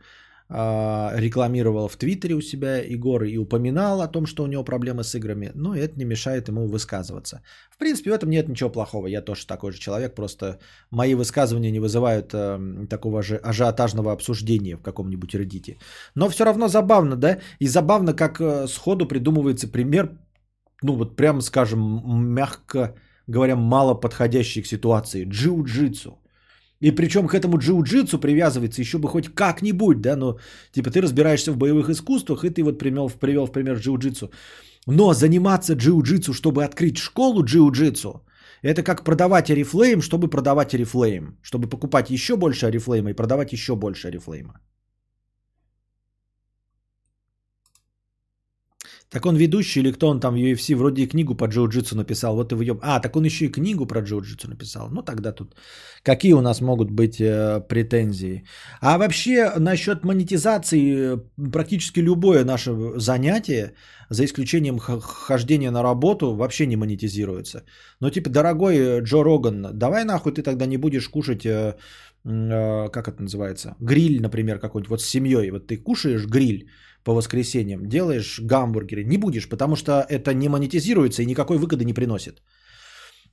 [0.49, 5.15] рекламировал в Твиттере у себя Егор и упоминал о том, что у него проблемы с
[5.15, 7.43] играми, но это не мешает ему высказываться.
[7.71, 9.09] В принципе, в этом нет ничего плохого.
[9.09, 10.59] Я тоже такой же человек, просто
[10.91, 15.79] мои высказывания не вызывают э, такого же ажиотажного обсуждения в каком-нибудь реддите.
[16.15, 17.39] Но все равно забавно, да?
[17.59, 20.11] И забавно, как э, сходу придумывается пример,
[20.83, 22.03] ну вот прямо скажем,
[22.35, 22.95] мягко
[23.27, 25.27] говоря, мало подходящей к ситуации.
[25.27, 26.19] Джиу-джитсу.
[26.81, 30.39] И причем к этому джиу-джитсу привязывается еще бы хоть как-нибудь, да, но
[30.73, 34.31] типа ты разбираешься в боевых искусствах, и ты вот привел, привел в пример джиу-джитсу.
[34.87, 38.21] Но заниматься джиу-джитсу, чтобы открыть школу джиу-джитсу,
[38.63, 41.39] это как продавать Арифлейм, чтобы продавать Арифлейм.
[41.43, 44.61] Чтобы покупать еще больше Арифлейма и продавать еще больше Арифлейма.
[49.11, 50.75] Так он ведущий или кто он там в UFC?
[50.77, 52.35] Вроде и книгу по джиу-джитсу написал.
[52.37, 52.81] Вот и въеб...
[52.83, 54.89] А, так он еще и книгу про джиу-джитсу написал.
[54.91, 55.55] Ну тогда тут
[56.03, 58.45] какие у нас могут быть э, претензии?
[58.81, 61.19] А вообще насчет монетизации э,
[61.53, 63.75] практически любое наше занятие,
[64.11, 67.63] за исключением хождения на работу, вообще не монетизируется.
[68.01, 71.47] Ну типа, дорогой э, Джо Роган, давай нахуй ты тогда не будешь кушать...
[71.47, 71.77] Э,
[72.25, 73.77] э, как это называется?
[73.81, 74.91] Гриль, например, какой-нибудь.
[74.91, 75.51] Вот с семьей.
[75.53, 76.67] Вот ты кушаешь гриль
[77.07, 81.95] по воскресеньям, делаешь гамбургеры, не будешь, потому что это не монетизируется и никакой выгоды не
[81.95, 82.43] приносит.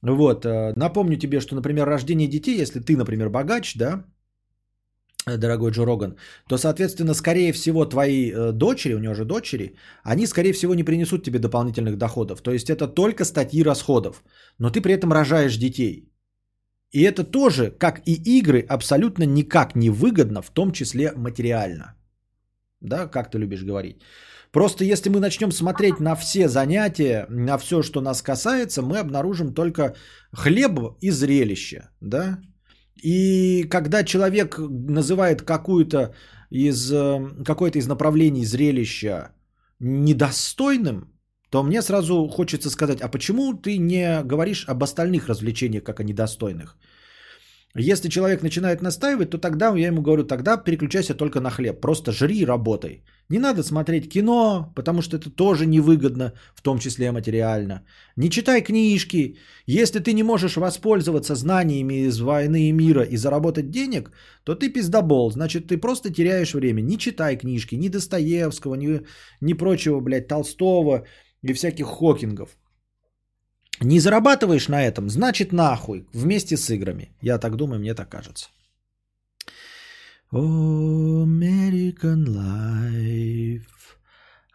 [0.03, 4.05] Вот, э, напомню тебе, что, например, рождение детей, если ты, например, богач, да,
[5.25, 6.15] э, дорогой Джо Роган,
[6.47, 10.83] то, соответственно, скорее всего, твои э, дочери, у него же дочери, они, скорее всего, не
[10.83, 12.41] принесут тебе дополнительных доходов.
[12.41, 14.23] То есть это только статьи расходов,
[14.59, 16.11] но ты при этом рожаешь детей.
[16.91, 21.95] И это тоже, как и игры, абсолютно никак не выгодно, в том числе материально
[22.83, 24.01] да, как ты любишь говорить.
[24.51, 29.53] Просто если мы начнем смотреть на все занятия, на все, что нас касается, мы обнаружим
[29.53, 29.95] только
[30.31, 32.39] хлеб и зрелище, да.
[33.03, 36.13] И когда человек называет какую-то
[36.51, 39.31] из, э, какое-то из направлений зрелища
[39.79, 41.13] недостойным,
[41.49, 46.03] то мне сразу хочется сказать, а почему ты не говоришь об остальных развлечениях как о
[46.03, 46.77] недостойных?
[47.75, 51.81] Если человек начинает настаивать, то тогда я ему говорю, тогда переключайся только на хлеб.
[51.81, 53.03] Просто жри и работай.
[53.29, 57.83] Не надо смотреть кино, потому что это тоже невыгодно, в том числе материально.
[58.15, 59.37] Не читай книжки.
[59.65, 64.11] Если ты не можешь воспользоваться знаниями из войны и мира и заработать денег,
[64.43, 65.31] то ты пиздобол.
[65.31, 66.81] Значит, ты просто теряешь время.
[66.81, 69.01] Не читай книжки, ни Достоевского, ни,
[69.41, 71.07] ни прочего, блядь, Толстого
[71.41, 72.49] и всяких Хокингов.
[73.81, 77.11] Не зарабатываешь на этом, значит нахуй, вместе с играми.
[77.21, 78.49] Я так думаю, мне так кажется.
[80.31, 83.97] American life,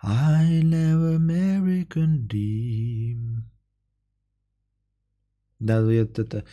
[0.02, 3.42] I love American dream.
[5.60, 6.44] Да, я это,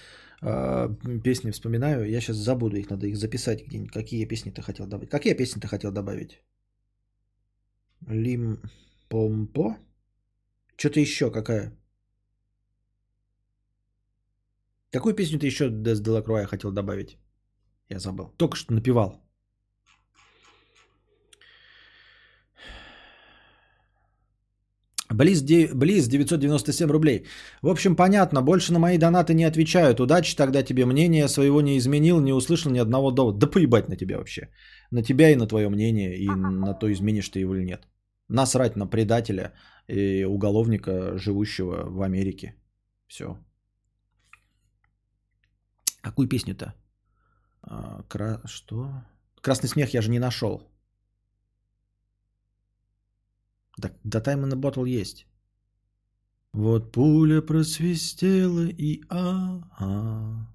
[0.41, 0.89] э,
[1.23, 3.91] песни вспоминаю, я сейчас забуду их, надо их записать где-нибудь.
[3.91, 5.09] Какие песни ты хотел добавить?
[5.09, 6.41] Какие песни ты хотел добавить?
[8.07, 8.59] Лим
[9.09, 9.77] Помпо?
[10.77, 11.71] Что-то еще какая?
[14.95, 17.17] Какую песню ты еще Дес Делакруа хотел добавить?
[17.89, 18.29] Я забыл.
[18.37, 19.21] Только что напевал.
[25.09, 25.43] Близ,
[25.73, 27.25] Близ 997 рублей.
[27.61, 29.99] В общем, понятно, больше на мои донаты не отвечают.
[29.99, 30.85] Удачи тогда тебе.
[30.85, 33.39] Мнение своего не изменил, не услышал ни одного довода.
[33.39, 34.47] Да поебать на тебя вообще.
[34.91, 37.87] На тебя и на твое мнение, и на то, изменишь ты его или нет.
[38.29, 39.51] Насрать на предателя
[39.89, 42.55] и уголовника, живущего в Америке.
[43.07, 43.37] Все.
[46.05, 46.75] Какую песню-то?
[47.63, 48.39] А, кра...
[48.45, 49.03] Что?
[49.41, 50.61] Красный смех я же не нашел.
[53.77, 55.25] Да, да Time in the Bottle есть.
[56.53, 60.45] Вот пуля просвистела и а,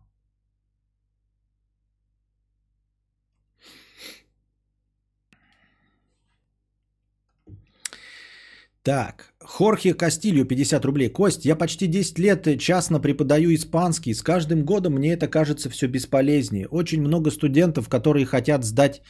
[8.84, 11.08] Так, Хорхе Кастилью 50 рублей.
[11.08, 14.14] Кость, я почти 10 лет частно преподаю испанский.
[14.14, 16.68] С каждым годом мне это кажется все бесполезнее.
[16.70, 19.02] Очень много студентов, которые хотят сдать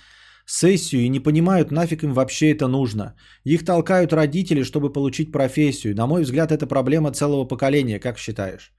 [0.47, 3.15] сессию и не понимают, нафиг им вообще это нужно.
[3.45, 5.95] Их толкают родители, чтобы получить профессию.
[5.95, 8.01] На мой взгляд, это проблема целого поколения.
[8.01, 8.73] Как считаешь?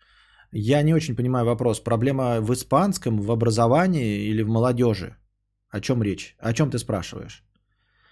[0.51, 1.79] Я не очень понимаю вопрос.
[1.79, 5.15] Проблема в испанском, в образовании или в молодежи?
[5.69, 6.35] О чем речь?
[6.39, 7.43] О чем ты спрашиваешь?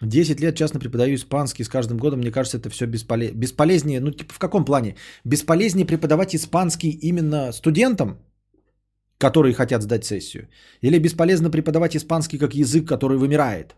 [0.02, 3.32] 10 лет частно преподаю испанский, с каждым годом, мне кажется, это все бесполе...
[3.32, 4.00] бесполезнее.
[4.00, 4.96] Ну, типа, в каком плане?
[5.26, 8.18] Бесполезнее преподавать испанский именно студентам,
[9.18, 10.48] которые хотят сдать сессию?
[10.82, 13.76] Или бесполезно преподавать испанский как язык, который вымирает?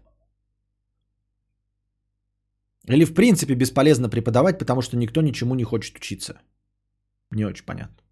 [2.87, 6.41] Или в принципе бесполезно преподавать, потому что никто ничему не хочет учиться?
[7.31, 7.95] Не очень понятно.
[7.95, 8.05] Э,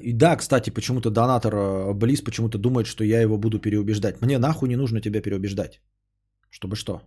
[0.00, 4.22] И да, кстати, почему-то донатор э, Близ почему-то думает, что я его буду переубеждать.
[4.22, 5.80] Мне нахуй не нужно тебя переубеждать.
[6.50, 7.02] Чтобы что?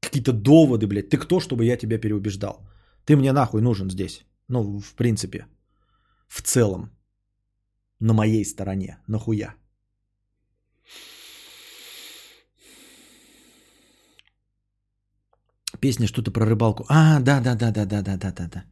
[0.00, 1.10] Какие-то доводы, блядь.
[1.10, 2.68] Ты кто, чтобы я тебя переубеждал?
[3.04, 4.24] Ты мне нахуй нужен здесь.
[4.48, 5.46] Ну, в принципе.
[6.28, 6.90] В целом.
[8.00, 8.98] На моей стороне.
[9.06, 9.54] Нахуя?
[15.80, 16.84] Песня что-то про рыбалку.
[16.88, 18.64] А, да, да, да, да, да, да, да, да, да.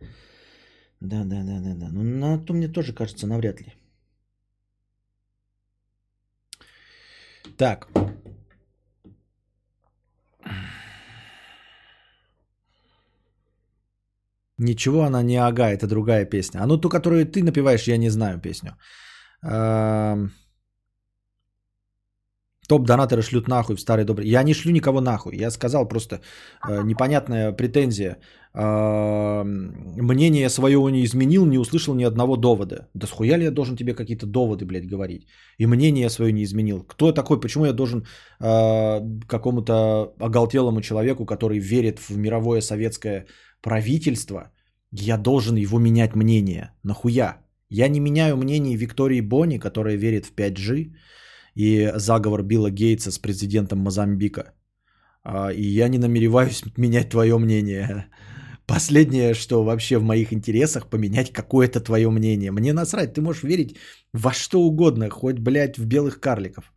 [1.00, 1.88] Да, да, да, да, да.
[1.92, 3.72] Ну, на то мне тоже кажется, навряд ли.
[7.56, 7.88] Так.
[14.58, 16.62] Ничего она не ага, это другая песня.
[16.62, 18.76] А ну ту, которую ты напеваешь, я не знаю песню.
[22.68, 24.28] Топ-донаторы шлют нахуй в старый добрый.
[24.28, 25.36] Я не шлю никого нахуй.
[25.36, 26.20] Я сказал просто
[26.68, 28.18] э, непонятная претензия.
[28.54, 32.88] Э, мнение своего не изменил, не услышал ни одного довода.
[32.94, 35.26] Да схуя ли я должен тебе какие-то доводы, блядь, говорить?
[35.56, 36.82] И мнение свое не изменил.
[36.82, 37.40] Кто я такой?
[37.40, 38.06] Почему я должен
[38.38, 43.26] э, какому-то оголтелому человеку, который верит в мировое советское
[43.62, 44.50] правительство,
[44.92, 46.72] я должен его менять мнение?
[46.82, 47.38] Нахуя?
[47.70, 50.92] Я не меняю мнение Виктории Бони, которая верит в 5G,
[51.58, 54.52] и заговор Билла Гейтса с президентом Мозамбика.
[55.24, 58.06] А, И я не намереваюсь менять твое мнение.
[58.66, 62.52] Последнее, что вообще в моих интересах, поменять какое-то твое мнение.
[62.52, 63.76] Мне насрать, ты можешь верить
[64.12, 66.72] во что угодно, хоть, блядь, в белых карликов.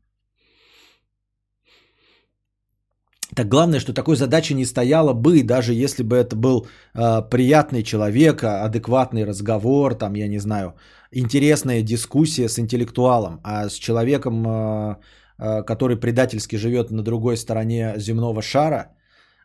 [3.35, 7.83] Так главное, что такой задачи не стояло бы, даже если бы это был э, приятный
[7.83, 10.73] человек, адекватный разговор, там, я не знаю,
[11.11, 14.95] интересная дискуссия с интеллектуалом, а с человеком, э,
[15.37, 18.95] э, который предательски живет на другой стороне земного шара,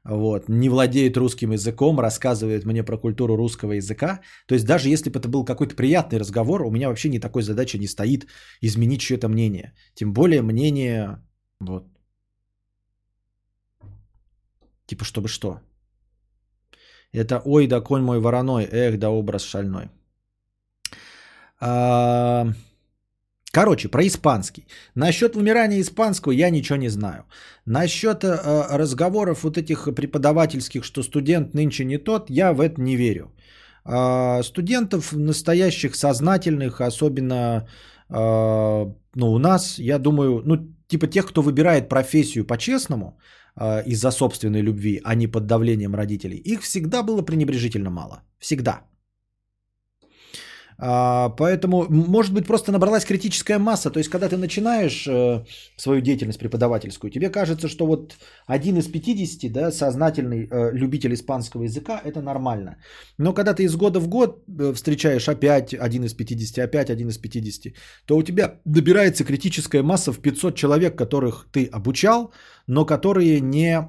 [0.04, 4.20] вот, не владеет русским языком, рассказывает мне про культуру русского языка.
[4.46, 7.42] То есть даже если бы это был какой-то приятный разговор, у меня вообще ни такой
[7.42, 8.26] задачи не стоит
[8.62, 9.72] изменить чье-то мнение.
[9.94, 11.18] Тем более мнение,
[11.60, 11.86] вот,
[14.86, 15.60] Типа, чтобы что?
[17.12, 19.90] Это ой, да конь мой вороной, эх, да образ шальной.
[21.60, 22.46] А,
[23.56, 24.66] Короче, про испанский.
[24.94, 27.24] Насчет вымирания испанского я ничего не знаю.
[27.64, 32.96] Насчет э, разговоров вот этих преподавательских, что студент нынче не тот, я в это не
[32.96, 33.32] верю.
[33.86, 37.66] Э, студентов настоящих, сознательных, особенно
[38.10, 40.56] э, ну, у нас, я думаю, ну,
[40.88, 43.18] типа тех, кто выбирает профессию по-честному,
[43.58, 48.22] э, из-за собственной любви, а не под давлением родителей, их всегда было пренебрежительно мало.
[48.38, 48.82] Всегда.
[50.78, 53.90] А, поэтому, может быть, просто набралась критическая масса.
[53.90, 55.44] То есть, когда ты начинаешь э,
[55.76, 61.64] свою деятельность преподавательскую, тебе кажется, что вот один из 50, да, сознательный э, любитель испанского
[61.64, 62.76] языка, это нормально.
[63.18, 67.08] Но когда ты из года в год э, встречаешь опять один из 50, опять один
[67.08, 67.72] из 50,
[68.04, 72.32] то у тебя добирается критическая масса в 500 человек, которых ты обучал,
[72.66, 73.88] но которые не...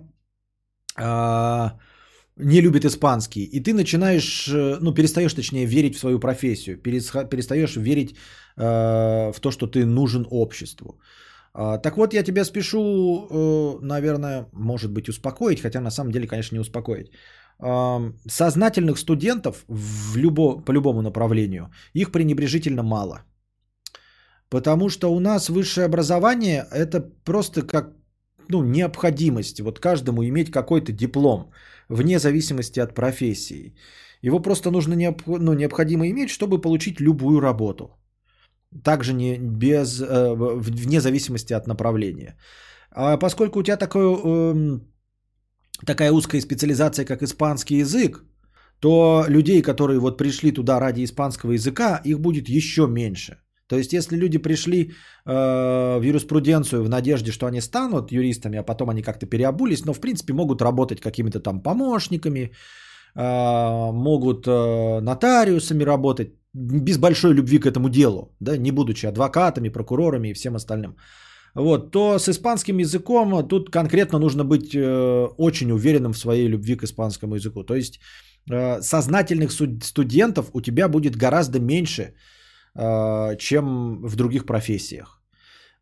[2.39, 7.75] Не любит испанский, и ты начинаешь, э, ну, перестаешь, точнее, верить в свою профессию, перестаешь
[7.75, 8.15] верить
[8.57, 10.99] э, в то, что ты нужен обществу.
[11.55, 16.27] Э, так вот, я тебя спешу, э, наверное, может быть, успокоить, хотя на самом деле,
[16.27, 17.11] конечно, не успокоить.
[17.59, 23.23] Э, сознательных студентов в любо, по любому направлению, их пренебрежительно мало.
[24.49, 27.97] Потому что у нас высшее образование это просто как
[28.49, 29.59] ну, необходимость.
[29.59, 31.51] Вот каждому иметь какой-то диплом
[31.89, 33.75] вне зависимости от профессии.
[34.21, 37.89] Его просто нужно необ, ну, необходимо иметь, чтобы получить любую работу.
[38.83, 42.37] Также не без, э, вне зависимости от направления.
[42.91, 44.79] А поскольку у тебя такой, э,
[45.85, 48.23] такая узкая специализация, как испанский язык,
[48.79, 53.37] то людей, которые вот пришли туда ради испанского языка, их будет еще меньше.
[53.67, 58.63] То есть, если люди пришли э, в юриспруденцию в надежде, что они станут юристами, а
[58.63, 62.51] потом они как-то переобулись, но в принципе могут работать какими-то там помощниками,
[63.15, 69.69] э, могут э, нотариусами работать без большой любви к этому делу, да, не будучи адвокатами,
[69.69, 70.95] прокурорами и всем остальным.
[71.55, 76.75] Вот, то с испанским языком тут конкретно нужно быть э, очень уверенным в своей любви
[76.75, 77.63] к испанскому языку.
[77.63, 77.99] То есть
[78.49, 82.13] э, сознательных студентов у тебя будет гораздо меньше,
[83.37, 85.21] чем в других профессиях.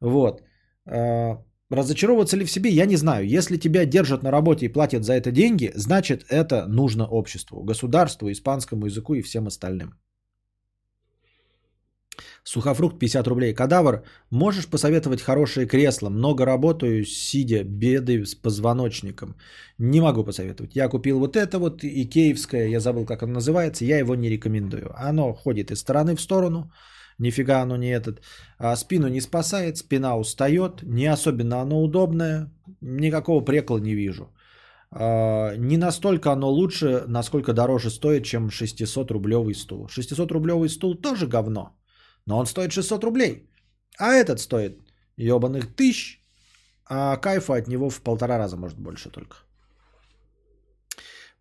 [0.02, 0.42] Вот.
[0.88, 3.28] А, разочаровываться ли в себе, я не знаю.
[3.28, 8.32] Если тебя держат на работе и платят за это деньги, значит это нужно обществу, государству,
[8.32, 9.94] испанскому языку и всем остальным.
[12.48, 13.54] Сухофрукт 50 рублей.
[13.56, 16.10] Кадавр, можешь посоветовать хорошее кресло?
[16.10, 19.36] Много работаю, сидя, беды с позвоночником.
[19.80, 20.76] Не могу посоветовать.
[20.76, 24.94] Я купил вот это вот икеевское, я забыл, как оно называется, я его не рекомендую.
[24.96, 26.72] Оно ходит из стороны в сторону,
[27.18, 28.22] Нифига оно не этот.
[28.60, 30.84] А спину не спасает, спина устает.
[30.84, 32.52] Не особенно оно удобное.
[32.82, 34.30] Никакого прекла не вижу.
[34.92, 39.88] А, не настолько оно лучше, насколько дороже стоит, чем 600 рублевый стул.
[39.88, 41.72] 600 рублевый стул тоже говно.
[42.28, 43.50] Но он стоит 600 рублей.
[43.98, 44.80] А этот стоит
[45.18, 46.22] ебаных тысяч.
[46.88, 49.38] А кайфа от него в полтора раза, может, больше только.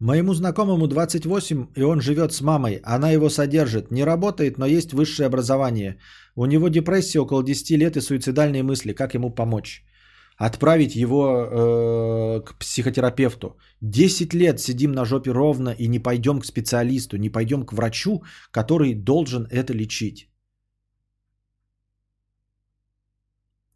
[0.01, 2.81] Моему знакомому 28, и он живет с мамой.
[2.83, 3.91] Она его содержит.
[3.91, 5.99] Не работает, но есть высшее образование.
[6.35, 8.93] У него депрессия около 10 лет и суицидальные мысли.
[8.93, 9.85] Как ему помочь?
[10.37, 13.57] Отправить его э, к психотерапевту.
[13.83, 18.25] 10 лет сидим на жопе ровно и не пойдем к специалисту, не пойдем к врачу,
[18.51, 20.29] который должен это лечить.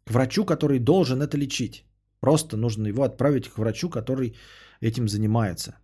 [0.09, 1.85] К врачу, который должен это лечить.
[2.19, 4.33] Просто нужно его отправить к врачу, который
[4.81, 5.75] этим занимается.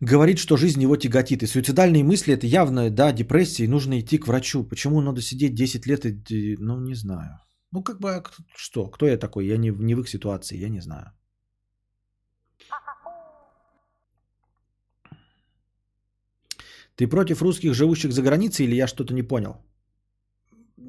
[0.00, 1.42] говорит, что жизнь его тяготит.
[1.42, 4.64] И суицидальные мысли это явно, да, депрессия, и нужно идти к врачу.
[4.64, 7.40] Почему надо сидеть 10 лет, и, ну, не знаю.
[7.72, 8.22] Ну, как бы, а
[8.56, 9.46] что, кто я такой?
[9.46, 11.12] Я не, не в их ситуации, я не знаю.
[16.96, 19.67] Ты против русских, живущих за границей, или я что-то не понял?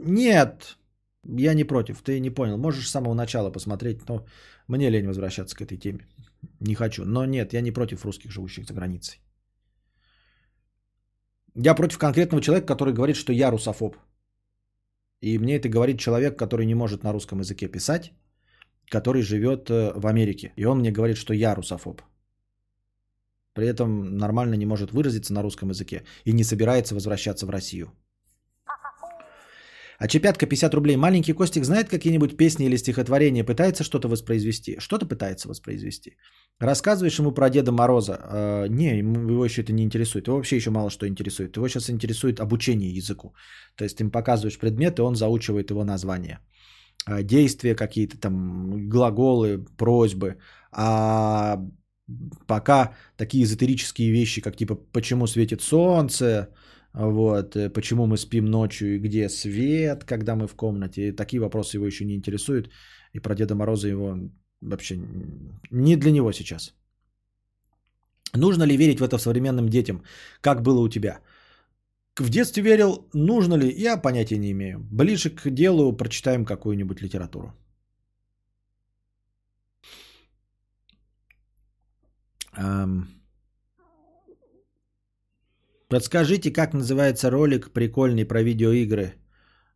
[0.01, 0.77] Нет,
[1.23, 2.57] я не против, ты не понял.
[2.57, 4.25] Можешь с самого начала посмотреть, но
[4.67, 6.07] мне лень возвращаться к этой теме.
[6.59, 7.05] Не хочу.
[7.05, 9.19] Но нет, я не против русских, живущих за границей.
[11.55, 13.97] Я против конкретного человека, который говорит, что я русофоб.
[15.21, 18.13] И мне это говорит человек, который не может на русском языке писать,
[18.89, 20.53] который живет э, в Америке.
[20.55, 22.01] И он мне говорит, что я русофоб.
[23.53, 27.91] При этом нормально не может выразиться на русском языке и не собирается возвращаться в Россию.
[29.99, 30.95] А Чепятка 50 рублей.
[30.95, 33.43] Маленький Костик знает какие-нибудь песни или стихотворения?
[33.43, 34.79] Пытается что-то воспроизвести?
[34.79, 36.17] Что-то пытается воспроизвести.
[36.59, 38.13] Рассказываешь ему про Деда Мороза?
[38.13, 40.27] Э, не, его еще это не интересует.
[40.27, 41.57] Его вообще еще мало что интересует.
[41.57, 43.33] Его сейчас интересует обучение языку.
[43.75, 46.39] То есть ты им показываешь предмет, и он заучивает его название.
[47.05, 50.37] Э, действия какие-то там, глаголы, просьбы.
[50.71, 51.57] А
[52.47, 56.47] пока такие эзотерические вещи, как типа «почему светит солнце»,
[56.93, 61.11] вот, э, почему мы спим ночью и где свет, когда мы в комнате.
[61.11, 62.69] Такие вопросы его еще не интересуют.
[63.13, 64.17] И про Деда Мороза его
[64.61, 64.99] вообще
[65.71, 66.73] не для него сейчас.
[68.35, 70.03] Нужно ли верить в это современным детям?
[70.41, 71.19] Как было у тебя?
[72.19, 74.79] В детстве верил, нужно ли, я понятия не имею.
[74.91, 77.53] Ближе к делу прочитаем какую-нибудь литературу.
[82.57, 83.18] Um,
[85.89, 89.15] Подскажите, как называется ролик прикольный про видеоигры?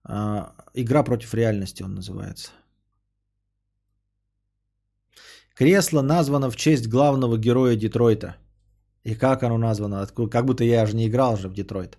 [0.03, 2.51] А, игра против реальности он называется.
[5.55, 8.35] Кресло названо в честь главного героя Детройта.
[9.03, 10.05] И как оно названо?
[10.05, 11.97] Как будто я же не играл же в Детройт.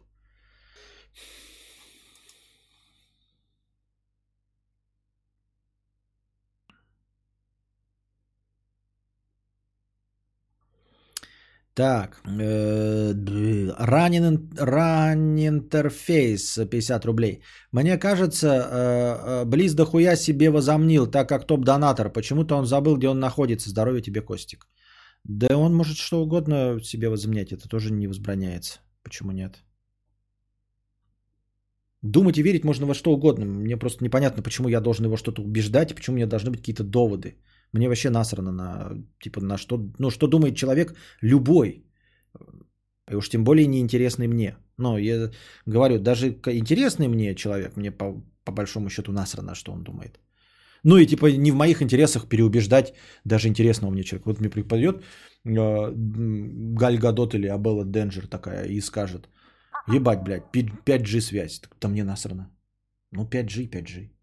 [11.74, 12.20] Так,
[13.78, 17.42] ранен, ранентерфейс 50 рублей.
[17.72, 22.12] Мне кажется, э, э, Близ до хуя себе возомнил, так как топ-донатор.
[22.12, 23.70] Почему-то он забыл, где он находится.
[23.70, 24.68] Здоровья тебе, Костик.
[25.24, 28.80] Да он может что угодно себе возомнять, это тоже не возбраняется.
[29.02, 29.64] Почему нет?
[32.02, 33.46] Думать и верить можно во что угодно.
[33.46, 36.84] Мне просто непонятно, почему я должен его что-то убеждать, почему у меня должны быть какие-то
[36.84, 37.36] доводы.
[37.74, 41.84] Мне вообще насрано на, типа, на что, ну, что думает человек любой.
[43.10, 44.56] И уж тем более неинтересный мне.
[44.78, 45.30] Но я
[45.66, 50.20] говорю, даже интересный мне человек, мне по, по большому счету насрано, что он думает.
[50.84, 52.94] Ну и типа не в моих интересах переубеждать
[53.24, 54.28] даже интересного мне человека.
[54.28, 55.02] Вот мне припадет
[55.44, 55.92] э,
[56.76, 59.28] Галь Гадот или Абелла Денджер такая и скажет,
[59.88, 60.44] ебать, блядь,
[60.86, 61.62] 5G связь.
[61.80, 62.50] Да мне насрано.
[63.12, 64.13] Ну 5G, 5G.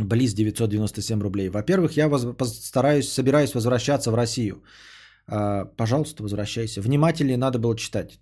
[0.00, 1.48] Близ 997 рублей.
[1.48, 2.24] Во-первых, я воз...
[2.36, 4.62] постараюсь, собираюсь возвращаться в Россию.
[5.26, 6.80] А, пожалуйста, возвращайся.
[6.80, 8.20] Внимательнее надо было читать.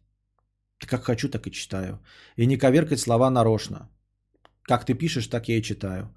[0.79, 2.01] Как хочу, так и читаю.
[2.37, 3.89] И не коверкать слова нарочно.
[4.63, 6.15] Как ты пишешь, так я и читаю.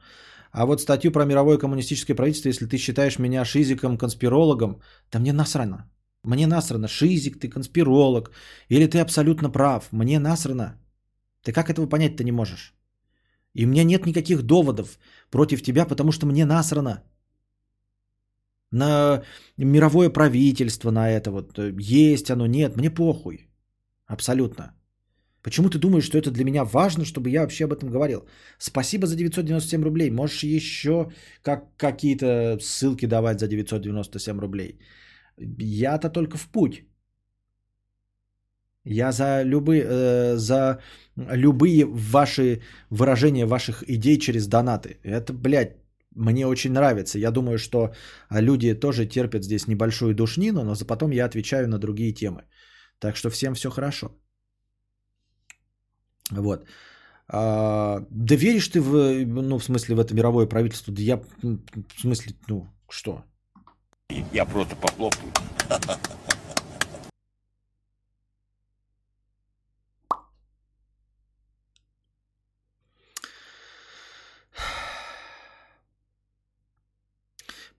[0.51, 4.81] А вот статью про мировое коммунистическое правительство, если ты считаешь меня шизиком, конспирологом,
[5.11, 5.90] да мне насрано.
[6.23, 6.88] Мне насрано.
[6.88, 8.31] Шизик, ты конспиролог.
[8.69, 9.91] Или ты абсолютно прав.
[9.91, 10.77] Мне насрано.
[11.43, 12.73] Ты как этого понять-то не можешь?
[13.53, 14.99] И у меня нет никаких доводов
[15.30, 17.03] против тебя, потому что мне насрано
[18.71, 19.23] на
[19.57, 21.59] мировое правительство, на это вот.
[21.80, 23.47] Есть оно, нет, мне похуй.
[24.07, 24.73] Абсолютно.
[25.43, 28.27] Почему ты думаешь, что это для меня важно, чтобы я вообще об этом говорил?
[28.59, 30.11] Спасибо за 997 рублей.
[30.11, 34.80] Можешь еще как, какие-то ссылки давать за 997 рублей.
[35.38, 36.85] Я-то только в путь.
[38.85, 40.79] Я за любые, э, за
[41.15, 44.97] любые ваши выражения ваших идей через донаты.
[45.03, 45.75] Это, блядь,
[46.15, 47.19] мне очень нравится.
[47.19, 47.93] Я думаю, что
[48.29, 52.43] люди тоже терпят здесь небольшую душнину, но потом я отвечаю на другие темы.
[52.99, 54.09] Так что всем все хорошо.
[56.31, 56.65] Вот.
[57.27, 60.93] А, да веришь ты в, ну, в смысле, в это мировое правительство?
[60.93, 63.23] Да я, в смысле, ну, что?
[64.33, 65.31] Я просто похлопаю.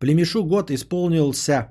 [0.03, 1.67] Племешу год исполнился,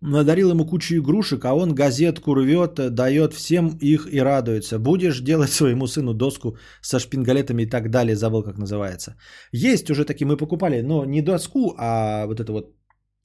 [0.00, 4.78] надарил ему кучу игрушек, а он газетку рвет, дает всем их и радуется.
[4.78, 9.16] Будешь делать своему сыну доску со шпингалетами и так далее, забыл как называется.
[9.52, 12.74] Есть уже такие, мы покупали, но не доску, а вот это вот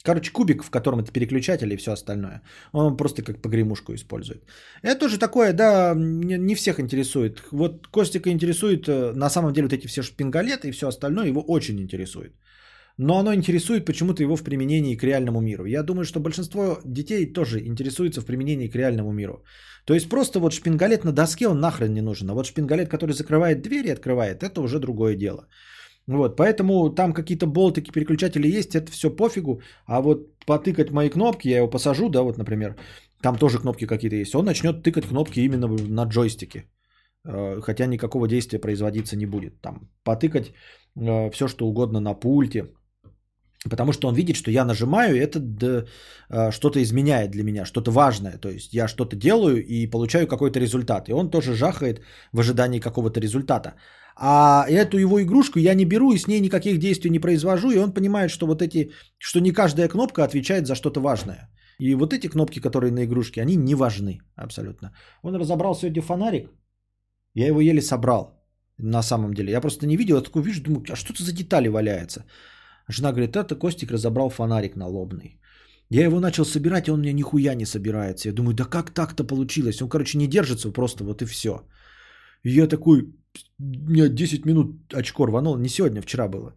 [0.03, 2.41] Короче, кубик, в котором это переключатель и все остальное.
[2.73, 4.43] Он просто как погремушку использует.
[4.81, 7.43] Это тоже такое, да, не всех интересует.
[7.51, 11.41] Вот Костика интересует, э, на самом деле, вот эти все шпингалеты и все остальное его
[11.41, 12.33] очень интересует
[12.99, 15.65] но оно интересует почему-то его в применении к реальному миру.
[15.65, 19.43] Я думаю, что большинство детей тоже интересуются в применении к реальному миру.
[19.85, 22.29] То есть просто вот шпингалет на доске, он нахрен не нужен.
[22.29, 25.47] А вот шпингалет, который закрывает двери и открывает, это уже другое дело.
[26.07, 29.61] Вот, поэтому там какие-то болтики, переключатели есть, это все пофигу.
[29.85, 32.75] А вот потыкать мои кнопки, я его посажу, да, вот, например,
[33.21, 34.35] там тоже кнопки какие-то есть.
[34.35, 36.65] Он начнет тыкать кнопки именно на джойстике.
[37.25, 39.61] Э, хотя никакого действия производиться не будет.
[39.61, 40.51] Там потыкать
[40.95, 42.73] э, все, что угодно на пульте,
[43.69, 45.85] Потому что он видит, что я нажимаю, и это да,
[46.51, 48.37] что-то изменяет для меня, что-то важное.
[48.37, 51.09] То есть я что-то делаю и получаю какой-то результат.
[51.09, 53.73] И он тоже жахает в ожидании какого-то результата.
[54.15, 57.71] А эту его игрушку я не беру и с ней никаких действий не произвожу.
[57.71, 61.49] И он понимает, что вот эти, что не каждая кнопка отвечает за что-то важное.
[61.79, 64.93] И вот эти кнопки, которые на игрушке, они не важны абсолютно.
[65.21, 66.49] Он разобрал сегодня фонарик.
[67.33, 68.41] Я его еле собрал
[68.77, 69.51] на самом деле.
[69.51, 72.25] Я просто не видел, я такой вижу, думаю, а что это за детали валяется?
[72.89, 75.39] Жена говорит, это Костик разобрал фонарик налобный.
[75.91, 78.29] Я его начал собирать, и он мне нихуя не собирается.
[78.29, 79.81] Я думаю, да как так-то получилось?
[79.81, 81.49] Он, короче, не держится просто, вот и все.
[82.43, 83.13] И я такой,
[83.59, 86.55] меня 10 минут очко рванул, не сегодня, вчера было.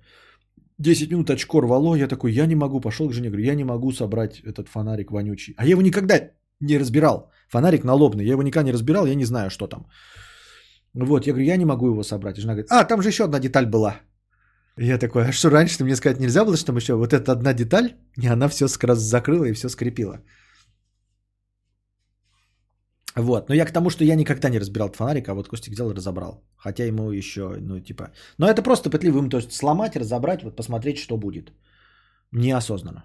[0.78, 3.64] 10 минут очко рвало, я такой, я не могу, пошел к жене, говорю, я не
[3.64, 5.54] могу собрать этот фонарик вонючий.
[5.56, 6.30] А я его никогда
[6.60, 7.30] не разбирал.
[7.48, 9.86] Фонарик налобный, я его никогда не разбирал, я не знаю, что там.
[10.94, 12.38] Вот, я говорю, я не могу его собрать.
[12.38, 14.00] И жена говорит, а, там же еще одна деталь была.
[14.78, 17.52] Я такой, а что раньше мне сказать нельзя было, что там еще вот эта одна
[17.52, 20.22] деталь, и она все раз закрыла и все скрепила.
[23.16, 25.74] Вот, но я к тому, что я никогда не разбирал этот фонарик, а вот Костик
[25.74, 26.42] взял и разобрал.
[26.56, 28.12] Хотя ему еще, ну типа...
[28.38, 31.52] Но это просто пытливо им, то есть сломать, разобрать, вот посмотреть, что будет.
[32.32, 33.04] Неосознанно.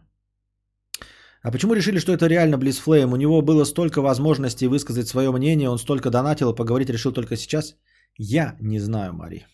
[1.43, 3.11] А почему решили, что это реально Близфлейм?
[3.11, 7.75] У него было столько возможностей высказать свое мнение, он столько донатил, поговорить решил только сейчас?
[8.17, 9.45] Я не знаю, Мари.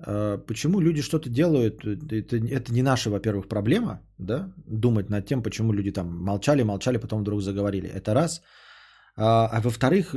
[0.00, 5.42] А, почему люди что-то делают, это, это не наша, во-первых, проблема, да, думать над тем,
[5.42, 7.88] почему люди там молчали, молчали, потом вдруг заговорили.
[7.88, 8.42] Это раз.
[9.16, 10.14] А, а во-вторых,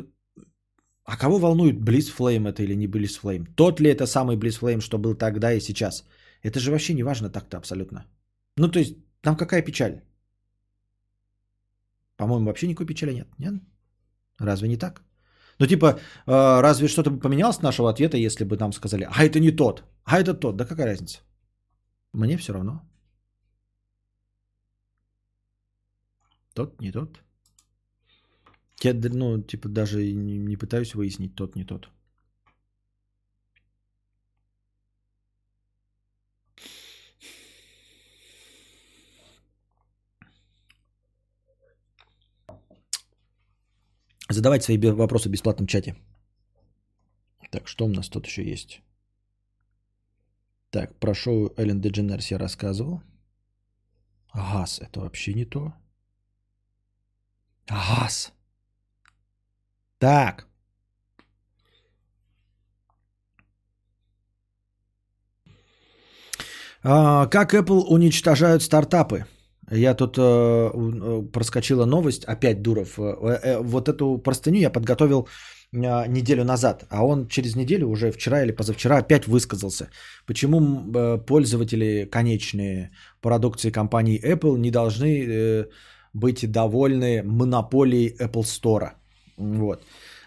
[1.06, 2.12] а кого волнует Bliss
[2.50, 6.06] это или не Bliss Тот ли это самый Bliss что был тогда и сейчас?
[6.44, 8.06] Это же вообще не важно так-то абсолютно.
[8.58, 10.02] Ну, то есть, там какая печаль?
[12.18, 13.28] По-моему, вообще никакой печали нет.
[13.40, 13.54] Нет?
[14.40, 15.02] Разве не так?
[15.62, 19.24] Ну, типа, а, разве что-то бы поменялось с нашего ответа, если бы нам сказали, а
[19.24, 21.20] это не тот, а это тот, да какая разница?
[22.14, 22.82] Мне все равно.
[26.56, 27.22] Тот, не тот.
[28.84, 31.90] Я, ну, типа, даже не пытаюсь выяснить, тот, не тот.
[44.34, 45.96] Задавайте свои вопросы в бесплатном чате.
[47.50, 48.82] Так, что у нас тут еще есть?
[50.70, 53.02] Так, про шоу Эллен Дедженерс я рассказывал.
[54.34, 55.74] Газ, это вообще не то.
[57.68, 58.32] Газ.
[59.98, 60.48] Так.
[66.84, 69.26] А, как Apple уничтожают стартапы?
[69.72, 73.00] Я тут э, э, проскочила новость, опять Дуров.
[73.00, 75.28] Э, э, вот эту простыню я подготовил
[75.74, 79.90] э, неделю назад, а он через неделю, уже вчера или позавчера, опять высказался.
[80.26, 82.92] Почему э, пользователи конечные
[83.22, 85.66] продукции компании Apple не должны э,
[86.14, 88.90] быть довольны монополией Apple Store.
[89.38, 89.86] Вот.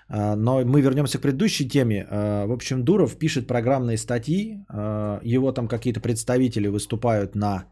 [0.08, 2.06] Э, но мы вернемся к предыдущей теме.
[2.10, 4.64] Э, в общем, Дуров пишет программные статьи,
[5.22, 7.64] его там какие-то представители выступают на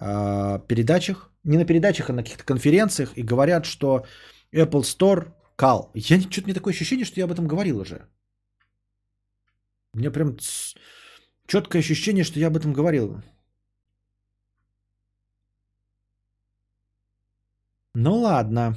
[0.00, 4.04] э, передачах, не на передачах, а на каких-то конференциях и говорят, что
[4.52, 5.90] Apple Store кал.
[5.94, 8.06] Я что-то мне такое ощущение, что я об этом говорил уже.
[9.92, 10.36] У меня прям
[11.46, 13.22] четкое ощущение, что я об этом говорил.
[17.94, 18.76] Ну ладно.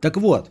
[0.00, 0.50] Так вот,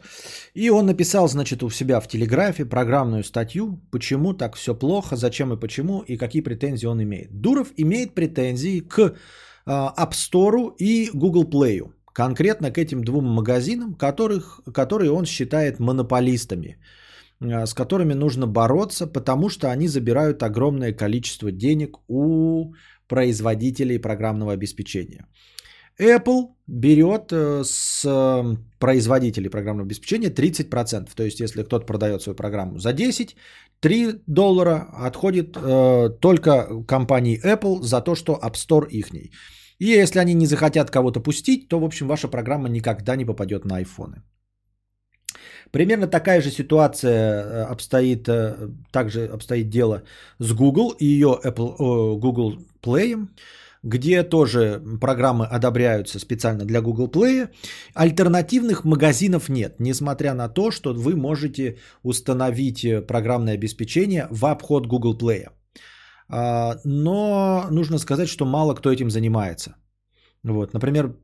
[0.56, 5.54] и он написал, значит, у себя в Телеграфе программную статью, почему так все плохо, зачем
[5.54, 7.30] и почему, и какие претензии он имеет.
[7.42, 9.12] Дуров имеет претензии к э,
[9.68, 11.82] App Store и Google Play.
[12.12, 16.78] Конкретно к этим двум магазинам, которых, которые он считает монополистами,
[17.40, 22.74] э, с которыми нужно бороться, потому что они забирают огромное количество денег у
[23.08, 25.28] производителей программного обеспечения.
[26.00, 31.16] Apple берет э, с э, производителей программного обеспечения 30%.
[31.16, 33.36] То есть, если кто-то продает свою программу за 10,
[33.80, 39.32] 3 доллара отходит э, только компании Apple за то, что App Store ихний.
[39.80, 43.66] И если они не захотят кого-то пустить, то, в общем, ваша программа никогда не попадет
[43.66, 44.24] на айфоны.
[45.72, 48.30] Примерно такая же ситуация э, обстоит,
[48.92, 50.04] также обстоит дело
[50.40, 53.28] с Google и ее Apple, Google Play
[53.86, 57.50] где тоже программы одобряются специально для Google Play.
[57.94, 65.16] Альтернативных магазинов нет, несмотря на то, что вы можете установить программное обеспечение в обход Google
[65.18, 65.50] Play.
[66.28, 69.76] А, но нужно сказать, что мало кто этим занимается.
[70.44, 71.16] Вот, например,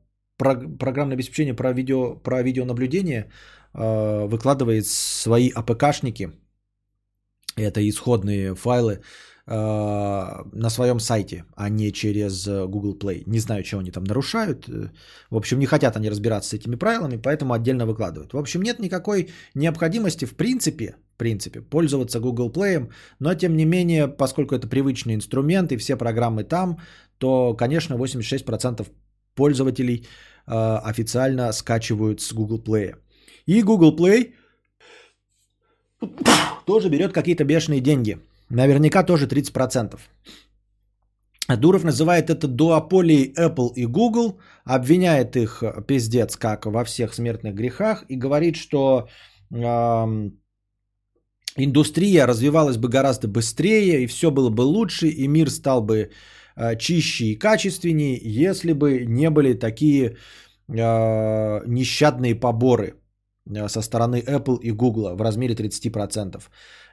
[0.78, 3.32] программное обеспечение про, видео, про видеонаблюдение
[3.74, 6.30] а, выкладывает свои АПКшники,
[7.56, 8.98] это исходные файлы, Э,
[9.46, 13.24] на своем сайте, а не через э, Google Play.
[13.26, 14.68] Не знаю, что они там нарушают.
[14.68, 14.90] Э,
[15.30, 18.32] в общем, не хотят они разбираться с этими правилами, поэтому отдельно выкладывают.
[18.32, 22.88] В общем, нет никакой необходимости в принципе, в принципе пользоваться Google Play,
[23.18, 26.78] но тем не менее, поскольку это привычный инструмент и все программы там,
[27.18, 28.86] то, конечно, 86%
[29.34, 30.06] пользователей
[30.46, 32.94] э, официально скачивают с Google Play.
[33.46, 34.34] И Google Play
[36.64, 38.18] тоже берет какие-то бешеные деньги–
[38.52, 39.98] Наверняка тоже 30%.
[41.56, 47.54] Дуров называет это дуополией Apple и Google, обвиняет их э, пиздец как во всех смертных
[47.54, 49.08] грехах и говорит, что
[49.50, 50.30] э,
[51.56, 56.10] индустрия развивалась бы гораздо быстрее и все было бы лучше и мир стал бы
[56.56, 60.16] э, чище и качественнее, если бы не были такие
[60.68, 63.01] э, нещадные поборы
[63.68, 66.40] со стороны Apple и Google в размере 30%.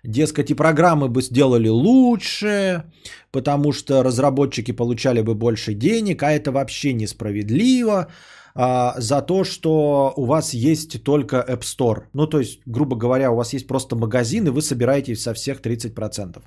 [0.03, 2.83] Дескать, и программы бы сделали лучше,
[3.31, 8.07] потому что разработчики получали бы больше денег, а это вообще несправедливо
[8.55, 12.03] а, за то, что у вас есть только App Store.
[12.13, 15.61] Ну, то есть, грубо говоря, у вас есть просто магазин, и вы собираете со всех
[15.61, 16.41] 30%.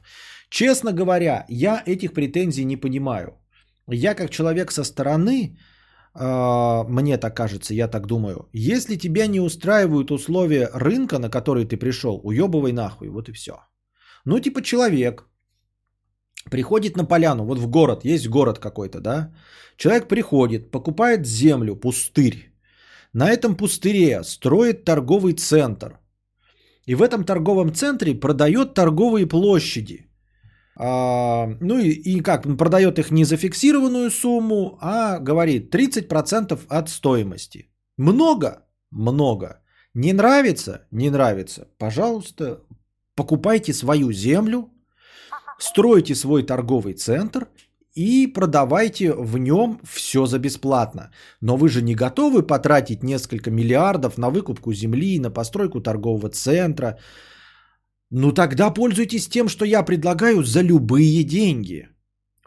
[0.49, 3.39] Честно говоря, я этих претензий не понимаю.
[3.89, 5.57] Я как человек со стороны,
[6.15, 11.77] мне так кажется, я так думаю, если тебя не устраивают условия рынка, на который ты
[11.77, 13.53] пришел, уебывай нахуй, вот и все.
[14.25, 15.27] Ну, типа человек
[16.51, 19.35] приходит на поляну, вот в город, есть город какой-то, да,
[19.77, 22.53] человек приходит, покупает землю, пустырь,
[23.15, 25.99] на этом пустыре строит торговый центр,
[26.85, 30.07] и в этом торговом центре продает торговые площади–
[30.77, 36.59] а, ну и, и как, он продает их не за фиксированную сумму, а говорит 30%
[36.69, 37.69] от стоимости.
[37.99, 38.65] Много?
[38.91, 39.61] Много.
[39.95, 40.87] Не нравится?
[40.91, 41.69] Не нравится.
[41.79, 42.61] Пожалуйста,
[43.15, 44.71] покупайте свою землю,
[45.59, 47.49] стройте свой торговый центр
[47.95, 51.11] и продавайте в нем все за бесплатно.
[51.41, 56.99] Но вы же не готовы потратить несколько миллиардов на выкупку земли, на постройку торгового центра,
[58.15, 61.89] ну тогда пользуйтесь тем, что я предлагаю за любые деньги.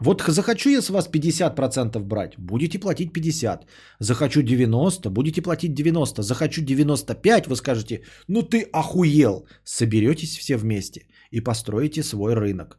[0.00, 3.66] Вот захочу я с вас 50% брать, будете платить 50.
[3.98, 6.22] Захочу 90, будете платить 90.
[6.22, 9.48] Захочу 95, вы скажете, ну ты охуел.
[9.64, 12.78] Соберетесь все вместе и построите свой рынок,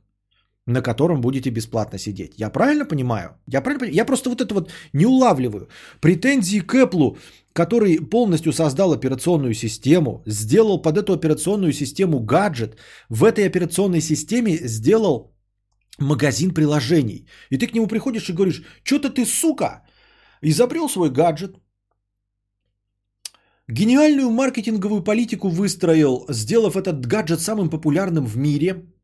[0.66, 2.35] на котором будете бесплатно сидеть.
[2.38, 3.30] Я правильно понимаю?
[3.48, 3.98] Я, правильно понимаю?
[3.98, 5.67] я просто вот это вот не улавливаю.
[5.99, 7.17] Претензии к Apple
[7.57, 12.77] который полностью создал операционную систему, сделал под эту операционную систему гаджет,
[13.09, 15.33] в этой операционной системе сделал
[15.99, 17.25] магазин приложений.
[17.49, 19.81] И ты к нему приходишь и говоришь, что-то ты, сука,
[20.43, 21.55] изобрел свой гаджет,
[23.67, 28.85] гениальную маркетинговую политику выстроил, сделав этот гаджет самым популярным в мире–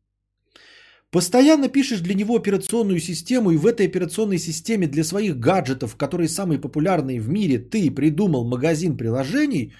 [1.14, 6.28] Постоянно пишешь для него операционную систему, и в этой операционной системе для своих гаджетов, которые
[6.28, 9.74] самые популярные в мире, ты придумал магазин приложений,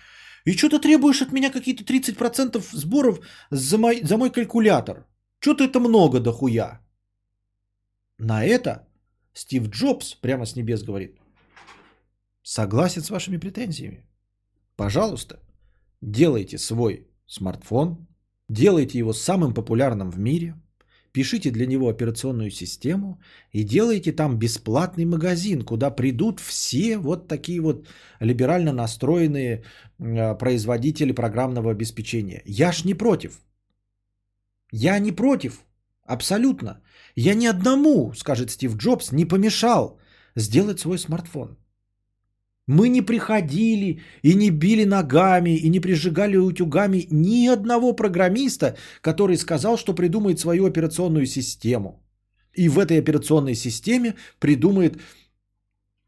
[0.45, 3.19] и что-то требуешь от меня какие-то 30% сборов
[3.51, 5.09] за мой, за мой калькулятор.
[5.41, 6.81] Что-то это много дохуя.
[8.19, 8.87] На это
[9.33, 11.19] Стив Джобс прямо с небес говорит,
[12.45, 14.07] согласен с вашими претензиями.
[14.77, 15.41] Пожалуйста,
[16.01, 18.07] делайте свой смартфон,
[18.49, 20.55] делайте его самым популярным в мире,
[21.15, 23.19] пишите для него операционную систему
[23.53, 27.87] и делайте там бесплатный магазин, куда придут все вот такие вот
[28.21, 29.63] либерально настроенные
[29.99, 32.43] э, производители программного обеспечения.
[32.47, 33.41] Я ж не против.
[34.73, 35.65] Я не против.
[36.03, 36.81] Абсолютно.
[37.17, 40.01] Я ни одному, скажет Стив Джобс, не помешал
[40.37, 41.57] сделать свой смартфон.
[42.67, 49.37] Мы не приходили и не били ногами и не прижигали утюгами ни одного программиста, который
[49.37, 52.03] сказал, что придумает свою операционную систему.
[52.55, 54.97] И в этой операционной системе придумает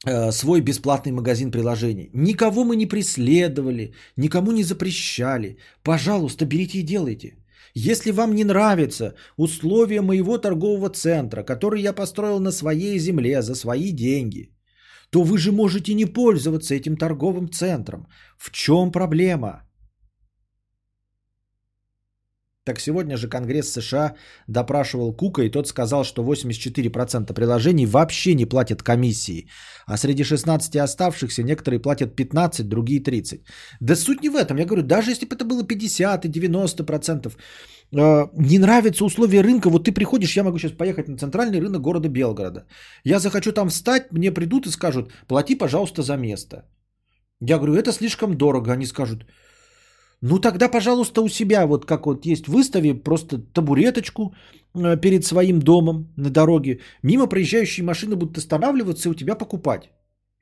[0.06, 2.10] э, свой бесплатный магазин приложений.
[2.14, 5.58] Никого мы не преследовали, никому не запрещали.
[5.82, 7.36] Пожалуйста, берите и делайте.
[7.74, 13.54] Если вам не нравятся условия моего торгового центра, который я построил на своей земле за
[13.54, 14.55] свои деньги,
[15.10, 18.06] то вы же можете не пользоваться этим торговым центром.
[18.38, 19.66] В чем проблема?
[22.66, 24.14] Так сегодня же Конгресс США
[24.48, 29.48] допрашивал Кука, и тот сказал, что 84% приложений вообще не платят комиссии,
[29.86, 33.44] а среди 16 оставшихся некоторые платят 15, другие 30.
[33.80, 34.56] Да суть не в этом.
[34.58, 37.30] Я говорю, даже если бы это было 50 и 90%, э,
[37.92, 42.08] не нравятся условия рынка, вот ты приходишь, я могу сейчас поехать на центральный рынок города
[42.08, 42.66] Белгорода.
[43.04, 46.64] Я захочу там встать, мне придут и скажут, плати, пожалуйста, за место.
[47.40, 48.72] Я говорю, это слишком дорого.
[48.72, 49.26] Они скажут,
[50.22, 54.34] ну тогда, пожалуйста, у себя, вот как вот есть, выстави просто табуреточку
[54.74, 56.80] э, перед своим домом на дороге.
[57.02, 59.90] Мимо проезжающие машины будут останавливаться и у тебя покупать.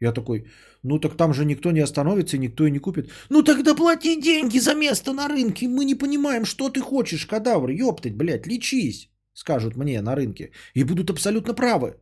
[0.00, 0.46] Я такой,
[0.82, 3.10] ну так там же никто не остановится никто и не купит.
[3.30, 5.68] Ну тогда плати деньги за место на рынке.
[5.68, 7.70] Мы не понимаем, что ты хочешь, кадавр.
[7.70, 10.50] Ёптать, блядь, лечись, скажут мне на рынке.
[10.74, 11.96] И будут абсолютно правы.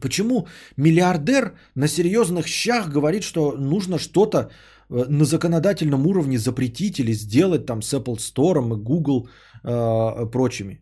[0.00, 4.50] Почему миллиардер на серьезных щах говорит, что нужно что-то
[4.90, 9.28] Э, на законодательном уровне запретить или сделать там с Apple Store и Google
[9.64, 10.80] э, прочими.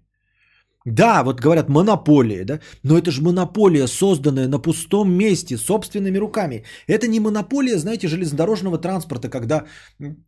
[0.86, 6.64] Да, вот говорят монополия, да, но это же монополия, созданная на пустом месте, собственными руками.
[6.86, 9.64] Это не монополия, знаете, железнодорожного транспорта, когда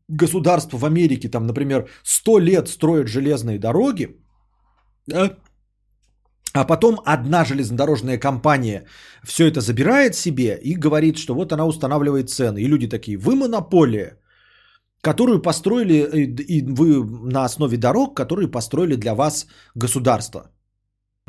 [0.09, 4.17] государство в Америке, там, например, 100 лет строят железные дороги,
[5.07, 5.37] да,
[6.55, 8.85] а потом одна железнодорожная компания
[9.25, 12.59] все это забирает себе и говорит, что вот она устанавливает цены.
[12.59, 14.19] И люди такие, вы монополия,
[15.01, 20.51] которую построили, э, и вы на основе дорог, которые построили для вас государство.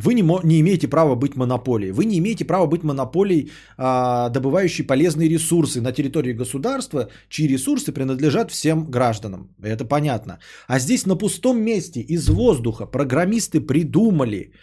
[0.03, 1.91] Вы не, не имеете права быть монополией.
[1.91, 7.91] Вы не имеете права быть монополией, а, добывающей полезные ресурсы на территории государства, чьи ресурсы
[7.91, 9.49] принадлежат всем гражданам.
[9.61, 10.39] Это понятно.
[10.67, 14.53] А здесь на пустом месте из воздуха программисты придумали,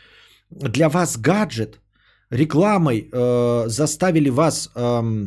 [0.50, 1.80] для вас гаджет,
[2.30, 5.26] рекламой э, заставили вас э,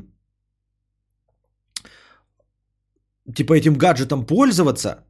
[3.35, 5.03] типа этим гаджетом пользоваться,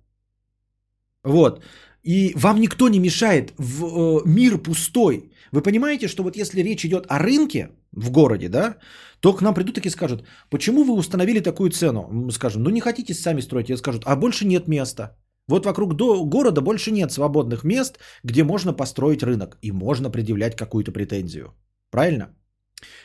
[1.23, 1.63] вот,
[2.03, 5.31] и вам никто не мешает, в, э, мир пустой.
[5.51, 8.77] Вы понимаете, что вот если речь идет о рынке в городе, да,
[9.19, 12.07] то к нам придут такие скажут, почему вы установили такую цену?
[12.11, 15.17] Мы скажем, ну не хотите сами строить, и скажут, а больше нет места.
[15.47, 20.55] Вот вокруг до города больше нет свободных мест, где можно построить рынок и можно предъявлять
[20.55, 21.53] какую-то претензию.
[21.91, 22.29] Правильно?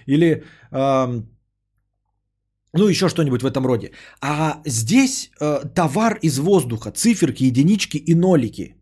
[0.06, 1.22] Или э,
[2.74, 3.90] ну еще что-нибудь в этом роде.
[4.20, 8.76] А здесь э, товар из воздуха, циферки, единички и нолики.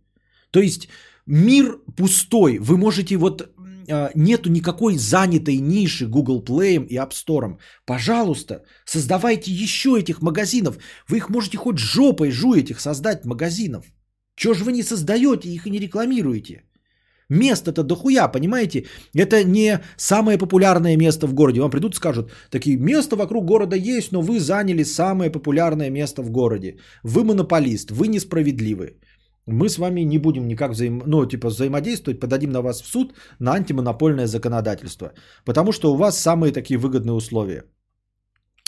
[0.50, 0.88] То есть
[1.26, 2.58] мир пустой.
[2.58, 3.52] Вы можете вот
[3.88, 7.58] а, нету никакой занятой ниши Google Play и App Store.
[7.86, 10.78] Пожалуйста, создавайте еще этих магазинов.
[11.08, 13.84] Вы их можете хоть жопой жу этих создать магазинов.
[14.36, 16.64] Чего же вы не создаете их и не рекламируете?
[17.28, 18.86] Место-то дохуя, понимаете?
[19.14, 21.60] Это не самое популярное место в городе.
[21.60, 26.22] Вам придут и скажут, такие, место вокруг города есть, но вы заняли самое популярное место
[26.22, 26.76] в городе.
[27.02, 28.96] Вы монополист, вы несправедливы
[29.46, 31.02] мы с вами не будем никак взаим...
[31.06, 35.12] ну, типа, взаимодействовать, подадим на вас в суд на антимонопольное законодательство.
[35.44, 37.64] Потому что у вас самые такие выгодные условия.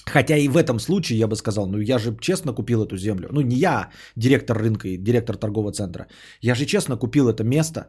[0.06, 3.28] Хотя и в этом случае я бы сказал, ну я же честно купил эту землю.
[3.32, 6.06] Ну не я, директор рынка и директор торгового центра.
[6.42, 7.86] Я же честно купил это место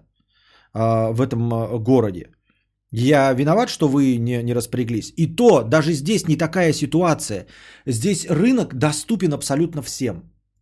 [0.76, 2.28] в этом э, городе.
[2.92, 5.14] Я виноват, что вы не, не распряглись.
[5.18, 7.46] И то, даже здесь не такая ситуация.
[7.86, 10.16] Здесь рынок доступен абсолютно всем.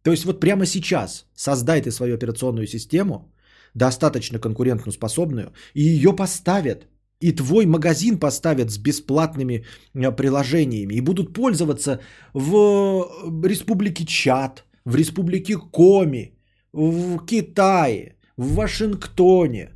[0.03, 3.33] То есть вот прямо сейчас создай свою операционную систему,
[3.75, 6.87] достаточно конкурентно способную, и ее поставят.
[7.21, 10.95] И твой магазин поставят с бесплатными э, приложениями.
[10.95, 11.99] И будут пользоваться
[12.33, 16.37] в э, республике Чад, в республике Коми,
[16.73, 19.69] в Китае, в Вашингтоне,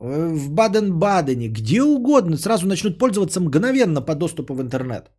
[0.00, 5.10] в Баден-Бадене, где угодно, сразу начнут пользоваться мгновенно по доступу в интернет.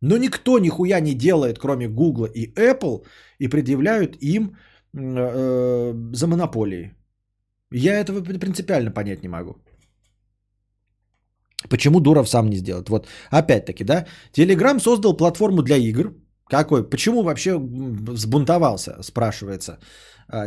[0.00, 3.04] Но никто нихуя не делает, кроме Google и Apple,
[3.38, 4.56] и предъявляют им
[4.94, 6.94] э, за монополии.
[7.72, 9.56] Я этого принципиально понять не могу.
[11.68, 12.88] Почему Дуров сам не сделает?
[12.88, 16.14] Вот опять-таки, да, Telegram создал платформу для игр.
[16.50, 16.88] Какой?
[16.90, 19.78] Почему вообще взбунтовался, спрашивается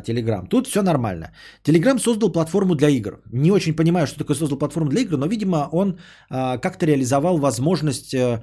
[0.06, 0.48] Телеграм.
[0.48, 1.32] Тут все нормально.
[1.64, 3.22] Телеграм создал платформу для игр.
[3.32, 6.00] Не очень понимаю, что такое создал платформу для игр, но, видимо, он
[6.30, 8.42] а, как-то реализовал возможность а,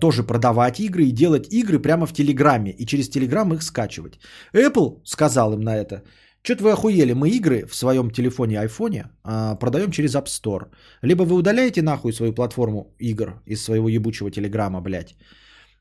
[0.00, 4.20] тоже продавать игры и делать игры прямо в Телеграме и через Телеграм их скачивать.
[4.54, 6.04] Apple сказал им на это,
[6.42, 10.68] что-то вы охуели, мы игры в своем телефоне, айфоне а, продаем через App Store.
[11.02, 15.16] Либо вы удаляете нахуй свою платформу игр из своего ебучего Телеграма, блядь.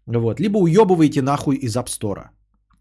[0.07, 0.39] Вот.
[0.39, 2.29] Либо уебываете нахуй из App Store.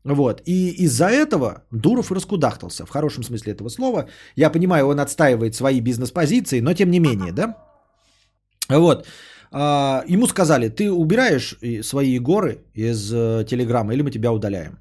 [0.04, 0.42] Вот.
[0.46, 4.08] И из-за этого Дуров раскудахтался, в хорошем смысле этого слова.
[4.36, 7.56] Я понимаю, он отстаивает свои бизнес-позиции, но тем не менее, да?
[8.68, 9.06] Вот.
[9.50, 14.78] А, ему сказали, ты убираешь свои горы из э, Телеграма или мы тебя удаляем.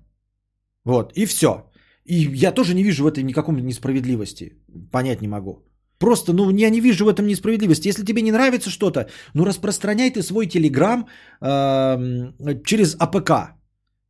[0.86, 1.72] Вот, и все.
[2.06, 4.54] И я тоже не вижу в этой никакой несправедливости.
[4.92, 5.66] Понять не могу.
[6.00, 7.88] Просто, ну, я не вижу в этом несправедливости.
[7.88, 11.08] Если тебе не нравится что-то, ну, распространяй ты свой Телеграм
[11.42, 12.32] э,
[12.64, 13.56] через APK.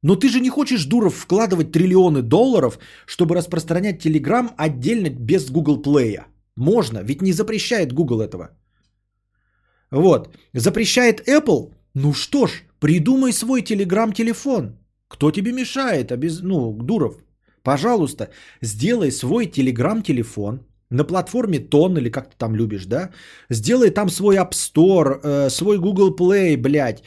[0.01, 5.81] Но ты же не хочешь, Дуров, вкладывать триллионы долларов, чтобы распространять Телеграм отдельно без Google
[5.81, 6.23] Play.
[6.55, 8.49] Можно, ведь не запрещает Google этого.
[9.91, 10.35] Вот.
[10.53, 11.73] Запрещает Apple?
[11.93, 14.77] Ну что ж, придумай свой Телеграм-телефон.
[15.07, 16.11] Кто тебе мешает?
[16.11, 16.41] Обез...
[16.41, 17.15] Ну, Дуров,
[17.63, 18.29] пожалуйста,
[18.61, 20.59] сделай свой Телеграм-телефон
[20.95, 23.09] на платформе Тон или как ты там любишь, да?
[23.49, 27.03] Сделай там свой App Store, э, свой Google Play, блядь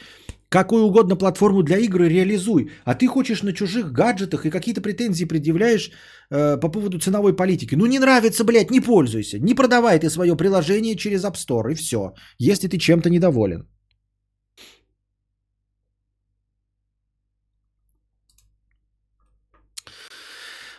[0.49, 2.71] Какую угодно платформу для игры реализуй.
[2.83, 5.91] А ты хочешь на чужих гаджетах и какие-то претензии предъявляешь
[6.31, 7.75] э, по поводу ценовой политики.
[7.75, 9.39] Ну не нравится, блядь, не пользуйся.
[9.39, 12.13] Не продавай ты свое приложение через App Store и все.
[12.39, 13.67] Если ты чем-то недоволен.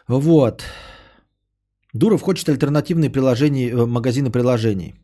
[0.08, 0.64] Вот.
[1.94, 4.94] Дуров хочет альтернативные приложения, э, магазины приложений.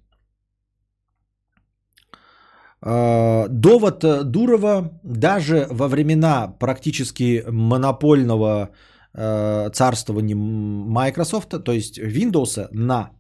[2.83, 8.71] А, довод э, Дурова даже во времена практически монопольного
[9.15, 13.11] э, царствования Microsoft, то есть Windows на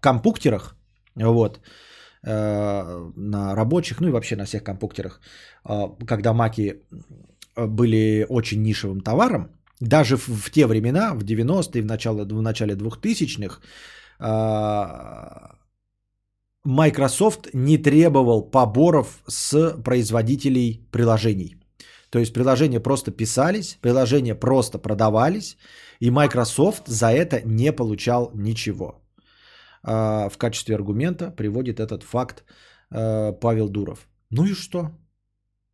[0.00, 0.76] компуктерах,
[1.14, 1.60] вот,
[2.22, 5.20] на рабочих, ну и вообще на всех компуктерах,
[6.06, 6.82] когда маки
[7.56, 9.48] были очень нишевым товаром,
[9.84, 13.60] даже в, в те времена, в 90-е, в начале, в начале 2000-х,
[16.64, 21.56] Microsoft не требовал поборов с производителей приложений.
[22.10, 25.56] То есть приложения просто писались, приложения просто продавались,
[26.00, 29.02] и Microsoft за это не получал ничего.
[29.82, 32.44] А, в качестве аргумента приводит этот факт
[32.90, 34.08] а, Павел Дуров.
[34.30, 34.90] Ну и что?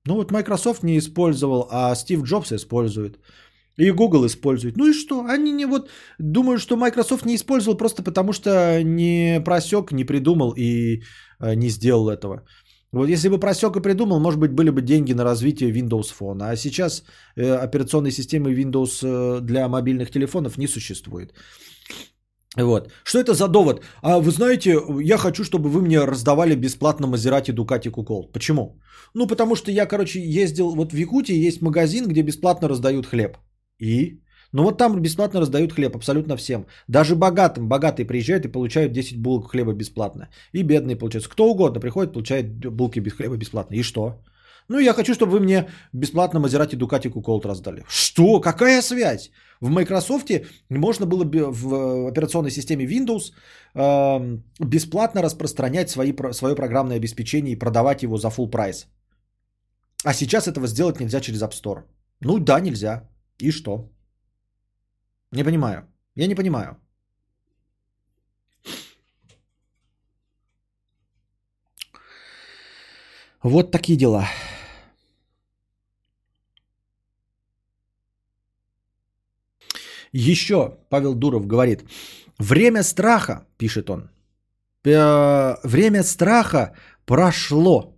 [0.07, 3.19] Ну вот Microsoft не использовал, а Стив Джобс использует.
[3.81, 4.77] И Google использует.
[4.77, 5.25] Ну и что?
[5.25, 10.53] Они не вот думают, что Microsoft не использовал просто потому, что не просек, не придумал
[10.57, 11.03] и
[11.41, 12.45] э, не сделал этого.
[12.93, 16.43] Вот если бы просек и придумал, может быть, были бы деньги на развитие Windows Phone.
[16.43, 17.05] А сейчас
[17.37, 21.33] э, операционной системы Windows э, для мобильных телефонов не существует.
[22.57, 22.91] Вот.
[23.05, 23.83] Что это за довод?
[24.03, 28.31] А вы знаете, я хочу, чтобы вы мне раздавали бесплатно Мазерати Дукати Кукол.
[28.33, 28.81] Почему?
[29.15, 33.39] Ну, потому что я, короче, ездил, вот в Якутии есть магазин, где бесплатно раздают хлеб.
[33.81, 34.21] И?
[34.53, 36.67] Ну вот там бесплатно раздают хлеб абсолютно всем.
[36.89, 37.69] Даже богатым.
[37.69, 40.29] Богатые приезжают и получают 10 булок хлеба бесплатно.
[40.53, 41.29] И бедные получают.
[41.29, 43.75] Кто угодно приходит, получает булки без хлеба бесплатно.
[43.77, 44.15] И что?
[44.69, 47.85] Ну я хочу, чтобы вы мне бесплатно Мазерати Дукати Куколт раздали.
[47.89, 48.41] Что?
[48.41, 49.31] Какая связь?
[49.61, 50.31] В Microsoft
[50.69, 53.33] можно было бы в операционной системе Windows
[53.75, 58.87] э, бесплатно распространять свои, свое программное обеспечение и продавать его за full прайс.
[60.05, 61.83] А сейчас этого сделать нельзя через App Store.
[62.21, 63.10] Ну да, нельзя.
[63.43, 63.91] И что?
[65.33, 65.89] Не понимаю.
[66.15, 66.77] Я не понимаю.
[73.43, 74.27] Вот такие дела.
[80.13, 81.85] Еще Павел Дуров говорит,
[82.39, 84.11] время страха, пишет он,
[84.85, 86.75] «Э, время страха
[87.07, 87.97] прошло.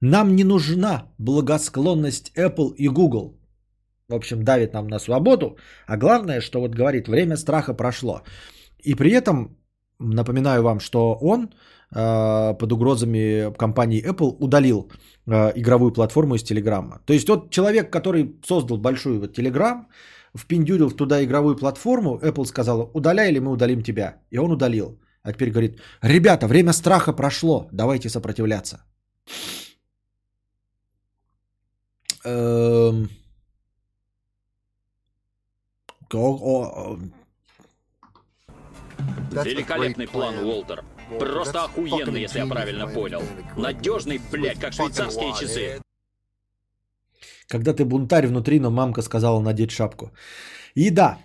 [0.00, 3.36] Нам не нужна благосклонность Apple и Google
[4.08, 5.56] в общем, давит нам на свободу.
[5.86, 8.22] А главное, что вот говорит, время страха прошло.
[8.84, 9.56] И при этом,
[9.98, 11.48] напоминаю вам, что он
[11.94, 14.90] э, под угрозами компании Apple удалил
[15.26, 17.00] э, игровую платформу из Телеграма.
[17.06, 19.86] То есть вот человек, который создал большую вот Telegram,
[20.36, 24.16] впендюрил туда игровую платформу, Apple сказал, удаляй или мы удалим тебя.
[24.30, 24.98] И он удалил.
[25.22, 28.84] А теперь говорит, ребята, время страха прошло, давайте сопротивляться.
[32.24, 33.08] Эм,
[39.44, 40.84] Великолепный план, Уолтер.
[41.18, 43.22] Просто охуенный, если я правильно понял.
[43.56, 45.80] Надежный, блядь, как швейцарские часы.
[47.48, 50.12] Когда ты бунтарь внутри, но мамка сказала надеть шапку.
[50.74, 51.18] И да,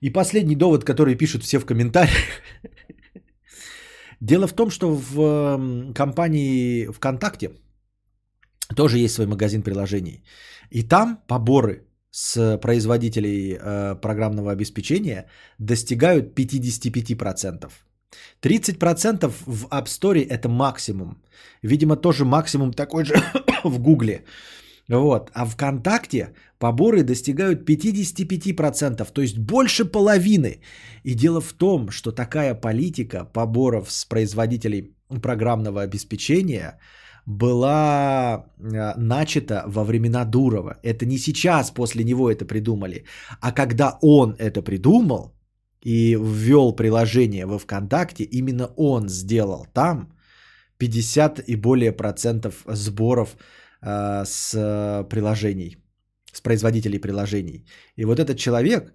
[0.00, 2.42] и последний довод, который пишут все в комментариях.
[4.20, 7.50] Дело в том, что в м, компании ВКонтакте
[8.76, 10.24] тоже есть свой магазин приложений.
[10.70, 15.26] И там поборы с производителей э, программного обеспечения
[15.58, 17.72] достигают 55%.
[18.40, 21.16] 30% в App Store это максимум.
[21.62, 23.14] Видимо, тоже максимум такой же
[23.64, 24.24] в Гугле.
[24.88, 25.30] Вот.
[25.34, 30.60] А ВКонтакте поборы достигают 55%, то есть больше половины.
[31.02, 36.78] И дело в том, что такая политика поборов с производителей программного обеспечения
[37.26, 40.76] была э, начата во времена Дурова.
[40.82, 43.04] Это не сейчас после него это придумали,
[43.40, 45.34] а когда он это придумал
[45.82, 50.08] и ввел приложение во ВКонтакте, именно он сделал там
[50.78, 53.36] 50 и более процентов сборов
[53.82, 55.76] э, с приложений,
[56.32, 57.66] с производителей приложений.
[57.96, 58.92] И вот этот человек,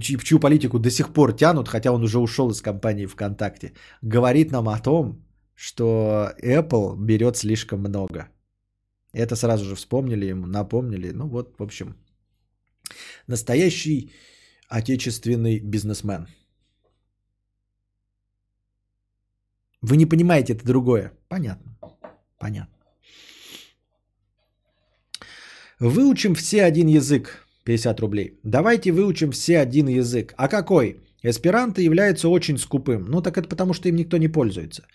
[0.00, 4.68] чью политику до сих пор тянут, хотя он уже ушел из компании ВКонтакте, говорит нам
[4.68, 5.24] о том,
[5.60, 8.30] что Apple берет слишком много.
[9.12, 11.12] Это сразу же вспомнили ему, напомнили.
[11.12, 11.96] Ну вот, в общем,
[13.26, 14.10] настоящий
[14.68, 16.28] отечественный бизнесмен.
[19.82, 21.12] Вы не понимаете, это другое.
[21.28, 21.76] Понятно.
[22.38, 22.78] Понятно.
[25.78, 27.46] Выучим все один язык.
[27.64, 28.40] 50 рублей.
[28.44, 30.32] Давайте выучим все один язык.
[30.38, 30.96] А какой?
[31.22, 33.04] Эсперанто является очень скупым.
[33.08, 34.86] Ну так это потому, что им никто не пользуется.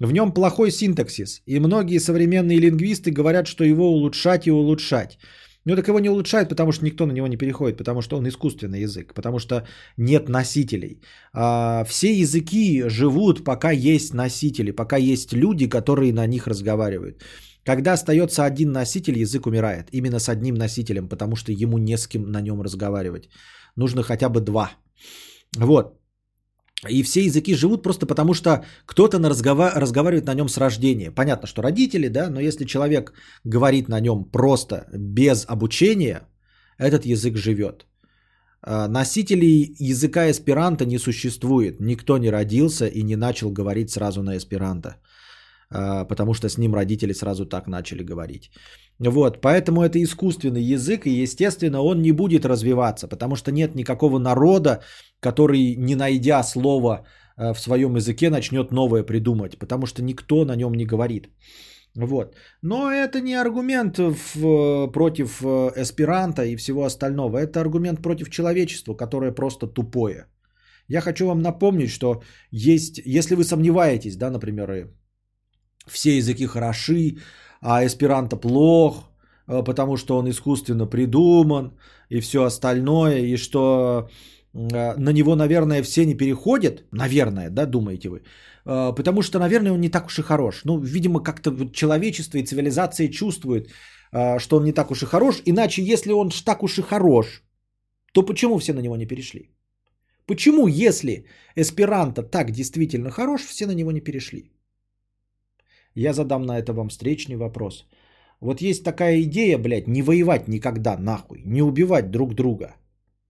[0.00, 1.42] В нем плохой синтаксис.
[1.46, 5.18] И многие современные лингвисты говорят, что его улучшать и улучшать.
[5.66, 8.28] Ну так его не улучшают, потому что никто на него не переходит, потому что он
[8.28, 9.66] искусственный язык, потому что
[9.96, 11.00] нет носителей.
[11.32, 17.24] А, все языки живут, пока есть носители, пока есть люди, которые на них разговаривают.
[17.64, 19.88] Когда остается один носитель, язык умирает.
[19.92, 23.28] Именно с одним носителем, потому что ему не с кем на нем разговаривать.
[23.76, 24.70] Нужно хотя бы два.
[25.56, 25.98] Вот.
[26.88, 31.10] И все языки живут просто потому, что кто-то на разгова- разговаривает на нем с рождения.
[31.10, 33.12] Понятно, что родители, да, но если человек
[33.44, 36.28] говорит на нем просто без обучения,
[36.78, 37.86] этот язык живет.
[38.62, 41.80] А, Носителей языка эсперанто не существует.
[41.80, 44.96] Никто не родился и не начал говорить сразу на эсперанто.
[45.70, 48.50] А, Потому что с ним родители сразу так начали говорить.
[48.98, 54.18] Вот, поэтому это искусственный язык, и, естественно, он не будет развиваться, потому что нет никакого
[54.18, 54.80] народа,
[55.20, 57.04] который, не найдя слова
[57.36, 61.28] э, в своем языке, начнет новое придумать, потому что никто на нем не говорит.
[61.96, 62.36] Вот.
[62.62, 67.38] Но это не аргумент в- против э, эсперанто и всего остального.
[67.38, 70.26] Это аргумент против человечества, которое просто тупое.
[70.88, 74.90] Я хочу вам напомнить, что есть, если вы сомневаетесь, да, например,
[75.86, 77.18] все языки хороши,
[77.60, 79.10] а эсперанто плох,
[79.48, 81.72] э, потому что он искусственно придуман
[82.08, 84.08] и все остальное, и что
[84.54, 88.22] э, на него, наверное, все не переходят, наверное, да, думаете вы,
[88.66, 90.64] Э, потому что, наверное, он не так уж и хорош.
[90.64, 93.68] Ну, видимо, как-то человечество и цивилизация чувствуют,
[94.12, 97.42] э, что он не так уж и хорош, иначе, если он так уж и хорош,
[98.12, 99.50] то почему все на него не перешли?
[100.26, 104.50] Почему, если эсперанто так действительно хорош, все на него не перешли?
[105.96, 107.86] Я задам на это вам встречный вопрос.
[108.40, 112.76] Вот есть такая идея, блядь, не воевать никогда, нахуй, не убивать друг друга.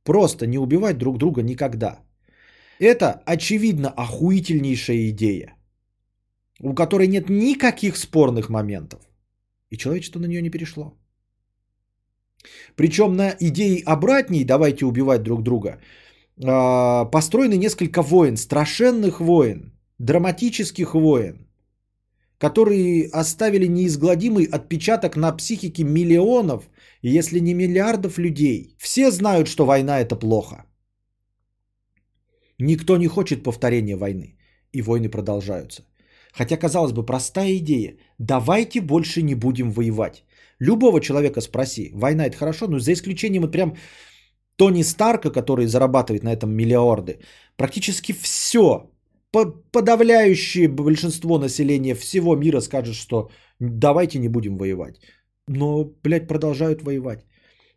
[0.03, 2.01] Просто не убивать друг друга никогда.
[2.81, 5.55] Это, очевидно, охуительнейшая идея,
[6.61, 9.01] у которой нет никаких спорных моментов.
[9.71, 10.93] И человечество на нее не перешло.
[12.75, 15.81] Причем на идее обратней, давайте убивать друг друга,
[16.45, 21.46] а, построены несколько войн, страшенных войн, драматических войн,
[22.39, 26.69] которые оставили неизгладимый отпечаток на психике миллионов,
[27.03, 28.75] если не миллиардов людей.
[28.79, 30.65] Все знают, что война это плохо.
[32.59, 34.37] Никто не хочет повторения войны,
[34.73, 35.83] и войны продолжаются.
[36.33, 37.97] Хотя, казалось бы, простая идея.
[38.19, 40.25] Давайте больше не будем воевать.
[40.59, 43.77] Любого человека спроси, война это хорошо, но за исключением вот прям
[44.57, 47.19] Тони Старка, который зарабатывает на этом миллиарды,
[47.57, 48.91] практически все,
[49.45, 55.01] подавляющее большинство населения всего мира скажет, что давайте не будем воевать.
[55.49, 57.25] Но, блядь, продолжают воевать.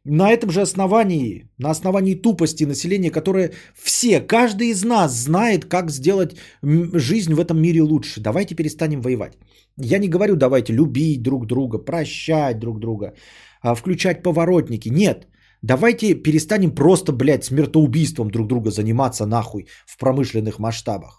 [0.06, 5.92] На этом же основании, на основании тупости населения, которое все, каждый из нас знает, как
[5.92, 8.22] сделать жизнь в этом мире лучше.
[8.22, 9.38] Давайте перестанем воевать.
[9.78, 13.14] Я не говорю, давайте любить друг друга, прощать друг друга,
[13.62, 14.90] а, включать поворотники.
[14.90, 15.28] Нет,
[15.62, 21.19] давайте перестанем просто, блядь, смертоубийством друг друга заниматься нахуй в промышленных масштабах.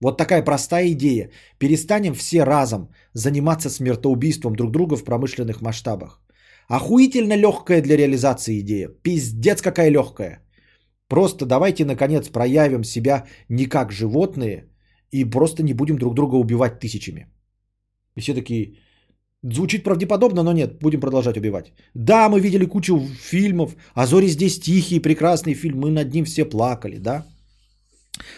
[0.00, 1.30] Вот такая простая идея.
[1.58, 6.22] Перестанем все разом заниматься смертоубийством друг друга в промышленных масштабах.
[6.68, 8.88] Охуительно легкая для реализации идея.
[9.02, 10.42] Пиздец какая легкая.
[11.08, 14.68] Просто давайте наконец проявим себя не как животные
[15.10, 17.26] и просто не будем друг друга убивать тысячами.
[18.16, 18.74] И все такие,
[19.42, 21.72] звучит правдеподобно, но нет, будем продолжать убивать.
[21.94, 26.44] Да, мы видели кучу фильмов, а Зори здесь тихий, прекрасный фильм, мы над ним все
[26.44, 27.24] плакали, да?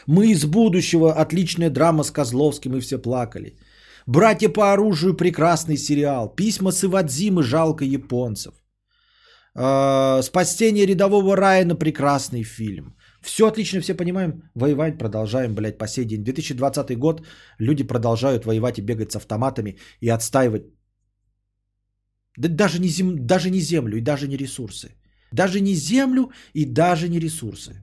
[0.06, 3.56] Мы из будущего, отличная драма с Козловским, мы все плакали.
[4.06, 6.34] Братья по оружию прекрасный сериал.
[6.36, 8.54] Письма с Ивадзимы жалко японцев.
[9.54, 12.96] Э, Спасение рядового Райана прекрасный фильм.
[13.22, 14.42] Все отлично, все понимаем.
[14.54, 16.24] Воевать продолжаем, блядь, по сей день.
[16.24, 17.22] 2020 год
[17.58, 20.62] люди продолжают воевать и бегать с автоматами и отстаивать.
[22.38, 23.26] Да даже не, зем...
[23.26, 24.94] даже не землю и даже не ресурсы.
[25.32, 27.82] Даже не землю и даже не ресурсы.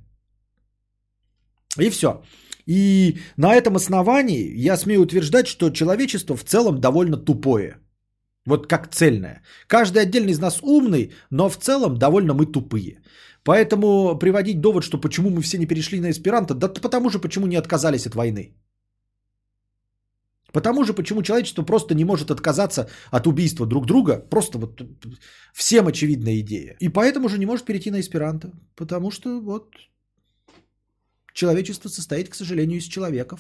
[1.78, 2.22] И все.
[2.66, 7.80] И на этом основании я смею утверждать, что человечество в целом довольно тупое.
[8.46, 9.42] Вот как цельное.
[9.68, 13.02] Каждый отдельный из нас умный, но в целом довольно мы тупые.
[13.44, 17.48] Поэтому приводить довод, что почему мы все не перешли на эсперанто, да потому же почему
[17.48, 18.54] не отказались от войны.
[20.54, 24.20] Потому же почему человечество просто не может отказаться от убийства друг друга.
[24.30, 24.82] Просто вот
[25.54, 26.76] всем очевидная идея.
[26.80, 28.52] И поэтому же не может перейти на эсперанто.
[28.76, 29.76] Потому что вот
[31.38, 33.40] Человечество состоит, к сожалению, из человеков.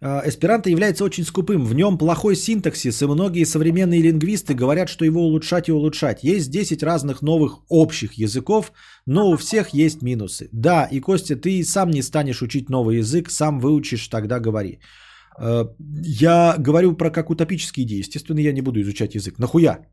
[0.00, 1.66] Эсперанто является очень скупым.
[1.66, 6.24] В нем плохой синтаксис, и многие современные лингвисты говорят, что его улучшать и улучшать.
[6.24, 8.72] Есть 10 разных новых общих языков,
[9.04, 10.48] но у всех есть минусы.
[10.52, 14.80] Да, и Костя, ты сам не станешь учить новый язык, сам выучишь, тогда говори.
[15.38, 15.64] Э,
[16.02, 18.00] я говорю про как утопические идеи.
[18.00, 19.38] Естественно, я не буду изучать язык.
[19.38, 19.86] Нахуя?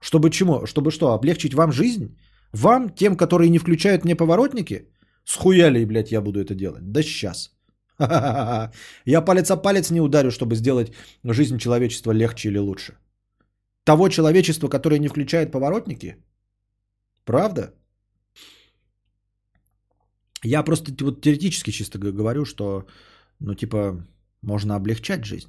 [0.00, 0.66] Чтобы чему?
[0.66, 2.16] Чтобы что, облегчить вам жизнь?
[2.52, 4.88] Вам, тем, которые не включают мне поворотники?
[5.24, 6.92] Схуяли, блядь, я буду это делать?
[6.92, 7.50] Да сейчас.
[9.04, 10.92] Я палец о палец не ударю, чтобы сделать
[11.22, 12.94] жизнь человечества легче или лучше.
[13.84, 16.16] Того человечества, которое не включает поворотники?
[17.24, 17.74] Правда?
[20.42, 22.86] Я просто вот теоретически чисто говорю, что,
[23.40, 24.06] ну, типа,
[24.42, 25.48] можно облегчать жизнь.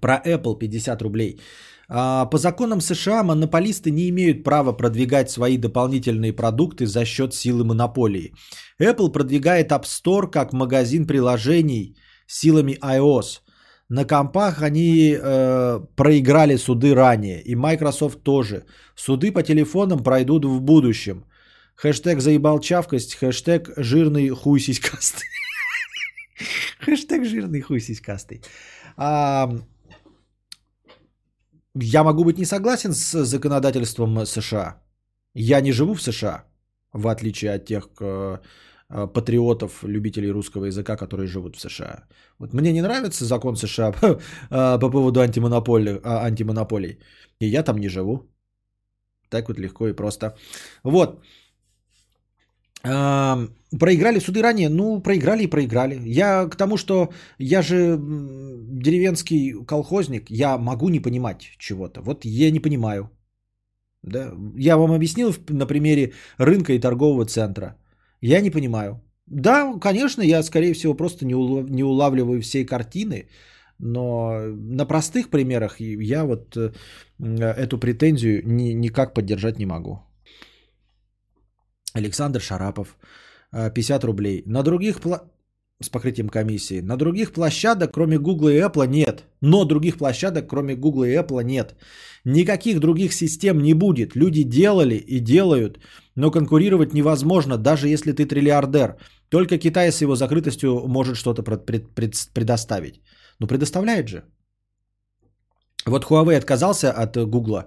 [0.00, 1.40] Про Apple 50 рублей.
[1.88, 7.64] А, по законам США монополисты не имеют права продвигать свои дополнительные продукты за счет силы
[7.64, 8.34] монополии.
[8.80, 13.40] Apple продвигает App Store как магазин приложений силами iOS.
[13.88, 18.64] На компах они э, проиграли суды ранее, и Microsoft тоже.
[18.96, 21.24] Суды по телефонам пройдут в будущем.
[21.76, 25.28] Хэштег заебал чавкость, хэштег жирный хуй сиськастый.
[26.80, 28.42] Хэштег жирный хуй сиськастый.
[28.96, 29.48] А,
[31.80, 34.82] я могу быть не согласен с законодательством США.
[35.34, 36.44] Я не живу в США,
[36.92, 38.38] в отличие от тех э,
[38.88, 42.04] э, патриотов, любителей русского языка, которые живут в США.
[42.38, 46.98] Вот мне не нравится закон США э, по поводу антимонополий, антимонополий,
[47.40, 48.22] и я там не живу.
[49.28, 50.34] Так вот легко и просто.
[50.84, 51.20] Вот.
[52.86, 54.68] Проиграли суды ранее?
[54.68, 56.00] Ну, проиграли и проиграли.
[56.04, 57.08] Я к тому, что
[57.38, 62.00] я же деревенский колхозник, я могу не понимать чего-то.
[62.00, 63.10] Вот я не понимаю.
[64.02, 64.32] Да?
[64.56, 67.76] Я вам объяснил на примере рынка и торгового центра.
[68.20, 69.00] Я не понимаю.
[69.26, 73.28] Да, конечно, я, скорее всего, просто не, улав, не улавливаю всей картины,
[73.78, 76.72] но на простых примерах я вот э,
[77.18, 80.05] эту претензию ни, никак поддержать не могу.
[81.96, 82.96] Александр Шарапов,
[83.52, 84.42] 50 э, рублей.
[84.46, 85.20] На других пла...
[85.82, 86.80] с покрытием комиссии.
[86.82, 89.24] На других площадок, кроме Google и Apple, нет.
[89.40, 91.74] Но других площадок, кроме Google и Apple, нет.
[92.24, 94.16] Никаких других систем не будет.
[94.16, 95.78] Люди делали и делают,
[96.16, 98.96] но конкурировать невозможно, даже если ты триллиардер.
[99.28, 103.00] Только Китай с его закрытостью может что-то пред, пред, предоставить.
[103.40, 104.22] Ну, предоставляет же.
[105.86, 107.62] Вот Huawei отказался от Google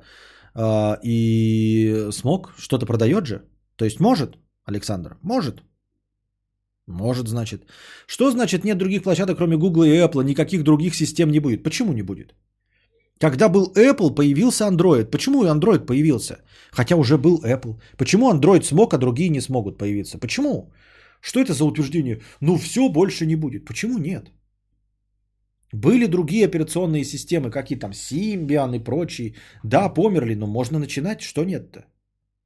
[0.55, 3.41] э, и смог, что-то продает же.
[3.79, 4.37] То есть может,
[4.69, 5.17] Александр?
[5.23, 5.63] Может.
[6.87, 7.61] Может, значит.
[8.07, 10.23] Что значит нет других площадок, кроме Google и Apple?
[10.23, 11.63] Никаких других систем не будет.
[11.63, 12.35] Почему не будет?
[13.19, 15.05] Когда был Apple, появился Android.
[15.05, 16.35] Почему Android появился?
[16.71, 17.81] Хотя уже был Apple.
[17.97, 20.19] Почему Android смог, а другие не смогут появиться?
[20.19, 20.73] Почему?
[21.21, 22.21] Что это за утверждение?
[22.41, 23.65] Ну все, больше не будет.
[23.65, 24.31] Почему нет?
[25.71, 29.35] Были другие операционные системы, какие там Symbian и прочие.
[29.63, 31.21] Да, померли, но можно начинать.
[31.21, 31.85] Что нет-то?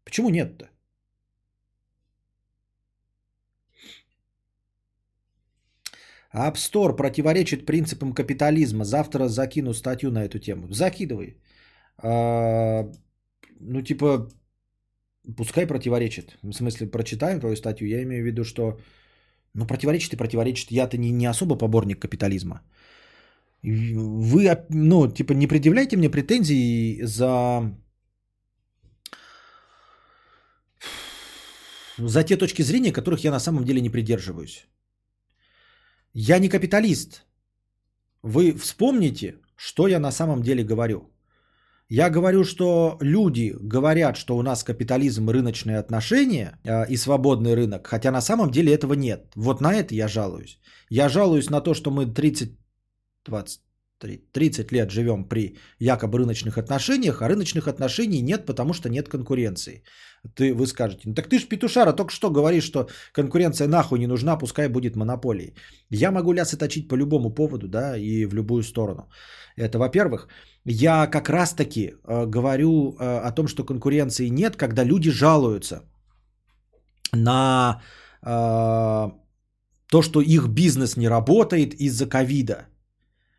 [0.06, 0.73] Почему нет-то?
[6.34, 8.86] App Store противоречит принципам капитализма.
[8.86, 10.68] Завтра закину статью на эту тему.
[10.72, 11.38] Закидывай.
[11.98, 12.90] А,
[13.60, 14.30] ну, типа,
[15.38, 16.38] пускай противоречит.
[16.44, 17.88] В смысле, прочитаем твою статью.
[17.88, 18.80] Я имею в виду, что
[19.54, 20.72] ну, противоречит и противоречит.
[20.72, 22.62] Я-то не, не особо поборник капитализма.
[23.64, 27.72] Вы, ну, типа, не предъявляйте мне претензий за
[31.98, 34.68] за те точки зрения, которых я на самом деле не придерживаюсь.
[36.16, 37.26] Я не капиталист.
[38.22, 41.10] Вы вспомните, что я на самом деле говорю.
[41.90, 47.88] Я говорю, что люди говорят, что у нас капитализм, рыночные отношения э, и свободный рынок,
[47.88, 49.32] хотя на самом деле этого нет.
[49.36, 50.60] Вот на это я жалуюсь.
[50.90, 52.58] Я жалуюсь на то, что мы 30,
[53.26, 53.62] 20,
[54.32, 59.84] 30 лет живем при якобы рыночных отношениях, а рыночных отношений нет, потому что нет конкуренции.
[60.36, 64.08] Ты, вы скажете, ну так ты ж петушара только что говоришь, что конкуренция нахуй не
[64.08, 65.56] нужна, пускай будет монополией.
[65.90, 69.10] Я могу лясы точить по любому поводу, да, и в любую сторону.
[69.58, 70.28] Это во-первых.
[70.66, 75.84] Я как раз-таки э, говорю э, о том, что конкуренции нет, когда люди жалуются
[77.12, 77.82] на
[78.22, 79.12] э,
[79.88, 82.68] то, что их бизнес не работает из-за ковида.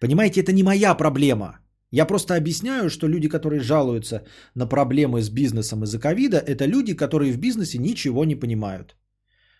[0.04, 1.60] Понимаете, это не моя проблема.
[1.90, 4.20] Я просто объясняю, что люди, которые жалуются
[4.54, 8.96] на проблемы с бизнесом из-за ковида, это люди, которые в бизнесе ничего не понимают.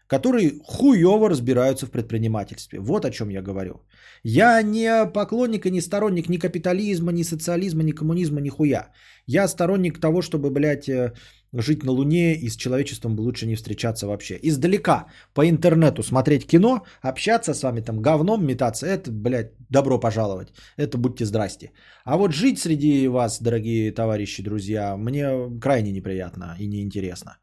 [0.06, 2.78] Которые хуево разбираются в предпринимательстве.
[2.78, 3.74] Вот о чем я говорю.
[4.22, 8.90] Я не поклонник и не сторонник ни капитализма, ни социализма, ни коммунизма, ни хуя.
[9.26, 11.14] Я сторонник того, чтобы, блядь, э,
[11.62, 14.38] жить на Луне и с человечеством лучше не встречаться вообще.
[14.42, 20.52] Издалека по интернету смотреть кино, общаться с вами там говном метаться, это, блядь, добро пожаловать.
[20.76, 21.72] Это будьте здрасте.
[22.04, 27.38] А вот жить среди вас, дорогие товарищи, друзья, мне крайне неприятно и неинтересно.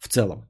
[0.00, 0.48] В целом.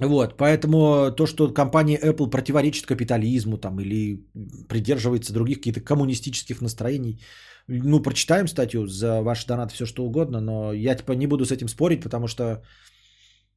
[0.00, 4.26] Вот, поэтому то, что компания Apple противоречит капитализму там, или
[4.68, 7.22] придерживается других каких-то коммунистических настроений,
[7.68, 11.52] ну, прочитаем статью за ваш донат, все что угодно, но я типа не буду с
[11.52, 12.62] этим спорить, потому что...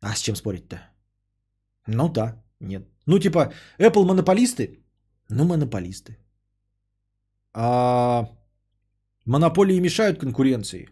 [0.02, 0.82] А с чем спорить-то?
[1.88, 2.88] Ну да, нет.
[3.06, 4.80] Ну типа, Apple монополисты?
[5.30, 6.18] Ну, монополисты.
[7.54, 8.30] А
[9.26, 10.90] монополии мешают конкуренции?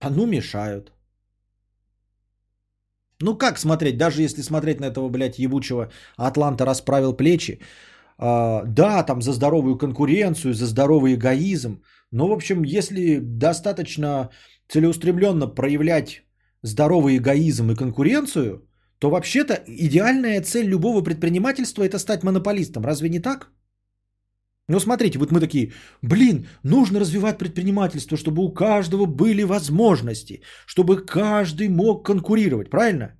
[0.00, 0.92] А ну, мешают.
[3.20, 7.60] Ну как смотреть, даже если смотреть на этого, блядь, ебучего Атланта расправил плечи,
[8.18, 14.30] а, да, там за здоровую конкуренцию, за здоровый эгоизм, но, в общем, если достаточно
[14.68, 16.22] целеустремленно проявлять
[16.62, 18.68] здоровый эгоизм и конкуренцию,
[18.98, 22.84] то вообще-то идеальная цель любого предпринимательства– это стать монополистом.
[22.84, 23.50] Разве не так?
[24.68, 31.04] Ну, смотрите, вот мы такие, блин, нужно развивать предпринимательство, чтобы у каждого были возможности, чтобы
[31.04, 33.18] каждый мог конкурировать, правильно?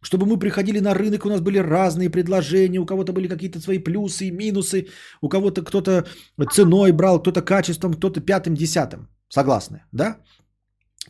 [0.00, 3.78] Чтобы мы приходили на рынок, у нас были разные предложения, у кого-то были какие-то свои
[3.78, 4.86] плюсы и минусы,
[5.22, 6.06] у кого-то кто-то
[6.52, 9.08] ценой брал, кто-то качеством, кто-то пятым, десятым.
[9.28, 10.16] Согласны, да?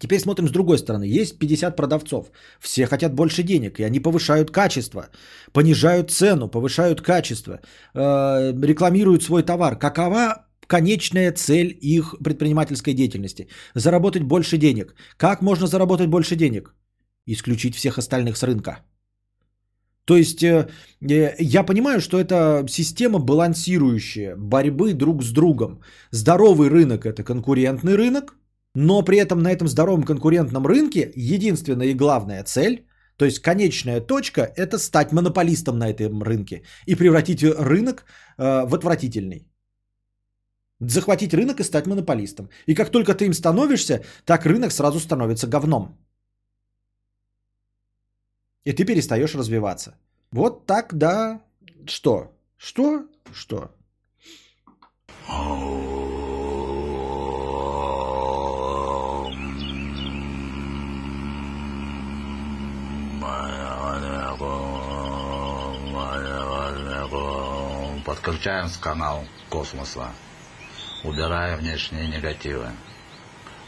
[0.00, 1.04] Теперь смотрим с другой стороны.
[1.04, 2.30] Есть 50 продавцов.
[2.60, 5.08] Все хотят больше денег, и они повышают качество,
[5.52, 7.60] понижают цену, повышают качество,
[7.94, 9.78] э, рекламируют свой товар.
[9.78, 13.48] Какова конечная цель их предпринимательской деятельности?
[13.74, 14.94] Заработать больше денег.
[15.16, 16.74] Как можно заработать больше денег?
[17.30, 18.78] Исключить всех остальных с рынка.
[20.08, 20.68] То есть э,
[21.10, 25.82] э, я понимаю, что это система балансирующая, борьбы друг с другом.
[26.10, 28.34] Здоровый рынок это конкурентный рынок,
[28.74, 32.86] но при этом на этом здоровом конкурентном рынке единственная и главная цель,
[33.18, 38.04] то есть конечная точка, это стать монополистом на этом рынке и превратить рынок
[38.38, 39.46] э, в отвратительный.
[40.80, 42.48] Захватить рынок и стать монополистом.
[42.66, 46.07] И как только ты им становишься, так рынок сразу становится говном.
[48.68, 49.96] И ты перестаешь развиваться.
[50.30, 51.40] Вот так, да.
[51.86, 52.36] Что?
[52.58, 53.06] Что?
[53.32, 53.70] Что?
[68.04, 70.12] Подключаем канал космоса.
[71.04, 72.68] Убирая внешние негативы.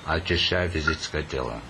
[0.05, 1.63] Очищая физическое тело.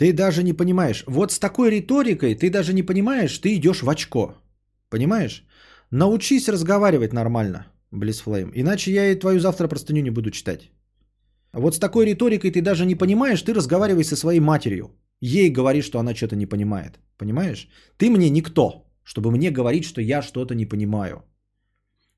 [0.00, 1.04] Ты даже не понимаешь.
[1.06, 4.34] Вот с такой риторикой ты даже не понимаешь, ты идешь в очко.
[4.88, 5.44] Понимаешь?
[5.90, 7.66] Научись разговаривать нормально.
[7.90, 8.50] Близфлейм.
[8.54, 10.70] Иначе я и твою завтра простыню не буду читать.
[11.52, 14.90] Вот с такой риторикой ты даже не понимаешь, ты разговаривай со своей матерью.
[15.20, 16.98] Ей говори, что она что-то не понимает.
[17.18, 17.68] Понимаешь?
[17.98, 21.24] Ты мне никто, чтобы мне говорить, что я что-то не понимаю.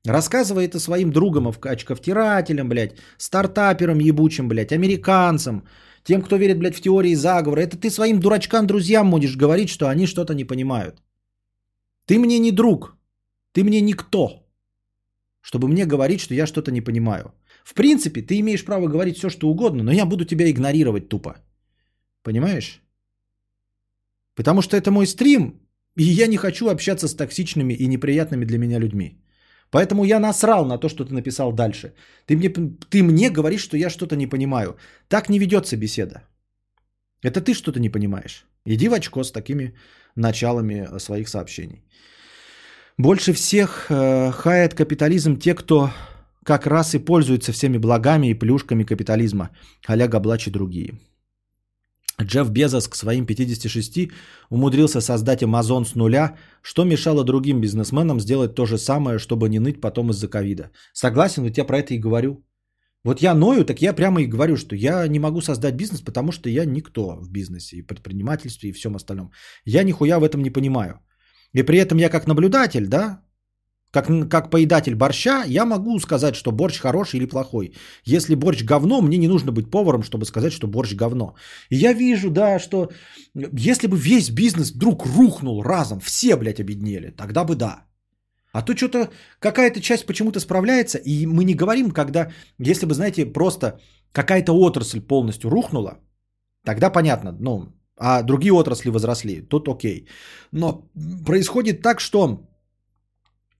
[0.05, 5.63] Рассказывай это своим другам, очковтирателям, блядь, стартаперам ебучим, блядь, американцам,
[6.03, 7.61] тем, кто верит, блядь, в теории заговора.
[7.61, 11.01] Это ты своим дурачкам, друзьям можешь говорить, что они что-то не понимают.
[12.05, 12.97] Ты мне не друг,
[13.53, 14.43] ты мне никто,
[15.41, 17.33] чтобы мне говорить, что я что-то не понимаю.
[17.63, 21.35] В принципе, ты имеешь право говорить все, что угодно, но я буду тебя игнорировать тупо.
[22.23, 22.81] Понимаешь?
[24.35, 25.61] Потому что это мой стрим,
[25.95, 29.22] и я не хочу общаться с токсичными и неприятными для меня людьми.
[29.73, 31.93] Поэтому я насрал на то, что ты написал дальше.
[32.27, 32.49] Ты мне,
[32.89, 34.75] ты мне говоришь, что я что-то не понимаю.
[35.07, 36.21] Так не ведется беседа.
[37.23, 38.45] Это ты что-то не понимаешь.
[38.67, 39.73] Иди в очко с такими
[40.15, 41.83] началами э, своих сообщений.
[42.99, 45.89] Больше всех э, хает капитализм те, кто
[46.45, 49.49] как раз и пользуется всеми благами и плюшками капитализма,
[49.87, 50.99] а-ля Габлач и другие.
[52.21, 54.11] Джефф Безос к своим 56
[54.49, 59.59] умудрился создать Amazon с нуля, что мешало другим бизнесменам сделать то же самое, чтобы не
[59.59, 60.69] ныть потом из-за ковида.
[60.93, 62.43] Согласен, вот я про это и говорю.
[63.03, 66.31] Вот я ною, так я прямо и говорю, что я не могу создать бизнес, потому
[66.31, 69.31] что я никто в бизнесе и предпринимательстве и всем остальном.
[69.65, 70.99] Я нихуя в этом не понимаю.
[71.53, 73.21] И при этом я как наблюдатель, да,
[73.93, 77.73] как, как поедатель борща, я могу сказать, что борщ хороший или плохой.
[78.05, 81.35] Если борщ говно, мне не нужно быть поваром, чтобы сказать, что борщ говно.
[81.69, 82.89] И я вижу, да, что
[83.35, 87.85] если бы весь бизнес вдруг рухнул разом, все, блядь, обеднели, тогда бы да.
[88.51, 93.25] А то что-то какая-то часть почему-то справляется, и мы не говорим, когда, если бы, знаете,
[93.25, 93.79] просто
[94.11, 95.99] какая-то отрасль полностью рухнула,
[96.65, 100.07] тогда понятно, ну, а другие отрасли возросли, тут окей.
[100.51, 100.89] Но
[101.25, 102.39] происходит так, что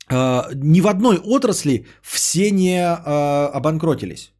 [0.09, 4.33] ни в одной отрасли все не э, обанкротились.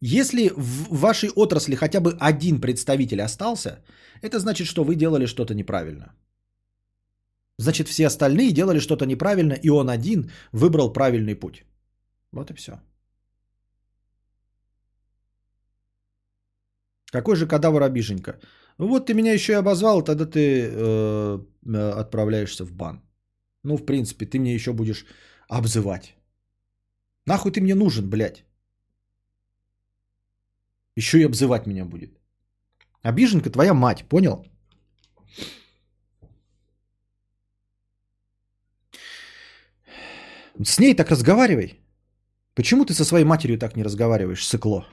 [0.00, 3.84] Если в вашей отрасли хотя бы один представитель остался,
[4.22, 6.14] это значит, что вы делали что-то неправильно.
[7.58, 11.64] Значит, все остальные делали что-то неправильно, и он один выбрал правильный путь.
[12.32, 12.72] Вот и все.
[17.12, 18.38] Какой же кадавр обиженька?
[18.78, 23.05] Вот ты меня еще и обозвал, тогда ты э, э отправляешься в бан.
[23.66, 25.04] Ну, в принципе, ты мне еще будешь
[25.48, 26.14] обзывать.
[27.26, 28.44] Нахуй ты мне нужен, блядь?
[30.96, 32.10] Еще и обзывать меня будет.
[33.02, 34.46] Обиженка твоя мать, понял?
[40.64, 41.80] С ней так разговаривай.
[42.54, 44.86] Почему ты со своей матерью так не разговариваешь, сыкло?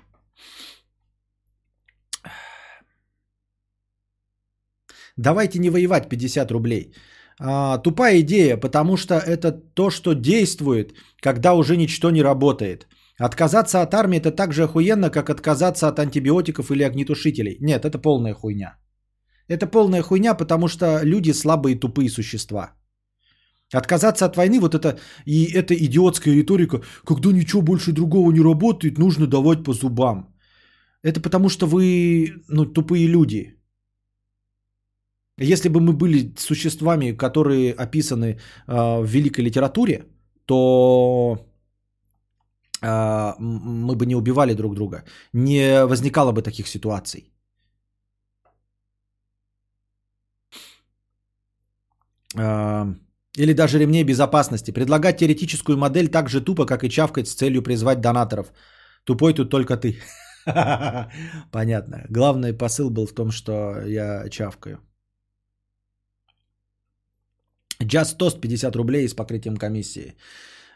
[5.17, 6.93] Давайте не воевать 50 рублей.
[7.39, 12.87] А, тупая идея, потому что это то, что действует, когда уже ничто не работает.
[13.19, 17.57] Отказаться от армии это так же охуенно, как отказаться от антибиотиков или огнетушителей.
[17.61, 18.77] Нет, это полная хуйня.
[19.47, 22.73] Это полная хуйня, потому что люди слабые тупые существа.
[23.73, 28.97] Отказаться от войны, вот это и это идиотская риторика, когда ничего больше другого не работает,
[28.97, 30.33] нужно давать по зубам.
[31.03, 33.55] Это потому что вы ну, тупые люди.
[35.41, 40.05] Если бы мы были существами, которые описаны э, в великой литературе,
[40.45, 41.37] то
[42.81, 45.03] э, мы бы не убивали друг друга,
[45.33, 47.31] не возникало бы таких ситуаций.
[52.37, 52.85] Э,
[53.37, 54.71] или даже ремней безопасности.
[54.71, 58.53] Предлагать теоретическую модель так же тупо, как и чавкать с целью призвать донаторов.
[59.03, 59.99] Тупой тут только ты.
[61.51, 62.05] Понятно.
[62.09, 64.79] Главный посыл был в том, что я чавкаю.
[67.85, 70.15] Just Toast 50 рублей с покрытием комиссии.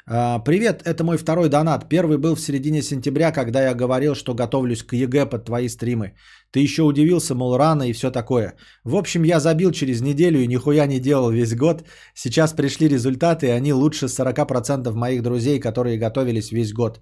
[0.10, 1.90] А, привет, это мой второй донат.
[1.90, 6.14] Первый был в середине сентября, когда я говорил, что готовлюсь к ЕГЭ под твои стримы.
[6.52, 8.54] Ты еще удивился, мол, рано и все такое.
[8.86, 11.84] В общем, я забил через неделю и нихуя не делал весь год.
[12.16, 17.02] Сейчас пришли результаты, и они лучше 40% моих друзей, которые готовились весь год.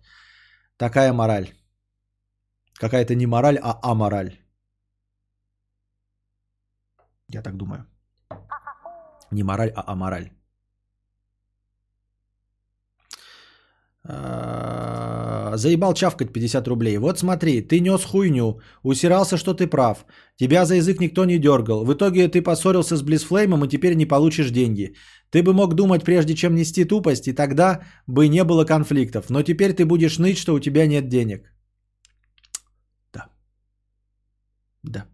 [0.77, 1.53] Такая мораль.
[2.79, 4.31] Какая-то не мораль, а амораль.
[7.29, 7.85] Я так думаю.
[9.31, 10.29] Не мораль, а амораль.
[14.07, 16.97] А, заебал чавкать 50 рублей.
[16.97, 20.05] Вот смотри, ты нес хуйню, усирался, что ты прав.
[20.35, 21.85] Тебя за язык никто не дергал.
[21.85, 24.95] В итоге ты поссорился с Близфлеймом и теперь не получишь деньги.
[25.31, 29.29] Ты бы мог думать, прежде чем нести тупость, и тогда бы не было конфликтов.
[29.29, 31.51] Но теперь ты будешь ныть, что у тебя нет денег.
[33.13, 33.25] Да.
[34.83, 35.05] Да.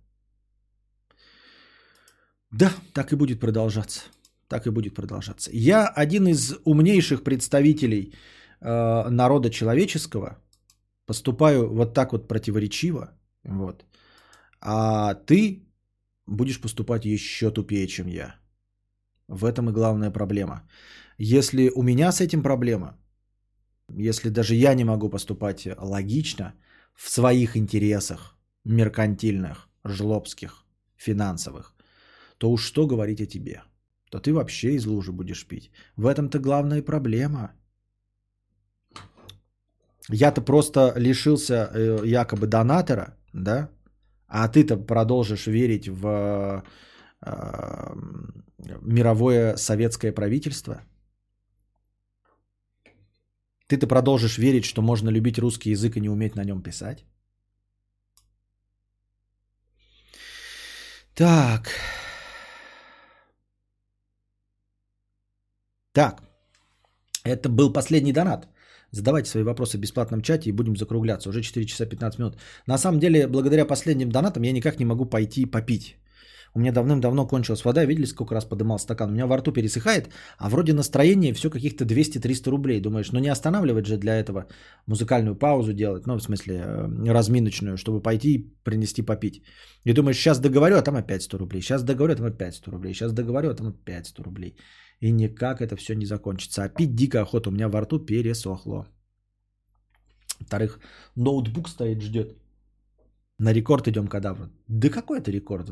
[2.51, 4.01] Да, так и будет продолжаться.
[4.47, 5.49] Так и будет продолжаться.
[5.53, 8.13] Я один из умнейших представителей
[8.59, 10.37] э, народа человеческого,
[11.05, 13.11] поступаю вот так вот противоречиво,
[13.43, 13.85] вот,
[14.61, 15.63] а ты
[16.27, 18.35] будешь поступать еще тупее, чем я.
[19.27, 20.67] В этом и главная проблема.
[21.17, 22.97] Если у меня с этим проблема,
[23.89, 26.53] если даже я не могу поступать логично
[26.95, 30.65] в своих интересах, меркантильных, жлобских,
[30.97, 31.73] финансовых,
[32.41, 33.61] то уж что говорить о тебе?
[34.09, 35.71] То ты вообще из лужи будешь пить.
[35.95, 37.51] В этом-то главная проблема.
[40.09, 43.69] Я-то просто лишился э, якобы донатора, да,
[44.27, 46.63] а ты-то продолжишь верить в
[47.21, 47.95] э,
[48.81, 50.81] мировое советское правительство.
[53.67, 57.05] Ты-то продолжишь верить, что можно любить русский язык и не уметь на нем писать.
[61.13, 61.69] Так.
[65.93, 66.21] Так.
[67.23, 68.47] Это был последний донат.
[68.91, 71.29] Задавайте свои вопросы в бесплатном чате и будем закругляться.
[71.29, 72.37] Уже 4 часа 15 минут.
[72.67, 75.97] На самом деле, благодаря последним донатам я никак не могу пойти попить.
[76.53, 77.85] У меня давным-давно кончилась вода.
[77.85, 79.09] Видели, сколько раз подымал стакан?
[79.09, 82.81] У меня во рту пересыхает, а вроде настроение все каких-то 200-300 рублей.
[82.81, 84.47] Думаешь, ну не останавливать же для этого
[84.87, 89.43] музыкальную паузу делать, ну в смысле э, разминочную, чтобы пойти и принести попить.
[89.85, 91.61] И думаешь, сейчас договорю, а там опять 100 рублей.
[91.61, 92.93] Сейчас договорю, а там опять 100 рублей.
[92.93, 94.55] Сейчас договорю, а там опять 100 рублей.
[95.01, 96.63] И никак это все не закончится.
[96.63, 97.49] А пить дико охота.
[97.49, 98.87] У меня во рту пересохло.
[100.39, 100.79] Во-вторых,
[101.15, 102.37] ноутбук стоит, ждет.
[103.39, 104.49] На рекорд идем кадавра.
[104.67, 105.71] Да какой это рекорд?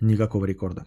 [0.00, 0.86] Никакого рекорда.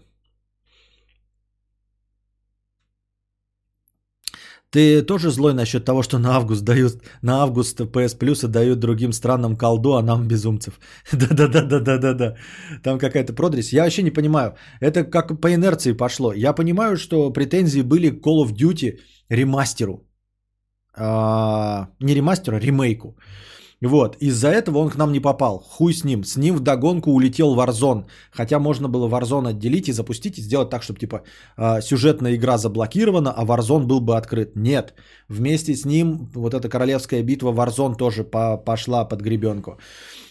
[4.69, 9.13] Ты тоже злой насчет того, что на август дают, на август PS Plus дают другим
[9.13, 10.79] странам колду, а нам безумцев.
[11.11, 12.35] Да-да-да-да-да-да-да.
[12.83, 13.73] Там какая-то продресь.
[13.73, 14.55] Я вообще не понимаю.
[14.81, 16.33] Это как по инерции пошло.
[16.33, 20.05] Я понимаю, что претензии были к Call of Duty ремастеру.
[20.95, 23.15] А, не ремастеру, а ремейку.
[23.81, 25.59] Вот, из-за этого он к нам не попал.
[25.59, 26.23] Хуй с ним.
[26.23, 28.05] С ним в догонку улетел Warzone.
[28.31, 31.21] Хотя можно было Warzone отделить и запустить, и сделать так, чтобы типа
[31.57, 34.55] а, сюжетная игра заблокирована, а Warzone был бы открыт.
[34.55, 34.93] Нет.
[35.29, 39.77] Вместе с ним вот эта королевская битва Warzone тоже по пошла под гребенку.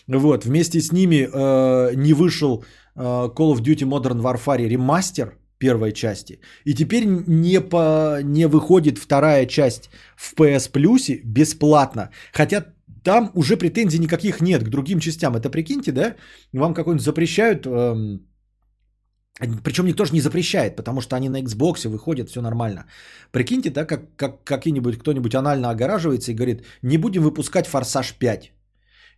[0.09, 2.65] Вот, вместе с ними э, не вышел
[2.97, 6.41] э, Call of Duty Modern Warfare ремастер первой части.
[6.65, 12.11] И теперь не, по, не выходит вторая часть в PS Plus бесплатно.
[12.33, 12.76] Хотя
[13.07, 15.37] там уже претензий никаких нет к другим частям.
[15.37, 16.17] Это прикиньте, да?
[16.53, 17.67] Вам какой-нибудь запрещают...
[17.67, 18.21] Эм...
[19.63, 22.87] Причем никто же не запрещает, потому что они на Xbox выходят, все нормально.
[23.31, 28.53] Прикиньте, да, как, как какие-нибудь, кто-нибудь анально огораживается и говорит, не будем выпускать Форсаж 5.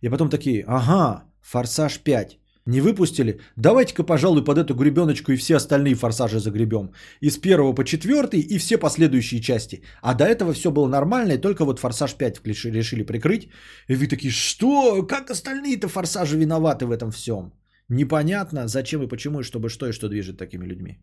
[0.03, 2.38] И потом такие, ага, Форсаж 5.
[2.69, 3.39] Не выпустили?
[3.55, 6.91] Давайте-ка, пожалуй, под эту гребеночку и все остальные форсажи загребем.
[7.21, 9.81] И с первого по четвертый и все последующие части.
[10.03, 13.49] А до этого все было нормально, и только вот форсаж 5 решили прикрыть.
[13.87, 15.01] И вы такие, что?
[15.07, 17.53] Как остальные-то форсажи виноваты в этом всем?
[17.89, 20.99] Непонятно, зачем и почему, и чтобы что и что движет такими людьми.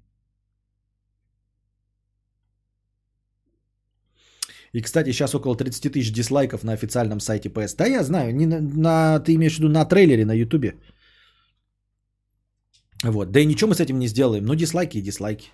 [4.72, 7.76] И, кстати, сейчас около 30 тысяч дизлайков на официальном сайте PS.
[7.76, 10.74] Да, я знаю, не на, на, ты имеешь в виду на трейлере на Ютубе.
[13.04, 13.30] Вот.
[13.30, 14.44] Да и ничего мы с этим не сделаем.
[14.44, 15.50] Ну, дизлайки и дизлайки.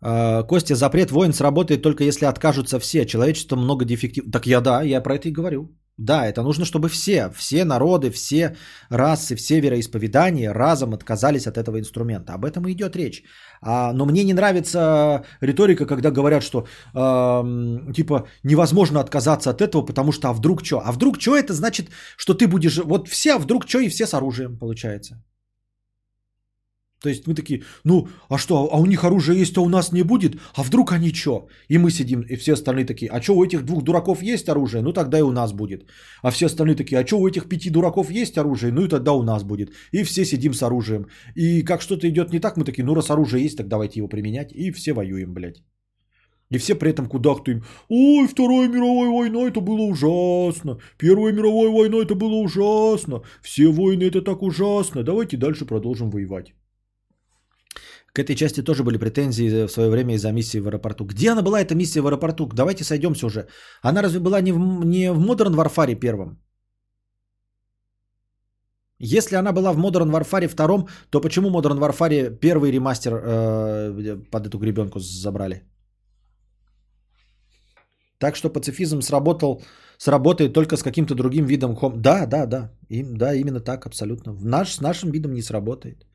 [0.00, 3.06] А, Костя, запрет войн сработает только если откажутся все.
[3.06, 4.24] Человечество много дефектив.
[4.32, 5.68] Так я да, я про это и говорю.
[5.96, 8.56] Да, это нужно, чтобы все, все народы, все
[8.90, 12.34] расы, все вероисповедания разом отказались от этого инструмента.
[12.34, 13.22] Об этом и идет речь.
[13.64, 19.82] А, но мне не нравится риторика, когда говорят, что э, типа невозможно отказаться от этого,
[19.82, 20.82] потому что а вдруг что?
[20.84, 22.78] А вдруг что это значит, что ты будешь...
[22.84, 25.22] Вот все, а вдруг что и все с оружием получается.
[27.04, 29.92] То есть мы такие, ну, а что, а у них оружие есть, а у нас
[29.92, 30.36] не будет?
[30.56, 31.48] А вдруг они что?
[31.68, 34.82] И мы сидим, и все остальные такие, а что, у этих двух дураков есть оружие?
[34.82, 35.82] Ну, тогда и у нас будет.
[36.22, 38.72] А все остальные такие, а что, у этих пяти дураков есть оружие?
[38.72, 39.68] Ну, и тогда у нас будет.
[39.92, 41.06] И все сидим с оружием.
[41.36, 44.08] И как что-то идет не так, мы такие, ну, раз оружие есть, так давайте его
[44.08, 44.52] применять.
[44.54, 45.62] И все воюем, блядь.
[46.54, 47.64] И все при этом кудахтаем.
[47.90, 50.78] Ой, Вторая мировая война, это было ужасно.
[50.98, 53.22] Первая мировая война, это было ужасно.
[53.42, 55.02] Все войны, это так ужасно.
[55.02, 56.54] Давайте дальше продолжим воевать.
[58.14, 61.04] К этой части тоже были претензии в свое время из-за миссии в аэропорту.
[61.04, 62.46] Где она была, эта миссия в аэропорту?
[62.46, 63.48] Давайте сойдемся уже.
[63.82, 66.38] Она разве была не в, не в Modern Warfare первом?
[69.00, 74.46] Если она была в Modern Warfare втором, то почему Modern Warfare первый ремастер э, под
[74.46, 75.64] эту гребенку забрали?
[78.18, 79.60] Так что пацифизм сработал,
[79.98, 82.00] сработает только с каким-то другим видом хом.
[82.00, 82.70] Да, да, да.
[82.88, 84.32] Им, да, именно так, абсолютно.
[84.32, 86.06] В наш, с нашим видом не сработает.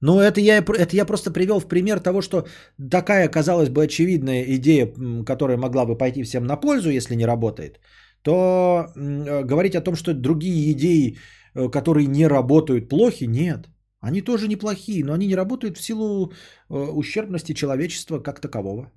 [0.00, 2.46] Ну, это я, это я просто привел в пример того, что
[2.90, 4.92] такая, казалось бы, очевидная идея,
[5.24, 7.80] которая могла бы пойти всем на пользу, если не работает,
[8.22, 8.32] то
[8.94, 11.16] э, говорить о том, что другие идеи,
[11.54, 13.68] э, которые не работают, плохи, нет.
[14.00, 16.32] Они тоже неплохие, но они не работают в силу
[16.68, 18.92] э, ущербности человечества как такового.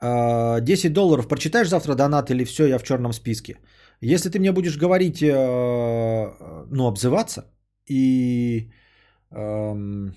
[0.00, 1.28] а, долларов.
[1.28, 3.56] Прочитаешь завтра донат или все, я в черном списке.
[4.00, 7.42] Если ты мне будешь говорить, э, ну, обзываться
[7.86, 8.70] и
[9.30, 10.14] эм,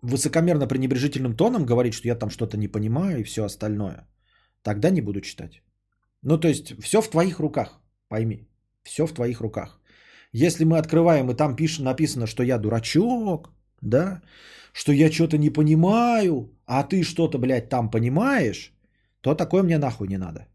[0.00, 4.08] высокомерно пренебрежительным тоном говорить, что я там что-то не понимаю и все остальное,
[4.62, 5.62] тогда не буду читать.
[6.22, 8.48] Ну, то есть, все в твоих руках, пойми.
[8.82, 9.80] Все в твоих руках.
[10.32, 13.53] Если мы открываем, и там пишет, написано, что я дурачок,
[13.84, 14.22] да,
[14.72, 18.72] что я что-то не понимаю, а ты что-то, блядь, там понимаешь,
[19.20, 20.46] то такое мне нахуй не надо.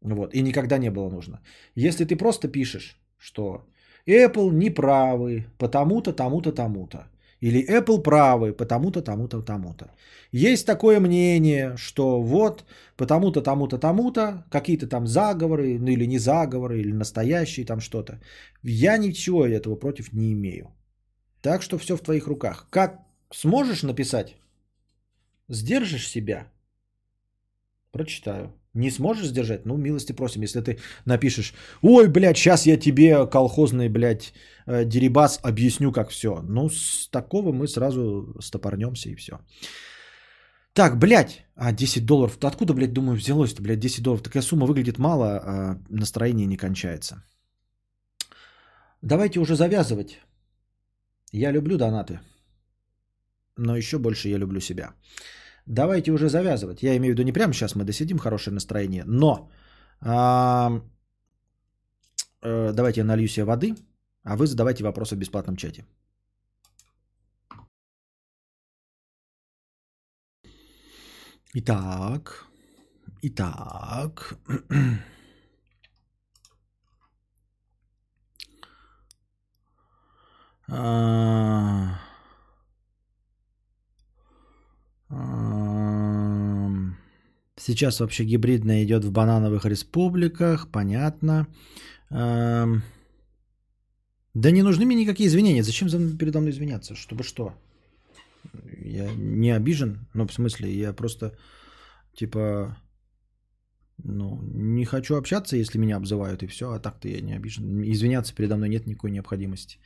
[0.00, 1.40] Вот, и никогда не было нужно.
[1.74, 3.64] Если ты просто пишешь, что
[4.06, 7.06] Apple неправы, потому-то, тому-то, тому-то.
[7.40, 9.90] Или Apple правы, потому-то, тому-то, тому-то.
[10.32, 12.64] Есть такое мнение, что вот
[12.96, 18.20] потому-то, тому-то, тому-то, какие-то там заговоры, ну или не заговоры, или настоящие там что-то.
[18.62, 20.70] Я ничего этого против не имею.
[21.42, 22.66] Так что все в твоих руках.
[22.70, 23.00] Как
[23.34, 24.36] сможешь написать?
[25.48, 26.46] Сдержишь себя?
[27.90, 28.54] Прочитаю.
[28.74, 29.66] Не сможешь сдержать?
[29.66, 30.42] Ну, милости просим.
[30.42, 34.32] Если ты напишешь, ой, блядь, сейчас я тебе, колхозный, блядь,
[34.66, 36.40] э, дерибас, объясню, как все.
[36.42, 39.40] Ну, с такого мы сразу стопорнемся и все.
[40.72, 42.38] Так, блядь, а 10 долларов.
[42.42, 44.22] Откуда, блядь, думаю, взялось-то, блядь, 10 долларов?
[44.22, 47.22] Такая сумма выглядит мало, а настроение не кончается.
[49.02, 50.20] Давайте уже завязывать.
[51.32, 52.20] Я люблю донаты
[53.56, 54.94] но еще больше я люблю себя.
[55.66, 56.82] Давайте уже завязывать.
[56.82, 59.50] Я имею в виду не прямо сейчас мы досидим хорошее настроение, но
[60.00, 60.82] а,
[62.42, 63.74] э, давайте я налью себе воды,
[64.24, 65.84] а вы задавайте вопросы в бесплатном чате.
[71.54, 72.46] Итак,
[73.22, 74.38] итак.
[80.72, 81.98] А...
[87.58, 91.46] Сейчас вообще гибридная идет в банановых республиках, понятно.
[92.10, 92.80] Да
[94.34, 95.62] не нужны мне никакие извинения.
[95.62, 96.94] Зачем передо мной извиняться?
[96.94, 97.52] Чтобы что?
[98.84, 100.08] Я не обижен.
[100.14, 101.36] Ну, в смысле, я просто,
[102.14, 102.76] типа,
[104.04, 106.72] ну, не хочу общаться, если меня обзывают, и все.
[106.72, 107.82] А так-то я не обижен.
[107.82, 109.78] Извиняться передо мной нет никакой необходимости.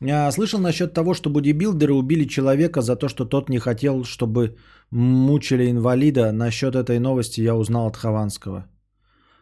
[0.00, 4.56] Я слышал насчет того, что бодибилдеры убили человека за то, что тот не хотел, чтобы
[4.90, 6.32] мучили инвалида.
[6.32, 8.66] Насчет этой новости я узнал от Хованского.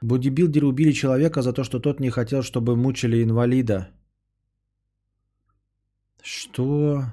[0.02, 3.88] Бодибилдеры убили человека за то, что тот не хотел, чтобы мучили инвалида.
[6.22, 7.04] Что?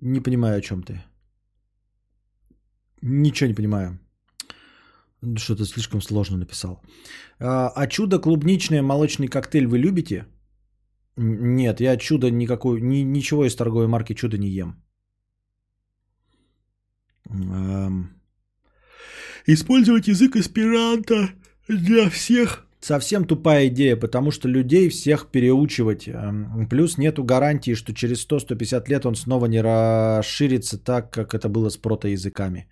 [0.00, 1.02] Не понимаю, о чем ты.
[3.02, 3.98] Ничего не понимаю.
[5.38, 6.82] Что-то слишком сложно написал.
[7.38, 10.26] А, а чудо клубничное молочный коктейль вы любите?
[11.16, 14.84] Нет, я чудо никакой, ни, ничего из торговой марки чудо не ем.
[17.30, 18.10] Эм...
[19.46, 21.30] Использовать язык эсперанто
[21.68, 22.66] для всех.
[22.80, 26.06] Совсем тупая идея, потому что людей всех переучивать.
[26.08, 31.48] Эм, плюс нету гарантии, что через 100-150 лет он снова не расширится так, как это
[31.48, 32.68] было с протоязыками.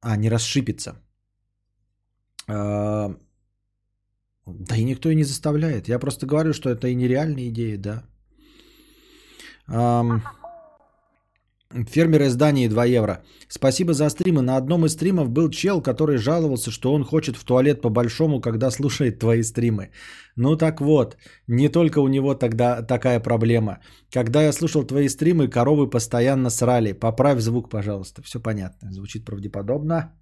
[0.00, 1.00] А, не расшипится.
[2.48, 3.18] Эм,
[4.46, 5.88] да и никто и не заставляет.
[5.88, 8.04] Я просто говорю, что это и нереальная идея, да.
[11.74, 13.24] Фермер из Дании 2 евро.
[13.48, 14.42] Спасибо за стримы.
[14.42, 18.70] На одном из стримов был чел, который жаловался, что он хочет в туалет по-большому, когда
[18.70, 19.90] слушает твои стримы.
[20.36, 21.16] Ну так вот,
[21.48, 23.80] не только у него тогда такая проблема.
[24.12, 26.92] Когда я слушал твои стримы, коровы постоянно срали.
[26.92, 28.22] Поправь звук, пожалуйста.
[28.22, 28.92] Все понятно.
[28.92, 30.12] Звучит правдеподобно.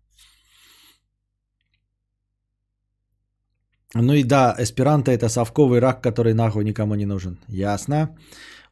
[3.94, 7.38] Ну и да, эсперанто это совковый рак, который нахуй никому не нужен.
[7.48, 8.08] Ясно.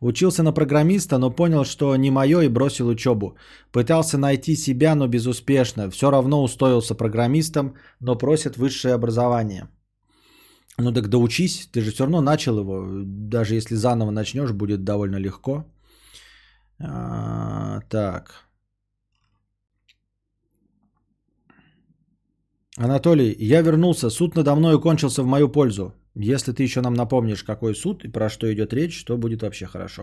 [0.01, 3.37] Учился на программиста, но понял, что не мое и бросил учебу.
[3.71, 5.91] Пытался найти себя, но безуспешно.
[5.91, 9.69] Все равно устоился программистом, но просят высшее образование.
[10.79, 12.87] Ну так доучись, ты же все равно начал его.
[13.05, 15.65] Даже если заново начнешь, будет довольно легко.
[16.79, 18.50] А, так.
[22.83, 24.11] Анатолий, я вернулся.
[24.11, 25.93] Суд надо мной кончился в мою пользу.
[26.15, 29.67] Если ты еще нам напомнишь, какой суд и про что идет речь, то будет вообще
[29.67, 30.03] хорошо.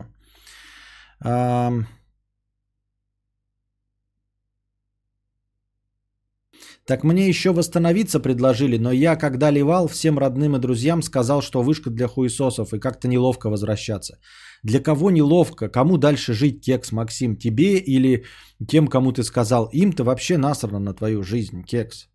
[6.86, 11.64] Так мне еще восстановиться предложили, но я, когда ливал, всем родным и друзьям сказал, что
[11.64, 14.20] вышка для хуесосов и как-то неловко возвращаться.
[14.64, 15.68] Для кого неловко?
[15.68, 17.38] Кому дальше жить, Кекс, Максим?
[17.38, 18.24] Тебе или
[18.68, 19.70] тем, кому ты сказал?
[19.74, 22.08] Им-то вообще насрано на твою жизнь, Кекс,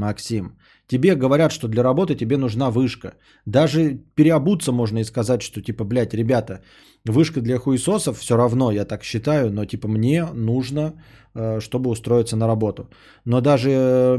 [0.00, 0.56] Максим.
[0.90, 3.12] Тебе говорят, что для работы тебе нужна вышка.
[3.46, 6.62] Даже переобуться можно и сказать, что типа, блядь, ребята,
[7.04, 10.94] вышка для хуесосов все равно, я так считаю, но типа мне нужно,
[11.34, 12.90] э, чтобы устроиться на работу.
[13.24, 14.18] Но даже, э,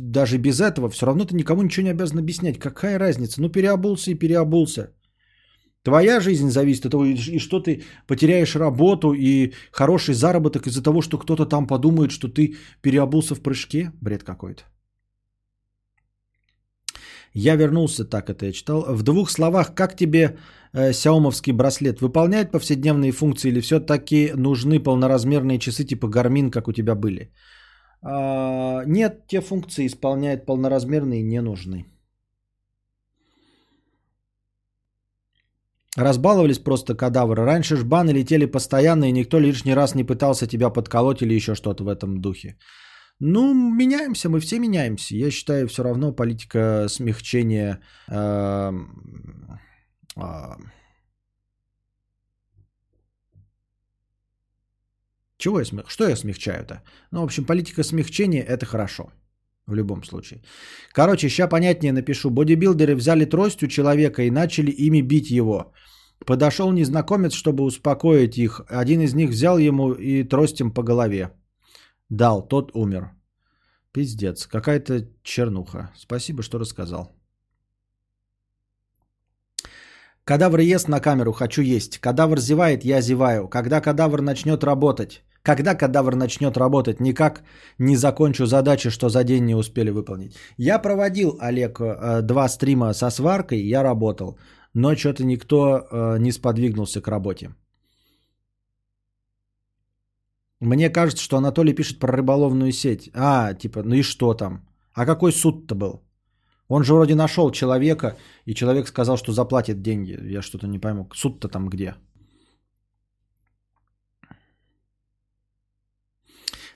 [0.00, 2.58] даже без этого все равно ты никому ничего не обязан объяснять.
[2.58, 3.42] Какая разница?
[3.42, 4.90] Ну переобулся и переобулся.
[5.84, 11.02] Твоя жизнь зависит от того, и что ты потеряешь работу и хороший заработок из-за того,
[11.02, 13.90] что кто-то там подумает, что ты переобулся в прыжке.
[14.00, 14.62] Бред какой-то.
[17.34, 18.84] Я вернулся, так это я читал.
[18.88, 20.36] В двух словах, как тебе
[20.72, 22.00] э, сяомовский браслет?
[22.00, 27.32] Выполняет повседневные функции или все-таки нужны полноразмерные часы типа Garmin, как у тебя были?
[28.02, 31.86] А, нет, те функции исполняет полноразмерные не нужны.
[35.96, 37.44] Разбаловались просто кадавры.
[37.44, 41.54] Раньше ж баны летели постоянно, и никто лишний раз не пытался тебя подколоть или еще
[41.54, 42.56] что-то в этом духе.
[43.24, 45.14] Ну, меняемся, мы все меняемся.
[45.14, 47.78] Я считаю, все равно политика смягчения...
[48.10, 48.72] Э,
[50.16, 50.56] э,
[55.38, 55.84] чего я смех...
[55.88, 56.82] Что я смягчаю-то?
[57.12, 59.12] Ну, в общем, политика смягчения– это хорошо.
[59.66, 60.42] В любом случае.
[60.92, 62.30] Короче, сейчас понятнее напишу.
[62.30, 65.72] Бодибилдеры взяли трость у человека и начали ими бить его.
[66.26, 68.62] Подошел незнакомец, чтобы успокоить их.
[68.68, 71.30] Один из них взял ему и тростем по голове.
[72.12, 73.10] Дал, тот умер.
[73.92, 75.90] Пиздец, какая-то чернуха.
[75.96, 77.12] Спасибо, что рассказал.
[80.24, 81.98] Кадавр ест на камеру, хочу есть.
[81.98, 83.48] Кадавр зевает, я зеваю.
[83.48, 85.22] Когда кадавр начнет работать?
[85.42, 87.00] Когда кадавр начнет работать?
[87.00, 87.42] Никак
[87.78, 90.36] не закончу задачи, что за день не успели выполнить.
[90.58, 94.38] Я проводил, Олег, э, два стрима со сваркой, я работал.
[94.74, 97.54] Но что-то никто э, не сподвигнулся к работе.
[100.62, 103.10] Мне кажется, что Анатолий пишет про рыболовную сеть.
[103.14, 104.60] А, типа, ну и что там?
[104.94, 106.02] А какой суд-то был?
[106.68, 108.16] Он же вроде нашел человека,
[108.46, 110.16] и человек сказал, что заплатит деньги.
[110.32, 111.08] Я что-то не пойму.
[111.14, 111.96] Суд-то там где?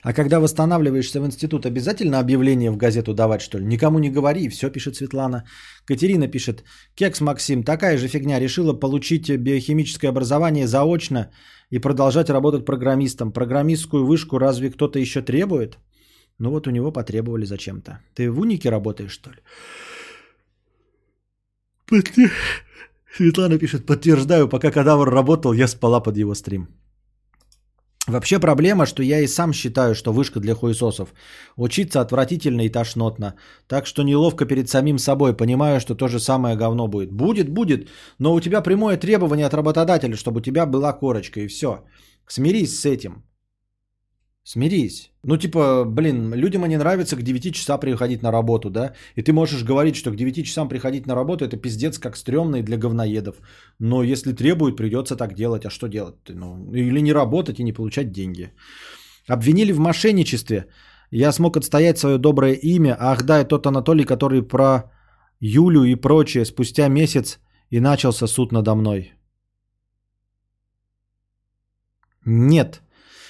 [0.07, 3.65] А когда восстанавливаешься в институт, обязательно объявление в газету давать, что ли?
[3.65, 5.43] Никому не говори, все пишет Светлана.
[5.85, 6.63] Катерина пишет,
[6.95, 11.29] Кекс Максим, такая же фигня, решила получить биохимическое образование заочно
[11.71, 13.33] и продолжать работать программистом.
[13.33, 15.77] Программистскую вышку разве кто-то еще требует?
[16.39, 17.99] Ну вот у него потребовали зачем-то.
[18.15, 19.39] Ты в унике работаешь, что ли?
[23.17, 26.67] Светлана пишет, подтверждаю, пока кадавр работал, я спала под его стрим.
[28.07, 31.13] Вообще проблема, что я и сам считаю, что вышка для хуесосов.
[31.57, 33.33] Учиться отвратительно и тошнотно.
[33.67, 35.35] Так что неловко перед самим собой.
[35.35, 37.11] Понимаю, что то же самое говно будет.
[37.11, 37.89] Будет, будет.
[38.19, 41.83] Но у тебя прямое требование от работодателя, чтобы у тебя была корочка и все.
[42.27, 43.23] Смирись с этим.
[44.47, 45.11] Смирись.
[45.23, 48.93] Ну, типа, блин, людям они нравится к 9 часа приходить на работу, да?
[49.17, 52.55] И ты можешь говорить, что к 9 часам приходить на работу это пиздец как стрёмно
[52.55, 53.35] и для говноедов.
[53.79, 55.65] Но если требует, придется так делать.
[55.65, 56.15] А что делать?
[56.29, 58.53] Ну, или не работать и не получать деньги.
[59.27, 60.67] Обвинили в мошенничестве.
[61.11, 62.95] Я смог отстоять свое доброе имя.
[62.99, 64.83] Ах да, и тот Анатолий, который про
[65.41, 69.11] Юлю и прочее спустя месяц и начался суд надо мной.
[72.25, 72.81] Нет.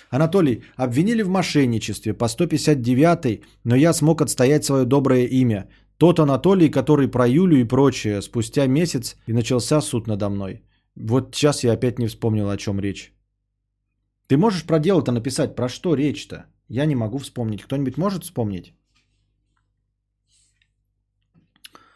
[0.10, 5.68] Анатолий, обвинили в мошенничестве по 159, но я смог отстоять свое доброе имя.
[5.98, 10.62] Тот Анатолий, который про Юлю и прочее, спустя месяц и начался суд надо мной.
[10.96, 13.14] Вот сейчас я опять не вспомнил, о чем речь.
[14.28, 16.46] Ты можешь про дело-то написать, про что речь-то?
[16.70, 17.64] Я не могу вспомнить.
[17.64, 18.74] Кто-нибудь может вспомнить?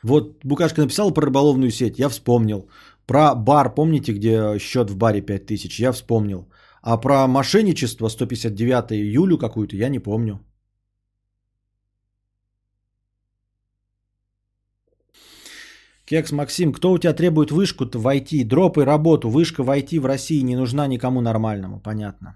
[0.04, 2.70] Вот Букашка написал про рыболовную сеть, я вспомнил.
[3.06, 6.48] Про бар, помните, где счет в баре 5000, я вспомнил.
[6.82, 10.40] А про мошенничество 159 июлю какую-то я не помню.
[16.06, 18.44] Кекс Максим, кто у тебя требует вышку-то в IT?
[18.44, 22.36] Дропы работу, вышка в IT в России не нужна никому нормальному, понятно.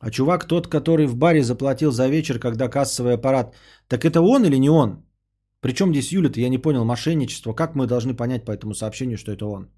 [0.00, 3.56] А чувак тот, который в баре заплатил за вечер, когда кассовый аппарат,
[3.88, 5.07] так это он или не он?
[5.60, 7.52] Причем здесь Юля-то, я не понял, мошенничество.
[7.52, 9.68] Как мы должны понять по этому сообщению, что это он?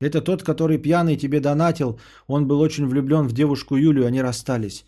[0.00, 1.98] Это тот, который пьяный тебе донатил.
[2.26, 4.84] Он был очень влюблен в девушку Юлю, они расстались.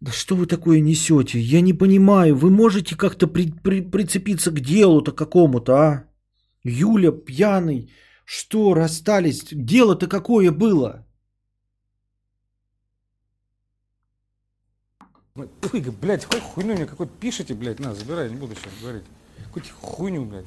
[0.00, 1.40] Да что вы такое несете?
[1.40, 2.36] Я не понимаю.
[2.36, 6.04] Вы можете как-то при, при, прицепиться к делу-то какому-то, а?
[6.62, 7.90] Юля пьяный.
[8.24, 9.48] Что расстались?
[9.50, 11.06] Дело-то какое было?
[15.36, 15.48] Ой,
[16.00, 19.02] блядь, хоть хуйню мне какой-то пишите, блядь, на, забирай, не буду сейчас говорить.
[19.46, 20.46] Какую-то хуйню, блядь.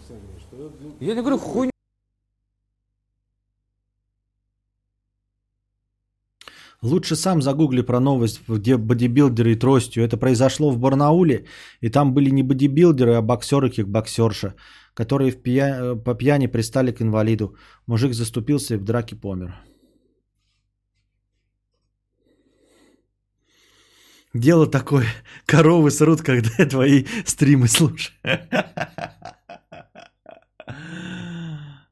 [1.02, 1.72] Я не говорю хуйню.
[6.82, 10.06] Лучше сам загугли про новость, где бодибилдеры и тростью.
[10.06, 11.48] Это произошло в Барнауле,
[11.82, 14.56] и там были не бодибилдеры, а боксеры, боксерша,
[14.94, 15.96] которые в пья...
[15.96, 17.58] по пьяни пристали к инвалиду.
[17.88, 19.54] Мужик заступился и в драке помер.
[24.38, 25.08] Дело такое,
[25.48, 28.14] коровы срут, когда твои стримы слушаю.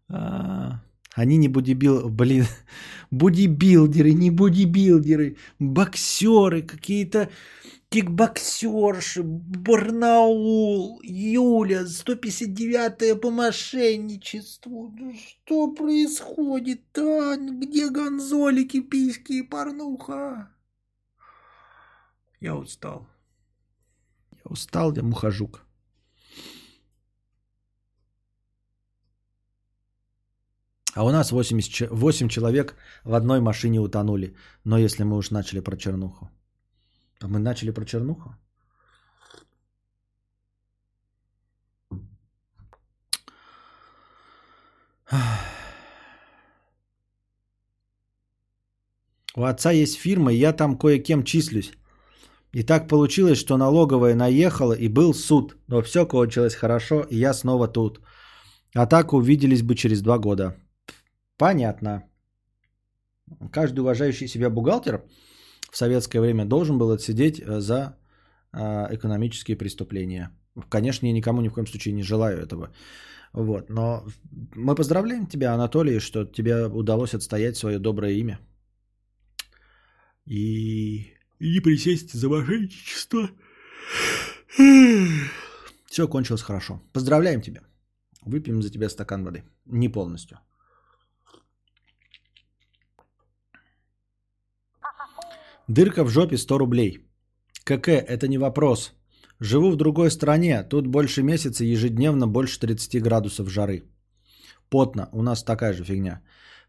[0.08, 0.80] А,
[1.16, 2.08] они не бодибил...
[2.10, 2.46] Блин,
[3.10, 7.32] бодибилдеры, не бодибилдеры, боксеры, какие-то
[7.90, 14.94] кикбоксерши, Барнаул, Юля, 159-е по мошенничеству.
[15.18, 17.60] Что происходит, Тань?
[17.60, 20.55] Где гонзолики, письки и порнуха?
[22.42, 23.08] Я устал.
[24.32, 25.66] Я устал, я мухожук.
[30.96, 34.36] А у нас 80, 8 человек в одной машине утонули.
[34.64, 36.30] Но если мы уж начали про чернуху.
[37.20, 38.36] А мы начали про чернуху?
[49.36, 51.74] У отца есть фирма, и я там кое-кем числюсь.
[52.56, 55.58] И так получилось, что налоговая наехала и был суд.
[55.68, 58.00] Но все кончилось хорошо, и я снова тут.
[58.74, 60.56] А так увиделись бы через два года.
[61.38, 62.04] Понятно.
[63.52, 65.04] Каждый уважающий себя бухгалтер
[65.72, 67.98] в советское время должен был отсидеть э, за
[68.54, 70.32] э, экономические преступления.
[70.70, 72.70] Конечно, я никому ни в коем случае не желаю этого.
[73.34, 73.70] Вот.
[73.70, 74.06] Но
[74.56, 78.40] мы поздравляем тебя, Анатолий, что тебе удалось отстоять свое доброе имя.
[80.26, 81.15] И,
[81.46, 83.30] и не присесть за мошенничество.
[85.86, 86.82] Все кончилось хорошо.
[86.94, 87.62] Поздравляем тебя.
[88.26, 89.44] Выпьем за тебя стакан воды.
[89.66, 90.38] Не полностью.
[95.68, 97.08] Дырка в жопе 100 рублей.
[97.64, 98.94] КК, это не вопрос.
[99.40, 103.84] Живу в другой стране, тут больше месяца, ежедневно больше 30 градусов жары.
[104.70, 106.22] Потно, у нас такая же фигня.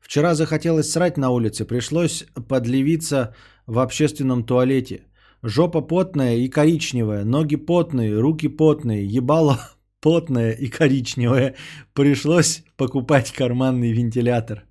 [0.07, 3.35] Вчера захотелось срать на улице, пришлось подливиться
[3.67, 5.03] в общественном туалете.
[5.43, 9.59] Жопа потная и коричневая, ноги потные, руки потные, ебало
[10.01, 11.57] потное и коричневое.
[11.93, 14.63] Пришлось покупать карманный вентилятор.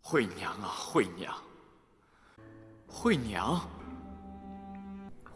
[0.00, 1.36] Хуй ням, а, хуй ням.
[2.88, 3.62] Хуй ням.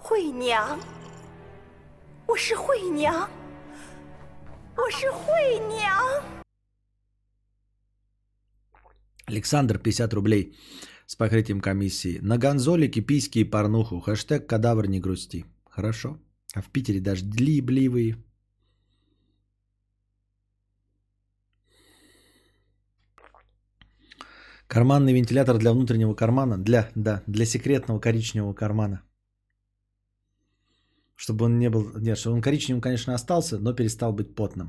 [0.00, 1.07] Хуй.
[2.27, 3.29] 我是惠娘，
[4.75, 6.23] 我是惠娘。”
[9.25, 10.55] Александр, 50 рублей
[11.05, 12.19] с покрытием комиссии.
[12.21, 13.99] На гонзолике, письки и порнуху.
[13.99, 15.45] Хэштег кадавр не грусти.
[15.69, 16.19] Хорошо.
[16.53, 18.17] А в Питере дождливые.
[24.67, 26.57] Карманный вентилятор для внутреннего кармана?
[26.57, 29.03] Для, да, для секретного коричневого кармана.
[31.18, 31.90] Чтобы он не был...
[32.00, 34.68] Нет, чтобы он коричневым, конечно, остался, но перестал быть потным.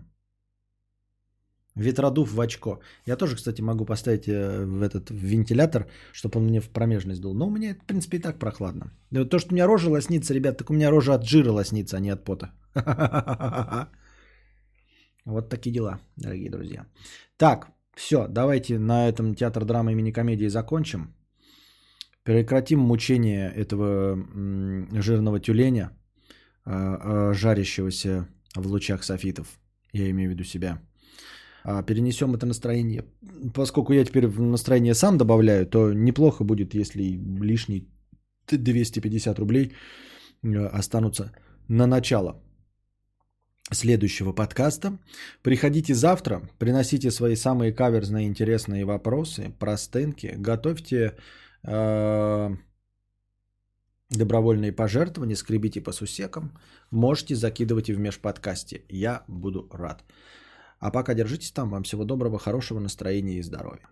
[1.75, 2.79] Ветродув в очко.
[3.05, 7.35] Я тоже, кстати, могу поставить э, в этот вентилятор, чтобы он мне в промежность дул.
[7.35, 8.91] Но у меня, в принципе, и так прохладно.
[9.29, 11.99] То, что у меня рожа лоснится, ребят, так у меня рожа от жира лоснится, а
[11.99, 12.51] не от пота.
[15.25, 16.85] Вот такие дела, дорогие друзья.
[17.37, 21.13] Так, все, давайте на этом театр драмы имени комедии закончим.
[22.23, 24.17] Прекратим мучение этого
[25.01, 25.91] жирного тюленя,
[27.33, 29.59] жарящегося в лучах софитов.
[29.93, 30.81] Я имею в виду себя.
[31.63, 33.05] А, перенесем это настроение.
[33.53, 37.85] Поскольку я теперь в настроение сам добавляю, то неплохо будет, если лишние
[38.47, 39.73] 250 рублей
[40.71, 41.31] останутся
[41.67, 42.41] на начало
[43.71, 44.97] следующего подкаста.
[45.43, 51.17] Приходите завтра, приносите свои самые каверзные интересные вопросы, простынки, готовьте
[51.63, 52.55] э,
[54.09, 56.51] добровольные пожертвования, скребите по сусекам,
[56.91, 58.83] можете закидывать и в межподкасте.
[58.89, 60.03] Я буду рад.
[60.79, 61.69] А пока держитесь там.
[61.69, 63.87] Вам всего доброго, хорошего настроения и здоровья.